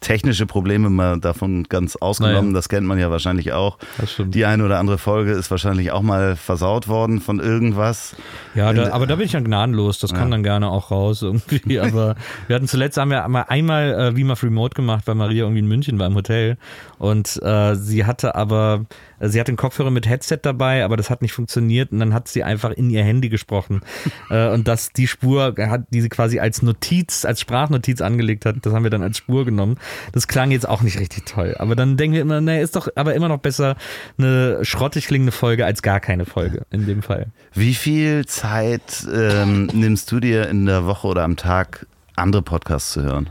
technische 0.00 0.46
Probleme 0.46 0.90
mal 0.90 1.20
davon 1.20 1.62
ganz 1.68 1.94
ausgenommen, 1.94 2.48
Naja. 2.48 2.54
das 2.54 2.68
kennt 2.68 2.88
man 2.88 2.98
ja 2.98 3.08
wahrscheinlich 3.12 3.52
auch. 3.52 3.78
Die 4.18 4.44
eine 4.44 4.64
oder 4.64 4.80
andere 4.80 4.98
Folge 4.98 5.30
ist 5.30 5.48
wahrscheinlich 5.52 5.92
auch 5.92 6.02
mal 6.02 6.34
versaut 6.34 6.88
worden 6.88 7.20
von 7.20 7.38
irgendwas. 7.38 8.16
Ja, 8.56 8.72
da, 8.72 8.90
aber 8.92 9.06
da 9.06 9.14
bin 9.14 9.26
ich 9.26 9.32
dann 9.32 9.44
gnadenlos. 9.44 10.00
Das 10.00 10.12
kann 10.12 10.32
dann 10.32 10.42
gerne 10.42 10.68
auch 10.68 10.90
raus 10.90 11.22
irgendwie. 11.22 11.78
Aber 11.88 12.16
wir 12.48 12.56
hatten 12.56 12.66
zuletzt 12.66 12.96
haben 12.96 13.10
wir 13.10 13.24
einmal, 13.24 13.44
einmal 13.46 13.94
äh, 13.94 14.16
wie 14.16 14.28
auf 14.28 14.42
Remote 14.42 14.74
gemacht, 14.74 15.06
weil 15.06 15.14
Maria 15.14 15.44
irgendwie 15.44 15.60
in 15.60 15.68
München 15.68 16.00
war 16.00 16.08
im 16.08 16.16
Hotel 16.16 16.56
und 16.98 17.40
äh, 17.42 17.76
sie 17.76 18.04
hatte 18.04 18.34
aber 18.34 18.86
äh, 19.20 19.28
sie 19.28 19.40
hatte 19.40 19.52
den 19.52 19.56
Kopfhörer 19.56 19.90
mit 19.90 20.08
Headset 20.08 20.38
dabei, 20.42 20.84
aber 20.84 20.96
das 20.96 21.10
hat 21.10 21.22
nicht 21.22 21.32
funktioniert 21.32 21.92
und 21.92 22.00
dann 22.00 22.14
hat 22.14 22.28
sie 22.28 22.42
einfach 22.42 22.70
in 22.70 22.90
ihr 22.90 23.02
Handy 23.04 23.28
gesprochen 23.28 23.82
äh, 24.30 24.48
und 24.48 24.68
das 24.68 24.92
die 24.92 25.06
Spur 25.06 25.54
hat, 25.58 25.86
die 25.90 26.00
sie 26.00 26.08
quasi 26.08 26.40
als 26.40 26.62
Notiz, 26.62 27.24
als 27.24 27.40
Sprachnotiz 27.68 28.00
angelegt 28.00 28.46
hat, 28.46 28.56
das 28.62 28.72
haben 28.72 28.82
wir 28.82 28.90
dann 28.90 29.02
als 29.02 29.18
Spur 29.18 29.44
genommen. 29.44 29.76
Das 30.12 30.26
klang 30.26 30.50
jetzt 30.50 30.68
auch 30.68 30.82
nicht 30.82 30.98
richtig 30.98 31.26
toll, 31.26 31.54
aber 31.58 31.76
dann 31.76 31.96
denken 31.96 32.14
wir 32.14 32.22
immer, 32.22 32.40
naja, 32.40 32.62
ist 32.62 32.76
doch 32.76 32.88
aber 32.94 33.14
immer 33.14 33.28
noch 33.28 33.38
besser 33.38 33.76
eine 34.16 34.64
schrottig 34.64 35.06
klingende 35.06 35.32
Folge 35.32 35.66
als 35.66 35.82
gar 35.82 36.00
keine 36.00 36.24
Folge 36.24 36.62
in 36.70 36.86
dem 36.86 37.02
Fall. 37.02 37.26
Wie 37.52 37.74
viel 37.74 38.24
Zeit 38.26 39.06
ähm, 39.12 39.66
nimmst 39.72 40.10
du 40.10 40.20
dir 40.20 40.48
in 40.48 40.64
der 40.64 40.86
Woche 40.86 41.06
oder 41.06 41.24
am 41.24 41.36
Tag, 41.36 41.86
andere 42.16 42.42
Podcasts 42.42 42.92
zu 42.92 43.02
hören? 43.02 43.28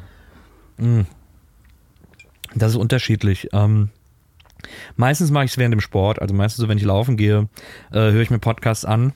Das 2.54 2.72
ist 2.72 2.78
unterschiedlich. 2.78 3.50
Ähm, 3.54 3.90
meistens 4.96 5.32
mache 5.32 5.46
ich 5.46 5.52
es 5.52 5.58
während 5.58 5.74
dem 5.74 5.82
Sport. 5.82 6.22
Also 6.22 6.36
meistens 6.36 6.62
so, 6.62 6.70
wenn 6.70 6.78
ich 6.78 6.84
laufen 6.84 7.18
gehe, 7.18 7.50
äh, 7.92 8.12
höre 8.12 8.22
ich 8.22 8.30
mir 8.30 8.40
Podcasts 8.40 8.86
an. 8.86 9.14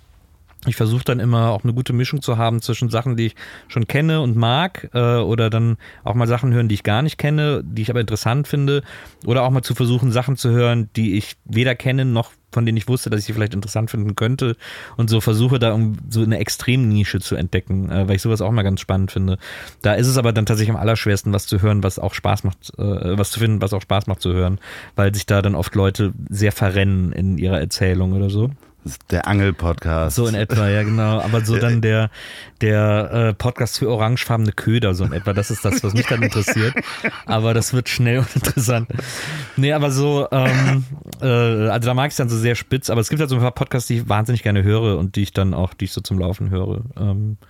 Ich 0.67 0.75
versuche 0.75 1.03
dann 1.03 1.19
immer 1.19 1.49
auch 1.49 1.63
eine 1.63 1.73
gute 1.73 1.93
Mischung 1.93 2.21
zu 2.21 2.37
haben 2.37 2.61
zwischen 2.61 2.89
Sachen, 2.89 3.15
die 3.15 3.27
ich 3.27 3.35
schon 3.67 3.87
kenne 3.87 4.21
und 4.21 4.35
mag, 4.35 4.89
äh, 4.93 5.17
oder 5.17 5.49
dann 5.49 5.77
auch 6.03 6.13
mal 6.13 6.27
Sachen 6.27 6.53
hören, 6.53 6.67
die 6.67 6.75
ich 6.75 6.83
gar 6.83 7.01
nicht 7.01 7.17
kenne, 7.17 7.63
die 7.63 7.81
ich 7.81 7.89
aber 7.89 8.01
interessant 8.01 8.47
finde, 8.47 8.83
oder 9.25 9.43
auch 9.43 9.49
mal 9.49 9.63
zu 9.63 9.73
versuchen, 9.73 10.11
Sachen 10.11 10.37
zu 10.37 10.51
hören, 10.51 10.89
die 10.95 11.17
ich 11.17 11.35
weder 11.45 11.75
kenne 11.75 12.05
noch 12.05 12.31
von 12.51 12.65
denen 12.65 12.77
ich 12.77 12.87
wusste, 12.87 13.09
dass 13.09 13.21
ich 13.21 13.25
sie 13.25 13.33
vielleicht 13.33 13.53
interessant 13.53 13.89
finden 13.89 14.15
könnte 14.15 14.57
und 14.97 15.09
so 15.09 15.21
versuche 15.21 15.59
da 15.59 15.73
um 15.73 15.97
so 16.09 16.21
eine 16.21 16.37
Extremnische 16.39 17.19
zu 17.19 17.35
entdecken, 17.35 17.89
äh, 17.89 18.07
weil 18.07 18.15
ich 18.15 18.21
sowas 18.21 18.41
auch 18.41 18.51
mal 18.51 18.63
ganz 18.63 18.81
spannend 18.81 19.11
finde. 19.11 19.37
Da 19.81 19.93
ist 19.93 20.07
es 20.07 20.17
aber 20.17 20.33
dann 20.33 20.45
tatsächlich 20.45 20.75
am 20.75 20.81
allerschwersten, 20.81 21.33
was 21.33 21.47
zu 21.47 21.61
hören, 21.61 21.83
was 21.83 21.99
auch 21.99 22.13
Spaß 22.13 22.43
macht, 22.43 22.77
äh, 22.77 23.17
was 23.17 23.31
zu 23.31 23.39
finden, 23.39 23.61
was 23.61 23.73
auch 23.73 23.81
Spaß 23.81 24.07
macht 24.07 24.21
zu 24.21 24.33
hören, 24.33 24.59
weil 24.95 25.13
sich 25.13 25.25
da 25.25 25.41
dann 25.41 25.55
oft 25.55 25.73
Leute 25.75 26.13
sehr 26.29 26.51
verrennen 26.51 27.13
in 27.13 27.37
ihrer 27.37 27.59
Erzählung 27.59 28.13
oder 28.13 28.29
so. 28.29 28.51
Der 29.11 29.27
Angel-Podcast. 29.27 30.15
So 30.15 30.25
in 30.25 30.33
etwa, 30.33 30.67
ja 30.67 30.81
genau. 30.81 31.19
Aber 31.21 31.45
so 31.45 31.57
dann 31.57 31.81
der, 31.81 32.09
der 32.61 33.11
äh, 33.13 33.33
Podcast 33.33 33.77
für 33.77 33.89
orangefarbene 33.89 34.53
Köder, 34.53 34.95
so 34.95 35.03
in 35.03 35.13
etwa. 35.13 35.33
Das 35.33 35.51
ist 35.51 35.63
das, 35.63 35.83
was 35.83 35.93
mich 35.93 36.07
dann 36.07 36.23
interessiert. 36.23 36.73
Aber 37.25 37.53
das 37.53 37.73
wird 37.73 37.89
schnell 37.89 38.19
uninteressant. 38.35 38.89
Nee, 39.55 39.73
aber 39.73 39.91
so, 39.91 40.27
ähm, 40.31 40.85
äh, 41.21 41.27
also 41.27 41.87
da 41.87 41.93
mag 41.93 42.07
ich 42.07 42.13
es 42.13 42.17
dann 42.17 42.29
so 42.29 42.37
sehr 42.37 42.55
spitz, 42.55 42.89
aber 42.89 43.01
es 43.01 43.09
gibt 43.09 43.19
halt 43.19 43.29
so 43.29 43.35
ein 43.35 43.41
paar 43.41 43.51
Podcasts, 43.51 43.87
die 43.87 43.97
ich 43.97 44.09
wahnsinnig 44.09 44.41
gerne 44.41 44.63
höre 44.63 44.97
und 44.97 45.15
die 45.15 45.23
ich 45.23 45.33
dann 45.33 45.53
auch, 45.53 45.73
die 45.75 45.85
ich 45.85 45.91
so 45.93 46.01
zum 46.01 46.17
Laufen 46.17 46.49
höre. 46.49 46.81
Ähm, 46.97 47.37
äh, 47.41 47.45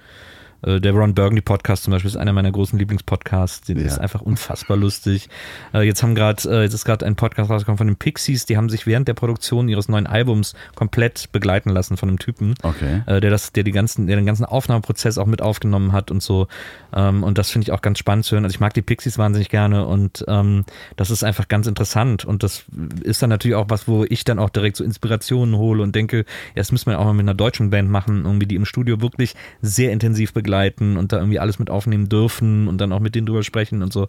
der 0.63 0.91
Ron 0.93 1.13
Burgundy 1.15 1.41
Podcast 1.41 1.83
zum 1.83 1.91
Beispiel 1.91 2.09
ist 2.09 2.17
einer 2.17 2.33
meiner 2.33 2.51
großen 2.51 2.77
Lieblingspodcasts. 2.77 3.61
Der 3.67 3.77
Ja. 3.77 3.85
ist 3.85 3.97
einfach 3.99 4.21
unfassbar 4.21 4.77
lustig. 4.77 5.27
Äh, 5.73 5.81
jetzt 5.87 6.03
haben 6.03 6.13
gerade, 6.13 6.43
äh, 6.49 6.61
jetzt 6.63 6.73
ist 6.73 6.85
gerade 6.85 7.05
ein 7.05 7.15
Podcast 7.15 7.49
rausgekommen 7.49 7.77
von 7.77 7.87
den 7.87 7.95
Pixies. 7.95 8.45
Die 8.45 8.57
haben 8.57 8.69
sich 8.69 8.85
während 8.85 9.07
der 9.07 9.13
Produktion 9.15 9.67
ihres 9.69 9.89
neuen 9.89 10.05
Albums 10.05 10.53
komplett 10.75 11.31
begleiten 11.31 11.69
lassen 11.71 11.97
von 11.97 12.09
einem 12.09 12.19
Typen, 12.19 12.53
Okay. 12.61 13.01
äh, 13.07 13.19
der 13.21 13.31
das, 13.31 13.51
der 13.53 13.63
die 13.63 13.71
ganzen, 13.71 14.05
der 14.07 14.17
den 14.17 14.25
ganzen 14.25 14.45
Aufnahmeprozess 14.45 15.17
auch 15.17 15.25
mit 15.25 15.41
aufgenommen 15.41 15.93
hat 15.93 16.11
und 16.11 16.21
so. 16.21 16.47
Ähm, 16.93 17.23
und 17.23 17.37
das 17.39 17.49
finde 17.49 17.63
ich 17.65 17.71
auch 17.71 17.81
ganz 17.81 17.97
spannend 17.97 18.25
zu 18.25 18.35
hören. 18.35 18.43
Also 18.43 18.53
ich 18.53 18.59
mag 18.59 18.73
die 18.75 18.83
Pixies 18.83 19.17
wahnsinnig 19.17 19.49
gerne 19.49 19.87
und 19.87 20.23
ähm, 20.27 20.65
das 20.95 21.09
ist 21.09 21.23
einfach 21.23 21.47
ganz 21.47 21.65
interessant. 21.65 22.23
Und 22.23 22.43
das 22.43 22.65
ist 23.03 23.21
dann 23.23 23.29
natürlich 23.31 23.55
auch 23.55 23.69
was, 23.69 23.87
wo 23.87 24.05
ich 24.07 24.25
dann 24.25 24.37
auch 24.37 24.49
direkt 24.51 24.77
so 24.77 24.83
Inspirationen 24.83 25.55
hole 25.55 25.81
und 25.81 25.95
denke, 25.95 26.17
ja, 26.17 26.23
das 26.55 26.71
müssen 26.71 26.91
wir 26.91 26.99
auch 26.99 27.05
mal 27.05 27.13
mit 27.13 27.23
einer 27.23 27.33
deutschen 27.33 27.71
Band 27.71 27.89
machen, 27.89 28.25
irgendwie 28.25 28.45
die 28.45 28.55
im 28.55 28.65
Studio 28.65 29.01
wirklich 29.01 29.33
sehr 29.63 29.91
intensiv 29.91 30.33
begleiten 30.33 30.50
und 30.97 31.11
da 31.11 31.17
irgendwie 31.17 31.39
alles 31.39 31.59
mit 31.59 31.69
aufnehmen 31.69 32.09
dürfen 32.09 32.67
und 32.67 32.79
dann 32.79 32.91
auch 32.91 32.99
mit 32.99 33.15
denen 33.15 33.25
drüber 33.25 33.43
sprechen 33.43 33.81
und 33.81 33.93
so. 33.93 34.07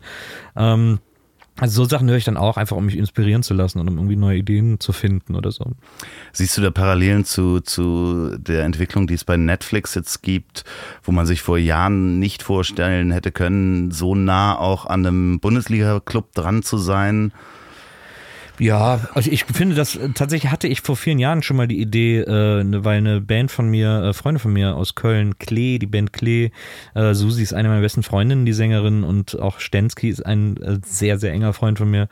Ähm, 0.57 0.99
also 1.59 1.83
so 1.83 1.89
Sachen 1.89 2.09
höre 2.09 2.17
ich 2.17 2.25
dann 2.25 2.39
auch 2.39 2.57
einfach, 2.57 2.77
um 2.77 2.87
mich 2.87 2.97
inspirieren 2.97 3.43
zu 3.43 3.53
lassen 3.53 3.79
und 3.79 3.89
um 3.89 3.97
irgendwie 3.97 4.17
neue 4.17 4.39
Ideen 4.39 4.81
zu 4.81 4.93
finden 4.93 5.37
oder 5.37 5.53
so. 5.53 5.73
Siehst 6.33 6.57
du 6.57 6.63
da 6.63 6.71
Parallelen 6.71 7.25
zu, 7.25 7.61
zu 7.61 8.37
der 8.39 8.65
Entwicklung, 8.65 9.07
die 9.07 9.15
es 9.15 9.25
bei 9.25 9.37
Netflix 9.37 9.95
jetzt 9.95 10.23
gibt, 10.23 10.65
wo 11.03 11.13
man 11.13 11.27
sich 11.27 11.43
vor 11.43 11.59
Jahren 11.59 12.19
nicht 12.19 12.43
vorstellen 12.43 13.13
hätte 13.13 13.33
können, 13.33 13.91
so 13.91 14.15
nah 14.15 14.59
auch 14.59 14.87
an 14.87 15.05
einem 15.05 15.41
Bundesliga-Club 15.41 16.33
dran 16.35 16.63
zu 16.63 16.79
sein? 16.79 17.33
Ja, 18.59 19.01
also 19.15 19.31
ich 19.31 19.45
finde, 19.45 19.75
das 19.75 19.99
tatsächlich 20.15 20.53
hatte 20.53 20.69
ich 20.69 20.83
vor 20.83 20.97
vielen 20.97 21.19
Jahren 21.19 21.43
schon 21.43 21.57
mal 21.57 21.67
die 21.67 21.81
Idee, 21.81 22.21
äh, 22.21 22.63
ne, 22.63 22.85
weil 22.85 22.99
eine 22.99 23.21
Band 23.21 23.51
von 23.51 23.69
mir, 23.69 24.03
äh, 24.03 24.13
Freunde 24.13 24.41
von 24.41 24.53
mir 24.53 24.77
aus 24.77 24.95
Köln, 24.95 25.39
Klee, 25.39 25.79
die 25.79 25.87
Band 25.87 26.13
Klee, 26.13 26.51
äh, 26.95 27.15
Susi 27.15 27.43
ist 27.43 27.55
eine 27.55 27.69
meiner 27.69 27.81
besten 27.81 28.03
Freundinnen, 28.03 28.45
die 28.45 28.53
Sängerin, 28.53 29.05
und 29.05 29.39
auch 29.41 29.59
Stensky 29.59 30.11
ist 30.11 30.25
ein 30.25 30.59
äh, 30.59 30.79
sehr, 30.85 31.19
sehr 31.19 31.33
enger 31.33 31.55
Freund 31.55 31.79
von 31.79 31.91
mir. 31.91 32.09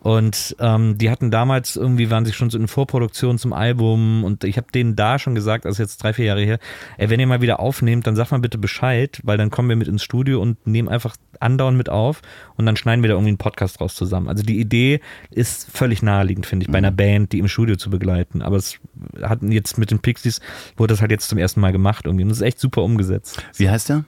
Und 0.00 0.56
ähm, 0.60 0.98
die 0.98 1.10
hatten 1.10 1.30
damals 1.30 1.76
irgendwie, 1.76 2.10
waren 2.10 2.26
sich 2.26 2.36
schon 2.36 2.50
so 2.50 2.58
in 2.58 2.68
Vorproduktion 2.68 3.38
zum 3.38 3.54
Album 3.54 4.24
und 4.24 4.44
ich 4.44 4.58
habe 4.58 4.70
denen 4.72 4.94
da 4.94 5.18
schon 5.18 5.34
gesagt, 5.34 5.64
also 5.64 5.82
jetzt 5.82 6.02
drei, 6.02 6.12
vier 6.12 6.26
Jahre 6.26 6.42
her, 6.42 6.58
ey, 6.98 7.08
wenn 7.08 7.18
ihr 7.18 7.26
mal 7.26 7.40
wieder 7.40 7.60
aufnehmt, 7.60 8.06
dann 8.06 8.14
sag 8.14 8.30
mal 8.30 8.40
bitte 8.40 8.58
Bescheid, 8.58 9.20
weil 9.24 9.38
dann 9.38 9.50
kommen 9.50 9.70
wir 9.70 9.76
mit 9.76 9.88
ins 9.88 10.02
Studio 10.02 10.42
und 10.42 10.66
nehmen 10.66 10.88
einfach 10.88 11.16
andauernd 11.40 11.78
mit 11.78 11.88
auf 11.88 12.20
und 12.56 12.66
dann 12.66 12.76
schneiden 12.76 13.02
wir 13.02 13.08
da 13.08 13.14
irgendwie 13.14 13.30
einen 13.30 13.38
Podcast 13.38 13.80
draus 13.80 13.94
zusammen. 13.94 14.28
Also 14.28 14.42
die 14.42 14.60
Idee 14.60 15.00
ist 15.30 15.70
völlig 15.78 16.02
naheliegend, 16.02 16.46
finde 16.46 16.64
ich, 16.64 16.70
bei 16.70 16.78
einer 16.78 16.90
Band, 16.90 17.32
die 17.32 17.38
im 17.38 17.48
Studio 17.48 17.76
zu 17.76 17.88
begleiten. 17.88 18.42
Aber 18.42 18.56
es 18.56 18.78
hat 19.22 19.42
jetzt 19.42 19.78
mit 19.78 19.90
den 19.90 20.00
Pixies, 20.00 20.40
wurde 20.76 20.92
das 20.92 21.00
halt 21.00 21.10
jetzt 21.10 21.28
zum 21.28 21.38
ersten 21.38 21.60
Mal 21.60 21.72
gemacht 21.72 22.06
irgendwie. 22.06 22.24
Und 22.24 22.30
das 22.30 22.38
ist 22.38 22.44
echt 22.44 22.58
super 22.58 22.82
umgesetzt. 22.82 23.42
Wie 23.56 23.70
heißt 23.70 23.88
der? 23.88 24.04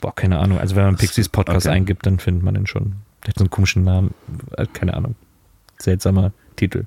Boah, 0.00 0.14
keine 0.14 0.38
Ahnung. 0.38 0.58
Also 0.58 0.76
wenn 0.76 0.84
man 0.84 0.96
Pixies 0.96 1.28
Podcast 1.28 1.66
okay. 1.66 1.76
eingibt, 1.76 2.06
dann 2.06 2.18
findet 2.18 2.42
man 2.44 2.54
den 2.54 2.66
schon. 2.66 2.96
Der 3.24 3.30
hat 3.30 3.38
so 3.38 3.44
einen 3.44 3.50
komischen 3.50 3.84
Namen. 3.84 4.14
Äh, 4.56 4.66
Keine 4.72 4.94
Ahnung. 4.94 5.14
Seltsamer 5.78 6.32
Titel. 6.56 6.84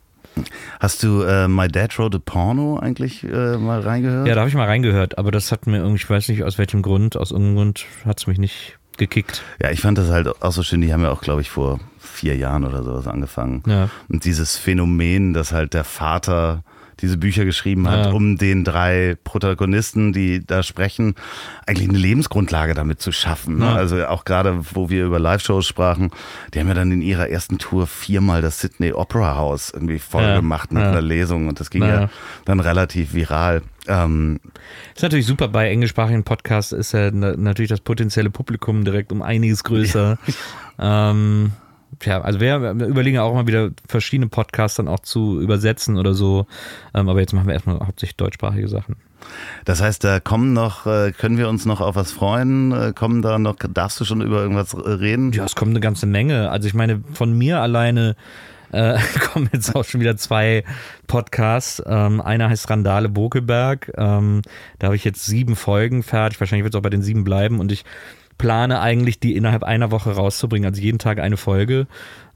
Hast 0.80 1.03
du 1.03 1.22
äh, 1.22 1.47
My 1.47 1.68
Dad 1.68 1.97
Wrote 1.99 2.18
a 2.18 2.22
Porno 2.24 2.80
eigentlich 2.80 3.24
äh, 3.24 3.57
mal 3.57 3.82
reingehört? 3.82 4.28
Ja, 4.28 4.34
da 4.34 4.41
habe 4.41 4.49
ich 4.49 4.55
mal 4.55 4.66
reingehört, 4.66 5.20
aber 5.20 5.30
das 5.32 5.51
hat 5.51 5.68
mir 5.68 5.78
irgendwie, 5.78 5.97
ich 5.97 6.09
weiß 6.09 6.28
nicht 6.30 6.43
aus 6.43 6.57
welchem 6.57 6.82
Grund, 6.82 7.18
aus 7.18 7.30
irgendeinem 7.30 7.55
Grund 7.55 7.86
hat 8.03 8.20
es 8.20 8.26
mich 8.26 8.39
nicht 8.39 8.80
gekickt. 8.98 9.41
Ja, 9.62 9.72
ich 9.72 9.82
fand 9.82 9.98
das 9.98 10.10
halt 10.10 10.28
auch 10.41 10.52
so 10.52 10.64
schön. 10.64 10.82
Die 10.82 10.94
haben 10.94 11.04
ja 11.04 11.12
auch, 11.12 11.22
glaube 11.22 11.41
ich, 11.41 11.50
vor 11.50 11.80
vier 12.00 12.36
Jahren 12.36 12.64
oder 12.64 12.84
sowas 12.84 13.08
angefangen. 13.08 13.64
Ja. 13.66 13.89
Und 14.10 14.26
dieses 14.26 14.58
Phänomen, 14.58 15.34
dass 15.34 15.52
halt 15.52 15.74
der 15.74 15.84
Vater 15.84 16.64
diese 17.04 17.18
Bücher 17.18 17.43
geschrieben 17.45 17.88
hat, 17.89 18.06
Ja. 18.08 18.12
um 18.14 18.38
den 18.38 18.64
drei 18.64 19.16
Protagonisten, 19.26 20.14
die 20.14 20.43
da 20.43 20.64
sprechen, 20.64 21.16
eigentlich 21.68 21.89
eine 21.89 21.97
Lebensgrundlage 21.99 22.74
damit 22.74 23.01
zu 23.01 23.12
schaffen. 23.12 23.58
Ne? 23.60 23.66
Ja. 23.66 23.76
Also 23.76 24.06
auch 24.08 24.24
gerade, 24.26 24.62
wo 24.74 24.89
wir 24.89 25.06
über 25.06 25.20
Live-Shows 25.20 25.68
sprachen, 25.68 26.12
die 26.54 26.60
haben 26.62 26.68
ja 26.70 26.74
dann 26.74 26.91
in 26.91 27.01
ihrer 27.01 27.30
ersten 27.30 27.58
Tour 27.60 27.86
viermal 27.88 28.41
das 28.41 28.60
Sydney 28.62 28.93
Opera 28.93 29.36
House 29.36 29.70
irgendwie 29.74 29.99
voll 29.99 30.24
Ja. 30.24 30.36
gemacht 30.38 30.72
mit 30.72 30.82
Ja. 30.82 30.89
einer 30.91 31.01
Lesung 31.01 31.47
und 31.49 31.60
das 31.60 31.70
ging 31.70 31.84
Ja. 31.84 32.10
dann 32.45 32.60
relativ 32.62 33.14
viral. 33.14 33.62
Ähm, 33.89 34.39
Ist 34.95 35.04
natürlich 35.04 35.26
super 35.26 35.49
bei 35.49 35.70
englischsprachigen 35.70 36.24
Podcasts, 36.24 36.72
ist 36.72 36.93
ja 36.93 37.12
na, 37.12 37.36
natürlich 37.36 37.70
das 37.70 37.82
potenzielle 37.82 38.30
Publikum 38.30 38.86
direkt 38.86 39.12
um 39.12 39.22
einiges 39.22 39.66
größer. 39.66 40.18
Ähm, 40.80 41.51
ja, 42.06 42.22
also 42.22 42.39
wir 42.39 42.62
wir 42.78 42.88
überlegen 42.88 43.20
auch 43.20 43.32
immer 43.32 43.47
wieder 43.47 43.72
verschiedene 43.88 44.30
Podcasts 44.30 44.78
dann 44.78 44.88
auch 44.88 44.99
zu 44.99 45.41
übersetzen 45.41 45.97
oder 45.97 46.14
so. 46.14 46.47
Ähm, 46.93 47.10
aber 47.10 47.20
jetzt 47.20 47.34
machen 47.34 47.47
wir 47.47 47.54
erstmal 47.54 47.80
hauptsächlich 47.80 48.18
deutschsprachige 48.18 48.68
Sachen. 48.68 48.95
das 49.66 49.82
heißt, 49.82 50.04
da 50.04 50.20
kommen 50.20 50.54
noch, 50.54 50.86
äh, 50.86 51.12
können 51.12 51.38
wir 51.38 51.49
uns 51.49 51.66
noch 51.66 51.82
auf 51.82 51.95
was 51.95 52.12
freuen? 52.12 52.72
Äh, 52.72 52.93
Kommen 52.93 53.22
da 53.22 53.39
noch, 53.39 53.56
darfst 53.56 53.99
du 53.99 54.06
schon 54.06 54.22
über 54.22 54.41
irgendwas 54.41 54.74
äh, 54.74 54.89
reden? 54.89 55.32
Ja, 55.32 55.45
es 55.45 55.56
kommt 55.56 55.72
eine 55.72 55.80
ganze 55.80 56.06
Menge. 56.06 56.49
Also 56.49 56.68
ich 56.68 56.74
meine, 56.74 57.04
von 57.14 57.38
mir 57.38 57.60
alleine 57.60 58.16
äh, 58.74 58.97
kommen 59.20 59.49
jetzt 59.54 59.76
auch 59.76 59.86
schon 59.86 60.01
wieder 60.01 60.18
zwei 60.18 60.64
Podcasts. 61.08 61.82
Ähm, 61.86 62.20
einer 62.20 62.49
heißt 62.49 62.70
Randale 62.70 63.08
Bokeberg. 63.08 63.91
Ähm, 63.95 64.41
da 64.80 64.88
habe 64.88 64.95
ich 64.95 65.04
jetzt 65.04 65.26
sieben 65.26 65.56
Folgen 65.56 66.04
fertig. 66.04 66.39
Wahrscheinlich 66.39 66.66
wird 66.66 66.74
es 66.74 66.78
auch 66.78 66.84
bei 66.84 66.89
den 66.89 67.01
sieben 67.01 67.24
bleiben. 67.24 67.60
Und 67.60 67.72
ich 67.72 67.86
plane 68.38 68.79
eigentlich, 68.79 69.19
die 69.19 69.36
innerhalb 69.36 69.63
einer 69.63 69.91
Woche 69.91 70.11
rauszubringen. 70.11 70.69
Also 70.69 70.81
jeden 70.81 70.99
Tag 70.99 71.19
eine 71.19 71.38
Folge. 71.38 71.88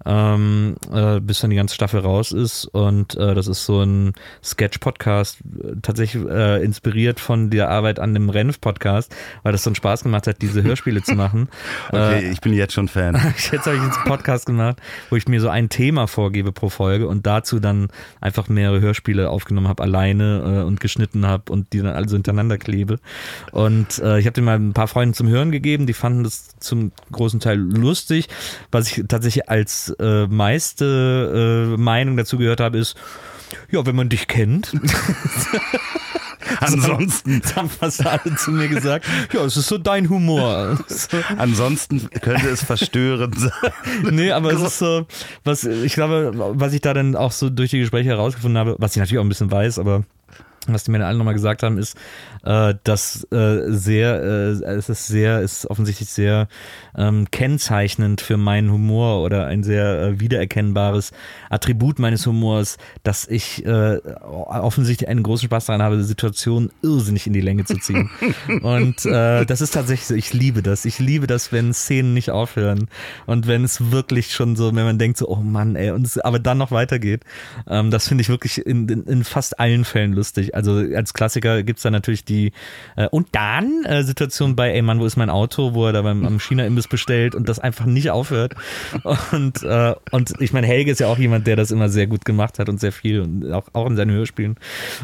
Ähm, 0.05 0.75
äh, 0.91 1.19
bis 1.19 1.39
dann 1.39 1.49
die 1.49 1.55
ganze 1.55 1.75
Staffel 1.75 1.99
raus 1.99 2.31
ist. 2.31 2.65
Und 2.65 3.15
äh, 3.15 3.33
das 3.33 3.47
ist 3.47 3.65
so 3.65 3.81
ein 3.81 4.13
Sketch-Podcast, 4.43 5.39
tatsächlich 5.81 6.23
äh, 6.25 6.63
inspiriert 6.63 7.19
von 7.19 7.49
der 7.49 7.69
Arbeit 7.69 7.99
an 7.99 8.13
dem 8.13 8.29
Renf-Podcast, 8.29 9.15
weil 9.43 9.51
das 9.51 9.63
so 9.63 9.69
einen 9.69 9.75
Spaß 9.75 10.03
gemacht 10.03 10.27
hat, 10.27 10.41
diese 10.41 10.63
Hörspiele 10.63 11.01
zu 11.01 11.15
machen. 11.15 11.49
Okay, 11.89 12.25
äh, 12.25 12.31
ich 12.31 12.41
bin 12.41 12.53
jetzt 12.53 12.73
schon 12.73 12.87
Fan. 12.87 13.15
jetzt 13.51 13.65
habe 13.65 13.75
ich 13.75 13.81
einen 13.81 13.91
Podcast 14.05 14.45
gemacht, 14.45 14.77
wo 15.09 15.15
ich 15.15 15.27
mir 15.27 15.39
so 15.39 15.49
ein 15.49 15.69
Thema 15.69 16.07
vorgebe 16.07 16.51
pro 16.51 16.69
Folge 16.69 17.07
und 17.07 17.25
dazu 17.25 17.59
dann 17.59 17.87
einfach 18.19 18.49
mehrere 18.49 18.81
Hörspiele 18.81 19.29
aufgenommen 19.29 19.67
habe, 19.67 19.83
alleine 19.83 20.61
äh, 20.61 20.65
und 20.65 20.79
geschnitten 20.79 21.25
habe 21.25 21.51
und 21.51 21.73
die 21.73 21.79
dann 21.79 21.95
also 21.95 22.15
hintereinander 22.15 22.57
klebe. 22.57 22.97
Und 23.51 23.99
äh, 23.99 24.19
ich 24.19 24.25
habe 24.25 24.33
den 24.33 24.43
mal 24.43 24.57
ein 24.57 24.73
paar 24.73 24.87
Freunden 24.87 25.13
zum 25.13 25.27
Hören 25.27 25.51
gegeben, 25.51 25.87
die 25.87 25.93
fanden 25.93 26.23
das 26.23 26.49
zum 26.59 26.91
großen 27.11 27.39
Teil 27.39 27.57
lustig. 27.57 28.27
Was 28.71 28.89
ich 28.89 29.05
tatsächlich 29.07 29.49
als 29.49 29.86
äh, 29.99 30.27
meiste 30.27 31.75
äh, 31.75 31.77
Meinung 31.79 32.17
dazu 32.17 32.37
gehört 32.37 32.59
habe, 32.59 32.77
ist, 32.77 32.95
ja, 33.69 33.85
wenn 33.85 33.95
man 33.95 34.09
dich 34.09 34.27
kennt. 34.27 34.73
Ansonsten. 36.59 37.41
Das 37.41 37.55
haben 37.55 37.69
fast 37.69 38.05
alle 38.05 38.35
zu 38.35 38.51
mir 38.51 38.67
gesagt. 38.67 39.05
Ja, 39.33 39.43
es 39.43 39.57
ist 39.57 39.67
so 39.67 39.77
dein 39.77 40.09
Humor. 40.09 40.77
So. 40.87 41.17
Ansonsten 41.37 42.09
könnte 42.21 42.49
es 42.49 42.63
verstörend 42.63 43.37
sein. 43.39 43.71
Nee, 44.11 44.31
aber 44.31 44.53
es 44.53 44.61
ist 44.61 44.79
so, 44.79 45.05
was, 45.43 45.63
ich 45.63 45.93
glaube, 45.93 46.31
was 46.33 46.73
ich 46.73 46.81
da 46.81 46.93
dann 46.93 47.15
auch 47.15 47.31
so 47.31 47.49
durch 47.49 47.71
die 47.71 47.79
Gespräche 47.79 48.09
herausgefunden 48.09 48.57
habe, 48.57 48.75
was 48.79 48.91
ich 48.91 48.97
natürlich 48.97 49.19
auch 49.19 49.25
ein 49.25 49.29
bisschen 49.29 49.51
weiß, 49.51 49.79
aber 49.79 50.03
was 50.67 50.83
die 50.83 50.91
mir 50.91 51.05
alle 51.05 51.17
nochmal 51.17 51.33
gesagt 51.33 51.63
haben, 51.63 51.77
ist, 51.77 51.97
äh, 52.47 52.75
dass 52.83 53.27
äh, 53.31 53.63
sehr, 53.67 54.23
äh, 54.23 54.75
es 54.77 54.87
ist 54.87 55.07
sehr, 55.07 55.41
ist 55.41 55.69
offensichtlich 55.69 56.09
sehr 56.09 56.47
ähm, 56.95 57.29
kennzeichnend 57.29 58.21
für 58.21 58.37
meinen 58.37 58.71
Humor 58.71 59.21
oder 59.21 59.47
ein 59.47 59.63
sehr 59.63 60.01
äh, 60.01 60.19
wiedererkennbares 60.21 61.11
Attribut 61.49 61.99
meines 61.99 62.25
Humors, 62.25 62.77
dass 63.03 63.27
ich 63.27 63.65
äh, 63.65 63.97
offensichtlich 63.97 65.09
einen 65.09 65.23
großen 65.23 65.47
Spaß 65.47 65.65
daran 65.65 65.81
habe, 65.81 66.01
Situationen 66.03 66.69
irrsinnig 66.81 67.27
in 67.27 67.33
die 67.33 67.41
Länge 67.41 67.65
zu 67.65 67.77
ziehen. 67.79 68.09
und 68.61 69.05
äh, 69.05 69.45
das 69.45 69.59
ist 69.59 69.73
tatsächlich 69.73 70.07
so, 70.07 70.15
ich 70.15 70.33
liebe 70.33 70.63
das. 70.63 70.85
Ich 70.85 70.99
liebe 70.99 71.27
das, 71.27 71.51
wenn 71.51 71.73
Szenen 71.73 72.13
nicht 72.13 72.31
aufhören 72.31 72.87
und 73.25 73.47
wenn 73.47 73.65
es 73.65 73.91
wirklich 73.91 74.33
schon 74.33 74.55
so, 74.55 74.73
wenn 74.73 74.85
man 74.85 74.97
denkt 74.97 75.17
so, 75.17 75.27
oh 75.27 75.41
Mann, 75.41 75.75
ey, 75.75 75.91
und 75.91 76.05
es 76.05 76.17
aber 76.17 76.39
dann 76.39 76.57
noch 76.57 76.71
weitergeht. 76.71 77.23
Ähm, 77.67 77.91
das 77.91 78.07
finde 78.07 78.21
ich 78.21 78.29
wirklich 78.29 78.65
in, 78.65 78.87
in, 78.87 79.03
in 79.03 79.23
fast 79.25 79.59
allen 79.59 79.83
Fällen 79.83 80.13
lustig. 80.13 80.55
Also 80.55 80.77
als 80.95 81.13
Klassiker 81.13 81.63
gibt's 81.63 81.81
da 81.81 81.91
natürlich 81.91 82.23
die 82.23 82.36
äh, 82.95 83.07
und 83.09 83.27
dann 83.31 83.83
äh, 83.85 84.03
Situation 84.03 84.55
bei, 84.55 84.71
ey 84.71 84.81
Mann, 84.81 84.99
wo 84.99 85.05
ist 85.05 85.17
mein 85.17 85.29
Auto, 85.29 85.73
wo 85.73 85.85
er 85.87 85.93
da 85.93 86.01
beim 86.01 86.25
am 86.25 86.39
China-Imbiss 86.39 86.87
bestellt 86.87 87.35
und 87.35 87.49
das 87.49 87.59
einfach 87.59 87.85
nicht 87.85 88.11
aufhört. 88.11 88.55
Und, 89.31 89.63
äh, 89.63 89.95
und 90.11 90.33
ich 90.39 90.53
meine, 90.53 90.67
Helge 90.67 90.91
ist 90.91 90.99
ja 90.99 91.07
auch 91.07 91.17
jemand, 91.17 91.47
der 91.47 91.55
das 91.55 91.71
immer 91.71 91.89
sehr 91.89 92.07
gut 92.07 92.25
gemacht 92.25 92.59
hat 92.59 92.69
und 92.69 92.79
sehr 92.79 92.91
viel 92.91 93.21
und 93.21 93.51
auch, 93.51 93.67
auch 93.73 93.87
in 93.87 93.95
seinen 93.95 94.11
Hörspielen. 94.11 94.55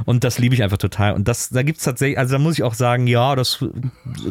Und 0.06 0.24
das 0.24 0.40
liebe 0.40 0.56
ich 0.56 0.64
einfach 0.64 0.78
total. 0.78 1.14
Und 1.14 1.28
das, 1.28 1.50
da 1.50 1.64
gibt's 1.64 1.84
tatsächlich, 1.84 2.18
also 2.18 2.34
da 2.34 2.40
muss 2.40 2.56
ich 2.56 2.64
auch 2.64 2.74
sagen, 2.74 3.08
ja, 3.08 3.36
das 3.36 3.64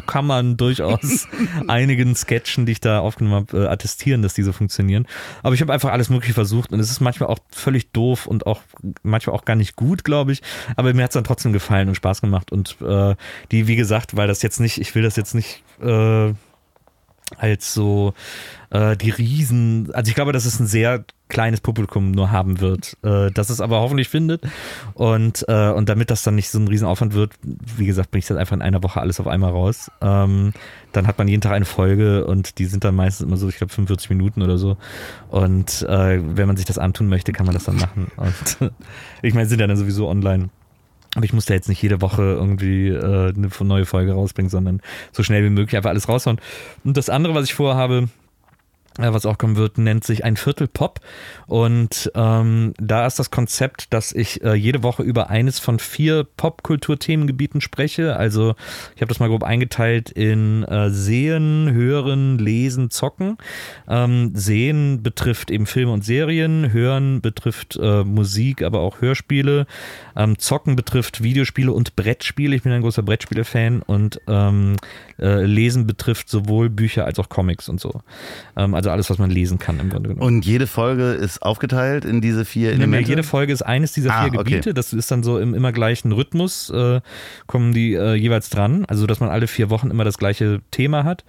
kann 0.07 0.25
man 0.25 0.57
durchaus 0.57 1.27
einigen 1.67 2.15
Sketchen, 2.15 2.65
die 2.65 2.73
ich 2.73 2.81
da 2.81 2.99
aufgenommen 2.99 3.47
habe, 3.47 3.65
äh, 3.65 3.67
attestieren, 3.67 4.21
dass 4.21 4.33
die 4.33 4.43
so 4.43 4.51
funktionieren. 4.51 5.07
Aber 5.41 5.55
ich 5.55 5.61
habe 5.61 5.73
einfach 5.73 5.91
alles 5.91 6.09
Mögliche 6.09 6.33
versucht 6.33 6.71
und 6.71 6.79
es 6.79 6.89
ist 6.89 7.01
manchmal 7.01 7.29
auch 7.29 7.39
völlig 7.49 7.91
doof 7.91 8.27
und 8.27 8.45
auch 8.45 8.61
manchmal 9.03 9.35
auch 9.35 9.45
gar 9.45 9.55
nicht 9.55 9.75
gut, 9.75 10.03
glaube 10.03 10.31
ich. 10.31 10.41
Aber 10.75 10.93
mir 10.93 11.03
hat 11.03 11.11
es 11.11 11.15
dann 11.15 11.23
trotzdem 11.23 11.53
gefallen 11.53 11.89
und 11.89 11.95
Spaß 11.95 12.21
gemacht. 12.21 12.51
Und 12.51 12.77
äh, 12.81 12.85
die, 13.51 13.67
wie 13.67 13.75
gesagt, 13.75 14.15
weil 14.15 14.27
das 14.27 14.41
jetzt 14.41 14.59
nicht, 14.59 14.79
ich 14.79 14.93
will 14.95 15.03
das 15.03 15.15
jetzt 15.15 15.35
nicht 15.35 15.63
äh, 15.81 16.33
als 17.37 17.73
so 17.73 18.13
äh, 18.69 18.95
die 18.95 19.09
Riesen, 19.09 19.89
also 19.93 20.09
ich 20.09 20.15
glaube, 20.15 20.33
dass 20.33 20.45
es 20.45 20.59
ein 20.59 20.67
sehr 20.67 21.05
kleines 21.29 21.61
Publikum 21.61 22.11
nur 22.11 22.31
haben 22.31 22.59
wird, 22.59 22.97
äh, 23.03 23.31
das 23.31 23.49
es 23.49 23.59
aber 23.59 23.79
hoffentlich 23.79 24.09
findet 24.09 24.43
und, 24.93 25.45
äh, 25.47 25.69
und 25.71 25.89
damit 25.89 26.11
das 26.11 26.21
dann 26.21 26.35
nicht 26.35 26.49
so 26.49 26.59
ein 26.59 26.67
Riesenaufwand 26.67 27.13
wird, 27.13 27.33
wie 27.41 27.85
gesagt, 27.85 28.11
bringe 28.11 28.19
ich 28.19 28.27
das 28.27 28.37
einfach 28.37 28.55
in 28.55 28.61
einer 28.61 28.83
Woche 28.83 29.01
alles 29.01 29.19
auf 29.19 29.27
einmal 29.27 29.51
raus. 29.51 29.89
Ähm, 30.01 30.53
dann 30.91 31.07
hat 31.07 31.17
man 31.17 31.27
jeden 31.27 31.41
Tag 31.41 31.53
eine 31.53 31.65
Folge 31.65 32.25
und 32.25 32.59
die 32.59 32.65
sind 32.65 32.83
dann 32.83 32.95
meistens 32.95 33.25
immer 33.25 33.37
so, 33.37 33.49
ich 33.49 33.57
glaube 33.57 33.73
45 33.73 34.09
Minuten 34.11 34.41
oder 34.43 34.57
so 34.57 34.77
und 35.29 35.81
äh, 35.83 36.21
wenn 36.23 36.47
man 36.47 36.57
sich 36.57 36.65
das 36.65 36.77
antun 36.77 37.07
möchte, 37.07 37.31
kann 37.31 37.45
man 37.45 37.55
das 37.55 37.63
dann 37.63 37.77
machen 37.77 38.11
und 38.17 38.71
ich 39.23 39.33
meine, 39.33 39.47
sind 39.47 39.59
ja 39.59 39.67
dann 39.67 39.77
sowieso 39.77 40.07
online. 40.07 40.49
Aber 41.15 41.25
ich 41.25 41.33
muss 41.33 41.45
da 41.45 41.53
jetzt 41.53 41.69
nicht 41.69 41.81
jede 41.81 42.01
Woche 42.01 42.21
irgendwie 42.23 42.89
äh, 42.89 43.33
eine 43.33 43.49
neue 43.61 43.85
Folge 43.85 44.13
rausbringen, 44.13 44.49
sondern 44.49 44.81
so 45.11 45.23
schnell 45.23 45.43
wie 45.43 45.49
möglich 45.49 45.75
einfach 45.77 45.91
alles 45.91 46.09
raushauen. 46.09 46.39
Und 46.83 46.97
das 46.97 47.09
andere, 47.09 47.35
was 47.35 47.45
ich 47.45 47.53
vorhabe, 47.53 48.09
was 48.97 49.25
auch 49.25 49.37
kommen 49.37 49.55
wird, 49.55 49.77
nennt 49.77 50.03
sich 50.03 50.23
ein 50.23 50.37
Viertel 50.37 50.67
Pop. 50.67 50.99
Und 51.47 52.11
ähm, 52.15 52.73
da 52.77 53.07
ist 53.07 53.19
das 53.19 53.31
Konzept, 53.31 53.93
dass 53.93 54.11
ich 54.11 54.43
äh, 54.43 54.53
jede 54.53 54.83
Woche 54.83 55.03
über 55.03 55.29
eines 55.29 55.59
von 55.59 55.79
vier 55.79 56.23
Popkultur-Themengebieten 56.23 57.61
spreche. 57.61 58.15
Also 58.15 58.55
ich 58.95 59.01
habe 59.01 59.09
das 59.09 59.19
mal 59.19 59.29
grob 59.29 59.43
eingeteilt 59.43 60.09
in 60.09 60.63
äh, 60.63 60.89
Sehen, 60.89 61.71
Hören, 61.73 62.37
Lesen, 62.37 62.89
Zocken. 62.89 63.37
Ähm, 63.87 64.31
Sehen 64.35 65.01
betrifft 65.01 65.49
eben 65.49 65.65
Filme 65.65 65.91
und 65.91 66.05
Serien, 66.05 66.71
Hören 66.71 67.21
betrifft 67.21 67.77
äh, 67.81 68.03
Musik, 68.03 68.61
aber 68.61 68.79
auch 68.81 69.01
Hörspiele. 69.01 69.65
Ähm, 70.15 70.37
Zocken 70.37 70.75
betrifft 70.75 71.23
Videospiele 71.23 71.71
und 71.71 71.95
Brettspiele. 71.95 72.55
Ich 72.55 72.63
bin 72.63 72.71
ein 72.71 72.81
großer 72.81 73.01
Brettspiele-Fan 73.03 73.81
und 73.81 74.21
ähm, 74.27 74.75
äh, 75.19 75.43
Lesen 75.43 75.87
betrifft 75.87 76.29
sowohl 76.29 76.69
Bücher 76.69 77.05
als 77.05 77.19
auch 77.19 77.29
Comics 77.29 77.69
und 77.69 77.79
so. 77.79 78.01
Ähm, 78.55 78.75
also 78.83 78.91
alles, 78.91 79.09
was 79.09 79.17
man 79.17 79.29
lesen 79.29 79.59
kann 79.59 79.79
im 79.79 79.89
Grunde 79.89 80.09
genommen. 80.09 80.27
Und 80.27 80.45
jede 80.45 80.67
Folge 80.67 81.11
ist 81.11 81.41
aufgeteilt 81.41 82.03
in 82.03 82.19
diese 82.19 82.43
vier 82.43 82.71
Elemente? 82.73 83.03
Nee, 83.03 83.09
jede 83.09 83.23
Folge 83.23 83.53
ist 83.53 83.61
eines 83.61 83.93
dieser 83.93 84.13
ah, 84.13 84.23
vier 84.23 84.31
Gebiete. 84.31 84.69
Okay. 84.69 84.73
Das 84.73 84.91
ist 84.91 85.09
dann 85.09 85.23
so 85.23 85.39
im 85.39 85.53
immer 85.53 85.71
gleichen 85.71 86.11
Rhythmus, 86.11 86.69
äh, 86.69 86.99
kommen 87.47 87.73
die 87.73 87.93
äh, 87.93 88.15
jeweils 88.15 88.49
dran. 88.49 88.85
Also, 88.85 89.07
dass 89.07 89.21
man 89.21 89.29
alle 89.29 89.47
vier 89.47 89.69
Wochen 89.69 89.89
immer 89.89 90.03
das 90.03 90.17
gleiche 90.17 90.61
Thema 90.71 91.05
hat. 91.05 91.23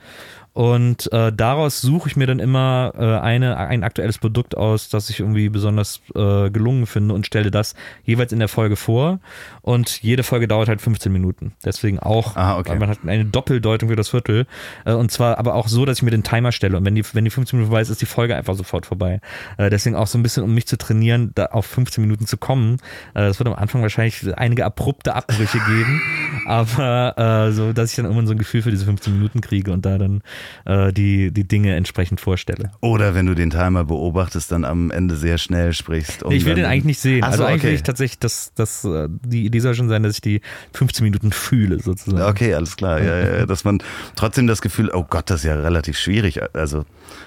Und 0.55 1.13
äh, 1.13 1.33
daraus 1.33 1.81
suche 1.81 2.09
ich 2.09 2.17
mir 2.17 2.29
dann 2.29 2.39
immer 2.39 2.93
äh, 2.97 3.19
eine, 3.19 3.57
ein 3.57 3.83
aktuelles 3.83 4.19
Produkt 4.19 4.57
aus, 4.57 4.89
das 4.89 5.11
ich 5.11 5.19
irgendwie 5.19 5.49
besonders 5.49 6.01
äh, 6.15 6.49
gelungen 6.49 6.87
finde 6.87 7.13
und 7.13 7.27
stelle 7.27 7.51
das 7.51 7.75
jeweils 8.05 8.33
in 8.33 8.39
der 8.39 8.47
Folge 8.47 8.77
vor. 8.77 9.19
Und 9.63 10.01
jede 10.01 10.23
Folge 10.23 10.47
dauert 10.47 10.69
halt 10.69 10.81
15 10.81 11.13
Minuten. 11.13 11.55
Deswegen 11.65 11.99
auch, 11.99 12.37
ah, 12.37 12.57
okay. 12.57 12.71
weil 12.71 12.79
man 12.79 12.89
hat 12.89 12.99
eine 13.05 13.25
Doppeldeutung 13.25 13.89
für 13.89 13.97
das 13.97 14.11
Viertel. 14.11 14.47
Äh, 14.85 14.93
und 14.93 15.11
zwar 15.11 15.39
aber 15.39 15.57
auch 15.57 15.67
so, 15.67 15.85
dass 15.85 15.99
ich 15.99 16.03
mir 16.05 16.13
den 16.13 16.23
Timer 16.23 16.53
stelle. 16.53 16.77
Und 16.77 16.85
wenn 16.85 16.95
die, 16.95 17.05
wenn 17.15 17.25
die 17.25 17.33
15 17.33 17.59
Minuten 17.59 17.73
vorbei 17.73 17.83
ist, 17.83 17.91
ist 17.91 18.01
die 18.01 18.07
Folge 18.07 18.37
einfach 18.37 18.55
sofort 18.55 18.87
vorbei. 18.87 19.21
Äh, 19.59 19.71
deswegen 19.71 19.97
auch 19.97 20.07
so 20.07 20.19
ein 20.19 20.23
bisschen, 20.23 20.45
um 20.45 20.55
mich 20.55 20.69
zu 20.69 20.79
trainieren, 20.79 21.33
da 21.35 21.47
auf 21.47 21.67
15 21.67 22.01
Minuten 22.01 22.29
zu 22.29 22.37
kommen. 22.37 22.77
Äh, 23.15 23.23
das 23.23 23.41
wird 23.41 23.49
am 23.49 23.57
Anfang 23.57 23.83
wahrscheinlich 23.83 24.39
einige 24.39 24.65
abrupte 24.65 25.17
Abbrüche 25.17 25.59
geben. 25.59 26.01
aber 26.47 27.49
äh, 27.49 27.53
so, 27.53 27.73
dass 27.73 27.91
ich 27.91 27.97
dann 27.97 28.05
irgendwann 28.05 28.29
so 28.29 28.35
ein 28.35 28.39
Gefühl 28.39 28.63
für 28.63 28.71
diese 28.71 28.85
15 28.85 29.13
Minuten 29.13 29.41
kriege 29.41 29.73
und 29.73 29.85
da 29.85 29.99
dann 29.99 30.23
äh, 30.65 30.93
die, 30.93 31.31
die 31.31 31.47
Dinge 31.47 31.75
entsprechend 31.75 32.21
vorstelle. 32.21 32.71
Oder 32.81 33.15
wenn 33.15 33.27
du 33.27 33.35
den 33.35 33.51
Timer 33.51 33.85
beobachtest, 33.85 34.53
dann 34.53 34.65
am 34.65 34.91
Ende 34.91 35.17
sehr 35.17 35.39
schnell 35.39 35.73
sprichst. 35.73 36.23
Um 36.23 36.31
nee, 36.31 36.37
ich 36.37 36.45
will 36.45 36.55
den 36.55 36.65
eigentlich 36.65 36.85
nicht 36.85 37.01
sehen. 37.01 37.25
Also 37.25 37.39
so, 37.39 37.45
eigentlich 37.45 37.75
okay. 37.75 37.83
tatsächlich, 37.83 38.19
dass, 38.19 38.53
dass 38.55 38.85
äh, 38.85 39.09
die 39.11 39.47
Idee 39.47 39.61
soll 39.61 39.75
schon 39.75 39.89
sein, 39.89 40.03
dass 40.03 40.15
ich 40.15 40.21
die 40.21 40.41
15 40.73 41.05
Minuten 41.05 41.33
fühle, 41.33 41.81
sozusagen. 41.81 42.23
Okay, 42.23 42.55
alles 42.55 42.77
klar. 42.77 43.03
Ja, 43.03 43.39
ja, 43.39 43.47
dass 43.47 43.65
man 43.65 43.83
trotzdem 44.17 44.47
das 44.47 44.63
Gefühl, 44.63 44.91
oh 44.93 45.05
Gott, 45.09 45.31
das 45.31 45.41
ist 45.41 45.47
ja 45.47 45.55
relativ 45.55 45.99
schwierig. 45.99 46.41
Also 46.55 46.85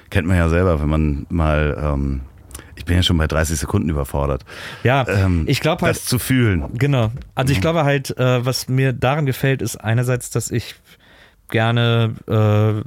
kennt 0.09 0.27
man 0.27 0.37
ja 0.37 0.49
selber, 0.49 0.81
wenn 0.81 0.89
man 0.89 1.25
mal. 1.29 1.77
Ähm, 1.81 2.21
ich 2.75 2.85
bin 2.85 2.95
ja 2.95 3.03
schon 3.03 3.17
bei 3.17 3.27
30 3.27 3.57
Sekunden 3.57 3.89
überfordert. 3.89 4.45
Ja, 4.83 5.05
ähm, 5.07 5.45
ich 5.47 5.61
glaube 5.61 5.81
halt. 5.81 5.95
Das 5.95 6.05
zu 6.05 6.19
fühlen. 6.19 6.65
Genau. 6.73 7.11
Also 7.33 7.51
ich 7.51 7.57
mhm. 7.57 7.61
glaube 7.61 7.83
halt, 7.83 8.15
äh, 8.17 8.45
was 8.45 8.69
mir 8.69 8.93
daran 8.93 9.25
gefällt, 9.25 9.61
ist 9.61 9.77
einerseits, 9.77 10.29
dass 10.29 10.51
ich 10.51 10.75
gerne 11.49 12.13
äh, 12.27 12.83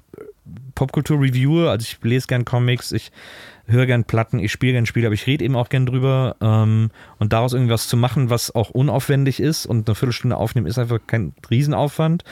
Popkultur 0.74 1.20
reviewe, 1.20 1.70
also 1.70 1.84
ich 1.84 1.98
lese 2.02 2.26
gern 2.26 2.44
Comics, 2.44 2.92
ich 2.92 3.12
höre 3.66 3.86
gern 3.86 4.04
Platten, 4.04 4.38
ich 4.38 4.50
spiele 4.50 4.72
gern 4.72 4.86
Spiele, 4.86 5.06
aber 5.06 5.14
ich 5.14 5.26
rede 5.26 5.44
eben 5.44 5.56
auch 5.56 5.68
gern 5.68 5.86
drüber. 5.86 6.36
Ähm, 6.40 6.90
und 7.18 7.32
daraus 7.32 7.52
irgendwas 7.52 7.88
zu 7.88 7.96
machen, 7.96 8.30
was 8.30 8.54
auch 8.54 8.70
unaufwendig 8.70 9.40
ist 9.40 9.66
und 9.66 9.88
eine 9.88 9.94
Viertelstunde 9.94 10.36
aufnehmen, 10.36 10.66
ist 10.66 10.78
einfach 10.78 10.98
kein 11.06 11.34
Riesenaufwand 11.50 12.24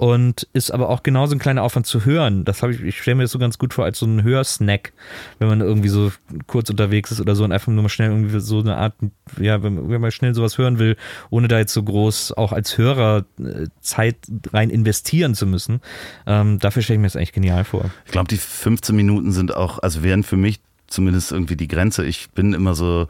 und 0.00 0.48
ist 0.54 0.70
aber 0.70 0.88
auch 0.88 1.02
genauso 1.02 1.36
ein 1.36 1.38
kleiner 1.38 1.62
Aufwand 1.62 1.86
zu 1.86 2.06
hören. 2.06 2.46
Das 2.46 2.62
habe 2.62 2.72
ich, 2.72 2.80
ich 2.80 3.02
stelle 3.02 3.16
mir 3.16 3.24
das 3.24 3.32
so 3.32 3.38
ganz 3.38 3.58
gut 3.58 3.74
vor 3.74 3.84
als 3.84 3.98
so 3.98 4.06
ein 4.06 4.22
Hörsnack, 4.22 4.94
wenn 5.38 5.48
man 5.48 5.60
irgendwie 5.60 5.90
so 5.90 6.10
kurz 6.46 6.70
unterwegs 6.70 7.10
ist 7.10 7.20
oder 7.20 7.36
so 7.36 7.44
und 7.44 7.52
einfach 7.52 7.70
nur 7.70 7.82
mal 7.82 7.90
schnell 7.90 8.08
irgendwie 8.08 8.40
so 8.40 8.60
eine 8.60 8.78
Art, 8.78 8.94
ja, 9.38 9.62
wenn, 9.62 9.90
wenn 9.90 10.00
man 10.00 10.10
schnell 10.10 10.34
sowas 10.34 10.56
hören 10.56 10.78
will, 10.78 10.96
ohne 11.28 11.48
da 11.48 11.58
jetzt 11.58 11.74
so 11.74 11.82
groß 11.82 12.32
auch 12.32 12.52
als 12.52 12.78
Hörer 12.78 13.26
äh, 13.38 13.66
Zeit 13.82 14.16
rein 14.54 14.70
investieren 14.70 15.34
zu 15.34 15.46
müssen. 15.46 15.82
Ähm, 16.26 16.58
dafür 16.58 16.80
stelle 16.80 16.94
ich 16.94 17.00
mir 17.02 17.08
das 17.08 17.16
eigentlich 17.16 17.34
genial 17.34 17.64
vor. 17.64 17.90
Ich 18.06 18.12
glaube, 18.12 18.28
die 18.28 18.38
15 18.38 18.96
Minuten 18.96 19.32
sind 19.32 19.54
auch, 19.54 19.80
also 19.80 20.02
wären 20.02 20.22
für 20.22 20.38
mich 20.38 20.60
zumindest 20.86 21.30
irgendwie 21.30 21.56
die 21.56 21.68
Grenze. 21.68 22.06
Ich 22.06 22.30
bin 22.30 22.54
immer 22.54 22.74
so, 22.74 23.06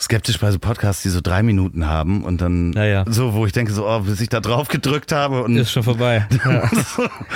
skeptisch 0.00 0.38
bei 0.38 0.50
so 0.50 0.58
Podcasts, 0.58 1.02
die 1.02 1.08
so 1.08 1.20
drei 1.20 1.42
Minuten 1.42 1.86
haben 1.86 2.24
und 2.24 2.40
dann 2.40 2.70
naja. 2.70 3.04
so, 3.08 3.34
wo 3.34 3.46
ich 3.46 3.52
denke, 3.52 3.72
so, 3.72 3.88
oh, 3.88 4.00
bis 4.00 4.20
ich 4.20 4.28
da 4.28 4.40
drauf 4.40 4.68
gedrückt 4.68 5.12
habe 5.12 5.42
und. 5.42 5.56
Ist 5.56 5.72
schon 5.72 5.82
vorbei. 5.82 6.26
Ja. 6.44 6.68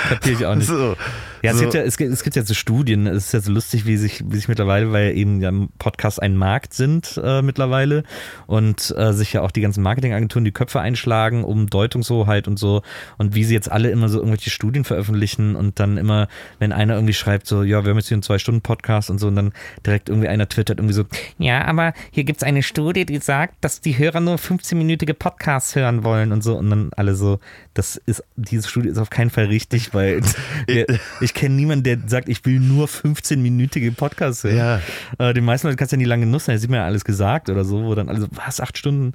Kapier 0.09 0.33
ich 0.33 0.45
auch 0.45 0.55
nicht. 0.55 0.67
So. 0.67 0.95
Ja, 1.41 1.51
es, 1.51 1.57
So- 1.57 1.63
gibt 1.63 1.73
ja, 1.75 1.81
es, 1.81 1.97
gibt, 1.97 2.11
es 2.13 2.23
gibt 2.23 2.35
ja 2.35 2.43
so 2.43 2.53
Studien, 2.53 3.07
es 3.07 3.27
ist 3.27 3.33
ja 3.33 3.39
so 3.39 3.51
lustig, 3.51 3.85
wie 3.85 3.97
sich, 3.97 4.23
wie 4.27 4.35
sich 4.35 4.47
mittlerweile, 4.47 4.91
weil 4.91 5.15
eben 5.17 5.41
ja 5.41 5.51
Podcasts 5.77 6.19
ein 6.19 6.35
Markt 6.35 6.73
sind 6.73 7.19
äh, 7.23 7.41
mittlerweile 7.41 8.03
und 8.47 8.93
äh, 8.97 9.13
sich 9.13 9.33
ja 9.33 9.41
auch 9.41 9.51
die 9.51 9.61
ganzen 9.61 9.81
Marketingagenturen 9.83 10.45
die 10.45 10.51
Köpfe 10.51 10.79
einschlagen 10.79 11.43
um 11.43 11.67
Deutungshoheit 11.67 12.47
und 12.47 12.57
so 12.59 12.81
und 13.17 13.35
wie 13.35 13.43
sie 13.43 13.53
jetzt 13.53 13.71
alle 13.71 13.89
immer 13.89 14.09
so 14.09 14.17
irgendwelche 14.19 14.49
Studien 14.49 14.83
veröffentlichen 14.83 15.55
und 15.55 15.79
dann 15.79 15.97
immer, 15.97 16.27
wenn 16.59 16.71
einer 16.71 16.95
irgendwie 16.95 17.13
schreibt, 17.13 17.47
so, 17.47 17.63
ja, 17.63 17.83
wir 17.83 17.91
haben 17.91 17.97
jetzt 17.97 18.07
hier 18.09 18.15
einen 18.15 18.23
Zwei-Stunden-Podcast 18.23 19.09
und 19.09 19.19
so 19.19 19.27
und 19.27 19.35
dann 19.35 19.53
direkt 19.85 20.09
irgendwie 20.09 20.27
einer 20.27 20.47
twittert 20.49 20.79
irgendwie 20.79 20.93
so, 20.93 21.05
ja, 21.37 21.65
aber 21.65 21.93
hier 22.11 22.23
gibt 22.23 22.41
es 22.41 22.43
eine 22.47 22.63
Studie, 22.63 23.05
die 23.05 23.17
sagt, 23.17 23.55
dass 23.61 23.81
die 23.81 23.97
Hörer 23.97 24.19
nur 24.19 24.35
15-minütige 24.35 25.13
Podcasts 25.13 25.75
hören 25.75 26.03
wollen 26.03 26.31
und 26.31 26.43
so 26.43 26.57
und 26.57 26.69
dann 26.69 26.89
alle 26.95 27.15
so, 27.15 27.39
das 27.79 27.95
ist, 28.05 28.21
diese 28.35 28.67
Studie 28.67 28.89
ist 28.89 28.97
auf 28.97 29.09
keinen 29.09 29.29
Fall 29.29 29.45
richtig, 29.45 29.93
weil 29.93 30.21
wir, 30.67 30.85
ich 31.21 31.33
kenne 31.33 31.55
niemanden, 31.55 31.83
der 31.83 31.97
sagt, 32.07 32.27
ich 32.27 32.45
will 32.45 32.59
nur 32.59 32.87
15-minütige 32.87 33.95
Podcasts 33.95 34.43
hören. 34.43 34.57
Ja. 34.57 34.81
Äh, 35.17 35.33
den 35.33 35.45
meisten 35.45 35.67
Leuten 35.67 35.77
kannst 35.77 35.93
du 35.93 35.95
ja 35.95 35.99
nie 35.99 36.05
lange 36.05 36.25
nutzen, 36.25 36.51
da 36.51 36.57
sieht 36.57 36.69
man 36.69 36.79
ja 36.79 36.85
alles 36.85 37.05
gesagt 37.05 37.49
oder 37.49 37.63
so, 37.63 37.85
wo 37.85 37.95
dann 37.95 38.09
alle 38.09 38.19
so, 38.19 38.27
was, 38.31 38.59
acht 38.59 38.77
Stunden? 38.77 39.13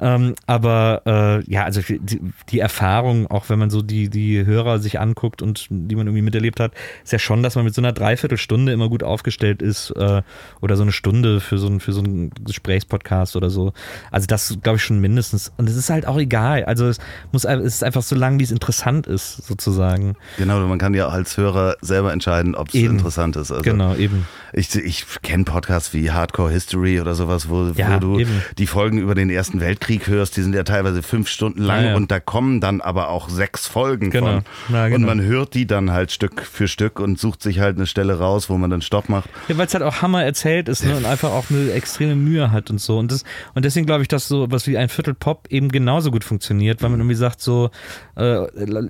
Ähm, 0.00 0.34
aber 0.46 1.02
äh, 1.04 1.50
ja, 1.50 1.64
also 1.64 1.82
die, 1.82 2.20
die 2.48 2.58
Erfahrung, 2.58 3.26
auch 3.26 3.50
wenn 3.50 3.58
man 3.58 3.68
so 3.68 3.82
die, 3.82 4.08
die 4.08 4.46
Hörer 4.46 4.78
sich 4.78 4.98
anguckt 4.98 5.42
und 5.42 5.66
die 5.68 5.94
man 5.94 6.06
irgendwie 6.06 6.22
miterlebt 6.22 6.58
hat, 6.58 6.72
ist 7.04 7.12
ja 7.12 7.18
schon, 7.18 7.42
dass 7.42 7.54
man 7.54 7.66
mit 7.66 7.74
so 7.74 7.82
einer 7.82 7.92
Dreiviertelstunde 7.92 8.72
immer 8.72 8.88
gut 8.88 9.02
aufgestellt 9.02 9.60
ist 9.60 9.90
äh, 9.90 10.22
oder 10.62 10.76
so 10.76 10.82
eine 10.84 10.92
Stunde 10.92 11.40
für 11.40 11.58
so, 11.58 11.66
ein, 11.66 11.80
für 11.80 11.92
so 11.92 12.00
einen 12.00 12.30
Gesprächspodcast 12.30 13.36
oder 13.36 13.50
so. 13.50 13.74
Also 14.10 14.26
das 14.26 14.56
glaube 14.62 14.76
ich 14.76 14.82
schon 14.82 15.00
mindestens. 15.00 15.52
Und 15.58 15.68
es 15.68 15.76
ist 15.76 15.90
halt 15.90 16.06
auch 16.06 16.18
egal. 16.18 16.64
Also 16.64 16.88
es, 16.88 16.98
muss, 17.30 17.44
es 17.44 17.74
ist 17.74 17.84
einfach 17.84 18.02
so 18.08 18.16
lang, 18.16 18.38
wie 18.38 18.44
es 18.44 18.50
interessant 18.50 19.06
ist, 19.06 19.46
sozusagen. 19.46 20.16
Genau, 20.38 20.58
man 20.66 20.78
kann 20.78 20.94
ja 20.94 21.08
als 21.08 21.36
Hörer 21.36 21.76
selber 21.80 22.12
entscheiden, 22.12 22.54
ob 22.54 22.68
es 22.68 22.74
interessant 22.74 23.36
ist. 23.36 23.50
Also 23.50 23.62
Genau, 23.62 23.94
eben. 23.94 24.26
Ich, 24.52 24.74
ich 24.74 25.04
kenne 25.22 25.44
Podcasts 25.44 25.92
wie 25.92 26.10
Hardcore 26.10 26.50
History 26.50 27.00
oder 27.00 27.14
sowas, 27.14 27.48
wo, 27.48 27.72
Ja, 27.76 27.94
wo 27.94 27.98
du 27.98 28.18
eben. 28.20 28.42
die 28.58 28.66
Folgen 28.66 28.98
über 28.98 29.14
den 29.14 29.28
Ersten 29.28 29.60
Weltkrieg 29.60 30.06
hörst, 30.06 30.36
die 30.36 30.42
sind 30.42 30.54
ja 30.54 30.62
teilweise 30.62 31.02
fünf 31.02 31.28
Stunden 31.28 31.62
lang 31.62 31.82
Ja, 31.82 31.88
ja. 31.90 31.96
und 31.96 32.10
da 32.10 32.20
kommen 32.20 32.60
dann 32.60 32.80
aber 32.80 33.08
auch 33.08 33.28
sechs 33.28 33.66
Folgen 33.66 34.10
Genau. 34.10 34.42
von. 34.68 34.76
Und 34.76 34.90
genau. 34.90 35.06
man 35.06 35.20
hört 35.22 35.54
die 35.54 35.66
dann 35.66 35.92
halt 35.92 36.12
Stück 36.12 36.42
für 36.42 36.68
Stück 36.68 37.00
und 37.00 37.18
sucht 37.18 37.42
sich 37.42 37.58
halt 37.60 37.76
eine 37.76 37.86
Stelle 37.86 38.18
raus, 38.18 38.48
wo 38.48 38.56
man 38.56 38.70
dann 38.70 38.82
Stopp 38.82 39.08
macht. 39.08 39.28
Ja, 39.48 39.58
weil 39.58 39.66
es 39.66 39.74
halt 39.74 39.82
auch 39.84 40.00
Hammer 40.02 40.24
erzählt 40.24 40.68
ist 40.68 40.84
ne? 40.84 40.96
und 40.96 41.04
einfach 41.04 41.30
auch 41.30 41.50
eine 41.50 41.72
extreme 41.72 42.14
Mühe 42.16 42.50
hat 42.52 42.70
und 42.70 42.80
so. 42.80 42.98
Und, 42.98 43.12
das, 43.12 43.24
und 43.54 43.64
deswegen 43.64 43.84
glaube 43.86 44.02
ich, 44.02 44.08
dass 44.08 44.28
so 44.28 44.50
was 44.50 44.66
wie 44.66 44.78
ein 44.78 44.88
Viertel 44.88 45.14
Pop 45.14 45.46
eben 45.50 45.68
genauso 45.70 46.10
gut 46.10 46.24
funktioniert, 46.24 46.82
weil 46.82 46.90
man 46.90 47.00
irgendwie 47.00 47.14
sagt 47.16 47.40
so, 47.40 47.70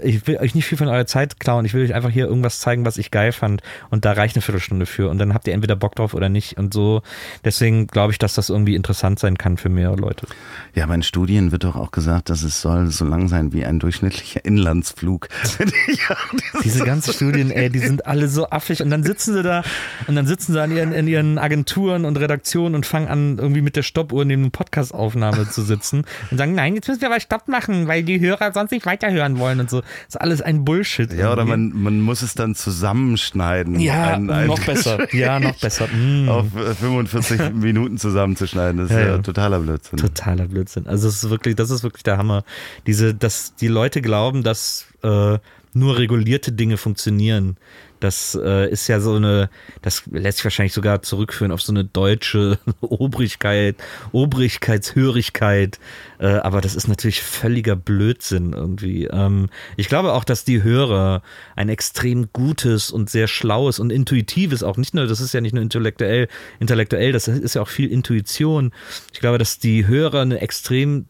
ich 0.02 0.26
will 0.26 0.38
euch 0.38 0.54
nicht 0.54 0.66
viel 0.66 0.78
von 0.78 0.88
eurer 0.88 1.06
Zeit 1.06 1.40
klauen, 1.40 1.64
ich 1.64 1.74
will 1.74 1.84
euch 1.84 1.94
einfach 1.94 2.10
hier 2.10 2.26
irgendwas 2.26 2.60
zeigen, 2.60 2.84
was 2.84 2.98
ich 2.98 3.10
geil 3.10 3.32
fand 3.32 3.62
und 3.90 4.04
da 4.04 4.12
reicht 4.12 4.36
eine 4.36 4.42
Viertelstunde 4.42 4.86
für 4.86 5.10
und 5.10 5.18
dann 5.18 5.34
habt 5.34 5.46
ihr 5.46 5.54
entweder 5.54 5.76
Bock 5.76 5.94
drauf 5.94 6.14
oder 6.14 6.28
nicht 6.28 6.58
und 6.58 6.72
so. 6.72 7.02
Deswegen 7.44 7.86
glaube 7.86 8.12
ich, 8.12 8.18
dass 8.18 8.34
das 8.34 8.48
irgendwie 8.48 8.74
interessant 8.74 9.18
sein 9.18 9.36
kann 9.38 9.56
für 9.56 9.68
mehrere 9.68 9.96
Leute. 9.96 10.26
Ja, 10.74 10.84
aber 10.84 10.94
in 10.94 11.02
Studien 11.02 11.52
wird 11.52 11.64
doch 11.64 11.76
auch 11.76 11.90
gesagt, 11.90 12.30
dass 12.30 12.42
es 12.42 12.60
soll 12.60 12.86
so 12.88 13.04
lang 13.04 13.28
sein 13.28 13.52
wie 13.52 13.64
ein 13.64 13.78
durchschnittlicher 13.78 14.44
Inlandsflug. 14.44 15.28
ja, 15.88 16.16
Diese 16.64 16.84
ganzen 16.84 17.12
Studien, 17.12 17.50
ey, 17.50 17.70
die 17.70 17.78
sind 17.78 18.06
alle 18.06 18.28
so 18.28 18.48
affig 18.50 18.82
und 18.82 18.90
dann 18.90 19.02
sitzen 19.02 19.34
sie 19.34 19.42
da 19.42 19.62
und 20.06 20.14
dann 20.14 20.26
sitzen 20.26 20.52
sie 20.52 20.62
an 20.62 20.70
ihren, 20.74 20.92
in 20.92 21.08
ihren 21.08 21.38
Agenturen 21.38 22.04
und 22.04 22.16
Redaktionen 22.16 22.74
und 22.74 22.86
fangen 22.86 23.08
an, 23.08 23.38
irgendwie 23.38 23.60
mit 23.62 23.76
der 23.76 23.82
Stoppuhr 23.82 24.24
neben 24.24 24.42
einer 24.42 24.50
Podcast-Aufnahme 24.50 25.48
zu 25.48 25.62
sitzen 25.62 26.04
und 26.30 26.38
sagen, 26.38 26.54
nein, 26.54 26.74
jetzt 26.74 26.88
müssen 26.88 27.00
wir 27.00 27.08
aber 27.08 27.20
Stopp 27.20 27.48
machen, 27.48 27.88
weil 27.88 28.02
die 28.02 28.20
Hörer 28.20 28.52
sonst 28.52 28.70
nicht 28.70 28.85
weiterhören 28.86 29.38
wollen 29.38 29.60
und 29.60 29.68
so. 29.70 29.80
Das 29.80 29.90
ist 30.10 30.20
alles 30.20 30.40
ein 30.42 30.64
Bullshit. 30.64 31.12
ja 31.12 31.32
oder 31.32 31.44
man, 31.44 31.70
man 31.74 32.00
muss 32.00 32.22
es 32.22 32.34
dann 32.34 32.54
zusammenschneiden. 32.54 33.78
Ja, 33.80 34.14
Ein- 34.14 34.30
ein- 34.30 34.46
noch 34.46 34.58
besser. 34.64 35.12
Ja, 35.14 35.38
noch 35.40 35.54
besser. 35.58 35.88
Mm. 35.88 36.28
Auf 36.28 36.46
äh, 36.56 36.74
45 36.74 37.40
Minuten 37.54 37.98
zusammenzuschneiden. 37.98 38.78
Das 38.78 38.90
ist 38.90 38.96
Ja, 38.96 39.00
ja, 39.02 39.06
ja. 39.16 39.18
totaler 39.18 39.60
Blödsinn. 39.60 39.98
Totaler 39.98 40.46
Blödsinn. 40.46 40.86
Also 40.86 41.08
es 41.08 41.22
ist 41.22 41.30
wirklich, 41.30 41.56
das 41.56 41.70
ist 41.70 41.82
wirklich 41.82 42.02
der 42.02 42.18
Hammer. 42.18 42.44
Diese, 42.86 43.14
dass 43.14 43.54
die 43.56 43.68
Leute 43.68 44.00
glauben, 44.02 44.42
dass 44.42 44.86
äh, 45.02 45.38
nur 45.72 45.98
regulierte 45.98 46.52
Dinge 46.52 46.76
funktionieren. 46.78 47.56
Das 48.00 48.38
äh, 48.40 48.70
ist 48.70 48.88
ja 48.88 49.00
so 49.00 49.14
eine, 49.14 49.48
das 49.82 50.04
lässt 50.10 50.38
sich 50.38 50.44
wahrscheinlich 50.44 50.72
sogar 50.72 51.02
zurückführen 51.02 51.52
auf 51.52 51.62
so 51.62 51.72
eine 51.72 51.84
deutsche 51.84 52.58
Obrigkeit, 52.80 53.76
Obrigkeitshörigkeit. 54.12 55.78
Äh, 56.18 56.26
aber 56.26 56.60
das 56.60 56.74
ist 56.74 56.88
natürlich 56.88 57.22
völliger 57.22 57.76
Blödsinn 57.76 58.52
irgendwie. 58.52 59.04
Ähm, 59.04 59.48
ich 59.76 59.88
glaube 59.88 60.12
auch, 60.12 60.24
dass 60.24 60.44
die 60.44 60.62
Hörer 60.62 61.22
ein 61.54 61.68
extrem 61.68 62.32
gutes 62.32 62.90
und 62.90 63.10
sehr 63.10 63.28
schlaues 63.28 63.78
und 63.78 63.90
intuitives, 63.90 64.62
auch 64.62 64.76
nicht 64.76 64.94
nur, 64.94 65.06
das 65.06 65.20
ist 65.20 65.34
ja 65.34 65.40
nicht 65.40 65.52
nur 65.52 65.62
intellektuell, 65.62 66.28
intellektuell, 66.60 67.12
das 67.12 67.28
ist 67.28 67.54
ja 67.54 67.62
auch 67.62 67.68
viel 67.68 67.90
Intuition. 67.90 68.72
Ich 69.12 69.20
glaube, 69.20 69.38
dass 69.38 69.58
die 69.58 69.86
Hörer 69.86 70.22
eine 70.22 70.40
extrem 70.40 71.06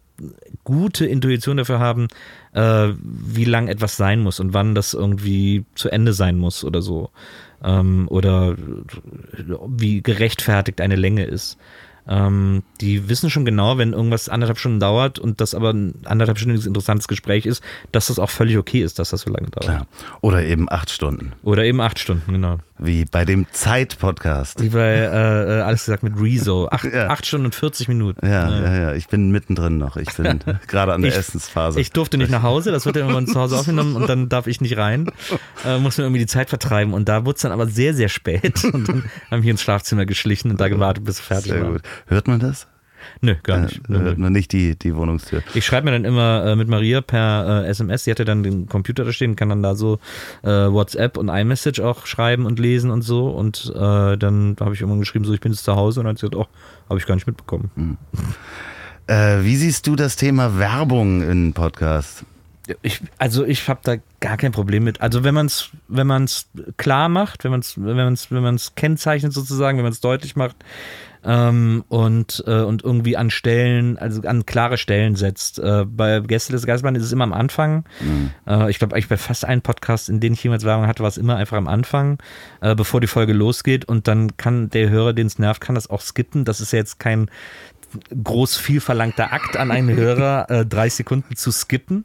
gute 0.64 1.06
Intuition 1.06 1.56
dafür 1.56 1.78
haben, 1.78 2.08
äh, 2.52 2.88
wie 3.00 3.44
lang 3.44 3.68
etwas 3.68 3.96
sein 3.96 4.20
muss 4.20 4.40
und 4.40 4.54
wann 4.54 4.74
das 4.74 4.94
irgendwie 4.94 5.64
zu 5.74 5.90
Ende 5.90 6.12
sein 6.12 6.36
muss 6.36 6.64
oder 6.64 6.82
so. 6.82 7.10
Ähm, 7.62 8.06
oder 8.08 8.56
wie 9.66 10.02
gerechtfertigt 10.02 10.80
eine 10.80 10.96
Länge 10.96 11.24
ist. 11.24 11.58
Ähm, 12.08 12.62
die 12.80 13.08
wissen 13.08 13.30
schon 13.30 13.44
genau, 13.44 13.78
wenn 13.78 13.92
irgendwas 13.92 14.28
anderthalb 14.28 14.58
Stunden 14.58 14.78
dauert 14.78 15.18
und 15.18 15.40
das 15.40 15.54
aber 15.54 15.72
ein 15.72 15.94
anderthalbstündiges 16.04 16.66
interessantes 16.66 17.08
Gespräch 17.08 17.46
ist, 17.46 17.64
dass 17.90 18.06
das 18.06 18.18
auch 18.18 18.30
völlig 18.30 18.58
okay 18.58 18.80
ist, 18.82 18.98
dass 18.98 19.10
das 19.10 19.22
so 19.22 19.30
lange 19.30 19.48
dauert. 19.50 19.64
Klar. 19.64 19.86
Oder 20.20 20.44
eben 20.44 20.70
acht 20.70 20.90
Stunden. 20.90 21.32
Oder 21.42 21.64
eben 21.64 21.80
acht 21.80 21.98
Stunden, 21.98 22.32
genau. 22.32 22.58
Wie 22.78 23.04
bei 23.06 23.24
dem 23.24 23.46
Zeit-Podcast. 23.52 24.62
Wie 24.62 24.68
bei 24.68 24.80
äh, 24.96 25.58
äh, 25.58 25.60
alles 25.62 25.86
gesagt 25.86 26.02
mit 26.02 26.20
Rezo. 26.20 26.68
Acht, 26.70 26.84
Ja. 26.84 27.08
acht 27.08 27.24
Stunden 27.24 27.46
und 27.46 27.54
40 27.54 27.88
Minuten. 27.88 28.26
Ja, 28.26 28.50
ja, 28.50 28.74
ja, 28.78 28.92
ich 28.94 29.08
bin 29.08 29.30
mittendrin 29.30 29.78
noch. 29.78 29.96
Ich 29.96 30.12
bin 30.14 30.40
gerade 30.66 30.92
an 30.92 31.00
der 31.02 31.12
Ich- 31.12 31.16
Essensphase. 31.16 31.80
Ich 31.80 31.90
durfte 31.92 32.18
nicht 32.18 32.30
nach 32.30 32.42
Hause, 32.42 32.72
das 32.72 32.84
wird 32.84 32.96
ja 32.96 33.02
irgendwann 33.02 33.26
zu 33.26 33.40
Hause 33.40 33.56
aufgenommen 33.58 33.96
und 33.96 34.08
dann 34.08 34.28
darf 34.28 34.46
ich 34.46 34.60
nicht 34.60 34.76
rein. 34.76 35.10
Äh, 35.64 35.78
muss 35.78 35.96
mir 35.96 36.04
irgendwie 36.04 36.20
die 36.20 36.26
Zeit 36.26 36.50
vertreiben 36.50 36.92
und 36.92 37.08
da 37.08 37.24
wurde 37.24 37.36
es 37.36 37.42
dann 37.42 37.52
aber 37.52 37.66
sehr, 37.66 37.94
sehr 37.94 38.08
spät 38.10 38.62
und 38.64 38.88
dann 38.88 39.04
haben 39.30 39.42
wir 39.42 39.50
ins 39.50 39.62
Schlafzimmer 39.62 40.04
geschlichen 40.04 40.50
und 40.50 40.60
da 40.60 40.68
gewartet, 40.68 41.04
bis 41.04 41.16
es 41.20 41.24
fertig 41.24 41.52
Sehr 41.52 41.62
war. 41.62 41.72
gut. 41.72 41.82
Hört 42.06 42.28
man 42.28 42.40
das? 42.40 42.66
Nö, 43.20 43.34
gar 43.42 43.58
Äh, 43.58 43.62
nicht. 43.62 43.88
Nö, 43.88 43.98
nö. 43.98 44.04
hört 44.04 44.18
man 44.18 44.32
nicht 44.32 44.52
die, 44.52 44.76
die 44.78 44.94
Wohnungstür. 44.96 45.42
Ich 45.54 45.64
schreibe 45.66 45.86
mir 45.86 45.92
dann 45.92 46.04
immer 46.04 46.44
äh, 46.44 46.56
mit 46.56 46.68
Maria 46.68 47.00
per 47.00 47.64
äh, 47.64 47.68
SMS, 47.68 48.04
sie 48.04 48.10
hatte 48.10 48.24
dann 48.24 48.42
den 48.42 48.66
Computer 48.68 49.04
da 49.04 49.12
stehen, 49.12 49.36
kann 49.36 49.48
dann 49.48 49.62
da 49.62 49.74
so 49.74 49.98
äh, 50.42 50.48
WhatsApp 50.48 51.16
und 51.16 51.28
iMessage 51.28 51.80
auch 51.80 52.06
schreiben 52.06 52.46
und 52.46 52.58
lesen 52.58 52.90
und 52.90 53.02
so 53.02 53.28
und 53.30 53.72
äh, 53.74 54.16
dann 54.16 54.56
habe 54.60 54.74
ich 54.74 54.80
irgendwann 54.80 55.00
geschrieben, 55.00 55.24
so 55.24 55.32
ich 55.34 55.40
bin 55.40 55.52
jetzt 55.52 55.64
zu 55.64 55.76
Hause 55.76 56.00
und 56.00 56.04
dann 56.06 56.14
hat 56.14 56.18
sie 56.20 56.28
gesagt, 56.28 56.48
oh, 56.48 56.88
habe 56.88 56.98
ich 56.98 57.06
gar 57.06 57.14
nicht 57.14 57.26
mitbekommen. 57.26 57.98
Äh, 59.06 59.42
wie 59.42 59.56
siehst 59.56 59.86
du 59.86 59.96
das 59.96 60.16
Thema 60.16 60.58
Werbung 60.58 61.22
in 61.22 61.52
Podcasts? 61.52 62.24
Ich, 62.82 63.00
also 63.18 63.44
ich 63.44 63.68
habe 63.68 63.78
da 63.84 63.94
gar 64.18 64.36
kein 64.36 64.50
Problem 64.50 64.82
mit. 64.82 65.00
Also 65.00 65.22
wenn 65.22 65.34
man 65.34 65.46
es 65.46 65.70
wenn 65.86 66.08
man's 66.08 66.48
klar 66.76 67.08
macht, 67.08 67.44
wenn 67.44 67.52
man 67.52 67.60
es 67.60 67.74
wenn 67.76 67.94
man's, 67.94 68.28
wenn 68.32 68.42
man's 68.42 68.74
kennzeichnet 68.74 69.32
sozusagen, 69.32 69.78
wenn 69.78 69.84
man 69.84 69.92
es 69.92 70.00
deutlich 70.00 70.34
macht 70.34 70.56
ähm, 71.26 71.84
und, 71.88 72.44
äh, 72.46 72.62
und 72.62 72.84
irgendwie 72.84 73.16
an 73.16 73.30
Stellen, 73.30 73.98
also 73.98 74.22
an 74.22 74.46
klare 74.46 74.78
Stellen 74.78 75.16
setzt. 75.16 75.58
Äh, 75.58 75.84
bei 75.84 76.20
Gäste 76.20 76.52
des 76.52 76.64
Geistbahn 76.66 76.94
ist 76.94 77.02
es 77.02 77.12
immer 77.12 77.24
am 77.24 77.32
Anfang. 77.32 77.84
Äh, 78.46 78.70
ich 78.70 78.78
glaube 78.78 78.94
eigentlich 78.94 79.08
bei 79.08 79.16
fast 79.16 79.44
allen 79.44 79.60
Podcasts, 79.60 80.08
in 80.08 80.20
denen 80.20 80.34
ich 80.34 80.44
jemals 80.44 80.64
Werbung 80.64 80.86
hatte, 80.86 81.02
war 81.02 81.08
es 81.08 81.18
immer 81.18 81.36
einfach 81.36 81.56
am 81.56 81.66
Anfang, 81.66 82.18
äh, 82.60 82.76
bevor 82.76 83.00
die 83.00 83.08
Folge 83.08 83.32
losgeht 83.32 83.84
und 83.86 84.06
dann 84.06 84.36
kann 84.36 84.70
der 84.70 84.88
Hörer, 84.88 85.12
den 85.12 85.26
es 85.26 85.38
nervt, 85.38 85.60
kann 85.60 85.74
das 85.74 85.90
auch 85.90 86.00
skippen. 86.00 86.44
Das 86.44 86.60
ist 86.60 86.72
ja 86.72 86.78
jetzt 86.78 87.00
kein 87.00 87.28
groß 88.22 88.56
viel 88.56 88.80
verlangter 88.80 89.32
Akt 89.32 89.56
an 89.56 89.70
einen 89.70 89.94
Hörer, 89.94 90.50
äh, 90.50 90.66
30 90.66 90.96
Sekunden 90.96 91.36
zu 91.36 91.50
skippen. 91.50 92.04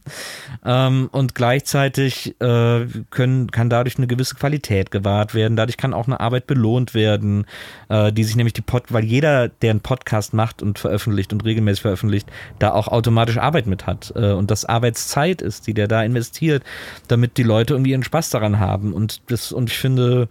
Ähm, 0.65 1.09
und 1.11 1.35
gleichzeitig 1.35 2.35
äh, 2.39 2.85
können, 3.09 3.51
kann 3.51 3.69
dadurch 3.69 3.97
eine 3.97 4.07
gewisse 4.07 4.35
Qualität 4.35 4.91
gewahrt 4.91 5.33
werden. 5.33 5.55
Dadurch 5.55 5.77
kann 5.77 5.93
auch 5.93 6.07
eine 6.07 6.19
Arbeit 6.19 6.47
belohnt 6.47 6.93
werden, 6.93 7.45
äh, 7.89 8.11
die 8.11 8.23
sich 8.23 8.35
nämlich 8.35 8.53
die 8.53 8.61
Pod, 8.61 8.83
weil 8.89 9.03
jeder, 9.03 9.49
der 9.49 9.71
einen 9.71 9.81
Podcast 9.81 10.33
macht 10.33 10.61
und 10.61 10.79
veröffentlicht 10.79 11.33
und 11.33 11.43
regelmäßig 11.43 11.81
veröffentlicht, 11.81 12.29
da 12.59 12.71
auch 12.71 12.87
automatisch 12.87 13.37
Arbeit 13.37 13.67
mit 13.67 13.87
hat. 13.87 14.13
Äh, 14.15 14.31
und 14.31 14.51
das 14.51 14.65
Arbeitszeit 14.65 15.41
ist, 15.41 15.67
die 15.67 15.73
der 15.73 15.87
da 15.87 16.03
investiert, 16.03 16.63
damit 17.07 17.37
die 17.37 17.43
Leute 17.43 17.73
irgendwie 17.73 17.91
ihren 17.91 18.03
Spaß 18.03 18.29
daran 18.29 18.59
haben. 18.59 18.93
Und 18.93 19.21
das, 19.27 19.51
und 19.51 19.69
ich 19.69 19.77
finde, 19.77 20.29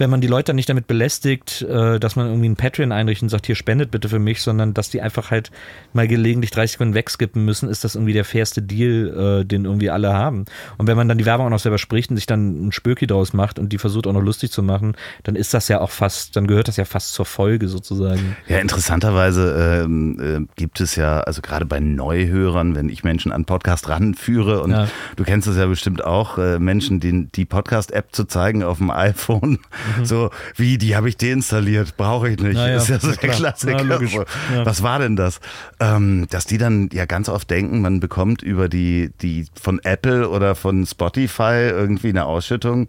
wenn 0.00 0.10
man 0.10 0.20
die 0.20 0.26
Leute 0.26 0.46
dann 0.46 0.56
nicht 0.56 0.68
damit 0.68 0.86
belästigt, 0.86 1.62
äh, 1.62 2.00
dass 2.00 2.16
man 2.16 2.26
irgendwie 2.26 2.48
ein 2.48 2.56
Patreon 2.56 2.90
einrichtet 2.92 3.24
und 3.24 3.28
sagt, 3.28 3.46
hier 3.46 3.54
spendet 3.54 3.90
bitte 3.90 4.08
für 4.08 4.18
mich, 4.18 4.42
sondern 4.42 4.74
dass 4.74 4.90
die 4.90 5.00
einfach 5.00 5.30
halt 5.30 5.50
mal 5.92 6.08
gelegentlich 6.08 6.50
30 6.50 6.72
Sekunden 6.72 6.94
wegskippen 6.94 7.44
müssen, 7.44 7.68
ist 7.68 7.84
das 7.84 7.94
irgendwie 7.94 8.12
der 8.14 8.24
fairste 8.24 8.62
Deal, 8.62 9.40
äh, 9.42 9.44
den 9.44 9.64
irgendwie 9.66 9.90
alle 9.90 10.12
haben. 10.12 10.46
Und 10.78 10.86
wenn 10.86 10.96
man 10.96 11.08
dann 11.08 11.18
die 11.18 11.26
Werbung 11.26 11.46
auch 11.46 11.50
noch 11.50 11.58
selber 11.60 11.78
spricht 11.78 12.10
und 12.10 12.16
sich 12.16 12.26
dann 12.26 12.68
ein 12.68 12.72
Spöki 12.72 13.06
draus 13.06 13.32
macht 13.32 13.58
und 13.58 13.72
die 13.72 13.78
versucht 13.78 14.06
auch 14.06 14.12
noch 14.12 14.22
lustig 14.22 14.50
zu 14.50 14.62
machen, 14.62 14.96
dann 15.22 15.36
ist 15.36 15.54
das 15.54 15.68
ja 15.68 15.80
auch 15.80 15.90
fast, 15.90 16.34
dann 16.36 16.46
gehört 16.46 16.68
das 16.68 16.76
ja 16.76 16.84
fast 16.84 17.12
zur 17.12 17.26
Folge 17.26 17.68
sozusagen. 17.68 18.36
Ja, 18.48 18.58
interessanterweise 18.58 19.82
ähm, 19.84 20.46
äh, 20.46 20.46
gibt 20.56 20.80
es 20.80 20.96
ja, 20.96 21.20
also 21.20 21.42
gerade 21.42 21.66
bei 21.66 21.80
Neuhörern, 21.80 22.74
wenn 22.74 22.88
ich 22.88 23.04
Menschen 23.04 23.32
an 23.32 23.44
Podcast 23.44 23.88
ranführe 23.88 24.62
und 24.62 24.70
Ja. 24.70 24.88
du 25.16 25.24
kennst 25.24 25.46
es 25.48 25.56
ja 25.56 25.66
bestimmt 25.66 26.04
auch, 26.04 26.38
äh, 26.38 26.58
Menschen, 26.58 27.00
die, 27.00 27.26
die 27.26 27.44
Podcast-App 27.44 28.14
zu 28.14 28.24
zeigen 28.24 28.62
auf 28.62 28.78
dem 28.78 28.90
iPhone, 29.10 29.58
so 30.02 30.30
wie, 30.56 30.78
die 30.78 30.96
habe 30.96 31.08
ich 31.08 31.16
deinstalliert, 31.16 31.96
brauche 31.96 32.28
ich 32.28 32.38
nicht. 32.38 32.54
Mhm. 32.54 32.58
Na 32.58 32.70
ja, 32.70 32.76
ist 32.76 32.88
ja 32.88 32.98
so 32.98 33.12
der. 33.12 33.30
Klassiker. 33.30 33.84
Na. 33.84 33.98
So. 33.98 34.24
Ja. 34.54 34.66
Was 34.66 34.82
war 34.82 34.98
denn 34.98 35.16
das? 35.16 35.40
Ähm, 35.78 36.26
dass 36.30 36.46
die 36.46 36.58
dann 36.58 36.88
ja 36.92 37.06
ganz 37.06 37.28
oft 37.28 37.50
denken, 37.50 37.80
man 37.80 38.00
bekommt 38.00 38.42
über 38.42 38.68
die, 38.68 39.10
die 39.20 39.46
von 39.60 39.80
Apple 39.82 40.28
oder 40.28 40.54
von 40.54 40.86
Spotify 40.86 41.68
irgendwie 41.70 42.08
eine 42.08 42.24
Ausschüttung. 42.24 42.88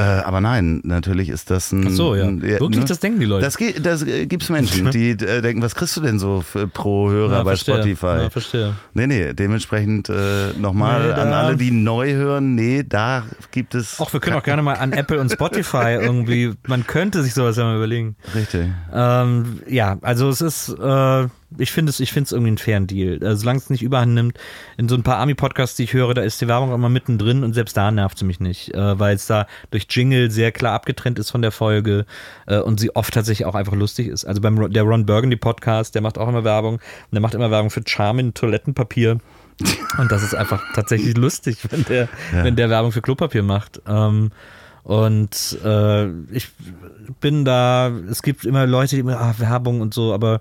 Äh, 0.00 0.22
aber 0.22 0.40
nein, 0.40 0.80
natürlich 0.84 1.28
ist 1.28 1.50
das 1.50 1.72
ein. 1.72 1.84
Ach 1.88 1.90
so, 1.90 2.14
ja. 2.14 2.24
ein- 2.24 2.40
Wirklich, 2.40 2.84
das 2.86 3.00
denken 3.00 3.20
die 3.20 3.26
Leute. 3.26 3.44
Das, 3.44 3.56
das 3.82 4.02
äh, 4.02 4.24
gibt's 4.26 4.48
Menschen, 4.48 4.90
die 4.92 5.10
äh, 5.10 5.42
denken, 5.42 5.60
was 5.62 5.74
kriegst 5.74 5.94
du 5.96 6.00
denn 6.00 6.18
so 6.18 6.40
für, 6.40 6.66
pro 6.68 7.10
Hörer 7.10 7.38
Ja, 7.38 7.42
bei 7.42 7.50
verstehe. 7.50 7.74
Spotify? 7.76 8.06
Ja, 8.22 8.30
verstehe. 8.30 8.74
Nee, 8.94 9.06
nee, 9.06 9.34
dementsprechend 9.34 10.08
äh, 10.08 10.52
nochmal 10.58 11.08
Nee, 11.08 11.12
an 11.20 11.32
alle, 11.32 11.56
die 11.56 11.70
neu 11.70 12.12
hören, 12.14 12.54
nee, 12.54 12.82
da 12.88 13.24
gibt 13.50 13.74
es. 13.74 14.00
Auch 14.00 14.12
wir 14.12 14.20
können 14.20 14.36
auch 14.36 14.42
gerne 14.42 14.62
mal 14.62 14.74
an 14.74 14.92
Apple 14.92 15.20
und 15.20 15.30
Spotify 15.30 15.98
irgendwie, 16.00 16.54
man 16.66 16.86
könnte 16.86 17.22
sich 17.22 17.34
sowas 17.34 17.56
ja 17.56 17.64
mal 17.64 17.76
überlegen. 17.76 18.16
Richtig. 18.34 18.68
Ähm, 18.94 19.60
ja, 19.68 19.98
also 20.02 20.28
es 20.30 20.40
ist, 20.40 20.68
äh, 20.70 21.26
ich 21.58 21.72
finde 21.72 21.90
es, 21.90 22.00
ich 22.00 22.12
finde 22.12 22.26
es 22.26 22.32
irgendwie 22.32 22.48
einen 22.48 22.58
fairen 22.58 22.86
Deal. 22.86 23.22
Äh, 23.22 23.36
solange 23.36 23.58
es 23.58 23.70
nicht 23.70 23.82
überhand 23.82 24.14
nimmt, 24.14 24.38
in 24.76 24.88
so 24.88 24.94
ein 24.94 25.02
paar 25.02 25.16
Army-Podcasts, 25.16 25.76
die 25.76 25.84
ich 25.84 25.92
höre, 25.92 26.14
da 26.14 26.22
ist 26.22 26.40
die 26.40 26.48
Werbung 26.48 26.72
immer 26.72 26.88
mittendrin 26.88 27.44
und 27.44 27.54
selbst 27.54 27.76
da 27.76 27.90
nervt 27.90 28.18
sie 28.18 28.24
mich 28.24 28.40
nicht, 28.40 28.74
äh, 28.74 28.98
weil 28.98 29.16
es 29.16 29.26
da 29.26 29.46
durch 29.70 29.86
Jingle 29.90 30.30
sehr 30.30 30.52
klar 30.52 30.74
abgetrennt 30.74 31.18
ist 31.18 31.30
von 31.30 31.42
der 31.42 31.52
Folge 31.52 32.06
äh, 32.46 32.58
und 32.58 32.80
sie 32.80 32.94
oft 32.94 33.12
tatsächlich 33.12 33.46
auch 33.46 33.54
einfach 33.54 33.74
lustig 33.74 34.08
ist. 34.08 34.24
Also 34.24 34.40
beim 34.40 34.72
der 34.72 34.82
Ron 34.84 35.06
Burgundy 35.06 35.36
Podcast, 35.36 35.94
der 35.94 36.02
macht 36.02 36.18
auch 36.18 36.28
immer 36.28 36.44
Werbung 36.44 36.74
und 36.74 37.12
der 37.12 37.20
macht 37.20 37.34
immer 37.34 37.50
Werbung 37.50 37.70
für 37.70 37.82
Charmin 37.84 38.34
Toilettenpapier. 38.34 39.18
Und 39.98 40.10
das 40.10 40.22
ist 40.22 40.34
einfach 40.34 40.62
tatsächlich 40.74 41.16
lustig, 41.16 41.58
wenn 41.70 41.84
der, 41.84 42.08
wenn 42.32 42.56
der 42.56 42.70
Werbung 42.70 42.92
für 42.92 43.02
Klopapier 43.02 43.42
macht. 43.42 43.82
Ähm, 43.86 44.30
und 44.82 45.58
äh, 45.62 46.08
ich 46.32 46.48
bin 47.20 47.44
da, 47.44 47.88
es 48.10 48.22
gibt 48.22 48.44
immer 48.44 48.66
Leute, 48.66 48.96
die 48.96 49.00
immer, 49.00 49.20
ah, 49.20 49.34
Werbung 49.36 49.82
und 49.82 49.92
so, 49.92 50.14
aber 50.14 50.40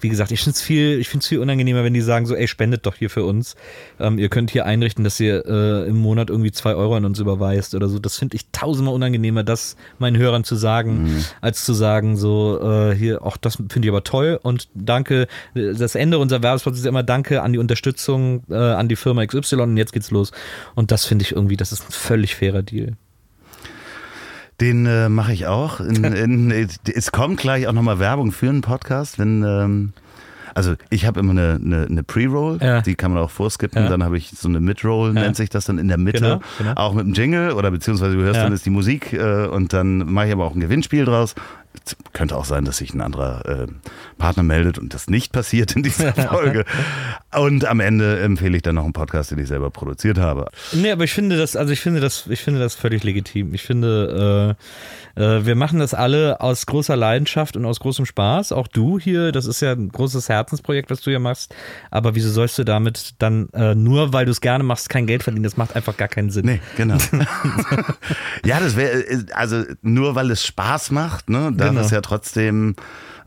wie 0.00 0.08
gesagt, 0.08 0.30
ich 0.30 0.40
finde 0.40 0.56
es 0.56 0.62
viel, 0.62 0.98
ich 0.98 1.08
find's 1.08 1.26
viel 1.26 1.38
unangenehmer, 1.38 1.84
wenn 1.84 1.94
die 1.94 2.00
sagen 2.00 2.26
so, 2.26 2.34
ey, 2.34 2.48
spendet 2.48 2.86
doch 2.86 2.94
hier 2.96 3.10
für 3.10 3.24
uns. 3.24 3.54
Ähm, 3.98 4.18
ihr 4.18 4.28
könnt 4.28 4.50
hier 4.50 4.66
einrichten, 4.66 5.04
dass 5.04 5.18
ihr 5.20 5.44
äh, 5.46 5.88
im 5.88 5.96
Monat 5.96 6.30
irgendwie 6.30 6.52
zwei 6.52 6.74
Euro 6.74 6.96
an 6.96 7.04
uns 7.04 7.18
überweist 7.18 7.74
oder 7.74 7.88
so. 7.88 7.98
Das 7.98 8.18
finde 8.18 8.36
ich 8.36 8.50
tausendmal 8.50 8.94
unangenehmer, 8.94 9.44
das 9.44 9.76
meinen 9.98 10.16
Hörern 10.16 10.44
zu 10.44 10.56
sagen, 10.56 11.24
als 11.40 11.64
zu 11.64 11.72
sagen 11.72 12.16
so, 12.16 12.60
äh, 12.62 12.94
hier, 12.94 13.24
auch 13.24 13.36
das 13.36 13.56
finde 13.56 13.80
ich 13.86 13.88
aber 13.88 14.04
toll 14.04 14.38
und 14.42 14.68
danke. 14.74 15.26
Das 15.54 15.94
Ende 15.94 16.18
unserer 16.18 16.42
Werbespots 16.42 16.78
ist 16.78 16.86
immer 16.86 17.02
Danke 17.02 17.42
an 17.42 17.52
die 17.52 17.58
Unterstützung, 17.58 18.42
äh, 18.50 18.54
an 18.54 18.88
die 18.88 18.96
Firma 18.96 19.24
XY 19.24 19.56
und 19.56 19.76
jetzt 19.76 19.92
geht's 19.92 20.10
los. 20.10 20.32
Und 20.74 20.90
das 20.90 21.04
finde 21.04 21.24
ich 21.24 21.32
irgendwie, 21.32 21.56
das 21.56 21.72
ist 21.72 21.88
ein 21.88 21.92
völlig 21.92 22.34
fairer 22.34 22.62
Deal. 22.62 22.96
Den 24.60 24.86
äh, 24.86 25.08
mache 25.08 25.32
ich 25.32 25.46
auch. 25.46 25.80
In, 25.80 26.04
in, 26.04 26.68
es 26.94 27.12
kommt 27.12 27.38
gleich 27.40 27.66
auch 27.66 27.72
nochmal 27.72 27.98
Werbung 27.98 28.32
für 28.32 28.48
einen 28.48 28.62
Podcast, 28.62 29.18
wenn. 29.18 29.42
Ähm, 29.42 29.92
also 30.54 30.74
ich 30.88 31.04
habe 31.04 31.20
immer 31.20 31.32
eine, 31.32 31.60
eine, 31.62 31.84
eine 31.84 32.02
Pre-Roll, 32.02 32.60
Ja. 32.62 32.80
die 32.80 32.94
kann 32.94 33.12
man 33.12 33.22
auch 33.22 33.28
vorskippen. 33.28 33.82
Ja. 33.82 33.88
Dann 33.90 34.02
habe 34.02 34.16
ich 34.16 34.30
so 34.30 34.48
eine 34.48 34.58
Mid-Roll, 34.58 35.12
nennt 35.12 35.36
sich 35.36 35.50
das 35.50 35.66
dann 35.66 35.76
in 35.76 35.88
der 35.88 35.98
Mitte. 35.98 36.20
Genau, 36.20 36.40
genau. 36.56 36.72
Auch 36.76 36.94
mit 36.94 37.04
dem 37.04 37.12
Jingle 37.12 37.52
oder 37.52 37.70
beziehungsweise 37.70 38.16
du 38.16 38.22
hörst 38.22 38.36
Ja. 38.38 38.44
dann 38.44 38.54
ist 38.54 38.64
die 38.64 38.70
Musik 38.70 39.12
äh, 39.12 39.44
und 39.48 39.74
dann 39.74 39.98
mache 40.10 40.28
ich 40.28 40.32
aber 40.32 40.46
auch 40.46 40.54
ein 40.54 40.60
Gewinnspiel 40.60 41.04
draus. 41.04 41.34
Könnte 42.12 42.36
auch 42.36 42.44
sein, 42.44 42.64
dass 42.64 42.78
sich 42.78 42.94
ein 42.94 43.00
anderer 43.00 43.44
äh, 43.46 43.66
Partner 44.18 44.42
meldet 44.42 44.78
und 44.78 44.94
das 44.94 45.08
nicht 45.08 45.32
passiert 45.32 45.76
in 45.76 45.82
dieser 45.82 46.12
Folge. 46.28 46.64
Und 47.34 47.64
am 47.64 47.80
Ende 47.80 48.20
empfehle 48.20 48.56
ich 48.56 48.62
dann 48.62 48.76
noch 48.76 48.84
einen 48.84 48.92
Podcast, 48.92 49.30
den 49.30 49.38
ich 49.38 49.48
selber 49.48 49.70
produziert 49.70 50.18
habe. 50.18 50.48
Nee, 50.72 50.90
aber 50.90 51.04
ich 51.04 51.12
finde 51.12 51.36
das, 51.36 51.56
also 51.56 51.72
ich 51.72 51.80
finde 51.80 52.00
das, 52.00 52.26
ich 52.28 52.40
finde 52.40 52.60
das 52.60 52.74
völlig 52.74 53.04
legitim. 53.04 53.54
Ich 53.54 53.62
finde, 53.62 54.56
äh, 55.16 55.20
äh, 55.22 55.46
wir 55.46 55.54
machen 55.54 55.78
das 55.78 55.94
alle 55.94 56.40
aus 56.40 56.66
großer 56.66 56.96
Leidenschaft 56.96 57.56
und 57.56 57.64
aus 57.64 57.80
großem 57.80 58.06
Spaß. 58.06 58.52
Auch 58.52 58.68
du 58.68 58.98
hier, 58.98 59.32
das 59.32 59.46
ist 59.46 59.60
ja 59.60 59.72
ein 59.72 59.88
großes 59.88 60.28
Herzensprojekt, 60.28 60.90
was 60.90 61.00
du 61.00 61.10
hier 61.10 61.20
machst. 61.20 61.54
Aber 61.90 62.14
wieso 62.14 62.30
sollst 62.30 62.58
du 62.58 62.64
damit 62.64 63.14
dann 63.18 63.48
äh, 63.52 63.74
nur, 63.74 64.12
weil 64.12 64.24
du 64.24 64.30
es 64.30 64.40
gerne 64.40 64.64
machst, 64.64 64.88
kein 64.88 65.06
Geld 65.06 65.22
verdienen? 65.22 65.44
Das 65.44 65.56
macht 65.56 65.76
einfach 65.76 65.96
gar 65.96 66.08
keinen 66.08 66.30
Sinn. 66.30 66.46
Nee, 66.46 66.60
genau. 66.76 66.96
ja, 68.44 68.60
das 68.60 68.76
wäre, 68.76 69.04
also 69.32 69.62
nur 69.82 70.14
weil 70.14 70.30
es 70.30 70.44
Spaß 70.44 70.90
macht, 70.90 71.30
ne, 71.30 71.52
darf 71.66 71.74
Genau. 71.74 71.84
es 71.84 71.90
ja 71.90 72.00
trotzdem 72.00 72.74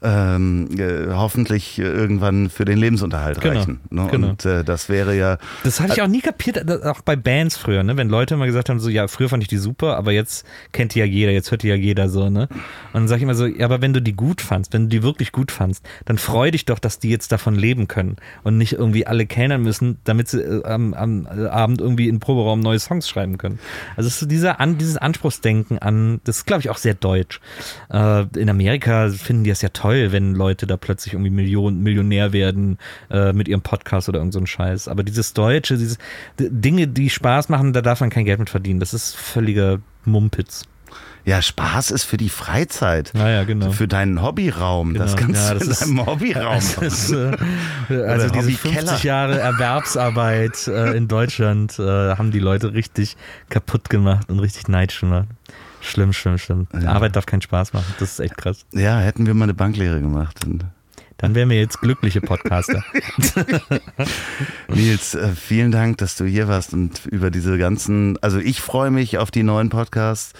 ähm, 0.02 0.70
äh, 0.78 1.08
hoffentlich 1.14 1.78
irgendwann 1.80 2.50
für 2.50 2.66
den 2.66 2.78
Lebensunterhalt 2.78 3.42
Genau, 3.42 3.60
reichen. 3.60 3.80
Ne? 3.90 4.08
genau. 4.12 4.30
Und 4.30 4.46
äh, 4.46 4.64
das 4.64 4.90
wäre 4.90 5.16
ja, 5.16 5.38
Das 5.64 5.80
habe 5.82 5.92
ich 5.94 6.02
auch 6.02 6.08
nie 6.08 6.22
kapiert, 6.22 6.62
das- 6.66 6.84
auch 6.84 7.02
bei 7.02 7.16
Bands 7.16 7.58
früher, 7.58 7.84
ne? 7.84 7.98
Wenn 7.98 8.10
Leute 8.10 8.34
immer 8.36 8.46
gesagt 8.46 8.70
haben, 8.70 8.80
so, 8.80 8.90
ja, 8.90 9.08
früher 9.08 9.30
fand 9.30 9.44
ich 9.44 9.50
die 9.50 9.58
super, 9.58 9.98
aber 9.98 10.12
jetzt 10.12 10.46
kennt 10.72 10.96
die 10.96 11.00
ja 11.00 11.06
jeder, 11.06 11.32
jetzt 11.32 11.52
hört 11.52 11.64
die 11.64 11.68
ja 11.68 11.76
jeder 11.76 12.10
so, 12.10 12.30
ne? 12.30 12.48
Und 12.50 12.94
dann 12.94 13.08
sage 13.08 13.20
ich 13.20 13.24
immer 13.24 13.36
so, 13.36 13.46
ja, 13.46 13.66
aber 13.66 13.82
wenn 13.82 13.94
du 13.94 14.02
die 14.02 14.14
gut 14.14 14.42
fandst, 14.42 14.74
wenn 14.74 14.84
du 14.84 14.88
die 14.90 15.04
wirklich 15.04 15.32
gut 15.32 15.52
fandst, 15.52 15.86
dann 16.06 16.18
freu 16.18 16.52
dich 16.52 16.66
doch, 16.66 16.80
dass 16.80 17.00
die 17.00 17.10
jetzt 17.10 17.32
davon 17.32 17.56
leben 17.56 17.88
können 17.88 18.16
und 18.44 18.58
nicht 18.58 18.74
irgendwie 18.74 19.06
alle 19.08 19.26
kellnern 19.26 19.62
müssen, 19.62 19.98
damit 20.06 20.28
sie 20.30 20.42
äh, 20.42 20.64
am, 20.66 20.94
am 20.94 21.26
äh, 21.28 21.48
Abend 21.48 21.82
irgendwie 21.82 22.08
in 22.08 22.20
Proberaum 22.20 22.60
neue 22.60 22.80
Songs 22.80 23.10
schreiben 23.10 23.38
können. 23.38 23.60
Also 23.98 24.08
es 24.08 24.14
ist 24.16 24.20
so 24.22 24.26
dieser, 24.26 24.60
an, 24.60 24.78
dieses 24.78 24.98
Anspruchsdenken 24.98 25.80
an, 25.80 26.22
das 26.24 26.38
ist, 26.38 26.46
glaube 26.46 26.62
ich, 26.62 26.70
auch 26.70 26.78
sehr 26.78 26.94
deutsch. 26.94 27.40
Äh, 27.92 28.26
in 28.38 28.50
Amerika 28.50 29.10
finden 29.10 29.44
die 29.44 29.50
das 29.50 29.62
ja 29.62 29.70
toll, 29.70 29.89
wenn 30.11 30.34
Leute 30.36 30.68
da 30.68 30.78
plötzlich 30.78 31.14
irgendwie 31.14 31.32
Million, 31.32 31.82
Millionär 31.82 32.34
werden 32.34 32.78
äh, 33.10 33.34
mit 33.34 33.48
ihrem 33.48 33.61
Podcast 33.61 34.10
oder 34.10 34.20
irgend 34.20 34.34
so 34.34 34.40
ein 34.40 34.48
Scheiß. 34.48 34.88
Aber 34.88 35.03
dieses 35.03 35.34
Deutsche, 35.34 35.78
diese 35.78 35.98
Dinge, 36.40 36.88
die 36.88 37.10
Spaß 37.10 37.49
machen, 37.49 37.74
da 37.74 37.82
darf 37.82 37.99
man 38.02 38.10
kein 38.10 38.26
Geld 38.26 38.40
mit 38.40 38.49
verdienen. 38.49 38.80
Das 38.80 38.94
ist 38.94 39.16
völliger 39.16 39.80
Mumpitz. 40.06 40.64
ja, 41.26 41.41
Spaß 41.41 41.91
ist 41.91 42.06
für 42.06 42.18
die 42.18 42.30
Freizeit. 42.30 43.11
Naja, 43.14 43.44
genau. 43.44 43.72
Für 43.72 43.88
deinen 43.88 44.22
Hobbyraum. 44.24 44.94
Das 44.95 45.16
Genau. 45.16 45.28
kannst 45.34 45.48
Ja, 45.48 45.53
du 45.53 45.60
das 45.60 45.66
in 45.68 45.72
ist- 45.74 45.82
deinem 45.84 46.06
Hobbyraum 46.06 46.56
Das 46.56 46.76
machen. 46.78 46.88
ist, 46.88 47.11
äh, 47.11 48.03
also 48.03 48.30
diese 48.30 48.45
Hobbykeller. 48.48 48.74
50 48.88 49.03
Jahre 49.03 49.40
Erwerbsarbeit 49.40 50.68
äh, 50.68 50.95
in 50.98 51.07
Deutschland 51.07 51.78
äh, 51.80 51.84
haben 51.84 52.32
die 52.32 52.40
Leute 52.40 52.74
richtig 52.74 53.18
kaputt 53.49 53.90
gemacht 53.90 54.30
und 54.30 54.40
richtig 54.40 54.68
neidisch 54.68 55.02
gemacht. 55.02 55.28
Schlimm, 55.81 56.14
schlimm, 56.14 56.38
schlimm. 56.38 56.68
Arbeit 56.85 57.15
darf 57.15 57.26
keinen 57.26 57.41
Spaß 57.41 57.73
machen. 57.73 57.93
Das 57.99 58.11
ist 58.14 58.19
echt 58.19 58.38
krass. 58.38 58.65
Ja, 58.73 58.99
hätten 58.99 59.26
wir 59.26 59.34
mal 59.34 59.45
eine 59.45 59.53
Banklehre 59.53 60.01
gemacht. 60.01 60.39
Dann 61.19 61.35
wären 61.35 61.49
wir 61.49 61.57
jetzt 61.60 61.81
glückliche 61.81 62.22
Podcaster. 62.22 62.84
Nils, 64.69 65.15
äh, 65.15 65.30
vielen 65.35 65.72
Dank, 65.72 65.97
dass 65.97 66.15
du 66.15 66.26
hier 66.26 66.47
warst 66.47 66.73
und 66.73 67.06
über 67.07 67.30
diese 67.30 67.57
ganzen, 67.57 68.18
also 68.22 68.39
ich 68.39 68.61
freue 68.61 68.89
mich 68.89 69.18
auf 69.18 69.30
die 69.30 69.43
neuen 69.43 69.69
Podcasts. 69.69 70.34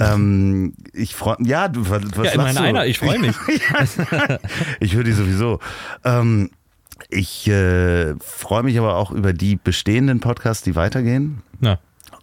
Ähm, 0.00 0.74
ich 0.92 1.14
freue, 1.14 1.36
ja, 1.40 1.68
du, 1.68 1.88
was, 1.90 2.02
ja, 2.02 2.08
immerhin 2.08 2.36
lachst 2.36 2.58
du? 2.58 2.62
einer, 2.62 2.86
ich 2.86 2.98
freue 2.98 3.18
mich. 3.18 3.36
Ich 4.80 4.94
höre 4.94 5.04
die 5.04 5.12
sowieso. 5.12 5.60
Ähm, 6.04 6.50
ich 7.10 7.46
äh, 7.48 8.14
freue 8.18 8.62
mich 8.62 8.78
aber 8.78 8.96
auch 8.96 9.10
über 9.10 9.34
die 9.34 9.56
bestehenden 9.56 10.20
Podcasts, 10.20 10.62
die 10.62 10.74
weitergehen. 10.74 11.42
Na, 11.60 11.78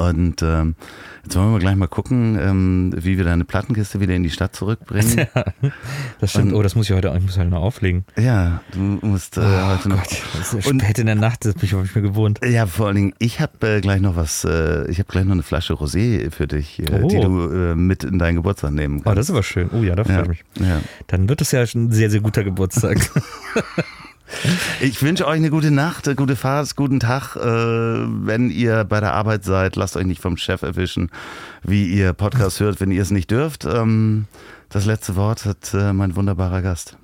Und 0.09 0.41
ähm, 0.41 0.75
jetzt 1.23 1.35
wollen 1.35 1.51
wir 1.51 1.59
gleich 1.59 1.75
mal 1.75 1.87
gucken, 1.87 2.37
ähm, 2.41 2.91
wie 2.97 3.17
wir 3.17 3.23
deine 3.25 3.45
Plattenkiste 3.45 3.99
wieder 3.99 4.15
in 4.15 4.23
die 4.23 4.29
Stadt 4.31 4.55
zurückbringen. 4.55 5.27
das 6.19 6.31
stimmt. 6.31 6.53
Oh, 6.53 6.63
das 6.63 6.75
muss 6.75 6.89
ich 6.89 6.95
heute, 6.95 7.13
ich 7.15 7.23
muss 7.23 7.37
heute 7.37 7.49
noch 7.49 7.61
auflegen. 7.61 8.05
ja, 8.17 8.61
du 8.73 8.79
musst 8.79 9.37
äh, 9.37 9.41
heute 9.41 9.89
noch. 9.89 10.01
Das 10.37 10.53
ist 10.53 10.67
Und- 10.67 10.81
spät 10.81 10.97
in 10.99 11.05
der 11.05 11.15
Nacht, 11.15 11.45
das 11.45 11.53
bin 11.53 11.65
ich 11.65 11.73
nicht 11.73 11.93
mehr 11.95 12.01
gewohnt. 12.01 12.39
Ja, 12.43 12.65
vor 12.65 12.87
allen 12.87 12.95
Dingen, 12.95 13.13
ich 13.19 13.39
habe 13.39 13.67
äh, 13.77 13.81
gleich 13.81 14.01
noch 14.01 14.15
was, 14.15 14.43
äh, 14.43 14.89
ich 14.89 14.97
habe 14.99 15.11
gleich 15.11 15.25
noch 15.25 15.33
eine 15.33 15.43
Flasche 15.43 15.73
Rosé 15.73 16.31
für 16.31 16.47
dich, 16.47 16.79
äh, 16.79 17.01
Oh. 17.03 17.07
die 17.07 17.19
du 17.19 17.49
äh, 17.51 17.75
mit 17.75 18.03
in 18.03 18.17
deinen 18.17 18.35
Geburtstag 18.37 18.71
nehmen 18.71 18.99
Oh, 18.99 19.03
kannst. 19.03 19.17
das 19.19 19.25
ist 19.25 19.31
aber 19.31 19.43
schön. 19.43 19.69
Oh 19.71 19.83
ja, 19.83 19.95
da 19.95 20.03
freue 20.03 20.15
ja, 20.15 20.21
ich 20.23 20.27
mich. 20.29 20.43
ja. 20.67 20.81
Dann 21.07 21.29
wird 21.29 21.41
es 21.41 21.51
ja 21.51 21.61
ein 21.61 21.91
sehr, 21.91 22.09
sehr 22.09 22.21
guter 22.21 22.43
Geburtstag. 22.43 22.97
Ich 24.79 25.01
wünsche 25.01 25.27
euch 25.27 25.35
eine 25.35 25.49
gute 25.49 25.71
Nacht, 25.71 26.07
eine 26.07 26.15
gute 26.15 26.35
Fahrt, 26.35 26.75
guten 26.75 26.99
Tag. 26.99 27.35
Äh, 27.35 27.41
wenn 27.41 28.49
ihr 28.49 28.83
bei 28.83 28.99
der 28.99 29.13
Arbeit 29.13 29.43
seid, 29.43 29.75
lasst 29.75 29.95
euch 29.97 30.05
nicht 30.05 30.21
vom 30.21 30.37
Chef 30.37 30.61
erwischen, 30.61 31.09
wie 31.63 31.87
ihr 31.87 32.13
Podcast 32.13 32.59
hört, 32.59 32.81
wenn 32.81 32.91
ihr 32.91 33.01
es 33.01 33.11
nicht 33.11 33.31
dürft. 33.31 33.65
Ähm, 33.65 34.25
das 34.69 34.85
letzte 34.85 35.15
Wort 35.15 35.45
hat 35.45 35.73
äh, 35.73 35.93
mein 35.93 36.15
wunderbarer 36.15 36.61
Gast. 36.61 36.97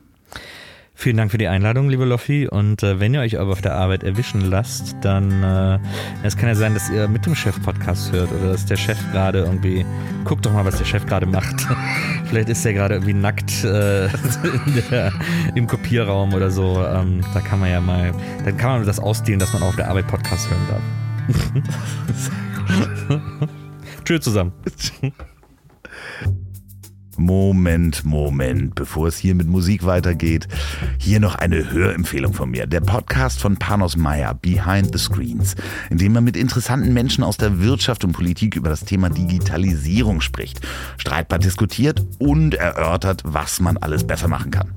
Vielen 0.99 1.17
Dank 1.17 1.29
für 1.29 1.37
die 1.37 1.47
Einladung, 1.47 1.89
liebe 1.89 2.05
Loffi. 2.05 2.47
Und 2.47 2.81
äh, 2.81 2.99
wenn 2.99 3.13
ihr 3.13 3.19
euch 3.19 3.39
aber 3.39 3.51
auf 3.51 3.61
der 3.61 3.75
Arbeit 3.75 4.01
erwischen 4.01 4.41
lasst, 4.41 4.95
dann 5.01 5.43
äh, 5.43 5.77
es 6.23 6.35
kann 6.35 6.49
ja 6.49 6.55
sein, 6.55 6.73
dass 6.73 6.89
ihr 6.89 7.07
mit 7.07 7.23
dem 7.23 7.35
Chef 7.35 7.61
Podcast 7.61 8.11
hört 8.11 8.31
oder 8.31 8.53
dass 8.53 8.65
der 8.65 8.77
Chef 8.77 8.97
gerade 9.11 9.41
irgendwie 9.41 9.85
guckt 10.23 10.43
doch 10.43 10.51
mal, 10.51 10.65
was 10.65 10.79
der 10.79 10.85
Chef 10.85 11.05
gerade 11.05 11.27
macht. 11.27 11.67
Vielleicht 12.25 12.49
ist 12.49 12.65
er 12.65 12.73
gerade 12.73 12.95
irgendwie 12.95 13.13
nackt 13.13 13.63
äh, 13.63 14.09
der, 14.89 15.13
im 15.53 15.67
Kopierraum 15.67 16.33
oder 16.33 16.49
so. 16.49 16.83
Ähm, 16.83 17.21
da 17.31 17.41
kann 17.41 17.59
man 17.59 17.69
ja 17.69 17.79
mal, 17.79 18.11
dann 18.43 18.57
kann 18.57 18.79
man 18.79 18.85
das 18.87 18.99
ausdehnen, 18.99 19.39
dass 19.39 19.53
man 19.53 19.61
auch 19.61 19.67
auf 19.67 19.75
der 19.75 19.89
Arbeit 19.89 20.07
Podcast 20.07 20.49
hören 20.49 20.67
darf. 20.67 20.81
Tschüss 24.03 24.21
zusammen. 24.21 24.51
Moment, 27.17 28.05
Moment, 28.05 28.75
bevor 28.75 29.07
es 29.07 29.17
hier 29.17 29.33
mit 29.33 29.47
Musik 29.47 29.85
weitergeht, 29.85 30.47
hier 30.99 31.19
noch 31.19 31.33
eine 31.33 31.71
Hörempfehlung 31.71 32.33
von 32.33 32.51
mir. 32.51 32.67
Der 32.67 32.81
Podcast 32.81 33.41
von 33.41 33.57
Panos 33.57 33.97
Meyer, 33.97 34.35
Behind 34.35 34.91
the 34.91 34.99
Screens, 34.99 35.55
in 35.89 35.97
dem 35.97 36.15
er 36.15 36.21
mit 36.21 36.37
interessanten 36.37 36.93
Menschen 36.93 37.23
aus 37.23 37.37
der 37.37 37.59
Wirtschaft 37.59 38.03
und 38.03 38.11
Politik 38.11 38.55
über 38.55 38.69
das 38.69 38.85
Thema 38.85 39.09
Digitalisierung 39.09 40.21
spricht, 40.21 40.61
streitbar 40.97 41.39
diskutiert 41.39 42.05
und 42.19 42.53
erörtert, 42.53 43.23
was 43.25 43.59
man 43.59 43.77
alles 43.77 44.05
besser 44.05 44.27
machen 44.27 44.51
kann. 44.51 44.71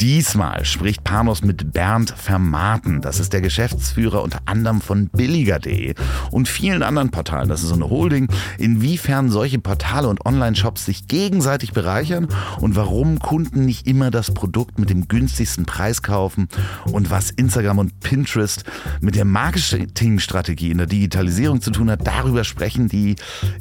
Diesmal 0.00 0.64
spricht 0.64 1.02
Panos 1.02 1.42
mit 1.42 1.72
Bernd 1.72 2.14
Vermaten. 2.16 3.00
Das 3.00 3.18
ist 3.18 3.32
der 3.32 3.40
Geschäftsführer 3.40 4.22
unter 4.22 4.38
anderem 4.44 4.80
von 4.80 5.08
billiger.de 5.08 5.94
und 6.30 6.48
vielen 6.48 6.84
anderen 6.84 7.10
Portalen. 7.10 7.48
Das 7.48 7.62
ist 7.62 7.70
so 7.70 7.74
eine 7.74 7.90
Holding. 7.90 8.28
Inwiefern 8.58 9.28
solche 9.28 9.58
Portale 9.58 10.06
und 10.06 10.24
Online-Shops 10.24 10.84
sich 10.84 11.08
gegenseitig 11.08 11.72
bereichern 11.72 12.28
und 12.60 12.76
warum 12.76 13.18
Kunden 13.18 13.64
nicht 13.64 13.88
immer 13.88 14.12
das 14.12 14.32
Produkt 14.32 14.78
mit 14.78 14.88
dem 14.88 15.08
günstigsten 15.08 15.66
Preis 15.66 16.00
kaufen 16.00 16.46
und 16.92 17.10
was 17.10 17.30
Instagram 17.30 17.78
und 17.78 17.98
Pinterest 17.98 18.62
mit 19.00 19.16
der 19.16 19.24
Marketingstrategie 19.24 20.70
in 20.70 20.78
der 20.78 20.86
Digitalisierung 20.86 21.60
zu 21.60 21.72
tun 21.72 21.90
hat, 21.90 22.06
darüber 22.06 22.44
sprechen 22.44 22.86
die 22.86 23.16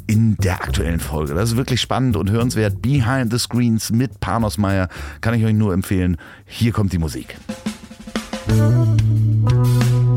in 0.06 0.36
der 0.38 0.62
aktuellen 0.62 1.00
Folge. 1.00 1.34
Das 1.34 1.50
ist 1.50 1.58
wirklich 1.58 1.82
spannend 1.82 2.16
und 2.16 2.30
hörenswert. 2.30 2.80
Behind 2.84 3.32
the 3.32 3.40
Screens 3.40 3.92
mit 3.92 4.20
Panos 4.20 4.60
Meyer 4.60 4.88
kann 5.22 5.34
ich 5.34 5.44
euch 5.44 5.56
nur 5.56 5.74
empfehlen. 5.74 6.18
Hier 6.46 6.72
kommt 6.72 6.94
die 6.94 6.98
Musik. 6.98 7.38
Das 8.48 10.17